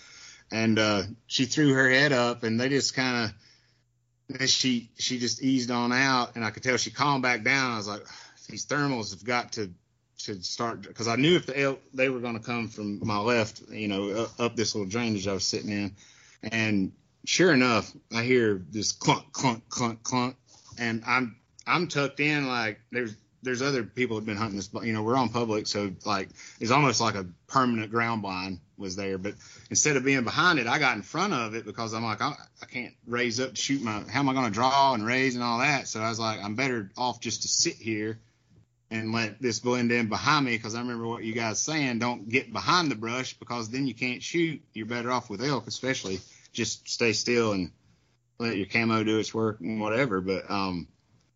And 0.53 0.80
uh, 0.80 1.03
she 1.28 1.45
threw 1.45 1.74
her 1.74 1.88
head 1.88 2.12
up, 2.12 2.43
and 2.43 2.59
they 2.59 2.68
just 2.68 2.95
kind 2.95 3.24
of 3.26 3.32
then 4.34 4.46
she 4.46 4.90
she 4.98 5.18
just 5.18 5.42
eased 5.42 5.70
on 5.70 5.92
out, 5.92 6.36
and 6.36 6.44
I 6.44 6.50
could 6.50 6.62
tell 6.62 6.76
she 6.76 6.90
calmed 6.90 7.22
back 7.22 7.42
down. 7.42 7.72
I 7.72 7.76
was 7.76 7.88
like, 7.88 8.04
these 8.48 8.66
thermals 8.66 9.10
have 9.10 9.24
got 9.24 9.52
to 9.52 9.70
to 10.24 10.42
start 10.42 10.82
because 10.82 11.08
I 11.08 11.16
knew 11.16 11.36
if 11.36 11.46
the 11.46 11.58
elk 11.58 11.80
they 11.94 12.08
were 12.08 12.20
going 12.20 12.38
to 12.38 12.44
come 12.44 12.68
from 12.68 13.04
my 13.04 13.18
left, 13.18 13.62
you 13.70 13.88
know, 13.88 14.10
up, 14.10 14.40
up 14.40 14.56
this 14.56 14.74
little 14.74 14.88
drainage 14.88 15.26
I 15.26 15.32
was 15.32 15.46
sitting 15.46 15.70
in, 15.70 15.94
and 16.42 16.92
sure 17.24 17.52
enough, 17.52 17.92
I 18.14 18.22
hear 18.22 18.62
this 18.70 18.92
clunk 18.92 19.32
clunk 19.32 19.68
clunk 19.68 20.02
clunk, 20.02 20.36
and 20.78 21.02
I'm 21.06 21.36
I'm 21.66 21.88
tucked 21.88 22.20
in 22.20 22.46
like 22.46 22.80
there's 22.90 23.16
there's 23.42 23.62
other 23.62 23.82
people 23.82 24.16
have 24.16 24.26
been 24.26 24.36
hunting 24.36 24.56
this, 24.56 24.68
you 24.82 24.92
know, 24.92 25.02
we're 25.02 25.16
on 25.16 25.30
public, 25.30 25.66
so 25.66 25.90
like 26.04 26.28
it's 26.60 26.70
almost 26.70 27.00
like 27.00 27.14
a 27.14 27.26
permanent 27.46 27.90
ground 27.90 28.22
blind 28.22 28.60
was 28.80 28.96
there. 28.96 29.18
But 29.18 29.34
instead 29.68 29.96
of 29.96 30.04
being 30.04 30.24
behind 30.24 30.58
it, 30.58 30.66
I 30.66 30.78
got 30.78 30.96
in 30.96 31.02
front 31.02 31.32
of 31.32 31.54
it 31.54 31.64
because 31.64 31.94
I'm 31.94 32.02
like, 32.02 32.20
I, 32.20 32.34
I 32.62 32.66
can't 32.66 32.94
raise 33.06 33.38
up 33.38 33.50
to 33.50 33.56
shoot 33.56 33.82
my. 33.82 34.02
How 34.10 34.20
am 34.20 34.28
I 34.28 34.32
going 34.32 34.46
to 34.46 34.52
draw 34.52 34.94
and 34.94 35.06
raise 35.06 35.34
and 35.34 35.44
all 35.44 35.58
that? 35.58 35.86
So 35.86 36.00
I 36.00 36.08
was 36.08 36.18
like, 36.18 36.42
I'm 36.42 36.54
better 36.54 36.90
off 36.96 37.20
just 37.20 37.42
to 37.42 37.48
sit 37.48 37.74
here 37.74 38.18
and 38.90 39.12
let 39.12 39.40
this 39.40 39.60
blend 39.60 39.92
in 39.92 40.08
behind 40.08 40.46
me 40.46 40.56
because 40.56 40.74
I 40.74 40.80
remember 40.80 41.06
what 41.06 41.22
you 41.22 41.32
guys 41.32 41.60
saying. 41.60 42.00
Don't 42.00 42.28
get 42.28 42.52
behind 42.52 42.90
the 42.90 42.96
brush 42.96 43.34
because 43.34 43.70
then 43.70 43.86
you 43.86 43.94
can't 43.94 44.22
shoot. 44.22 44.60
You're 44.72 44.86
better 44.86 45.12
off 45.12 45.30
with 45.30 45.44
elk, 45.44 45.66
especially 45.68 46.18
just 46.52 46.88
stay 46.88 47.12
still 47.12 47.52
and 47.52 47.70
let 48.38 48.56
your 48.56 48.66
camo 48.66 49.04
do 49.04 49.18
its 49.18 49.32
work 49.32 49.60
and 49.60 49.80
whatever. 49.80 50.20
But 50.20 50.50
um, 50.50 50.88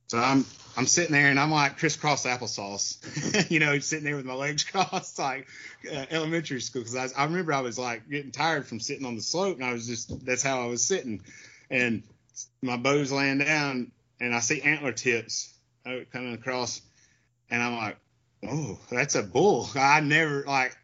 So 0.09 0.19
I'm 0.19 0.45
I'm 0.77 0.87
sitting 0.87 1.13
there 1.13 1.29
and 1.29 1.39
I'm 1.39 1.51
like 1.51 1.79
crisscross 1.79 2.27
applesauce, 2.27 3.51
you 3.51 3.61
know, 3.61 3.79
sitting 3.79 4.05
there 4.05 4.17
with 4.17 4.25
my 4.25 4.35
legs 4.35 4.65
crossed 4.71 5.19
like 5.19 5.47
uh, 5.91 6.07
elementary 6.11 6.61
school. 6.61 6.83
Because 6.83 7.15
I, 7.15 7.23
I 7.23 7.25
remember 7.25 7.53
I 7.53 7.61
was 7.61 7.79
like 7.79 8.09
getting 8.09 8.33
tired 8.33 8.67
from 8.67 8.81
sitting 8.81 9.07
on 9.07 9.15
the 9.15 9.23
slope, 9.23 9.57
and 9.57 9.65
I 9.65 9.73
was 9.73 9.87
just 9.87 10.25
that's 10.25 10.43
how 10.43 10.63
I 10.63 10.67
was 10.67 10.85
sitting, 10.85 11.23
and 11.71 12.03
my 12.63 12.77
bow's 12.77 13.13
laying 13.13 13.39
down, 13.39 13.93
and 14.21 14.35
I 14.35 14.41
see 14.41 14.63
antler 14.63 14.93
tips 14.93 15.53
uh, 15.87 16.01
coming 16.13 16.35
across, 16.35 16.83
and 17.51 17.63
I'm 17.63 17.77
like, 17.77 17.97
oh, 18.49 18.79
that's 18.91 19.15
a 19.15 19.23
bull. 19.23 19.69
I 19.75 20.01
never 20.01 20.45
like 20.47 20.77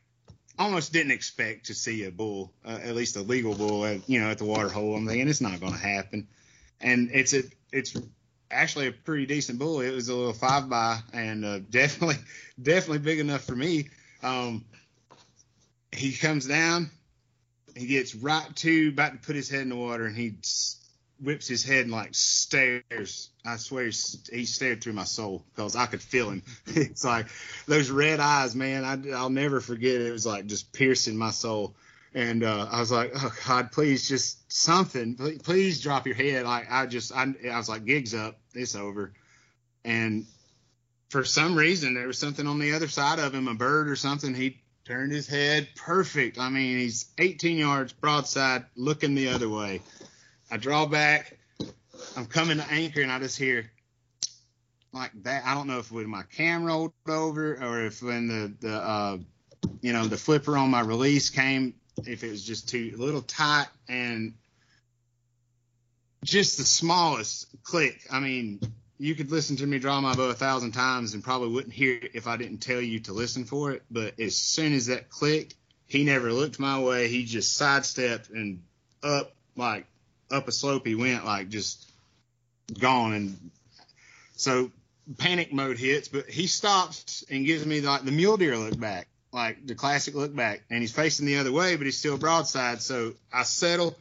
almost 0.59 0.93
didn't 0.93 1.12
expect 1.12 1.66
to 1.66 1.75
see 1.75 2.05
a 2.05 2.11
bull, 2.11 2.53
uh, 2.64 2.79
at 2.83 2.95
least 2.95 3.16
a 3.16 3.23
legal 3.23 3.55
bull, 3.55 3.85
at, 3.87 4.09
you 4.09 4.21
know, 4.21 4.31
at 4.31 4.39
the 4.39 4.45
water 4.45 4.68
hole. 4.68 4.95
I'm 4.95 5.07
thinking 5.07 5.29
it's 5.29 5.41
not 5.41 5.59
going 5.59 5.73
to 5.73 5.79
happen, 5.79 6.29
and 6.81 7.11
it's 7.12 7.35
a 7.35 7.43
it's 7.73 7.97
actually 8.51 8.88
a 8.88 8.92
pretty 8.92 9.26
decent 9.26 9.59
bull. 9.59 9.80
It 9.80 9.92
was 9.92 10.09
a 10.09 10.14
little 10.14 10.32
five 10.32 10.68
by 10.68 10.98
and 11.12 11.44
uh, 11.44 11.59
definitely 11.70 12.16
definitely 12.61 12.98
big 12.98 13.18
enough 13.18 13.44
for 13.44 13.57
me. 13.57 13.88
Um, 14.22 14.64
he 15.92 16.12
comes 16.12 16.46
down, 16.46 16.90
he 17.76 17.86
gets 17.86 18.14
right 18.14 18.55
to 18.57 18.88
about 18.88 19.12
to 19.12 19.18
put 19.18 19.36
his 19.36 19.48
head 19.48 19.62
in 19.62 19.70
the 19.70 19.76
water, 19.76 20.07
and 20.07 20.16
he 20.16 20.34
whips 21.20 21.46
his 21.46 21.64
head 21.64 21.82
and 21.82 21.92
like 21.92 22.11
stares. 22.12 23.30
I 23.44 23.57
swear 23.57 23.84
he 23.84 24.44
stared 24.44 24.82
through 24.82 24.94
my 24.94 25.05
soul 25.05 25.44
because 25.55 25.76
I 25.76 25.86
could 25.86 26.03
feel 26.03 26.30
him. 26.30 26.42
it's 26.66 27.05
like 27.05 27.26
those 27.66 27.90
red 27.90 28.20
eyes, 28.20 28.55
man. 28.55 28.84
I, 28.84 29.16
I'll 29.16 29.30
never 29.30 29.61
forget. 29.61 30.01
It 30.01 30.12
was 30.12 30.26
like 30.26 30.46
just 30.46 30.72
piercing 30.72 31.16
my 31.16 31.30
soul. 31.30 31.74
And 32.12 32.42
uh, 32.42 32.66
I 32.70 32.80
was 32.80 32.90
like, 32.90 33.12
oh 33.14 33.32
God, 33.46 33.70
please 33.70 34.09
just 34.09 34.53
something. 34.53 35.14
Please, 35.14 35.42
please 35.42 35.80
drop 35.80 36.07
your 36.07 36.16
head. 36.16 36.44
Like 36.44 36.66
I 36.70 36.86
just, 36.86 37.12
I, 37.14 37.32
I 37.51 37.57
was 37.57 37.68
like, 37.68 37.84
gigs 37.84 38.14
up, 38.14 38.39
it's 38.55 38.74
over. 38.74 39.12
And 39.84 40.26
for 41.09 41.24
some 41.24 41.57
reason, 41.57 41.94
there 41.94 42.07
was 42.07 42.18
something 42.18 42.46
on 42.46 42.59
the 42.59 42.72
other 42.72 42.88
side 42.88 43.18
of 43.18 43.34
him, 43.34 43.48
a 43.48 43.55
bird 43.55 43.88
or 43.88 43.96
something. 43.96 44.34
He 44.34 44.61
turned 44.84 45.12
his 45.12 45.26
head 45.26 45.68
perfect. 45.76 46.38
I 46.38 46.48
mean, 46.51 46.78
he's 46.78 47.07
18 47.18 47.59
yards 47.59 47.92
broadside, 47.92 48.64
looking 48.76 49.14
the 49.14 49.28
other 49.28 49.48
way. 49.48 49.80
I 50.51 50.57
draw 50.57 50.86
back. 50.86 51.38
I'm 52.16 52.26
coming 52.26 52.59
to 52.59 52.66
anchor, 52.70 53.03
and 53.03 53.12
I 53.12 53.18
just 53.18 53.38
hear 53.38 53.70
like 54.92 55.11
that. 55.22 55.44
I 55.44 55.55
don't 55.55 55.66
know 55.66 55.78
if 55.78 55.92
when 55.92 56.09
my 56.09 56.22
cam 56.22 56.64
rolled 56.64 56.92
over 57.09 57.55
or 57.62 57.84
if 57.84 58.03
when 58.03 58.26
the 58.26 58.53
the 58.61 58.74
uh, 58.74 59.18
you 59.80 59.92
know 59.92 60.07
the 60.07 60.16
flipper 60.16 60.57
on 60.57 60.70
my 60.70 60.80
release 60.80 61.30
came, 61.30 61.74
if 62.07 62.24
it 62.24 62.30
was 62.30 62.44
just 62.44 62.68
too 62.68 62.92
a 62.94 62.98
little 62.98 63.22
tight 63.22 63.68
and 63.88 64.34
just 66.25 66.59
the 66.59 66.64
smallest 66.64 67.49
click. 67.62 68.07
I 68.11 68.21
mean, 68.21 68.61
you 68.99 69.14
could 69.14 69.31
listen 69.31 69.57
to 69.57 69.66
me 69.66 69.79
draw 69.79 70.01
my 70.01 70.14
bow 70.14 70.29
a 70.29 70.35
thousand 70.35 70.73
times 70.73 71.14
and 71.14 71.25
probably 71.25 71.49
wouldn't 71.49 71.73
hear 71.73 71.95
it 71.95 72.11
if 72.14 72.27
I 72.27 72.37
didn't 72.37 72.59
tell 72.59 72.81
you 72.81 73.01
to 73.01 73.12
listen 73.12 73.45
for 73.45 73.73
it. 73.73 73.83
But 73.91 74.21
as 74.21 74.37
soon 74.37 74.75
as 74.75 74.87
that 74.87 75.09
clicked, 75.09 75.55
he 75.87 76.05
never 76.05 76.33
looked 76.33 76.59
my 76.59 76.79
way. 76.79 77.09
He 77.09 77.25
just 77.25 77.57
sidestepped 77.57 78.31
and 78.31 78.62
up 79.03 79.33
like 79.57 79.87
up 80.31 80.49
a 80.49 80.53
slope 80.53 80.87
he 80.87 80.95
went, 80.95 81.25
like 81.25 81.49
just 81.49 81.91
gone. 82.79 83.14
And 83.14 83.51
so 84.37 84.71
panic 85.18 85.53
mode 85.53 85.79
hits, 85.79 86.09
but 86.09 86.29
he 86.29 86.47
stops 86.47 87.25
and 87.31 87.47
gives 87.47 87.64
me 87.66 87.81
like 87.81 88.05
the 88.05 88.12
mule 88.12 88.37
deer 88.37 88.57
look 88.57 88.79
back, 88.79 89.09
like 89.33 89.66
the 89.66 89.75
classic 89.75 90.14
look 90.14 90.35
back, 90.35 90.62
and 90.71 90.81
he's 90.81 90.93
facing 90.93 91.27
the 91.27 91.39
other 91.39 91.53
way, 91.53 91.77
but 91.77 91.87
he's 91.87 91.99
still 91.99 92.18
broadside. 92.18 92.83
So 92.83 93.14
I 93.33 93.45
settle. 93.45 93.97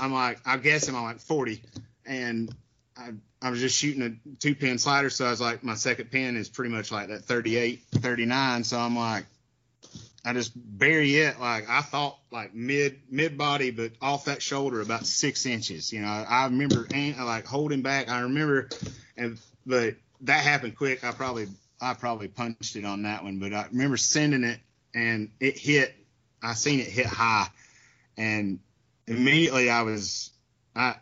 I'm 0.00 0.12
like, 0.12 0.40
I 0.46 0.56
guess 0.56 0.88
him. 0.88 0.96
I'm 0.96 1.04
like 1.04 1.20
40, 1.20 1.62
and 2.06 2.54
I, 2.96 3.10
I 3.40 3.50
was 3.50 3.60
just 3.60 3.76
shooting 3.76 4.02
a 4.02 4.36
two 4.38 4.54
pin 4.54 4.78
slider, 4.78 5.10
so 5.10 5.26
I 5.26 5.30
was 5.30 5.40
like, 5.40 5.62
my 5.62 5.74
second 5.74 6.10
pin 6.10 6.36
is 6.36 6.48
pretty 6.48 6.74
much 6.74 6.90
like 6.90 7.08
that 7.08 7.24
38, 7.24 7.82
39. 7.92 8.64
So 8.64 8.78
I'm 8.78 8.96
like, 8.96 9.24
I 10.24 10.32
just 10.32 10.52
bury 10.54 11.16
it 11.16 11.40
like 11.40 11.70
I 11.70 11.80
thought 11.80 12.18
like 12.30 12.54
mid 12.54 13.00
mid 13.08 13.38
body, 13.38 13.70
but 13.70 13.92
off 14.02 14.26
that 14.26 14.42
shoulder 14.42 14.80
about 14.80 15.06
six 15.06 15.46
inches. 15.46 15.92
You 15.92 16.02
know, 16.02 16.08
I 16.08 16.44
remember 16.44 16.86
like 16.92 17.46
holding 17.46 17.82
back. 17.82 18.10
I 18.10 18.20
remember, 18.20 18.68
and 19.16 19.38
but 19.64 19.94
that 20.22 20.42
happened 20.42 20.76
quick. 20.76 21.04
I 21.04 21.12
probably 21.12 21.46
I 21.80 21.94
probably 21.94 22.28
punched 22.28 22.76
it 22.76 22.84
on 22.84 23.02
that 23.02 23.22
one, 23.22 23.38
but 23.38 23.54
I 23.54 23.66
remember 23.70 23.96
sending 23.96 24.44
it 24.44 24.60
and 24.94 25.30
it 25.40 25.56
hit. 25.56 25.94
I 26.42 26.54
seen 26.54 26.80
it 26.80 26.88
hit 26.88 27.06
high, 27.06 27.48
and 28.16 28.58
immediately 29.08 29.70
I 29.70 29.82
was 29.82 30.30
I. 30.76 30.96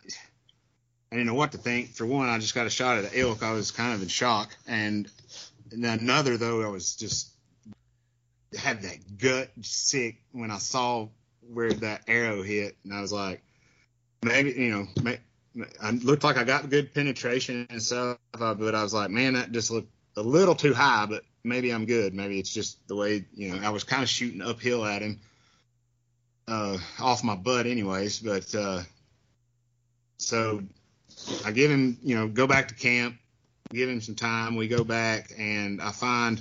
I 1.12 1.14
didn't 1.14 1.28
know 1.28 1.34
what 1.34 1.52
to 1.52 1.58
think. 1.58 1.94
For 1.94 2.04
one, 2.04 2.28
I 2.28 2.38
just 2.38 2.54
got 2.54 2.66
a 2.66 2.70
shot 2.70 2.98
at 2.98 3.16
elk. 3.16 3.44
I 3.44 3.52
was 3.52 3.70
kind 3.70 3.94
of 3.94 4.02
in 4.02 4.08
shock, 4.08 4.54
and, 4.66 5.08
and 5.70 5.84
another 5.84 6.36
though, 6.36 6.62
I 6.62 6.68
was 6.68 6.96
just 6.96 7.30
had 8.58 8.82
that 8.82 9.16
gut 9.16 9.50
sick 9.62 10.16
when 10.32 10.50
I 10.50 10.58
saw 10.58 11.08
where 11.52 11.72
that 11.72 12.02
arrow 12.08 12.42
hit, 12.42 12.76
and 12.82 12.92
I 12.92 13.00
was 13.00 13.12
like, 13.12 13.42
maybe 14.22 14.50
you 14.52 14.70
know, 14.70 14.88
may, 15.02 15.18
I 15.80 15.92
looked 15.92 16.24
like 16.24 16.36
I 16.36 16.44
got 16.44 16.68
good 16.70 16.92
penetration 16.92 17.68
and 17.70 17.80
stuff, 17.80 18.18
uh, 18.38 18.54
but 18.54 18.74
I 18.74 18.82
was 18.82 18.92
like, 18.92 19.10
man, 19.10 19.34
that 19.34 19.52
just 19.52 19.70
looked 19.70 19.92
a 20.16 20.22
little 20.22 20.56
too 20.56 20.74
high, 20.74 21.06
but 21.06 21.22
maybe 21.44 21.70
I'm 21.70 21.86
good. 21.86 22.14
Maybe 22.14 22.40
it's 22.40 22.52
just 22.52 22.86
the 22.88 22.96
way 22.96 23.24
you 23.34 23.54
know 23.54 23.66
I 23.66 23.70
was 23.70 23.84
kind 23.84 24.02
of 24.02 24.08
shooting 24.08 24.42
uphill 24.42 24.84
at 24.84 25.02
him, 25.02 25.20
uh, 26.48 26.78
off 27.00 27.24
my 27.24 27.34
butt, 27.36 27.66
anyways. 27.66 28.20
But 28.20 28.54
uh, 28.54 28.82
so 30.18 30.62
I 31.44 31.52
give 31.52 31.70
him, 31.70 31.98
you 32.02 32.16
know, 32.16 32.28
go 32.28 32.46
back 32.46 32.68
to 32.68 32.74
camp, 32.74 33.16
give 33.72 33.88
him 33.88 34.00
some 34.00 34.14
time. 34.14 34.56
We 34.56 34.68
go 34.68 34.84
back, 34.84 35.32
and 35.38 35.80
I 35.80 35.92
find 35.92 36.40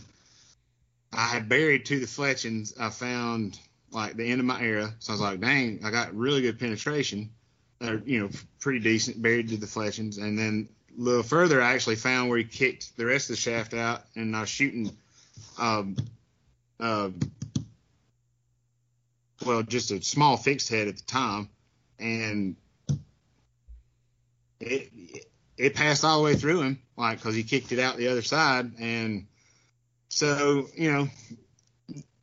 I 1.13 1.25
had 1.25 1.47
buried 1.47 1.85
to 1.85 1.99
the 1.99 2.07
fletchings. 2.07 2.73
I 2.79 2.89
found 2.89 3.59
like 3.91 4.17
the 4.17 4.29
end 4.29 4.41
of 4.41 4.45
my 4.45 4.61
arrow. 4.61 4.91
So 4.99 5.11
I 5.11 5.13
was 5.13 5.21
like, 5.21 5.39
dang, 5.39 5.79
I 5.83 5.89
got 5.89 6.13
really 6.13 6.41
good 6.41 6.59
penetration, 6.59 7.29
you 8.05 8.19
know, 8.19 8.29
pretty 8.59 8.79
decent 8.79 9.21
buried 9.21 9.49
to 9.49 9.57
the 9.57 9.67
fletchings. 9.67 10.17
And 10.17 10.37
then 10.37 10.67
a 10.97 11.01
little 11.01 11.23
further, 11.23 11.61
I 11.61 11.73
actually 11.73 11.95
found 11.95 12.29
where 12.29 12.37
he 12.37 12.43
kicked 12.43 12.97
the 12.97 13.05
rest 13.05 13.29
of 13.29 13.37
the 13.37 13.41
shaft 13.41 13.73
out, 13.73 14.03
and 14.15 14.35
I 14.35 14.41
was 14.41 14.49
shooting, 14.49 14.95
um, 15.57 15.95
uh, 16.79 17.09
well, 19.43 19.63
just 19.63 19.91
a 19.91 20.01
small 20.01 20.38
fixed 20.38 20.69
head 20.69 20.88
at 20.88 20.97
the 20.97 21.03
time, 21.03 21.49
and 21.97 22.55
it 24.59 24.91
it 25.57 25.73
passed 25.73 26.03
all 26.05 26.19
the 26.19 26.23
way 26.23 26.36
through 26.36 26.61
him, 26.61 26.79
like 26.97 27.17
because 27.17 27.36
he 27.36 27.43
kicked 27.43 27.71
it 27.71 27.79
out 27.79 27.97
the 27.97 28.09
other 28.09 28.21
side, 28.21 28.73
and 28.79 29.25
so, 30.15 30.69
you 30.75 30.93
know, 30.93 31.09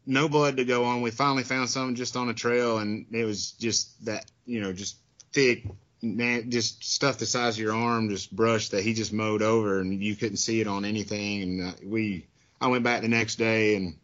no 0.07 0.29
blood 0.29 0.57
to 0.57 0.65
go 0.65 0.85
on. 0.85 1.03
We 1.03 1.11
finally 1.11 1.43
found 1.43 1.69
something 1.69 1.95
just 1.95 2.17
on 2.17 2.31
a 2.31 2.35
trail, 2.35 2.79
and 2.79 3.07
it 3.13 3.25
was 3.25 3.53
just 3.53 4.05
that, 4.07 4.31
you 4.47 4.63
know, 4.63 4.73
just 4.73 4.97
thick, 5.33 5.67
just 6.03 6.83
stuff 6.83 7.19
the 7.19 7.27
size 7.27 7.57
of 7.57 7.63
your 7.63 7.75
arm, 7.75 8.09
just 8.09 8.35
brush 8.35 8.71
that 8.71 8.83
he 8.83 8.95
just 8.95 9.13
mowed 9.13 9.43
over, 9.43 9.81
and 9.81 10.03
you 10.03 10.17
couldn't 10.17 10.39
see 10.39 10.63
it 10.63 10.67
on 10.67 10.87
anything. 10.87 11.43
And 11.43 11.69
uh, 11.69 11.73
we, 11.85 12.27
I 12.63 12.69
went 12.69 12.83
back 12.85 13.03
the 13.03 13.09
next 13.09 13.37
day, 13.37 13.77
and 13.77 13.97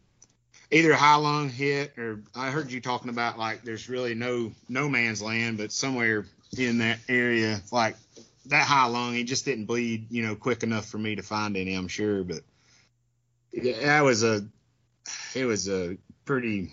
either 0.71 0.93
high 0.93 1.15
lung 1.15 1.49
hit, 1.49 1.97
or 1.97 2.21
I 2.35 2.51
heard 2.51 2.71
you 2.71 2.81
talking 2.81 3.09
about 3.09 3.37
like 3.37 3.63
there's 3.63 3.89
really 3.89 4.15
no 4.15 4.51
no 4.67 4.89
man's 4.89 5.21
land, 5.21 5.57
but 5.57 5.71
somewhere 5.71 6.25
in 6.57 6.79
that 6.79 6.99
area, 7.07 7.61
like 7.71 7.95
that 8.47 8.65
high 8.65 8.87
lung, 8.87 9.13
he 9.13 9.23
just 9.23 9.45
didn't 9.45 9.65
bleed, 9.65 10.07
you 10.11 10.23
know, 10.23 10.35
quick 10.35 10.63
enough 10.63 10.85
for 10.85 10.97
me 10.97 11.15
to 11.15 11.21
find 11.21 11.55
any, 11.55 11.75
I'm 11.75 11.87
sure, 11.87 12.23
but 12.23 12.41
yeah, 13.51 13.79
that 13.81 14.01
was 14.01 14.23
a 14.23 14.45
it 15.35 15.45
was 15.45 15.67
a 15.69 15.97
pretty 16.25 16.71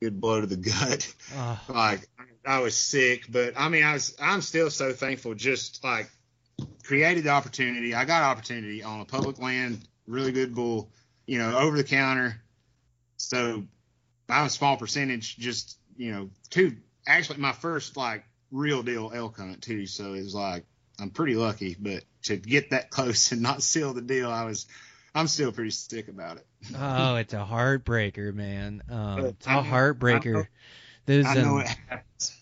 good 0.00 0.20
blow 0.20 0.40
to 0.40 0.46
the 0.46 0.56
gut. 0.56 1.14
Uh. 1.36 1.56
Like 1.68 2.08
I 2.46 2.60
was 2.60 2.76
sick, 2.76 3.24
but 3.30 3.54
I 3.56 3.68
mean 3.68 3.84
I 3.84 3.94
was 3.94 4.16
I'm 4.20 4.42
still 4.42 4.70
so 4.70 4.92
thankful 4.92 5.34
just 5.34 5.82
like 5.84 6.10
created 6.82 7.24
the 7.24 7.30
opportunity. 7.30 7.94
I 7.94 8.04
got 8.04 8.22
opportunity 8.22 8.82
on 8.82 9.00
a 9.00 9.04
public 9.04 9.38
land, 9.38 9.80
really 10.06 10.32
good 10.32 10.54
bull, 10.54 10.90
you 11.26 11.38
know, 11.38 11.58
over 11.58 11.76
the 11.76 11.84
counter. 11.84 12.40
So 13.16 13.64
I'm 14.28 14.46
a 14.46 14.50
small 14.50 14.76
percentage 14.76 15.36
just, 15.36 15.78
you 15.96 16.12
know, 16.12 16.30
two 16.50 16.76
actually 17.06 17.38
my 17.38 17.52
first 17.52 17.96
like 17.96 18.24
real 18.50 18.82
deal 18.82 19.12
elk 19.14 19.38
hunt 19.38 19.62
too. 19.62 19.86
So 19.86 20.14
it 20.14 20.22
was 20.22 20.34
like 20.34 20.64
I'm 20.98 21.10
pretty 21.10 21.34
lucky, 21.34 21.76
but 21.78 22.04
to 22.24 22.36
get 22.36 22.70
that 22.70 22.90
close 22.90 23.32
and 23.32 23.42
not 23.42 23.62
seal 23.62 23.92
the 23.92 24.02
deal, 24.02 24.30
I 24.30 24.44
was 24.44 24.66
I'm 25.14 25.28
still 25.28 25.52
pretty 25.52 25.70
sick 25.70 26.08
about 26.08 26.38
it. 26.38 26.46
oh, 26.76 27.16
it's 27.16 27.34
a 27.34 27.44
heartbreaker, 27.44 28.34
man. 28.34 28.82
Um, 28.90 29.26
it's 29.26 29.46
a 29.46 29.62
heartbreaker. 29.62 30.48
Those 31.06 31.26
I 31.26 31.34
know 31.34 31.56
um, 31.56 31.60
it 31.60 31.68
happens. 31.68 32.36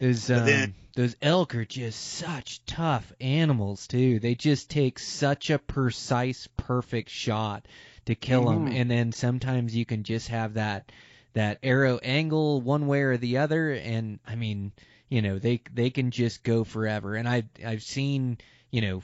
Those 0.00 0.30
um, 0.30 0.44
then, 0.44 0.74
those 0.96 1.16
elk 1.22 1.54
are 1.54 1.64
just 1.64 2.00
such 2.00 2.64
tough 2.66 3.12
animals 3.20 3.86
too. 3.86 4.18
They 4.18 4.34
just 4.34 4.70
take 4.70 4.98
such 4.98 5.50
a 5.50 5.58
precise, 5.58 6.48
perfect 6.56 7.10
shot 7.10 7.66
to 8.06 8.14
kill 8.14 8.46
mm-hmm. 8.46 8.64
them, 8.66 8.74
and 8.74 8.90
then 8.90 9.12
sometimes 9.12 9.74
you 9.74 9.84
can 9.84 10.02
just 10.02 10.28
have 10.28 10.54
that 10.54 10.90
that 11.34 11.58
arrow 11.62 11.98
angle 12.02 12.62
one 12.62 12.86
way 12.86 13.02
or 13.02 13.16
the 13.18 13.38
other, 13.38 13.72
and 13.72 14.18
I 14.26 14.36
mean, 14.36 14.72
you 15.08 15.22
know, 15.22 15.38
they 15.38 15.60
they 15.72 15.90
can 15.90 16.10
just 16.10 16.42
go 16.42 16.64
forever. 16.64 17.14
And 17.14 17.28
I've 17.28 17.48
I've 17.64 17.82
seen, 17.82 18.38
you 18.70 18.80
know, 18.80 19.02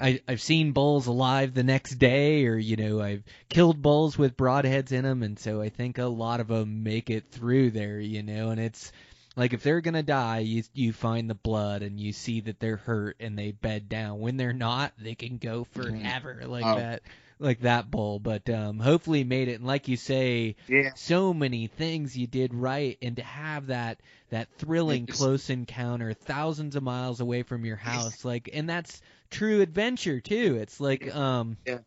I, 0.00 0.20
I've 0.26 0.40
seen 0.40 0.72
bulls 0.72 1.06
alive 1.06 1.54
the 1.54 1.64
next 1.64 1.96
day, 1.96 2.46
or 2.46 2.56
you 2.56 2.76
know, 2.76 3.00
I've 3.00 3.24
killed 3.48 3.82
bulls 3.82 4.16
with 4.16 4.36
broadheads 4.36 4.92
in 4.92 5.04
them, 5.04 5.22
and 5.22 5.38
so 5.38 5.60
I 5.60 5.68
think 5.68 5.98
a 5.98 6.04
lot 6.04 6.40
of 6.40 6.48
them 6.48 6.82
make 6.82 7.10
it 7.10 7.30
through 7.30 7.72
there, 7.72 8.00
you 8.00 8.22
know. 8.22 8.50
And 8.50 8.60
it's 8.60 8.92
like 9.36 9.52
if 9.52 9.62
they're 9.62 9.80
gonna 9.80 10.02
die, 10.02 10.40
you 10.40 10.62
you 10.74 10.92
find 10.92 11.28
the 11.28 11.34
blood 11.34 11.82
and 11.82 11.98
you 12.00 12.12
see 12.12 12.40
that 12.42 12.60
they're 12.60 12.76
hurt 12.76 13.16
and 13.20 13.38
they 13.38 13.52
bed 13.52 13.88
down. 13.88 14.20
When 14.20 14.36
they're 14.36 14.52
not, 14.52 14.92
they 14.98 15.14
can 15.14 15.38
go 15.38 15.64
forever 15.64 16.42
like 16.46 16.64
Oh. 16.64 16.76
that, 16.76 17.02
like 17.42 17.60
that 17.60 17.90
bull. 17.90 18.18
But 18.18 18.48
um, 18.48 18.78
hopefully 18.78 19.24
made 19.24 19.48
it. 19.48 19.54
And 19.54 19.66
like 19.66 19.88
you 19.88 19.96
say, 19.96 20.56
Yeah. 20.68 20.90
so 20.94 21.34
many 21.34 21.66
things 21.66 22.16
you 22.16 22.26
did 22.26 22.54
right, 22.54 22.96
and 23.02 23.16
to 23.16 23.22
have 23.22 23.66
that 23.66 24.00
that 24.30 24.48
thrilling 24.58 25.06
close 25.06 25.50
encounter 25.50 26.14
thousands 26.14 26.76
of 26.76 26.82
miles 26.82 27.20
away 27.20 27.42
from 27.42 27.64
your 27.64 27.76
house, 27.76 28.24
like, 28.24 28.50
and 28.52 28.68
that's 28.68 29.00
true 29.30 29.60
adventure 29.60 30.20
too. 30.20 30.58
It's 30.60 30.80
like, 30.80 31.14
um, 31.14 31.56
Yeah. 31.66 31.78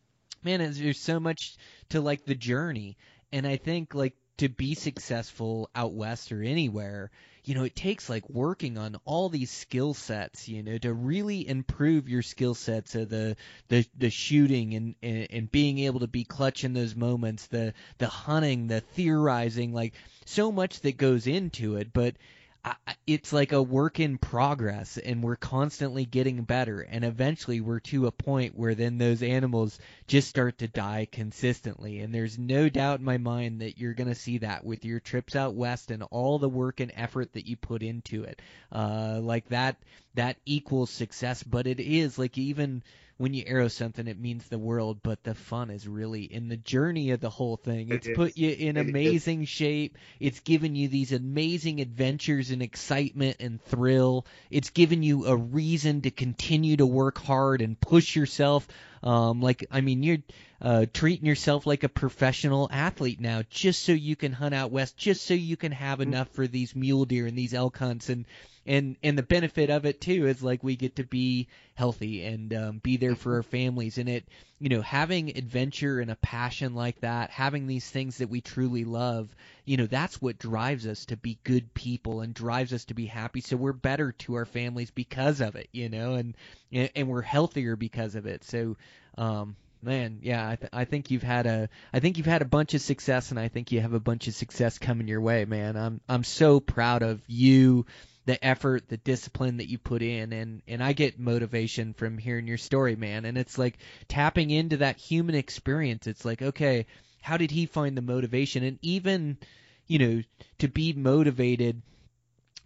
man, 0.43 0.61
it's, 0.61 0.77
there's 0.79 0.99
so 0.99 1.19
much 1.19 1.57
to 1.89 2.01
like 2.01 2.25
the 2.25 2.35
journey, 2.35 2.97
and 3.31 3.47
I 3.47 3.57
think 3.57 3.93
like 3.95 4.15
to 4.37 4.49
be 4.49 4.75
successful 4.75 5.69
out 5.75 5.93
west 5.93 6.31
or 6.31 6.43
anywhere. 6.43 7.11
You 7.45 7.53
know, 7.53 7.63
it 7.63 7.75
takes 7.75 8.09
like 8.09 8.27
working 8.29 8.77
on 8.77 8.97
all 9.05 9.29
these 9.29 9.51
skill 9.51 9.93
sets, 9.93 10.47
you 10.47 10.63
know, 10.63 10.77
to 10.79 10.93
really 10.93 11.47
improve 11.47 12.09
your 12.09 12.23
skill 12.23 12.55
sets 12.55 12.95
of 12.95 13.09
the 13.09 13.37
the 13.67 13.85
the 13.97 14.09
shooting 14.09 14.73
and, 14.73 14.95
and 15.03 15.27
and 15.29 15.51
being 15.51 15.79
able 15.79 15.99
to 15.99 16.07
be 16.07 16.23
clutch 16.23 16.63
in 16.63 16.73
those 16.73 16.95
moments, 16.95 17.47
the 17.47 17.73
the 17.99 18.07
hunting, 18.07 18.67
the 18.67 18.81
theorizing, 18.81 19.73
like 19.73 19.93
so 20.25 20.51
much 20.51 20.79
that 20.81 20.97
goes 20.97 21.27
into 21.27 21.75
it, 21.75 21.93
but 21.93 22.15
it's 23.07 23.31
like 23.31 23.51
a 23.51 23.61
work 23.61 23.99
in 23.99 24.17
progress 24.17 24.97
and 24.97 25.23
we're 25.23 25.35
constantly 25.35 26.05
getting 26.05 26.43
better 26.43 26.81
and 26.81 27.05
eventually 27.05 27.61
we're 27.61 27.79
to 27.79 28.07
a 28.07 28.11
point 28.11 28.57
where 28.57 28.73
then 28.73 28.97
those 28.97 29.21
animals 29.21 29.77
just 30.07 30.27
start 30.27 30.57
to 30.57 30.67
die 30.67 31.07
consistently 31.11 31.99
and 31.99 32.13
there's 32.13 32.39
no 32.39 32.67
doubt 32.67 32.99
in 32.99 33.05
my 33.05 33.17
mind 33.17 33.61
that 33.61 33.77
you're 33.77 33.93
going 33.93 34.07
to 34.09 34.15
see 34.15 34.39
that 34.39 34.65
with 34.65 34.85
your 34.85 34.99
trips 34.99 35.35
out 35.35 35.53
west 35.53 35.91
and 35.91 36.03
all 36.09 36.39
the 36.39 36.49
work 36.49 36.79
and 36.79 36.91
effort 36.95 37.31
that 37.33 37.45
you 37.47 37.55
put 37.55 37.83
into 37.83 38.23
it. 38.23 38.41
Uh 38.71 39.19
like 39.21 39.47
that 39.49 39.77
that 40.15 40.37
equals 40.45 40.89
success 40.89 41.43
but 41.43 41.67
it 41.67 41.79
is 41.79 42.17
like 42.17 42.37
even 42.37 42.81
when 43.17 43.33
you 43.33 43.43
arrow 43.47 43.69
something, 43.69 44.07
it 44.07 44.19
means 44.19 44.47
the 44.47 44.57
world, 44.57 44.99
but 45.01 45.23
the 45.23 45.33
fun 45.33 45.69
is 45.69 45.87
really 45.87 46.23
in 46.23 46.49
the 46.49 46.57
journey 46.57 47.11
of 47.11 47.21
the 47.21 47.29
whole 47.29 47.55
thing. 47.55 47.89
It's 47.89 48.07
is. 48.07 48.15
put 48.15 48.37
you 48.37 48.49
in 48.51 48.75
It 48.75 48.89
amazing 48.89 49.45
shape. 49.45 49.97
It's 50.19 50.41
given 50.41 50.75
you 50.75 50.89
these 50.89 51.13
amazing 51.13 51.79
adventures 51.79 52.51
and 52.51 52.61
excitement 52.61 53.37
and 53.39 53.63
thrill. 53.63 54.25
It's 54.51 54.69
given 54.71 55.01
you 55.01 55.27
a 55.27 55.35
reason 55.35 56.01
to 56.01 56.11
continue 56.11 56.75
to 56.77 56.85
work 56.85 57.17
hard 57.17 57.61
and 57.61 57.79
push 57.79 58.17
yourself. 58.17 58.67
Um, 59.01 59.41
like, 59.41 59.65
I 59.71 59.79
mean, 59.79 60.03
you're 60.03 60.23
uh, 60.61 60.85
treating 60.91 61.25
yourself 61.25 61.65
like 61.65 61.83
a 61.83 61.89
professional 61.89 62.67
athlete 62.69 63.21
now, 63.21 63.43
just 63.49 63.83
so 63.83 63.93
you 63.93 64.17
can 64.17 64.33
hunt 64.33 64.53
out 64.53 64.71
west, 64.71 64.97
just 64.97 65.25
so 65.25 65.33
you 65.33 65.55
can 65.55 65.71
have 65.71 66.01
enough 66.01 66.27
for 66.29 66.47
these 66.47 66.75
mule 66.75 67.05
deer 67.05 67.27
and 67.27 67.37
these 67.37 67.53
elk 67.53 67.77
hunts 67.77 68.09
and 68.09 68.25
and 68.65 68.95
and 69.03 69.17
the 69.17 69.23
benefit 69.23 69.69
of 69.69 69.85
it 69.85 70.01
too 70.01 70.27
is 70.27 70.41
like 70.41 70.63
we 70.63 70.75
get 70.75 70.95
to 70.95 71.03
be 71.03 71.47
healthy 71.75 72.23
and 72.23 72.53
um, 72.53 72.77
be 72.79 72.97
there 72.97 73.15
for 73.15 73.35
our 73.35 73.43
families. 73.43 73.97
And 73.97 74.09
it 74.09 74.27
you 74.59 74.69
know 74.69 74.81
having 74.81 75.37
adventure 75.37 75.99
and 75.99 76.09
a 76.09 76.15
passion 76.15 76.73
like 76.73 76.99
that 77.01 77.29
having 77.29 77.67
these 77.67 77.89
things 77.89 78.17
that 78.17 78.29
we 78.29 78.41
truly 78.41 78.85
love 78.85 79.35
you 79.65 79.77
know 79.77 79.85
that's 79.85 80.21
what 80.21 80.39
drives 80.39 80.87
us 80.87 81.05
to 81.05 81.17
be 81.17 81.37
good 81.43 81.73
people 81.73 82.21
and 82.21 82.33
drives 82.33 82.73
us 82.73 82.85
to 82.85 82.93
be 82.93 83.05
happy. 83.05 83.41
So 83.41 83.57
we're 83.57 83.73
better 83.73 84.13
to 84.13 84.35
our 84.35 84.45
families 84.45 84.91
because 84.91 85.41
of 85.41 85.55
it 85.55 85.69
you 85.71 85.89
know 85.89 86.13
and 86.15 86.35
and, 86.71 87.07
we're 87.07 87.21
healthier 87.21 87.75
because 87.75 88.15
of 88.15 88.25
it. 88.25 88.43
So 88.43 88.77
um 89.17 89.55
man 89.81 90.19
yeah 90.23 90.49
I, 90.49 90.55
th- 90.55 90.69
I 90.73 90.85
think 90.85 91.11
you've 91.11 91.21
had 91.21 91.45
a 91.45 91.69
i 91.93 91.99
think 91.99 92.17
you've 92.17 92.25
had 92.25 92.41
a 92.41 92.45
bunch 92.45 92.73
of 92.73 92.81
success 92.81 93.29
and 93.29 93.39
i 93.39 93.49
think 93.49 93.71
you 93.71 93.81
have 93.81 93.93
a 93.93 93.99
bunch 93.99 94.27
of 94.27 94.33
success 94.33 94.79
coming 94.79 95.07
your 95.07 95.21
way 95.21 95.45
man. 95.45 95.77
I'm 95.77 96.01
i'm 96.09 96.23
so 96.23 96.59
proud 96.59 97.03
of 97.03 97.21
you 97.27 97.85
the 98.25 98.43
effort, 98.43 98.89
the 98.89 98.97
discipline 98.97 99.57
that 99.57 99.69
you 99.69 99.77
put 99.77 100.01
in 100.01 100.33
and 100.33 100.61
and 100.67 100.83
I 100.83 100.93
get 100.93 101.19
motivation 101.19 101.93
from 101.93 102.17
hearing 102.17 102.47
your 102.47 102.57
story, 102.57 102.95
man. 102.95 103.25
And 103.25 103.37
it's 103.37 103.57
like 103.57 103.77
tapping 104.07 104.49
into 104.49 104.77
that 104.77 104.97
human 104.97 105.35
experience. 105.35 106.07
It's 106.07 106.25
like, 106.25 106.41
okay, 106.41 106.87
how 107.21 107.37
did 107.37 107.51
he 107.51 107.65
find 107.65 107.97
the 107.97 108.01
motivation? 108.01 108.63
And 108.63 108.79
even, 108.81 109.37
you 109.87 109.99
know, 109.99 110.21
to 110.59 110.67
be 110.67 110.93
motivated 110.93 111.81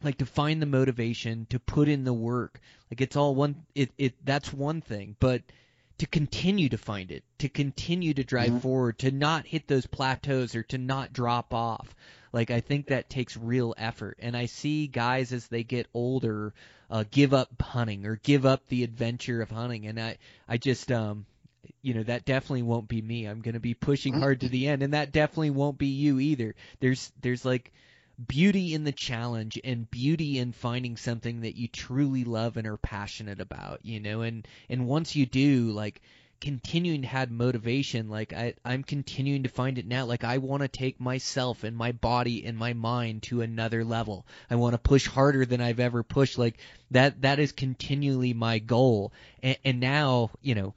like 0.03 0.17
to 0.19 0.25
find 0.25 0.61
the 0.61 0.65
motivation, 0.65 1.45
to 1.49 1.59
put 1.59 1.89
in 1.89 2.03
the 2.03 2.13
work. 2.13 2.61
Like 2.89 3.01
it's 3.01 3.15
all 3.15 3.35
one 3.35 3.65
it 3.75 3.91
it 3.97 4.13
that's 4.25 4.53
one 4.53 4.81
thing, 4.81 5.15
but 5.19 5.43
to 5.99 6.07
continue 6.07 6.69
to 6.69 6.77
find 6.77 7.11
it, 7.11 7.23
to 7.37 7.47
continue 7.49 8.13
to 8.13 8.23
drive 8.23 8.51
Mhm. 8.53 8.61
forward, 8.61 8.99
to 8.99 9.11
not 9.11 9.45
hit 9.45 9.67
those 9.67 9.85
plateaus 9.85 10.55
or 10.55 10.63
to 10.63 10.77
not 10.77 11.13
drop 11.13 11.53
off. 11.53 11.95
Like 12.33 12.51
I 12.51 12.59
think 12.61 12.87
that 12.87 13.09
takes 13.09 13.37
real 13.37 13.73
effort, 13.77 14.17
and 14.19 14.35
I 14.35 14.45
see 14.47 14.87
guys 14.87 15.31
as 15.33 15.47
they 15.47 15.63
get 15.63 15.87
older 15.93 16.53
uh, 16.89 17.03
give 17.11 17.33
up 17.33 17.61
hunting 17.61 18.05
or 18.05 18.15
give 18.17 18.45
up 18.45 18.67
the 18.67 18.83
adventure 18.83 19.41
of 19.41 19.51
hunting, 19.51 19.85
and 19.87 19.99
I 19.99 20.17
I 20.47 20.57
just 20.57 20.91
um 20.91 21.25
you 21.81 21.93
know 21.93 22.03
that 22.03 22.25
definitely 22.25 22.63
won't 22.63 22.87
be 22.87 23.01
me. 23.01 23.25
I'm 23.25 23.41
going 23.41 23.53
to 23.53 23.59
be 23.59 23.73
pushing 23.73 24.13
hard 24.13 24.41
to 24.41 24.49
the 24.49 24.67
end, 24.67 24.81
and 24.83 24.93
that 24.93 25.11
definitely 25.11 25.51
won't 25.51 25.77
be 25.77 25.87
you 25.87 26.19
either. 26.19 26.55
There's 26.79 27.11
there's 27.21 27.45
like 27.45 27.71
beauty 28.27 28.73
in 28.73 28.83
the 28.83 28.91
challenge 28.91 29.59
and 29.63 29.89
beauty 29.89 30.37
in 30.37 30.51
finding 30.51 30.97
something 30.97 31.41
that 31.41 31.55
you 31.55 31.67
truly 31.67 32.23
love 32.23 32.57
and 32.57 32.67
are 32.67 32.77
passionate 32.77 33.39
about, 33.39 33.79
you 33.83 33.99
know, 33.99 34.21
and 34.21 34.47
and 34.69 34.87
once 34.87 35.15
you 35.15 35.25
do, 35.25 35.71
like 35.71 36.01
continuing 36.41 37.01
to 37.01 37.07
have 37.07 37.29
motivation 37.29 38.07
like 38.09 38.31
I, 38.31 38.53
i'm 38.63 38.81
continuing 38.81 39.43
to 39.43 39.49
find 39.49 39.77
it 39.77 39.85
now. 39.85 40.05
Like 40.05 40.23
i 40.23 40.37
want 40.37 40.61
to 40.61 40.69
take 40.69 40.99
myself 40.99 41.63
and 41.63 41.75
my 41.75 41.91
body 41.91 42.45
and 42.45 42.57
my 42.57 42.73
mind 42.73 43.23
to 43.23 43.41
another 43.41 43.83
level. 43.83 44.25
I 44.49 44.55
want 44.55 44.73
to 44.73 44.77
push 44.77 45.07
harder 45.07 45.45
than 45.45 45.61
i've 45.61 45.81
ever 45.81 46.03
pushed. 46.03 46.37
Like 46.37 46.59
that 46.91 47.21
that 47.23 47.39
is 47.39 47.51
continually 47.51 48.33
my 48.33 48.59
goal. 48.59 49.11
And, 49.43 49.57
and 49.65 49.79
now 49.79 50.31
you 50.41 50.55
know 50.55 50.73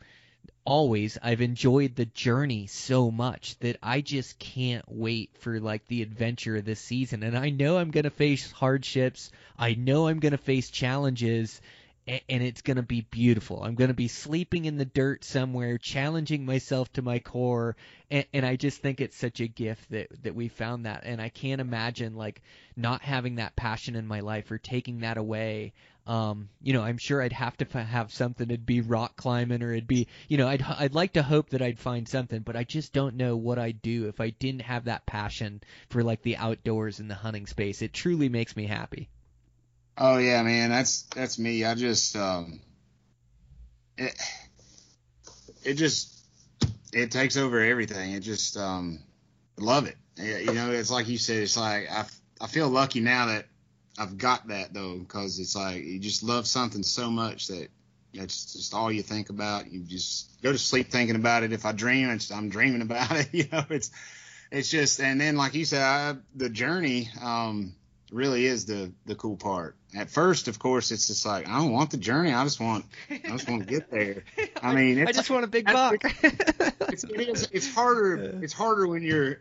always 0.64 1.18
I've 1.22 1.40
enjoyed 1.40 1.96
the 1.96 2.06
journey 2.06 2.66
so 2.66 3.10
much 3.10 3.58
that 3.60 3.76
I 3.82 4.00
just 4.00 4.38
can't 4.38 4.84
wait 4.88 5.30
for 5.38 5.58
like 5.60 5.86
the 5.86 6.02
adventure 6.02 6.56
of 6.56 6.64
this 6.64 6.80
season 6.80 7.22
and 7.22 7.36
I 7.36 7.50
know 7.50 7.78
I'm 7.78 7.90
going 7.90 8.04
to 8.04 8.10
face 8.10 8.50
hardships 8.52 9.30
I 9.58 9.74
know 9.74 10.08
I'm 10.08 10.20
going 10.20 10.32
to 10.32 10.38
face 10.38 10.70
challenges 10.70 11.60
a- 12.08 12.22
and 12.28 12.42
it's 12.42 12.62
going 12.62 12.76
to 12.76 12.82
be 12.82 13.02
beautiful. 13.02 13.62
I'm 13.62 13.74
going 13.74 13.88
to 13.88 13.94
be 13.94 14.08
sleeping 14.08 14.64
in 14.64 14.76
the 14.76 14.84
dirt 14.84 15.24
somewhere, 15.24 15.78
challenging 15.78 16.44
myself 16.44 16.92
to 16.94 17.02
my 17.02 17.18
core, 17.20 17.76
and, 18.10 18.24
and 18.32 18.44
I 18.44 18.56
just 18.56 18.82
think 18.82 19.00
it's 19.00 19.16
such 19.16 19.40
a 19.40 19.46
gift 19.46 19.90
that 19.90 20.08
that 20.24 20.34
we 20.34 20.48
found 20.48 20.86
that, 20.86 21.02
and 21.04 21.20
I 21.20 21.28
can't 21.28 21.60
imagine 21.60 22.16
like 22.16 22.42
not 22.76 23.02
having 23.02 23.36
that 23.36 23.56
passion 23.56 23.94
in 23.94 24.06
my 24.06 24.20
life 24.20 24.50
or 24.50 24.58
taking 24.58 25.00
that 25.00 25.16
away. 25.16 25.72
Um, 26.06 26.48
you 26.60 26.72
know, 26.72 26.82
I'm 26.82 26.98
sure 26.98 27.22
I'd 27.22 27.32
have 27.32 27.56
to 27.58 27.66
f- 27.72 27.86
have 27.86 28.12
something. 28.12 28.50
It'd 28.50 28.66
be 28.66 28.80
rock 28.80 29.16
climbing, 29.16 29.62
or 29.62 29.72
it'd 29.72 29.86
be, 29.86 30.08
you 30.28 30.36
know, 30.36 30.48
I'd 30.48 30.62
I'd 30.62 30.94
like 30.94 31.12
to 31.12 31.22
hope 31.22 31.50
that 31.50 31.62
I'd 31.62 31.78
find 31.78 32.08
something, 32.08 32.40
but 32.40 32.56
I 32.56 32.64
just 32.64 32.92
don't 32.92 33.16
know 33.16 33.36
what 33.36 33.58
I'd 33.58 33.82
do 33.82 34.08
if 34.08 34.20
I 34.20 34.30
didn't 34.30 34.62
have 34.62 34.86
that 34.86 35.06
passion 35.06 35.62
for 35.90 36.02
like 36.02 36.22
the 36.22 36.36
outdoors 36.36 36.98
and 36.98 37.08
the 37.08 37.14
hunting 37.14 37.46
space. 37.46 37.82
It 37.82 37.92
truly 37.92 38.28
makes 38.28 38.56
me 38.56 38.66
happy. 38.66 39.08
Oh 39.96 40.18
yeah, 40.18 40.42
man, 40.42 40.70
that's 40.70 41.02
that's 41.14 41.38
me. 41.38 41.64
I 41.64 41.74
just 41.74 42.16
um 42.16 42.60
it 43.96 44.14
it 45.64 45.74
just 45.74 46.18
it 46.92 47.10
takes 47.10 47.36
over 47.36 47.60
everything. 47.60 48.12
It 48.12 48.20
just 48.20 48.56
um 48.56 49.00
love 49.56 49.86
it. 49.86 49.96
You 50.16 50.52
know, 50.52 50.72
it's 50.72 50.90
like 50.90 51.08
you 51.08 51.18
said. 51.18 51.42
It's 51.42 51.56
like 51.56 51.90
I 51.90 52.06
I 52.40 52.46
feel 52.48 52.68
lucky 52.68 53.00
now 53.00 53.26
that 53.26 53.46
I've 53.98 54.18
got 54.18 54.48
that 54.48 54.72
though, 54.72 54.98
because 54.98 55.38
it's 55.38 55.54
like 55.54 55.84
you 55.84 55.98
just 55.98 56.22
love 56.22 56.46
something 56.46 56.82
so 56.82 57.10
much 57.10 57.48
that 57.48 57.68
that's 58.14 58.52
just 58.52 58.74
all 58.74 58.90
you 58.90 59.02
think 59.02 59.30
about. 59.30 59.70
You 59.70 59.80
just 59.80 60.42
go 60.42 60.52
to 60.52 60.58
sleep 60.58 60.90
thinking 60.90 61.16
about 61.16 61.42
it. 61.42 61.52
If 61.52 61.64
I 61.66 61.72
dream, 61.72 62.10
it's, 62.10 62.30
I'm 62.30 62.48
dreaming 62.48 62.82
about 62.82 63.10
it. 63.12 63.28
You 63.32 63.46
know, 63.52 63.64
it's 63.70 63.90
it's 64.50 64.70
just 64.70 65.00
and 65.00 65.20
then 65.20 65.36
like 65.36 65.54
you 65.54 65.64
said, 65.64 65.82
I, 65.82 66.16
the 66.34 66.48
journey 66.48 67.10
um 67.20 67.74
really 68.10 68.46
is 68.46 68.66
the 68.66 68.92
the 69.06 69.14
cool 69.14 69.36
part. 69.36 69.76
At 69.96 70.10
first, 70.10 70.48
of 70.48 70.58
course, 70.58 70.90
it's 70.90 71.06
just 71.06 71.26
like 71.26 71.48
I 71.48 71.58
don't 71.58 71.72
want 71.72 71.90
the 71.90 71.96
journey. 71.96 72.32
I 72.32 72.44
just 72.44 72.60
want 72.60 72.84
I 73.10 73.20
just 73.28 73.48
want 73.48 73.66
to 73.66 73.68
get 73.68 73.90
there. 73.90 74.24
I 74.62 74.74
mean, 74.74 74.98
it's 75.00 75.10
I 75.10 75.12
just 75.12 75.30
want 75.30 75.44
a 75.44 75.48
big 75.48 75.66
buck. 75.66 76.02
it's, 76.22 77.04
it 77.04 77.28
is, 77.28 77.48
it's 77.52 77.72
harder. 77.74 78.38
It's 78.42 78.52
harder 78.52 78.86
when 78.86 79.02
you're 79.02 79.40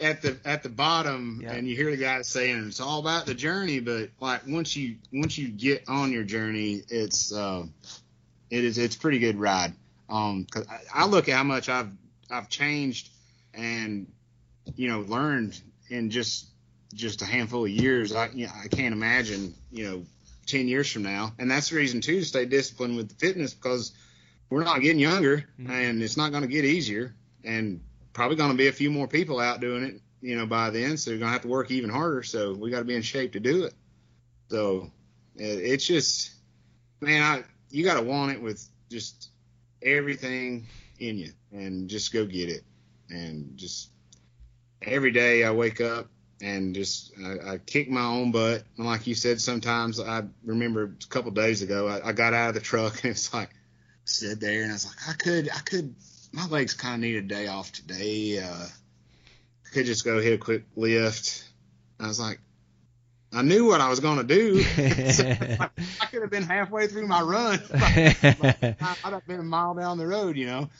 at 0.00 0.22
the 0.22 0.36
at 0.44 0.62
the 0.62 0.68
bottom 0.68 1.40
Yeah. 1.42 1.52
and 1.52 1.68
you 1.68 1.76
hear 1.76 1.90
the 1.90 1.96
guy 1.96 2.20
saying 2.22 2.66
it's 2.66 2.80
all 2.80 2.98
about 3.00 3.26
the 3.26 3.34
journey. 3.34 3.80
But 3.80 4.10
like 4.20 4.46
once 4.46 4.74
you 4.76 4.96
once 5.12 5.38
you 5.38 5.48
get 5.48 5.84
on 5.88 6.12
your 6.12 6.24
journey, 6.24 6.82
it's 6.88 7.32
uh, 7.32 7.64
it 8.50 8.64
is 8.64 8.78
it's 8.78 8.96
pretty 8.96 9.18
good 9.18 9.36
ride. 9.38 9.72
Um, 10.08 10.46
'cause 10.50 10.66
I, 10.68 11.02
I 11.02 11.06
look 11.06 11.28
at 11.28 11.36
how 11.36 11.44
much 11.44 11.68
I've 11.68 11.90
I've 12.30 12.48
changed 12.48 13.10
and 13.54 14.06
you 14.76 14.88
know 14.88 15.00
learned 15.02 15.60
in 15.88 16.10
just 16.10 16.46
just 16.94 17.22
a 17.22 17.24
handful 17.24 17.64
of 17.64 17.70
years. 17.70 18.12
I 18.14 18.28
you 18.34 18.46
know, 18.46 18.52
I 18.62 18.68
can't 18.68 18.92
imagine 18.94 19.54
you 19.70 19.84
know 19.84 20.06
ten 20.46 20.68
years 20.68 20.90
from 20.90 21.02
now. 21.04 21.32
And 21.38 21.50
that's 21.50 21.70
the 21.70 21.76
reason 21.76 22.00
too 22.00 22.20
to 22.20 22.24
stay 22.24 22.44
disciplined 22.46 22.96
with 22.96 23.08
the 23.08 23.14
fitness 23.14 23.54
because 23.54 23.92
we're 24.50 24.64
not 24.64 24.80
getting 24.82 24.98
younger, 25.00 25.44
Mhm. 25.58 25.70
and 25.70 26.02
it's 26.02 26.16
not 26.16 26.30
going 26.32 26.42
to 26.42 26.48
get 26.48 26.64
easier, 26.64 27.14
and 27.44 27.80
probably 28.14 28.36
going 28.36 28.50
to 28.50 28.56
be 28.56 28.68
a 28.68 28.72
few 28.72 28.90
more 28.90 29.06
people 29.06 29.40
out 29.40 29.60
doing 29.60 29.84
it, 29.84 30.00
you 30.22 30.36
know, 30.36 30.46
by 30.46 30.70
then. 30.70 30.96
So 30.96 31.10
you're 31.10 31.18
going 31.18 31.28
to 31.28 31.32
have 31.32 31.42
to 31.42 31.48
work 31.48 31.70
even 31.70 31.90
harder. 31.90 32.22
So 32.22 32.54
we 32.54 32.70
got 32.70 32.78
to 32.78 32.84
be 32.84 32.94
in 32.94 33.02
shape 33.02 33.32
to 33.32 33.40
do 33.40 33.64
it. 33.64 33.74
So 34.48 34.90
it, 35.36 35.42
it's 35.42 35.86
just, 35.86 36.32
man, 37.00 37.22
I 37.22 37.44
you 37.70 37.84
got 37.84 37.94
to 37.94 38.02
want 38.02 38.32
it 38.32 38.40
with 38.40 38.66
just 38.90 39.30
everything 39.82 40.66
in 40.98 41.18
you, 41.18 41.32
and 41.52 41.88
just 41.90 42.12
go 42.12 42.24
get 42.24 42.48
it, 42.48 42.62
and 43.10 43.56
just 43.56 43.90
every 44.80 45.10
day 45.10 45.44
I 45.44 45.50
wake 45.50 45.80
up 45.80 46.08
and 46.40 46.74
just 46.74 47.12
I, 47.18 47.54
I 47.54 47.58
kick 47.58 47.88
my 47.90 48.04
own 48.04 48.30
butt. 48.30 48.64
And 48.76 48.86
like 48.86 49.06
you 49.06 49.14
said, 49.14 49.40
sometimes 49.40 49.98
I 49.98 50.24
remember 50.44 50.84
a 50.84 51.06
couple 51.08 51.30
days 51.30 51.62
ago 51.62 51.88
I, 51.88 52.08
I 52.08 52.12
got 52.12 52.34
out 52.34 52.50
of 52.50 52.54
the 52.54 52.60
truck 52.60 52.94
and 53.02 53.12
it's 53.12 53.32
like 53.32 53.50
stood 54.04 54.40
there 54.40 54.62
and 54.62 54.70
I 54.70 54.74
was 54.74 54.86
like 54.86 55.08
I 55.08 55.12
could 55.14 55.48
I 55.50 55.60
could 55.60 55.94
my 56.34 56.46
legs 56.48 56.74
kind 56.74 56.96
of 56.96 57.00
need 57.00 57.16
a 57.16 57.22
day 57.22 57.46
off 57.46 57.70
today. 57.70 58.40
Uh, 58.40 58.66
could 59.72 59.86
just 59.86 60.04
go 60.04 60.20
hit 60.20 60.32
a 60.32 60.38
quick 60.38 60.64
lift. 60.76 61.48
I 61.98 62.08
was 62.08 62.20
like. 62.20 62.40
I 63.36 63.42
knew 63.42 63.66
what 63.66 63.80
I 63.80 63.88
was 63.88 63.98
going 63.98 64.18
to 64.18 64.22
do. 64.22 64.62
So, 64.62 65.24
I 65.28 66.06
could 66.08 66.22
have 66.22 66.30
been 66.30 66.44
halfway 66.44 66.86
through 66.86 67.08
my 67.08 67.20
run. 67.20 67.60
I, 67.74 68.14
I'd 69.04 69.12
have 69.12 69.26
been 69.26 69.40
a 69.40 69.42
mile 69.42 69.74
down 69.74 69.98
the 69.98 70.06
road, 70.06 70.36
you 70.36 70.46
know. 70.46 70.70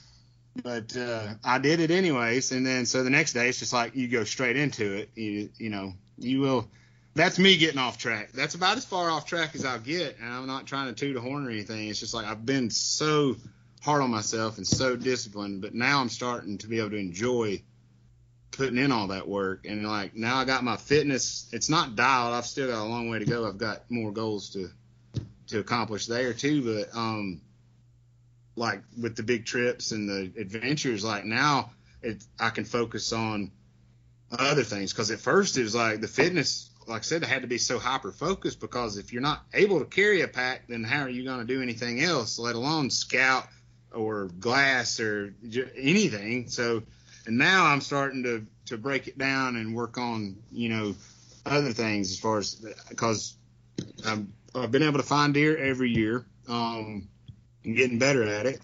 But 0.63 0.95
uh, 0.95 1.33
I 1.43 1.57
did 1.57 1.81
it 1.81 1.91
anyways, 1.91 2.53
and 2.53 2.65
then 2.65 2.85
so 2.85 3.03
the 3.03 3.09
next 3.09 3.33
day 3.33 3.49
it's 3.49 3.59
just 3.59 3.73
like 3.73 3.93
you 3.93 4.07
go 4.07 4.23
straight 4.23 4.55
into 4.55 4.93
it. 4.93 5.09
You 5.15 5.49
you 5.57 5.69
know 5.69 5.95
you 6.17 6.39
will. 6.39 6.69
That's 7.13 7.37
me 7.37 7.57
getting 7.57 7.77
off 7.77 7.97
track. 7.97 8.31
That's 8.31 8.55
about 8.55 8.77
as 8.77 8.85
far 8.85 9.09
off 9.09 9.25
track 9.25 9.53
as 9.55 9.65
I'll 9.65 9.79
get, 9.79 10.17
and 10.17 10.31
I'm 10.31 10.47
not 10.47 10.65
trying 10.65 10.87
to 10.87 10.93
toot 10.93 11.17
a 11.17 11.19
horn 11.19 11.45
or 11.45 11.49
anything. 11.49 11.89
It's 11.89 11.99
just 11.99 12.13
like 12.13 12.25
I've 12.25 12.45
been 12.45 12.69
so 12.69 13.35
hard 13.85 14.01
on 14.01 14.09
myself 14.09 14.57
and 14.57 14.65
so 14.65 14.95
disciplined, 14.95 15.61
but 15.61 15.75
now 15.75 16.01
I'm 16.01 16.09
starting 16.09 16.57
to 16.57 16.67
be 16.67 16.79
able 16.79 16.89
to 16.89 16.97
enjoy 16.97 17.61
putting 18.49 18.79
in 18.79 18.91
all 18.91 19.07
that 19.07 19.27
work. 19.27 19.67
And 19.67 19.87
like 19.87 20.15
now 20.15 20.37
I 20.37 20.45
got 20.45 20.63
my 20.63 20.75
fitness. 20.75 21.47
It's 21.53 21.69
not 21.69 21.95
dialed. 21.95 22.33
I've 22.33 22.47
still 22.47 22.67
got 22.67 22.83
a 22.83 22.89
long 22.89 23.09
way 23.09 23.19
to 23.19 23.25
go. 23.25 23.47
I've 23.47 23.59
got 23.59 23.89
more 23.91 24.11
goals 24.11 24.49
to 24.51 24.71
to 25.49 25.59
accomplish 25.59 26.07
there 26.07 26.33
too. 26.33 26.63
But 26.63 26.97
um, 26.97 27.41
like 28.55 28.81
with 28.99 29.15
the 29.15 29.21
big 29.21 29.45
trips 29.45 29.91
and 29.91 30.09
the 30.09 30.41
adventures, 30.41 31.03
like 31.03 31.23
now 31.23 31.69
it 32.01 32.23
I 32.39 32.49
can 32.49 32.65
focus 32.65 33.13
on 33.13 33.51
other 34.31 34.63
things. 34.63 34.93
Because 34.93 35.11
at 35.11 35.19
first 35.19 35.59
it 35.59 35.63
was 35.63 35.75
like 35.75 36.01
the 36.01 36.07
fitness. 36.07 36.71
Like 36.87 37.01
I 37.01 37.03
said, 37.03 37.23
I 37.23 37.27
had 37.27 37.43
to 37.43 37.47
be 37.47 37.59
so 37.59 37.77
hyper 37.77 38.11
focused 38.11 38.59
because 38.59 38.97
if 38.97 39.13
you're 39.13 39.21
not 39.21 39.43
able 39.53 39.79
to 39.79 39.85
carry 39.85 40.21
a 40.21 40.27
pack, 40.27 40.67
then 40.67 40.83
how 40.83 41.01
are 41.01 41.09
you 41.09 41.23
going 41.23 41.39
to 41.39 41.45
do 41.45 41.61
anything 41.61 42.01
else, 42.01 42.37
let 42.39 42.55
alone 42.55 42.91
scout 42.91 43.47
or 43.95 44.25
glass 44.39 44.99
or 44.99 45.33
j- 45.47 45.69
anything? 45.77 46.47
So, 46.49 46.83
and 47.25 47.37
now 47.37 47.65
I'm 47.65 47.81
starting 47.81 48.23
to 48.23 48.45
to 48.67 48.77
break 48.77 49.07
it 49.07 49.17
down 49.17 49.55
and 49.55 49.75
work 49.75 49.97
on 49.97 50.37
you 50.51 50.69
know 50.69 50.95
other 51.45 51.73
things 51.73 52.11
as 52.11 52.19
far 52.19 52.39
as 52.39 52.55
because 52.89 53.35
I'm, 54.05 54.33
I've 54.53 54.71
been 54.71 54.83
able 54.83 54.97
to 54.97 55.03
find 55.05 55.33
deer 55.33 55.55
every 55.57 55.91
year 55.91 56.25
um, 56.47 57.07
and 57.63 57.75
getting 57.75 57.99
better 57.99 58.23
at 58.23 58.45
it. 58.45 58.59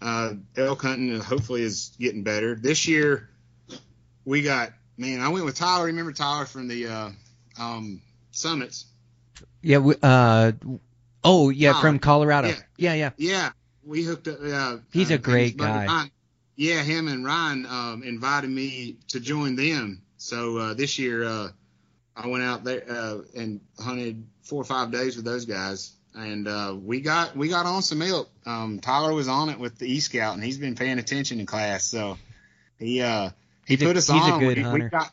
Uh, 0.00 0.34
elk 0.56 0.82
hunting 0.82 1.20
hopefully 1.20 1.62
is 1.62 1.94
getting 2.00 2.22
better. 2.22 2.54
This 2.54 2.88
year 2.88 3.28
we 4.24 4.42
got 4.42 4.72
man. 4.96 5.20
I 5.20 5.28
went 5.28 5.44
with 5.44 5.56
Tyler. 5.56 5.86
Remember 5.86 6.12
Tyler 6.12 6.46
from 6.46 6.68
the 6.68 6.86
uh, 6.88 7.10
um, 7.58 8.00
summits? 8.30 8.86
yeah. 9.62 9.78
we- 9.78 9.94
Uh. 10.02 10.52
Oh 11.24 11.50
yeah, 11.50 11.70
Colin. 11.72 11.82
from 11.82 11.98
Colorado. 12.00 12.48
Yeah. 12.48 12.54
Yeah. 12.76 12.94
Yeah. 12.94 13.10
Yeah, 13.16 13.50
we 13.84 14.02
hooked 14.04 14.28
up. 14.28 14.38
Uh, 14.42 14.76
He's 14.92 15.10
uh, 15.10 15.14
a 15.14 15.18
great 15.18 15.56
guy. 15.56 15.86
Ryan- 15.86 16.10
yeah, 16.56 16.82
him 16.82 17.08
and 17.08 17.24
Ryan 17.24 17.66
um, 17.66 18.02
invited 18.02 18.50
me 18.50 18.96
to 19.08 19.20
join 19.20 19.56
them. 19.56 20.02
So 20.18 20.58
uh, 20.58 20.74
this 20.74 20.98
year 20.98 21.24
uh, 21.24 21.48
I 22.14 22.26
went 22.28 22.44
out 22.44 22.62
there 22.64 22.84
uh, 22.88 23.18
and 23.34 23.60
hunted 23.78 24.24
four 24.42 24.60
or 24.60 24.64
five 24.64 24.92
days 24.92 25.16
with 25.16 25.24
those 25.24 25.46
guys, 25.46 25.92
and 26.14 26.46
uh, 26.46 26.76
we 26.80 27.00
got 27.00 27.34
we 27.36 27.48
got 27.48 27.66
on 27.66 27.82
some 27.82 28.02
elk. 28.02 28.28
Um, 28.46 28.78
Tyler 28.80 29.12
was 29.14 29.28
on 29.28 29.48
it 29.48 29.58
with 29.58 29.78
the 29.78 29.90
E 29.90 29.98
Scout, 30.00 30.34
and 30.34 30.44
he's 30.44 30.58
been 30.58 30.74
paying 30.76 30.98
attention 30.98 31.40
in 31.40 31.46
class. 31.46 31.84
So 31.84 32.18
he 32.78 33.00
uh, 33.00 33.30
he 33.66 33.74
He's 33.74 33.82
a- 33.82 33.86
put 33.86 33.96
us 33.96 34.08
he's 34.08 34.22
a 34.22 34.32
on. 34.32 34.40
good 34.40 34.58
we, 34.58 34.72
we 34.82 34.88
got 34.88 35.10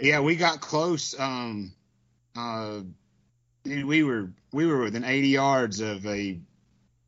yeah, 0.00 0.20
we 0.20 0.34
got 0.36 0.60
close. 0.60 1.18
Um, 1.20 1.72
uh, 2.36 2.80
we 3.64 4.02
were 4.02 4.30
we 4.52 4.66
were 4.66 4.80
within 4.80 5.04
80 5.04 5.28
yards 5.28 5.80
of 5.80 6.04
a 6.06 6.40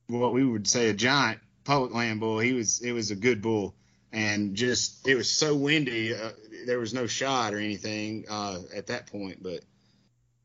what 0.09 0.33
we 0.33 0.45
would 0.45 0.67
say 0.67 0.89
a 0.89 0.95
giant 0.95 1.41
public 1.65 1.95
land 1.95 2.21
bull. 2.21 2.39
He 2.39 2.53
was 2.53 2.81
it 2.81 2.93
was 2.93 3.11
a 3.11 3.17
good 3.17 3.43
bull, 3.43 3.75
and 4.13 4.55
just 4.55 5.07
it 5.07 5.15
was 5.15 5.31
so 5.31 5.55
windy. 5.55 6.15
Uh, 6.15 6.31
there 6.67 6.79
was 6.79 6.95
no 6.95 7.07
shot 7.07 7.55
or 7.55 7.59
anything 7.59 8.25
uh, 8.31 8.61
at 8.75 8.89
that 8.89 9.07
point, 9.07 9.43
but 9.43 9.61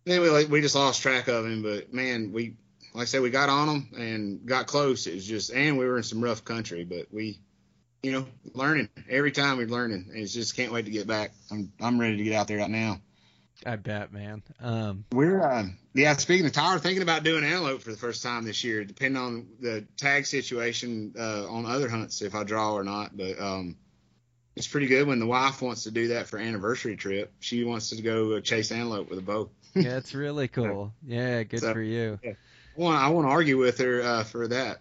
anyway, 0.06 0.30
like, 0.30 0.49
we 0.49 0.61
just 0.61 0.76
lost 0.76 1.02
track 1.02 1.27
of 1.27 1.45
him. 1.45 1.61
But 1.61 1.94
man, 1.94 2.31
we 2.31 2.56
like 2.94 3.03
I 3.03 3.06
said, 3.06 3.22
we 3.22 3.30
got 3.30 3.49
on 3.49 3.69
him 3.69 3.90
and 3.98 4.45
got 4.45 4.68
close. 4.68 5.07
It 5.07 5.15
was 5.15 5.26
just 5.26 5.52
and 5.52 5.77
we 5.77 5.86
were 5.86 5.98
in 5.98 6.03
some 6.03 6.23
rough 6.23 6.44
country, 6.44 6.84
but 6.84 7.07
we. 7.11 7.40
You 8.02 8.14
know, 8.14 8.27
learning 8.53 8.88
every 9.10 9.34
time 9.34 9.57
we're 9.57 9.68
learning, 9.68 10.06
and 10.14 10.19
it's 10.19 10.34
just 10.34 10.56
can't 10.56 10.72
wait 10.72 10.86
to 10.86 10.91
get 10.91 11.06
back. 11.06 11.31
I'm 11.52 11.73
I'm 11.81 11.99
ready 11.99 12.15
to 12.15 12.23
get 12.23 12.34
out 12.34 12.48
there 12.48 12.60
right 12.60 12.69
now. 12.69 13.02
I 13.65 13.76
bet, 13.76 14.14
man. 14.14 14.41
Um. 14.61 15.06
We're 15.11 15.41
uh, 15.41 15.65
yeah. 15.94 16.15
Speaking 16.15 16.45
of 16.45 16.52
Tyler, 16.53 16.80
thinking 16.80 17.02
about 17.03 17.23
doing 17.23 17.44
antelope 17.44 17.81
for 17.81 17.91
the 17.91 17.98
first 17.98 18.23
time 18.23 18.45
this 18.45 18.64
year, 18.64 18.86
depending 18.86 19.22
on 19.22 19.48
the 19.60 19.86
tag 19.98 20.26
situation 20.26 21.14
uh, 21.19 21.48
on 21.49 21.65
other 21.65 21.90
hunts, 21.90 22.22
if 22.22 22.36
I 22.36 22.44
draw 22.44 22.73
or 22.73 22.84
not. 22.84 23.15
But 23.18 23.40
um, 23.40 23.76
it's 24.56 24.68
pretty 24.68 24.88
good 24.88 25.07
when 25.07 25.19
the 25.19 25.26
wife 25.27 25.61
wants 25.61 25.84
to 25.84 25.91
do 25.91 26.10
that 26.10 26.27
for 26.27 26.38
anniversary 26.40 26.95
trip. 26.95 27.34
She 27.40 27.64
wants 27.64 27.90
to 27.90 28.02
go 28.02 28.34
uh, 28.34 28.41
chase 28.41 28.72
antelope 28.72 29.10
with 29.10 29.19
a 29.19 29.23
bow. 29.23 29.49
Yeah, 29.76 29.98
it's 29.98 30.15
really 30.15 30.48
cool. 30.48 30.94
Yeah, 31.06 31.44
good 31.44 31.60
So- 31.60 31.73
for 31.73 31.81
you. 31.81 32.19
I 32.23 32.36
want 32.81 33.03
I 33.03 33.10
want 33.10 33.27
to 33.27 33.31
argue 33.31 33.57
with 33.57 33.77
her 33.80 34.02
uh, 34.02 34.23
for 34.23 34.48
that. 34.48 34.77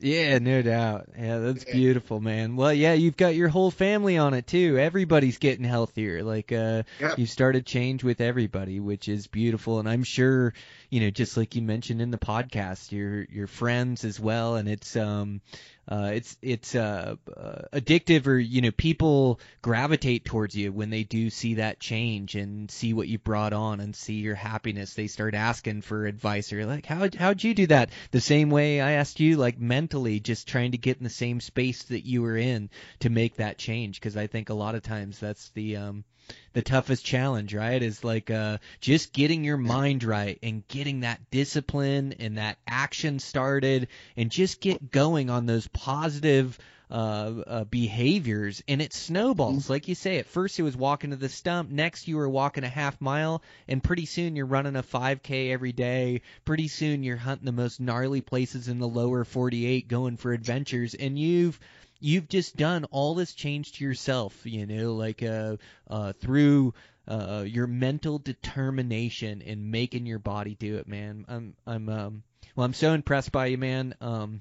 Yeah, 0.00 0.38
no 0.38 0.62
doubt. 0.62 1.08
Yeah, 1.16 1.38
that's 1.38 1.64
Yeah. 1.64 1.72
beautiful, 1.72 2.20
man. 2.20 2.56
Well, 2.56 2.72
yeah, 2.72 2.92
you've 2.94 3.16
got 3.16 3.36
your 3.36 3.48
whole 3.48 3.70
family 3.70 4.18
on 4.18 4.34
it 4.34 4.46
too. 4.48 4.76
Everybody's 4.78 5.38
getting 5.38 5.64
healthier. 5.64 6.22
Like 6.24 6.50
uh 6.50 6.82
Yep. 7.00 7.18
you 7.18 7.26
started 7.26 7.64
change 7.66 8.02
with 8.02 8.20
everybody, 8.20 8.80
which 8.80 9.08
is 9.08 9.28
beautiful 9.28 9.78
and 9.78 9.88
I'm 9.88 10.02
sure, 10.02 10.54
you 10.90 11.00
know, 11.00 11.10
just 11.10 11.36
like 11.36 11.54
you 11.54 11.62
mentioned 11.62 12.02
in 12.02 12.10
the 12.10 12.18
podcast, 12.18 12.90
your 12.90 13.24
your 13.30 13.46
friends 13.46 14.04
as 14.04 14.18
well 14.18 14.56
and 14.56 14.68
it's 14.68 14.96
um 14.96 15.40
uh 15.88 16.12
it's 16.14 16.36
it's 16.42 16.74
uh, 16.74 17.16
uh 17.36 17.62
addictive 17.72 18.26
or 18.26 18.38
you 18.38 18.60
know 18.60 18.70
people 18.70 19.40
gravitate 19.62 20.24
towards 20.24 20.54
you 20.54 20.72
when 20.72 20.90
they 20.90 21.02
do 21.02 21.28
see 21.28 21.54
that 21.54 21.80
change 21.80 22.34
and 22.34 22.70
see 22.70 22.92
what 22.92 23.08
you 23.08 23.18
brought 23.18 23.52
on 23.52 23.80
and 23.80 23.96
see 23.96 24.14
your 24.14 24.34
happiness. 24.34 24.94
They 24.94 25.08
start 25.08 25.34
asking 25.34 25.82
for 25.82 26.06
advice 26.06 26.52
or 26.52 26.64
like 26.66 26.86
how 26.86 27.08
how'd 27.18 27.42
you 27.42 27.54
do 27.54 27.66
that? 27.68 27.90
The 28.12 28.20
same 28.20 28.50
way 28.50 28.80
I 28.80 28.92
asked 28.92 29.20
you 29.20 29.36
like 29.36 29.58
mentally 29.58 30.20
just 30.20 30.46
trying 30.46 30.72
to 30.72 30.78
get 30.78 30.98
in 30.98 31.04
the 31.04 31.10
same 31.10 31.40
space 31.40 31.82
that 31.84 32.06
you 32.06 32.22
were 32.22 32.36
in 32.36 32.70
to 33.00 33.10
make 33.10 33.36
that 33.36 33.58
change 33.58 34.00
because 34.00 34.16
I 34.16 34.26
think 34.28 34.50
a 34.50 34.54
lot 34.54 34.74
of 34.74 34.82
times 34.82 35.18
that's 35.18 35.50
the 35.50 35.76
um 35.76 36.04
the 36.52 36.62
toughest 36.62 37.04
challenge, 37.04 37.54
right? 37.54 37.82
Is 37.82 38.04
like 38.04 38.30
uh 38.30 38.58
just 38.80 39.12
getting 39.12 39.44
your 39.44 39.56
mind 39.56 40.04
right 40.04 40.38
and 40.42 40.66
getting 40.68 41.00
that 41.00 41.30
discipline 41.30 42.14
and 42.18 42.38
that 42.38 42.58
action 42.66 43.18
started 43.18 43.88
and 44.16 44.30
just 44.30 44.60
get 44.60 44.90
going 44.90 45.30
on 45.30 45.46
those 45.46 45.66
positive 45.68 46.58
uh, 46.90 47.42
uh 47.46 47.64
behaviors. 47.64 48.62
And 48.68 48.82
it 48.82 48.92
snowballs. 48.92 49.70
Like 49.70 49.88
you 49.88 49.94
say 49.94 50.18
at 50.18 50.26
first 50.26 50.58
it 50.58 50.62
was 50.62 50.76
walking 50.76 51.10
to 51.10 51.16
the 51.16 51.30
stump 51.30 51.70
next 51.70 52.06
you 52.06 52.16
were 52.16 52.28
walking 52.28 52.64
a 52.64 52.68
half 52.68 53.00
mile 53.00 53.42
and 53.66 53.82
pretty 53.82 54.06
soon 54.06 54.36
you're 54.36 54.46
running 54.46 54.76
a 54.76 54.82
5k 54.82 55.50
every 55.50 55.72
day. 55.72 56.20
Pretty 56.44 56.68
soon 56.68 57.02
you're 57.02 57.16
hunting 57.16 57.46
the 57.46 57.52
most 57.52 57.80
gnarly 57.80 58.20
places 58.20 58.68
in 58.68 58.78
the 58.78 58.88
lower 58.88 59.24
48 59.24 59.88
going 59.88 60.18
for 60.18 60.32
adventures. 60.32 60.94
And 60.94 61.18
you've 61.18 61.58
you've 62.02 62.28
just 62.28 62.56
done 62.56 62.84
all 62.90 63.14
this 63.14 63.32
change 63.32 63.72
to 63.72 63.84
yourself 63.84 64.38
you 64.44 64.66
know 64.66 64.94
like 64.94 65.22
uh 65.22 65.56
uh 65.88 66.12
through 66.12 66.74
uh 67.08 67.44
your 67.46 67.66
mental 67.66 68.18
determination 68.18 69.40
in 69.40 69.70
making 69.70 70.06
your 70.06 70.18
body 70.18 70.54
do 70.54 70.76
it 70.76 70.88
man. 70.88 71.24
I'm 71.28 71.54
i'm 71.66 71.88
um 71.88 72.22
well 72.54 72.64
i'm 72.64 72.74
so 72.74 72.92
impressed 72.92 73.32
by 73.32 73.46
you 73.46 73.58
man. 73.58 73.94
Um 74.00 74.40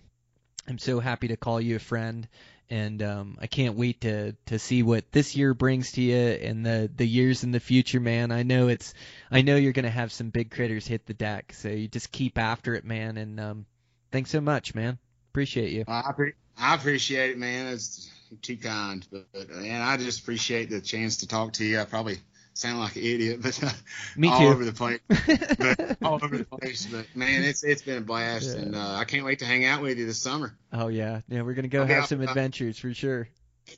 i'm 0.67 0.79
so 0.79 0.99
happy 0.99 1.29
to 1.29 1.37
call 1.37 1.61
you 1.61 1.75
a 1.75 1.79
friend 1.79 2.27
and 2.69 3.01
um 3.03 3.37
i 3.41 3.47
can't 3.47 3.75
wait 3.75 4.01
to 4.01 4.33
to 4.47 4.59
see 4.59 4.83
what 4.83 5.11
this 5.11 5.35
year 5.35 5.53
brings 5.53 5.93
to 5.93 6.01
you 6.01 6.15
and 6.15 6.65
the 6.65 6.89
the 6.95 7.07
years 7.07 7.43
in 7.43 7.51
the 7.51 7.59
future 7.59 7.99
man. 7.99 8.31
I 8.31 8.43
know 8.43 8.67
it's 8.69 8.93
i 9.29 9.41
know 9.41 9.55
you're 9.55 9.73
to 9.73 9.89
have 9.89 10.11
some 10.11 10.29
big 10.29 10.51
critters 10.51 10.87
hit 10.87 11.05
the 11.05 11.13
deck 11.13 11.53
so 11.53 11.69
you 11.69 11.87
just 11.87 12.11
keep 12.11 12.37
after 12.37 12.73
it 12.73 12.85
man 12.85 13.17
and 13.17 13.39
um 13.39 13.65
thanks 14.11 14.31
so 14.31 14.41
much 14.41 14.73
man. 14.75 14.97
Appreciate 15.31 15.71
you. 15.71 15.85
I, 15.87 16.01
appre- 16.01 16.33
I 16.61 16.75
appreciate 16.75 17.31
it, 17.31 17.37
man. 17.37 17.67
It's 17.73 18.09
too 18.41 18.55
kind, 18.57 19.05
but, 19.11 19.25
but 19.33 19.49
and 19.49 19.83
I 19.83 19.97
just 19.97 20.21
appreciate 20.21 20.69
the 20.69 20.79
chance 20.79 21.17
to 21.17 21.27
talk 21.27 21.53
to 21.53 21.65
you. 21.65 21.79
I 21.79 21.85
probably 21.85 22.19
sound 22.53 22.79
like 22.79 22.95
an 22.95 23.01
idiot, 23.03 23.39
but 23.41 23.63
uh, 23.63 23.69
Me 24.15 24.29
all 24.29 24.39
too. 24.39 24.45
over 24.47 24.63
the 24.65 24.71
place. 24.71 24.99
but 25.09 25.97
all 26.03 26.19
over 26.23 26.37
the 26.37 26.45
place. 26.45 26.85
But 26.85 27.07
man, 27.15 27.43
it's 27.43 27.63
it's 27.63 27.81
been 27.81 27.97
a 27.97 28.01
blast, 28.01 28.55
Yeah. 28.55 28.61
and 28.61 28.75
uh, 28.75 28.95
I 28.95 29.05
can't 29.05 29.25
wait 29.25 29.39
to 29.39 29.45
hang 29.45 29.65
out 29.65 29.81
with 29.81 29.97
you 29.97 30.05
this 30.05 30.21
summer. 30.21 30.55
Oh 30.71 30.87
yeah, 30.87 31.21
yeah. 31.27 31.41
We're 31.41 31.55
gonna 31.55 31.67
go 31.67 31.81
I'll 31.81 31.87
be 31.87 31.93
have 31.93 32.05
some 32.05 32.21
uh, 32.21 32.25
adventures 32.25 32.77
for 32.77 32.93
sure. 32.93 33.27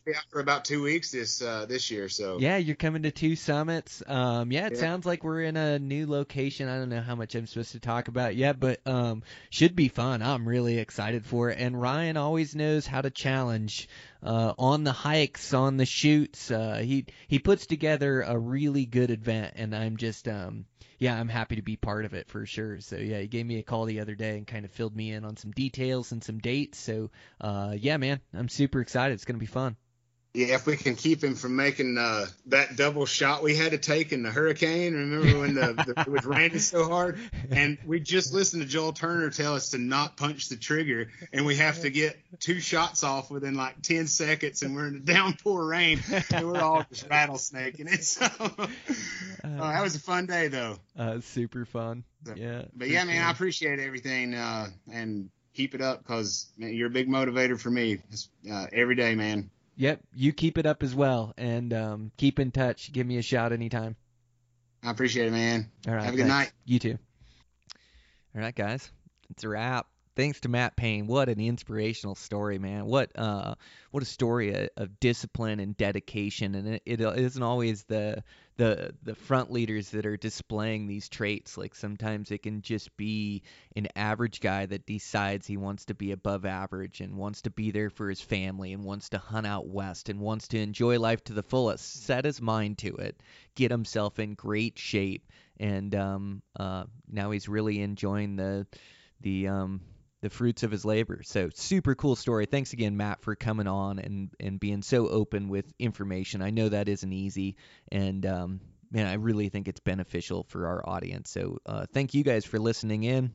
Be 0.06 0.16
out 0.16 0.24
for 0.30 0.40
about 0.40 0.66
two 0.66 0.82
weeks 0.84 1.12
this 1.12 1.42
uh, 1.42 1.66
this 1.68 1.92
year, 1.92 2.10
so 2.10 2.38
Yeah, 2.40 2.58
you're 2.58 2.76
coming 2.76 3.04
to 3.04 3.12
two 3.12 3.36
summits. 3.36 4.04
Um, 4.06 4.52
yeah, 4.52 4.68
it 4.68 4.74
Yeah. 4.74 4.80
sounds 4.80 5.06
like 5.06 5.24
we're 5.24 5.44
in 5.44 5.56
a 5.58 5.80
new 5.80 6.08
location. 6.08 6.68
I 6.68 6.78
don't 6.78 6.90
know 6.90 7.02
how 7.02 7.16
much 7.16 7.36
I'm 7.36 7.46
supposed 7.48 7.72
to 7.74 7.80
talk 7.80 8.08
about 8.08 8.36
yet, 8.36 8.60
but 8.60 8.80
um, 8.88 9.24
should 9.50 9.76
be 9.76 9.88
fun. 9.88 10.22
I'm 10.22 10.48
really 10.48 10.78
excited 10.80 11.26
for 11.26 11.50
it. 11.50 11.60
And 11.60 11.80
Ryan 11.80 12.18
always 12.18 12.56
knows 12.56 12.88
how 12.88 13.02
to 13.02 13.10
challenge 13.10 13.88
uh, 14.22 14.54
on 14.58 14.84
the 14.84 14.92
hikes, 14.92 15.54
on 15.54 15.78
the 15.78 15.86
shoots. 15.86 16.50
Uh, 16.52 16.82
he 16.84 17.06
he 17.28 17.40
puts 17.40 17.66
together 17.66 18.22
a 18.22 18.38
really 18.38 18.86
good 18.86 19.12
event, 19.12 19.54
and 19.58 19.76
I'm 19.76 19.98
just 19.98 20.28
um, 20.28 20.66
yeah, 21.00 21.20
I'm 21.20 21.28
happy 21.30 21.58
to 21.58 21.62
be 21.62 21.76
part 21.76 22.06
of 22.06 22.14
it 22.14 22.28
for 22.30 22.46
sure. 22.46 22.80
So 22.80 22.96
yeah, 22.98 23.20
he 23.20 23.28
gave 23.28 23.46
me 23.46 23.60
a 23.60 23.64
call 23.64 23.86
the 23.86 24.00
other 24.00 24.16
day 24.16 24.38
and 24.38 24.48
kind 24.48 24.66
of 24.66 24.72
filled 24.72 24.96
me 24.96 25.12
in 25.12 25.26
on 25.26 25.38
some 25.38 25.52
details 25.52 26.12
and 26.12 26.24
some 26.24 26.40
dates. 26.40 26.78
So 26.80 27.12
uh, 27.42 27.76
yeah, 27.78 27.98
man, 27.98 28.22
I'm 28.34 28.50
super 28.50 28.80
excited. 28.82 29.14
It's 29.14 29.26
gonna 29.26 29.40
be 29.40 29.46
fun. 29.46 29.76
Yeah, 30.36 30.56
if 30.56 30.66
we 30.66 30.76
can 30.78 30.96
keep 30.96 31.24
him 31.24 31.36
from 31.36 31.56
making 31.56 31.98
uh, 31.98 32.26
that 32.48 32.76
double 32.76 33.06
shot 33.06 33.44
we 33.44 33.56
had 33.56 33.72
to 33.72 33.78
take 33.78 34.12
in 34.12 34.24
the 34.24 34.32
hurricane. 34.32 34.94
Remember 34.94 35.40
when 35.40 35.54
the, 35.54 35.74
the 35.96 36.02
it 36.02 36.08
was 36.10 36.26
raining 36.26 36.60
so 36.60 36.88
hard, 36.90 37.20
and 37.52 37.78
we 37.86 38.00
just 38.00 38.34
listened 38.34 38.64
to 38.64 38.68
Joel 38.68 38.94
Turner 38.94 39.30
tell 39.30 39.54
us 39.56 39.70
to 39.72 39.78
not 39.78 40.18
punch 40.18 40.50
the 40.50 40.56
trigger, 40.58 41.10
and 41.32 41.46
we 41.46 41.56
have 41.58 41.82
to 41.82 41.90
get 41.92 42.18
two 42.40 42.60
shots 42.60 43.04
off 43.04 43.30
within 43.30 43.54
like 43.56 43.82
ten 43.84 44.08
seconds, 44.08 44.64
and 44.64 44.76
we're 44.76 44.88
in 44.88 44.96
a 44.96 45.00
downpour 45.00 45.66
rain, 45.66 46.02
and 46.34 46.48
we're 46.48 46.60
all 46.62 46.84
just 46.90 47.08
rattlesnaking 47.10 47.92
it. 47.94 48.04
So 48.04 48.26
uh, 49.60 49.72
that 49.72 49.84
was 49.84 49.96
a 49.96 50.00
fun 50.00 50.26
day 50.26 50.48
though. 50.48 50.78
Uh, 50.98 51.20
super 51.22 51.66
fun. 51.66 52.04
So- 52.26 52.34
Yeah. 52.36 52.64
But 52.76 52.88
yeah, 52.90 53.04
man, 53.04 53.18
sure. 53.18 53.26
I 53.26 53.32
appreciate 53.32 53.80
everything, 53.80 54.34
uh, 54.34 54.68
and 54.92 55.30
keep 55.54 55.76
it 55.76 55.82
up 55.82 56.00
because 56.00 56.48
you're 56.58 56.88
a 56.88 56.90
big 56.92 57.08
motivator 57.08 57.60
for 57.60 57.70
me 57.70 58.00
uh, 58.52 58.66
every 58.74 58.96
day, 58.96 59.14
man. 59.16 59.50
Yep, 59.76 60.02
you 60.14 60.34
keep 60.34 60.58
it 60.58 60.66
up 60.66 60.84
as 60.84 60.94
well, 60.94 61.34
and 61.38 61.74
um, 61.74 62.12
keep 62.18 62.40
in 62.40 62.52
touch. 62.52 62.92
Give 62.92 63.08
me 63.08 63.18
a 63.18 63.22
shout 63.24 63.52
anytime. 63.52 63.96
I 64.84 64.92
appreciate 64.92 65.28
it, 65.28 65.32
man. 65.32 65.70
All 65.88 65.94
right. 65.94 66.04
Have 66.04 66.14
a 66.14 66.18
good 66.18 66.28
thanks. 66.28 66.48
night. 66.50 66.52
You 66.66 66.80
too. 66.80 66.98
All 68.36 68.42
right, 68.42 68.56
guys, 68.56 68.92
it's 69.30 69.44
a 69.44 69.50
wrap. 69.50 69.88
Thanks 70.16 70.42
to 70.42 70.50
Matt 70.50 70.76
Payne. 70.76 71.08
What 71.08 71.30
an 71.30 71.40
inspirational 71.40 72.14
story, 72.14 72.60
man. 72.60 72.86
What 72.86 73.12
uh, 73.18 73.56
what 73.92 74.04
a 74.04 74.06
story 74.06 74.54
of, 74.54 74.70
of 74.78 75.00
discipline 75.00 75.60
and 75.60 75.76
dedication. 75.76 76.54
And 76.54 76.68
it, 76.68 76.82
it 76.86 77.02
isn't 77.02 77.42
always 77.42 77.84
the 77.84 78.24
the 78.58 78.94
the 79.04 79.16
front 79.16 79.52
leaders 79.52 79.90
that 79.92 80.06
are 80.06 80.18
displaying 80.18 80.88
these 80.88 81.10
traits. 81.10 81.58
Like 81.58 81.76
sometimes 81.76 82.32
it 82.32 82.44
can 82.44 82.62
just 82.62 82.96
be 82.98 83.44
an 83.76 83.88
average 83.96 84.40
guy 84.40 84.66
that 84.66 84.86
decides 84.86 85.48
he 85.48 85.58
wants 85.58 85.86
to 85.86 85.94
be 85.94 86.12
above 86.12 86.46
average 86.46 87.02
and 87.02 87.18
wants 87.18 87.42
to 87.44 87.50
be 87.50 87.72
there 87.72 87.90
for 87.90 88.10
his 88.10 88.22
family 88.22 88.74
and 88.74 88.84
wants 88.84 89.10
to 89.10 89.18
hunt 89.18 89.48
out 89.48 89.68
west 89.68 90.10
and 90.10 90.20
wants 90.20 90.50
to 90.50 90.60
enjoy 90.60 91.00
life 91.00 91.24
to 91.26 91.34
the 91.34 91.44
fullest. 91.44 92.04
Set 92.04 92.26
his 92.26 92.42
mind 92.42 92.78
to 92.80 92.96
it. 92.96 93.20
Get 93.56 93.72
himself 93.72 94.20
in 94.20 94.36
great 94.36 94.78
shape. 94.78 95.28
And 95.60 95.94
um, 95.96 96.42
uh, 96.60 96.86
now 97.10 97.32
he's 97.32 97.48
really 97.48 97.82
enjoying 97.82 98.36
the 98.36 98.68
the 99.22 99.48
um 99.48 99.82
the 100.24 100.30
fruits 100.30 100.64
of 100.64 100.72
his 100.72 100.86
labor. 100.86 101.22
So 101.24 101.50
super 101.54 101.96
cool 101.96 102.16
story. 102.16 102.46
Thanks 102.46 102.72
again, 102.72 102.96
Matt, 102.96 103.22
for 103.22 103.36
coming 103.36 103.68
on 103.68 104.00
and 104.00 104.30
and 104.40 104.58
being 104.58 104.82
so 104.82 105.10
open 105.10 105.50
with 105.50 105.66
information. 105.78 106.42
I 106.42 106.50
know 106.50 106.70
that 106.70 106.88
isn't 106.88 107.12
easy, 107.12 107.58
and 107.92 108.26
um, 108.26 108.62
man, 108.90 109.06
I 109.06 109.16
really 109.16 109.50
think 109.50 109.68
it's 109.68 109.82
beneficial 109.82 110.46
for 110.48 110.66
our 110.68 110.90
audience. 110.90 111.30
So 111.30 111.58
uh, 111.66 111.88
thank 111.94 112.14
you 112.14 112.24
guys 112.24 112.46
for 112.46 112.58
listening 112.58 113.04
in. 113.04 113.34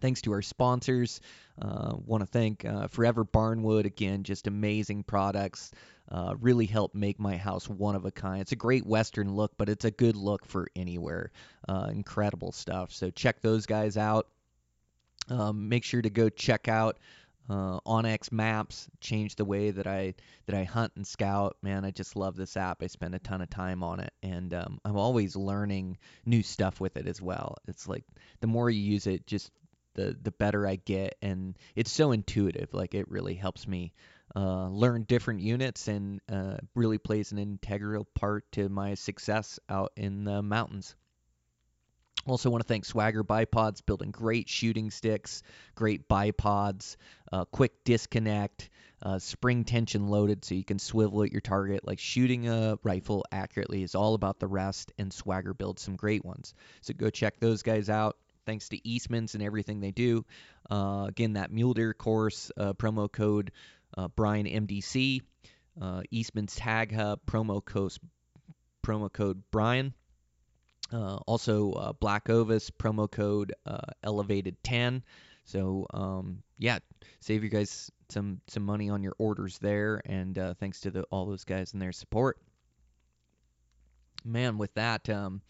Thanks 0.00 0.22
to 0.22 0.32
our 0.32 0.42
sponsors. 0.42 1.20
Uh, 1.60 1.94
Want 2.04 2.22
to 2.22 2.26
thank 2.26 2.64
uh, 2.64 2.86
Forever 2.86 3.24
Barnwood 3.24 3.84
again. 3.84 4.22
Just 4.22 4.46
amazing 4.46 5.02
products. 5.02 5.72
Uh, 6.08 6.36
really 6.38 6.66
help 6.66 6.94
make 6.94 7.18
my 7.18 7.36
house 7.36 7.68
one 7.68 7.96
of 7.96 8.04
a 8.04 8.12
kind. 8.12 8.42
It's 8.42 8.52
a 8.52 8.56
great 8.56 8.86
Western 8.86 9.34
look, 9.34 9.54
but 9.58 9.68
it's 9.68 9.84
a 9.84 9.90
good 9.90 10.14
look 10.14 10.46
for 10.46 10.68
anywhere. 10.76 11.32
Uh, 11.68 11.88
incredible 11.90 12.52
stuff. 12.52 12.92
So 12.92 13.10
check 13.10 13.40
those 13.40 13.66
guys 13.66 13.96
out. 13.96 14.28
Um, 15.28 15.68
make 15.68 15.84
sure 15.84 16.02
to 16.02 16.10
go 16.10 16.28
check 16.28 16.68
out 16.68 16.98
uh, 17.48 17.78
onX 17.86 18.32
Maps. 18.32 18.88
Change 19.00 19.36
the 19.36 19.44
way 19.44 19.70
that 19.70 19.86
I 19.86 20.14
that 20.46 20.56
I 20.56 20.64
hunt 20.64 20.92
and 20.96 21.06
scout. 21.06 21.56
Man, 21.62 21.84
I 21.84 21.90
just 21.90 22.16
love 22.16 22.36
this 22.36 22.56
app. 22.56 22.82
I 22.82 22.86
spend 22.86 23.14
a 23.14 23.18
ton 23.18 23.40
of 23.40 23.50
time 23.50 23.82
on 23.82 24.00
it, 24.00 24.12
and 24.22 24.52
um, 24.54 24.80
I'm 24.84 24.96
always 24.96 25.36
learning 25.36 25.98
new 26.24 26.42
stuff 26.42 26.80
with 26.80 26.96
it 26.96 27.06
as 27.06 27.20
well. 27.22 27.56
It's 27.68 27.88
like 27.88 28.04
the 28.40 28.46
more 28.46 28.70
you 28.70 28.80
use 28.80 29.06
it, 29.06 29.26
just 29.26 29.50
the 29.94 30.16
the 30.20 30.32
better 30.32 30.66
I 30.66 30.76
get, 30.76 31.16
and 31.22 31.56
it's 31.74 31.92
so 31.92 32.12
intuitive. 32.12 32.74
Like 32.74 32.94
it 32.94 33.10
really 33.10 33.34
helps 33.34 33.66
me 33.66 33.92
uh, 34.34 34.68
learn 34.68 35.04
different 35.04 35.40
units, 35.40 35.88
and 35.88 36.20
uh, 36.30 36.56
really 36.74 36.98
plays 36.98 37.32
an 37.32 37.38
integral 37.38 38.04
part 38.14 38.50
to 38.52 38.68
my 38.68 38.94
success 38.94 39.60
out 39.68 39.92
in 39.96 40.24
the 40.24 40.42
mountains. 40.42 40.94
Also, 42.26 42.50
want 42.50 42.62
to 42.62 42.66
thank 42.66 42.84
Swagger 42.84 43.22
Bipods, 43.22 43.84
building 43.84 44.10
great 44.10 44.48
shooting 44.48 44.90
sticks, 44.90 45.42
great 45.74 46.08
bipods, 46.08 46.96
uh, 47.32 47.44
quick 47.44 47.84
disconnect, 47.84 48.68
uh, 49.02 49.18
spring 49.18 49.64
tension 49.64 50.08
loaded 50.08 50.44
so 50.44 50.54
you 50.54 50.64
can 50.64 50.78
swivel 50.78 51.22
at 51.22 51.30
your 51.30 51.40
target. 51.40 51.86
Like 51.86 52.00
shooting 52.00 52.48
a 52.48 52.78
rifle 52.82 53.24
accurately 53.30 53.82
is 53.82 53.94
all 53.94 54.14
about 54.14 54.40
the 54.40 54.48
rest, 54.48 54.92
and 54.98 55.12
Swagger 55.12 55.54
builds 55.54 55.82
some 55.82 55.94
great 55.94 56.24
ones. 56.24 56.54
So 56.80 56.94
go 56.94 57.10
check 57.10 57.38
those 57.38 57.62
guys 57.62 57.88
out. 57.88 58.16
Thanks 58.44 58.68
to 58.70 58.88
Eastman's 58.88 59.34
and 59.34 59.42
everything 59.42 59.80
they 59.80 59.90
do. 59.90 60.24
Uh, 60.70 61.06
again, 61.08 61.34
that 61.34 61.52
Mule 61.52 61.74
Deer 61.74 61.94
course, 61.94 62.50
uh, 62.56 62.72
promo 62.72 63.10
code 63.10 63.52
uh, 63.96 64.08
Brian 64.08 64.46
MDC, 64.46 65.20
uh, 65.80 66.02
Eastman's 66.10 66.54
Tag 66.54 66.94
Hub, 66.94 67.20
promo 67.26 67.64
code, 67.64 67.92
promo 68.84 69.12
code 69.12 69.42
Brian. 69.50 69.94
Uh, 70.92 71.16
also, 71.26 71.72
uh, 71.72 71.92
Black 71.92 72.30
Ovis 72.30 72.70
promo 72.70 73.10
code 73.10 73.54
uh, 73.66 73.92
Elevated 74.02 74.62
10. 74.62 75.02
So 75.46 75.86
um, 75.94 76.42
yeah, 76.58 76.78
save 77.20 77.44
you 77.44 77.50
guys 77.50 77.90
some 78.08 78.40
some 78.48 78.64
money 78.64 78.90
on 78.90 79.02
your 79.02 79.14
orders 79.18 79.58
there, 79.58 80.02
and 80.04 80.36
uh, 80.38 80.54
thanks 80.54 80.80
to 80.80 80.90
the, 80.90 81.02
all 81.04 81.26
those 81.26 81.44
guys 81.44 81.72
and 81.72 81.80
their 81.80 81.92
support. 81.92 82.38
Man, 84.24 84.58
with 84.58 84.74
that, 84.74 85.08
um, 85.08 85.40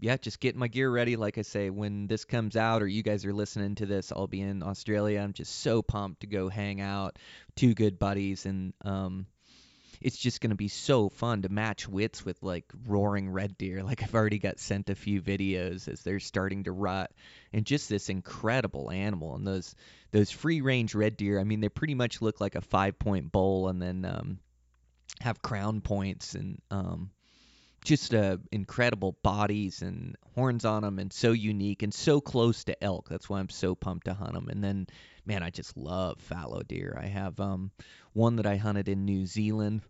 yeah, 0.00 0.16
just 0.16 0.40
getting 0.40 0.58
my 0.58 0.66
gear 0.66 0.90
ready. 0.90 1.14
Like 1.14 1.38
I 1.38 1.42
say, 1.42 1.70
when 1.70 2.08
this 2.08 2.24
comes 2.24 2.56
out 2.56 2.82
or 2.82 2.88
you 2.88 3.04
guys 3.04 3.24
are 3.24 3.32
listening 3.32 3.76
to 3.76 3.86
this, 3.86 4.10
I'll 4.10 4.26
be 4.26 4.40
in 4.40 4.64
Australia. 4.64 5.20
I'm 5.20 5.32
just 5.32 5.60
so 5.60 5.82
pumped 5.82 6.22
to 6.22 6.26
go 6.26 6.48
hang 6.48 6.80
out, 6.80 7.16
two 7.54 7.74
good 7.74 7.96
buddies, 7.96 8.44
and 8.44 8.74
um, 8.84 9.26
it's 10.00 10.16
just 10.16 10.40
going 10.40 10.50
to 10.50 10.56
be 10.56 10.68
so 10.68 11.08
fun 11.08 11.42
to 11.42 11.48
match 11.48 11.88
wits 11.88 12.24
with 12.24 12.42
like 12.42 12.64
roaring 12.86 13.30
red 13.30 13.56
deer. 13.58 13.82
Like 13.88 14.02
I've 14.02 14.14
already 14.14 14.38
got 14.38 14.58
sent 14.58 14.90
a 14.90 14.94
few 14.94 15.22
videos 15.22 15.88
as 15.88 16.02
they're 16.02 16.20
starting 16.20 16.64
to 16.64 16.72
rut, 16.72 17.10
and 17.52 17.64
just 17.64 17.88
this 17.88 18.10
incredible 18.10 18.90
animal. 18.90 19.34
And 19.34 19.46
those 19.46 19.74
those 20.10 20.30
free 20.30 20.60
range 20.60 20.94
red 20.94 21.16
deer, 21.16 21.40
I 21.40 21.44
mean, 21.44 21.60
they 21.60 21.70
pretty 21.70 21.94
much 21.94 22.20
look 22.20 22.40
like 22.40 22.54
a 22.54 22.60
five 22.60 22.98
point 22.98 23.32
bowl, 23.32 23.68
and 23.68 23.80
then 23.80 24.04
um, 24.04 24.38
have 25.20 25.40
crown 25.40 25.80
points 25.80 26.34
and 26.34 26.60
um, 26.70 27.10
just 27.84 28.12
uh, 28.14 28.36
incredible 28.52 29.16
bodies 29.22 29.82
and 29.82 30.16
horns 30.34 30.64
on 30.64 30.82
them, 30.82 30.98
and 30.98 31.12
so 31.12 31.32
unique 31.32 31.82
and 31.82 31.94
so 31.94 32.20
close 32.20 32.64
to 32.64 32.84
elk. 32.84 33.08
That's 33.08 33.28
why 33.28 33.40
I'm 33.40 33.48
so 33.48 33.74
pumped 33.74 34.06
to 34.06 34.14
hunt 34.14 34.34
them. 34.34 34.48
And 34.48 34.62
then, 34.62 34.86
man, 35.28 35.42
I 35.42 35.50
just 35.50 35.76
love 35.76 36.18
fallow 36.22 36.62
deer. 36.62 36.98
I 37.00 37.06
have 37.06 37.38
um, 37.38 37.70
one 38.14 38.36
that 38.36 38.46
I 38.46 38.56
hunted 38.56 38.88
in 38.88 39.04
New 39.04 39.26
Zealand 39.26 39.82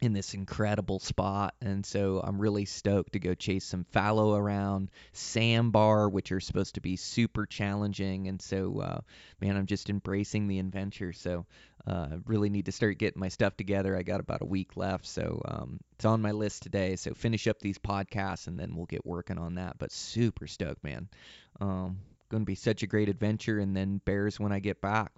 in 0.00 0.14
this 0.14 0.32
incredible 0.32 0.98
spot 0.98 1.54
and 1.60 1.84
so 1.84 2.22
I'm 2.24 2.40
really 2.40 2.64
stoked 2.64 3.12
to 3.12 3.18
go 3.18 3.34
chase 3.34 3.66
some 3.66 3.84
fallow 3.84 4.34
around 4.34 4.90
sambar 5.12 6.10
which 6.10 6.32
are 6.32 6.40
supposed 6.40 6.76
to 6.76 6.80
be 6.80 6.96
super 6.96 7.44
challenging 7.44 8.26
and 8.28 8.40
so 8.40 8.80
uh, 8.80 9.00
man 9.42 9.58
I'm 9.58 9.66
just 9.66 9.90
embracing 9.90 10.48
the 10.48 10.58
adventure. 10.58 11.12
So 11.12 11.44
uh, 11.86 12.16
really 12.24 12.48
need 12.48 12.64
to 12.64 12.72
start 12.72 12.96
getting 12.96 13.20
my 13.20 13.28
stuff 13.28 13.58
together. 13.58 13.94
I 13.94 14.02
got 14.02 14.20
about 14.20 14.40
a 14.40 14.46
week 14.46 14.74
left 14.74 15.06
so 15.06 15.42
um, 15.44 15.80
it's 15.96 16.06
on 16.06 16.22
my 16.22 16.32
list 16.32 16.62
today. 16.62 16.96
So 16.96 17.12
finish 17.12 17.46
up 17.46 17.58
these 17.60 17.78
podcasts 17.78 18.46
and 18.46 18.58
then 18.58 18.74
we'll 18.74 18.86
get 18.86 19.04
working 19.04 19.36
on 19.36 19.56
that. 19.56 19.76
But 19.78 19.92
super 19.92 20.46
stoked 20.46 20.82
man. 20.82 21.10
Um, 21.60 21.98
going 22.30 22.42
to 22.42 22.46
be 22.46 22.54
such 22.54 22.82
a 22.82 22.86
great 22.86 23.08
adventure 23.08 23.58
and 23.58 23.76
then 23.76 24.00
bears 24.04 24.40
when 24.40 24.52
I 24.52 24.60
get 24.60 24.80
back 24.80 25.12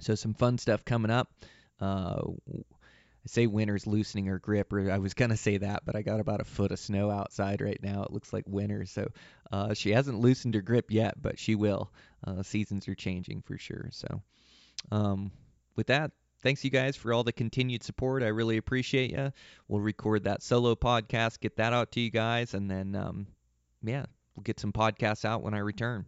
so 0.00 0.14
some 0.14 0.34
fun 0.34 0.58
stuff 0.58 0.84
coming 0.84 1.10
up 1.10 1.28
uh, 1.80 2.20
I 3.26 3.28
say 3.28 3.48
winter's 3.48 3.88
loosening 3.88 4.26
her 4.26 4.38
grip, 4.38 4.72
or 4.72 4.88
I 4.88 4.98
was 4.98 5.14
gonna 5.14 5.36
say 5.36 5.56
that, 5.56 5.84
but 5.84 5.96
I 5.96 6.02
got 6.02 6.20
about 6.20 6.40
a 6.40 6.44
foot 6.44 6.70
of 6.70 6.78
snow 6.78 7.10
outside 7.10 7.60
right 7.60 7.82
now. 7.82 8.04
It 8.04 8.12
looks 8.12 8.32
like 8.32 8.44
winter, 8.46 8.86
so 8.86 9.08
uh, 9.50 9.74
she 9.74 9.90
hasn't 9.90 10.20
loosened 10.20 10.54
her 10.54 10.62
grip 10.62 10.92
yet, 10.92 11.20
but 11.20 11.36
she 11.36 11.56
will. 11.56 11.92
Uh, 12.24 12.44
seasons 12.44 12.86
are 12.86 12.94
changing 12.94 13.42
for 13.42 13.58
sure. 13.58 13.88
So, 13.90 14.22
um, 14.92 15.32
with 15.74 15.88
that, 15.88 16.12
thanks 16.40 16.62
you 16.62 16.70
guys 16.70 16.94
for 16.94 17.12
all 17.12 17.24
the 17.24 17.32
continued 17.32 17.82
support. 17.82 18.22
I 18.22 18.28
really 18.28 18.58
appreciate 18.58 19.10
you. 19.10 19.32
We'll 19.66 19.80
record 19.80 20.24
that 20.24 20.44
solo 20.44 20.76
podcast, 20.76 21.40
get 21.40 21.56
that 21.56 21.72
out 21.72 21.90
to 21.92 22.00
you 22.00 22.10
guys, 22.10 22.54
and 22.54 22.70
then 22.70 22.94
um, 22.94 23.26
yeah, 23.82 24.06
we'll 24.36 24.44
get 24.44 24.60
some 24.60 24.72
podcasts 24.72 25.24
out 25.24 25.42
when 25.42 25.54
I 25.54 25.58
return. 25.58 26.06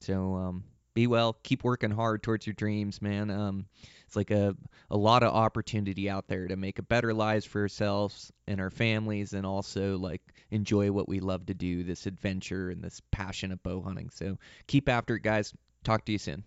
So 0.00 0.36
um, 0.36 0.64
be 0.94 1.06
well, 1.06 1.36
keep 1.42 1.64
working 1.64 1.90
hard 1.90 2.22
towards 2.22 2.46
your 2.46 2.54
dreams, 2.54 3.02
man. 3.02 3.30
Um, 3.30 3.66
it's 4.06 4.16
like 4.16 4.30
a 4.30 4.56
a 4.90 4.96
lot 4.96 5.22
of 5.22 5.34
opportunity 5.34 6.08
out 6.08 6.28
there 6.28 6.46
to 6.46 6.56
make 6.56 6.78
a 6.78 6.82
better 6.82 7.12
lives 7.12 7.44
for 7.44 7.62
ourselves 7.62 8.32
and 8.46 8.60
our 8.60 8.70
families, 8.70 9.32
and 9.32 9.44
also 9.44 9.98
like 9.98 10.22
enjoy 10.50 10.92
what 10.92 11.08
we 11.08 11.20
love 11.20 11.46
to 11.46 11.54
do, 11.54 11.82
this 11.82 12.06
adventure 12.06 12.70
and 12.70 12.82
this 12.82 13.02
passion 13.10 13.52
of 13.52 13.62
bow 13.62 13.82
hunting. 13.82 14.10
So 14.10 14.38
keep 14.66 14.88
after 14.88 15.16
it, 15.16 15.22
guys. 15.22 15.52
Talk 15.84 16.04
to 16.06 16.12
you 16.12 16.18
soon. 16.18 16.44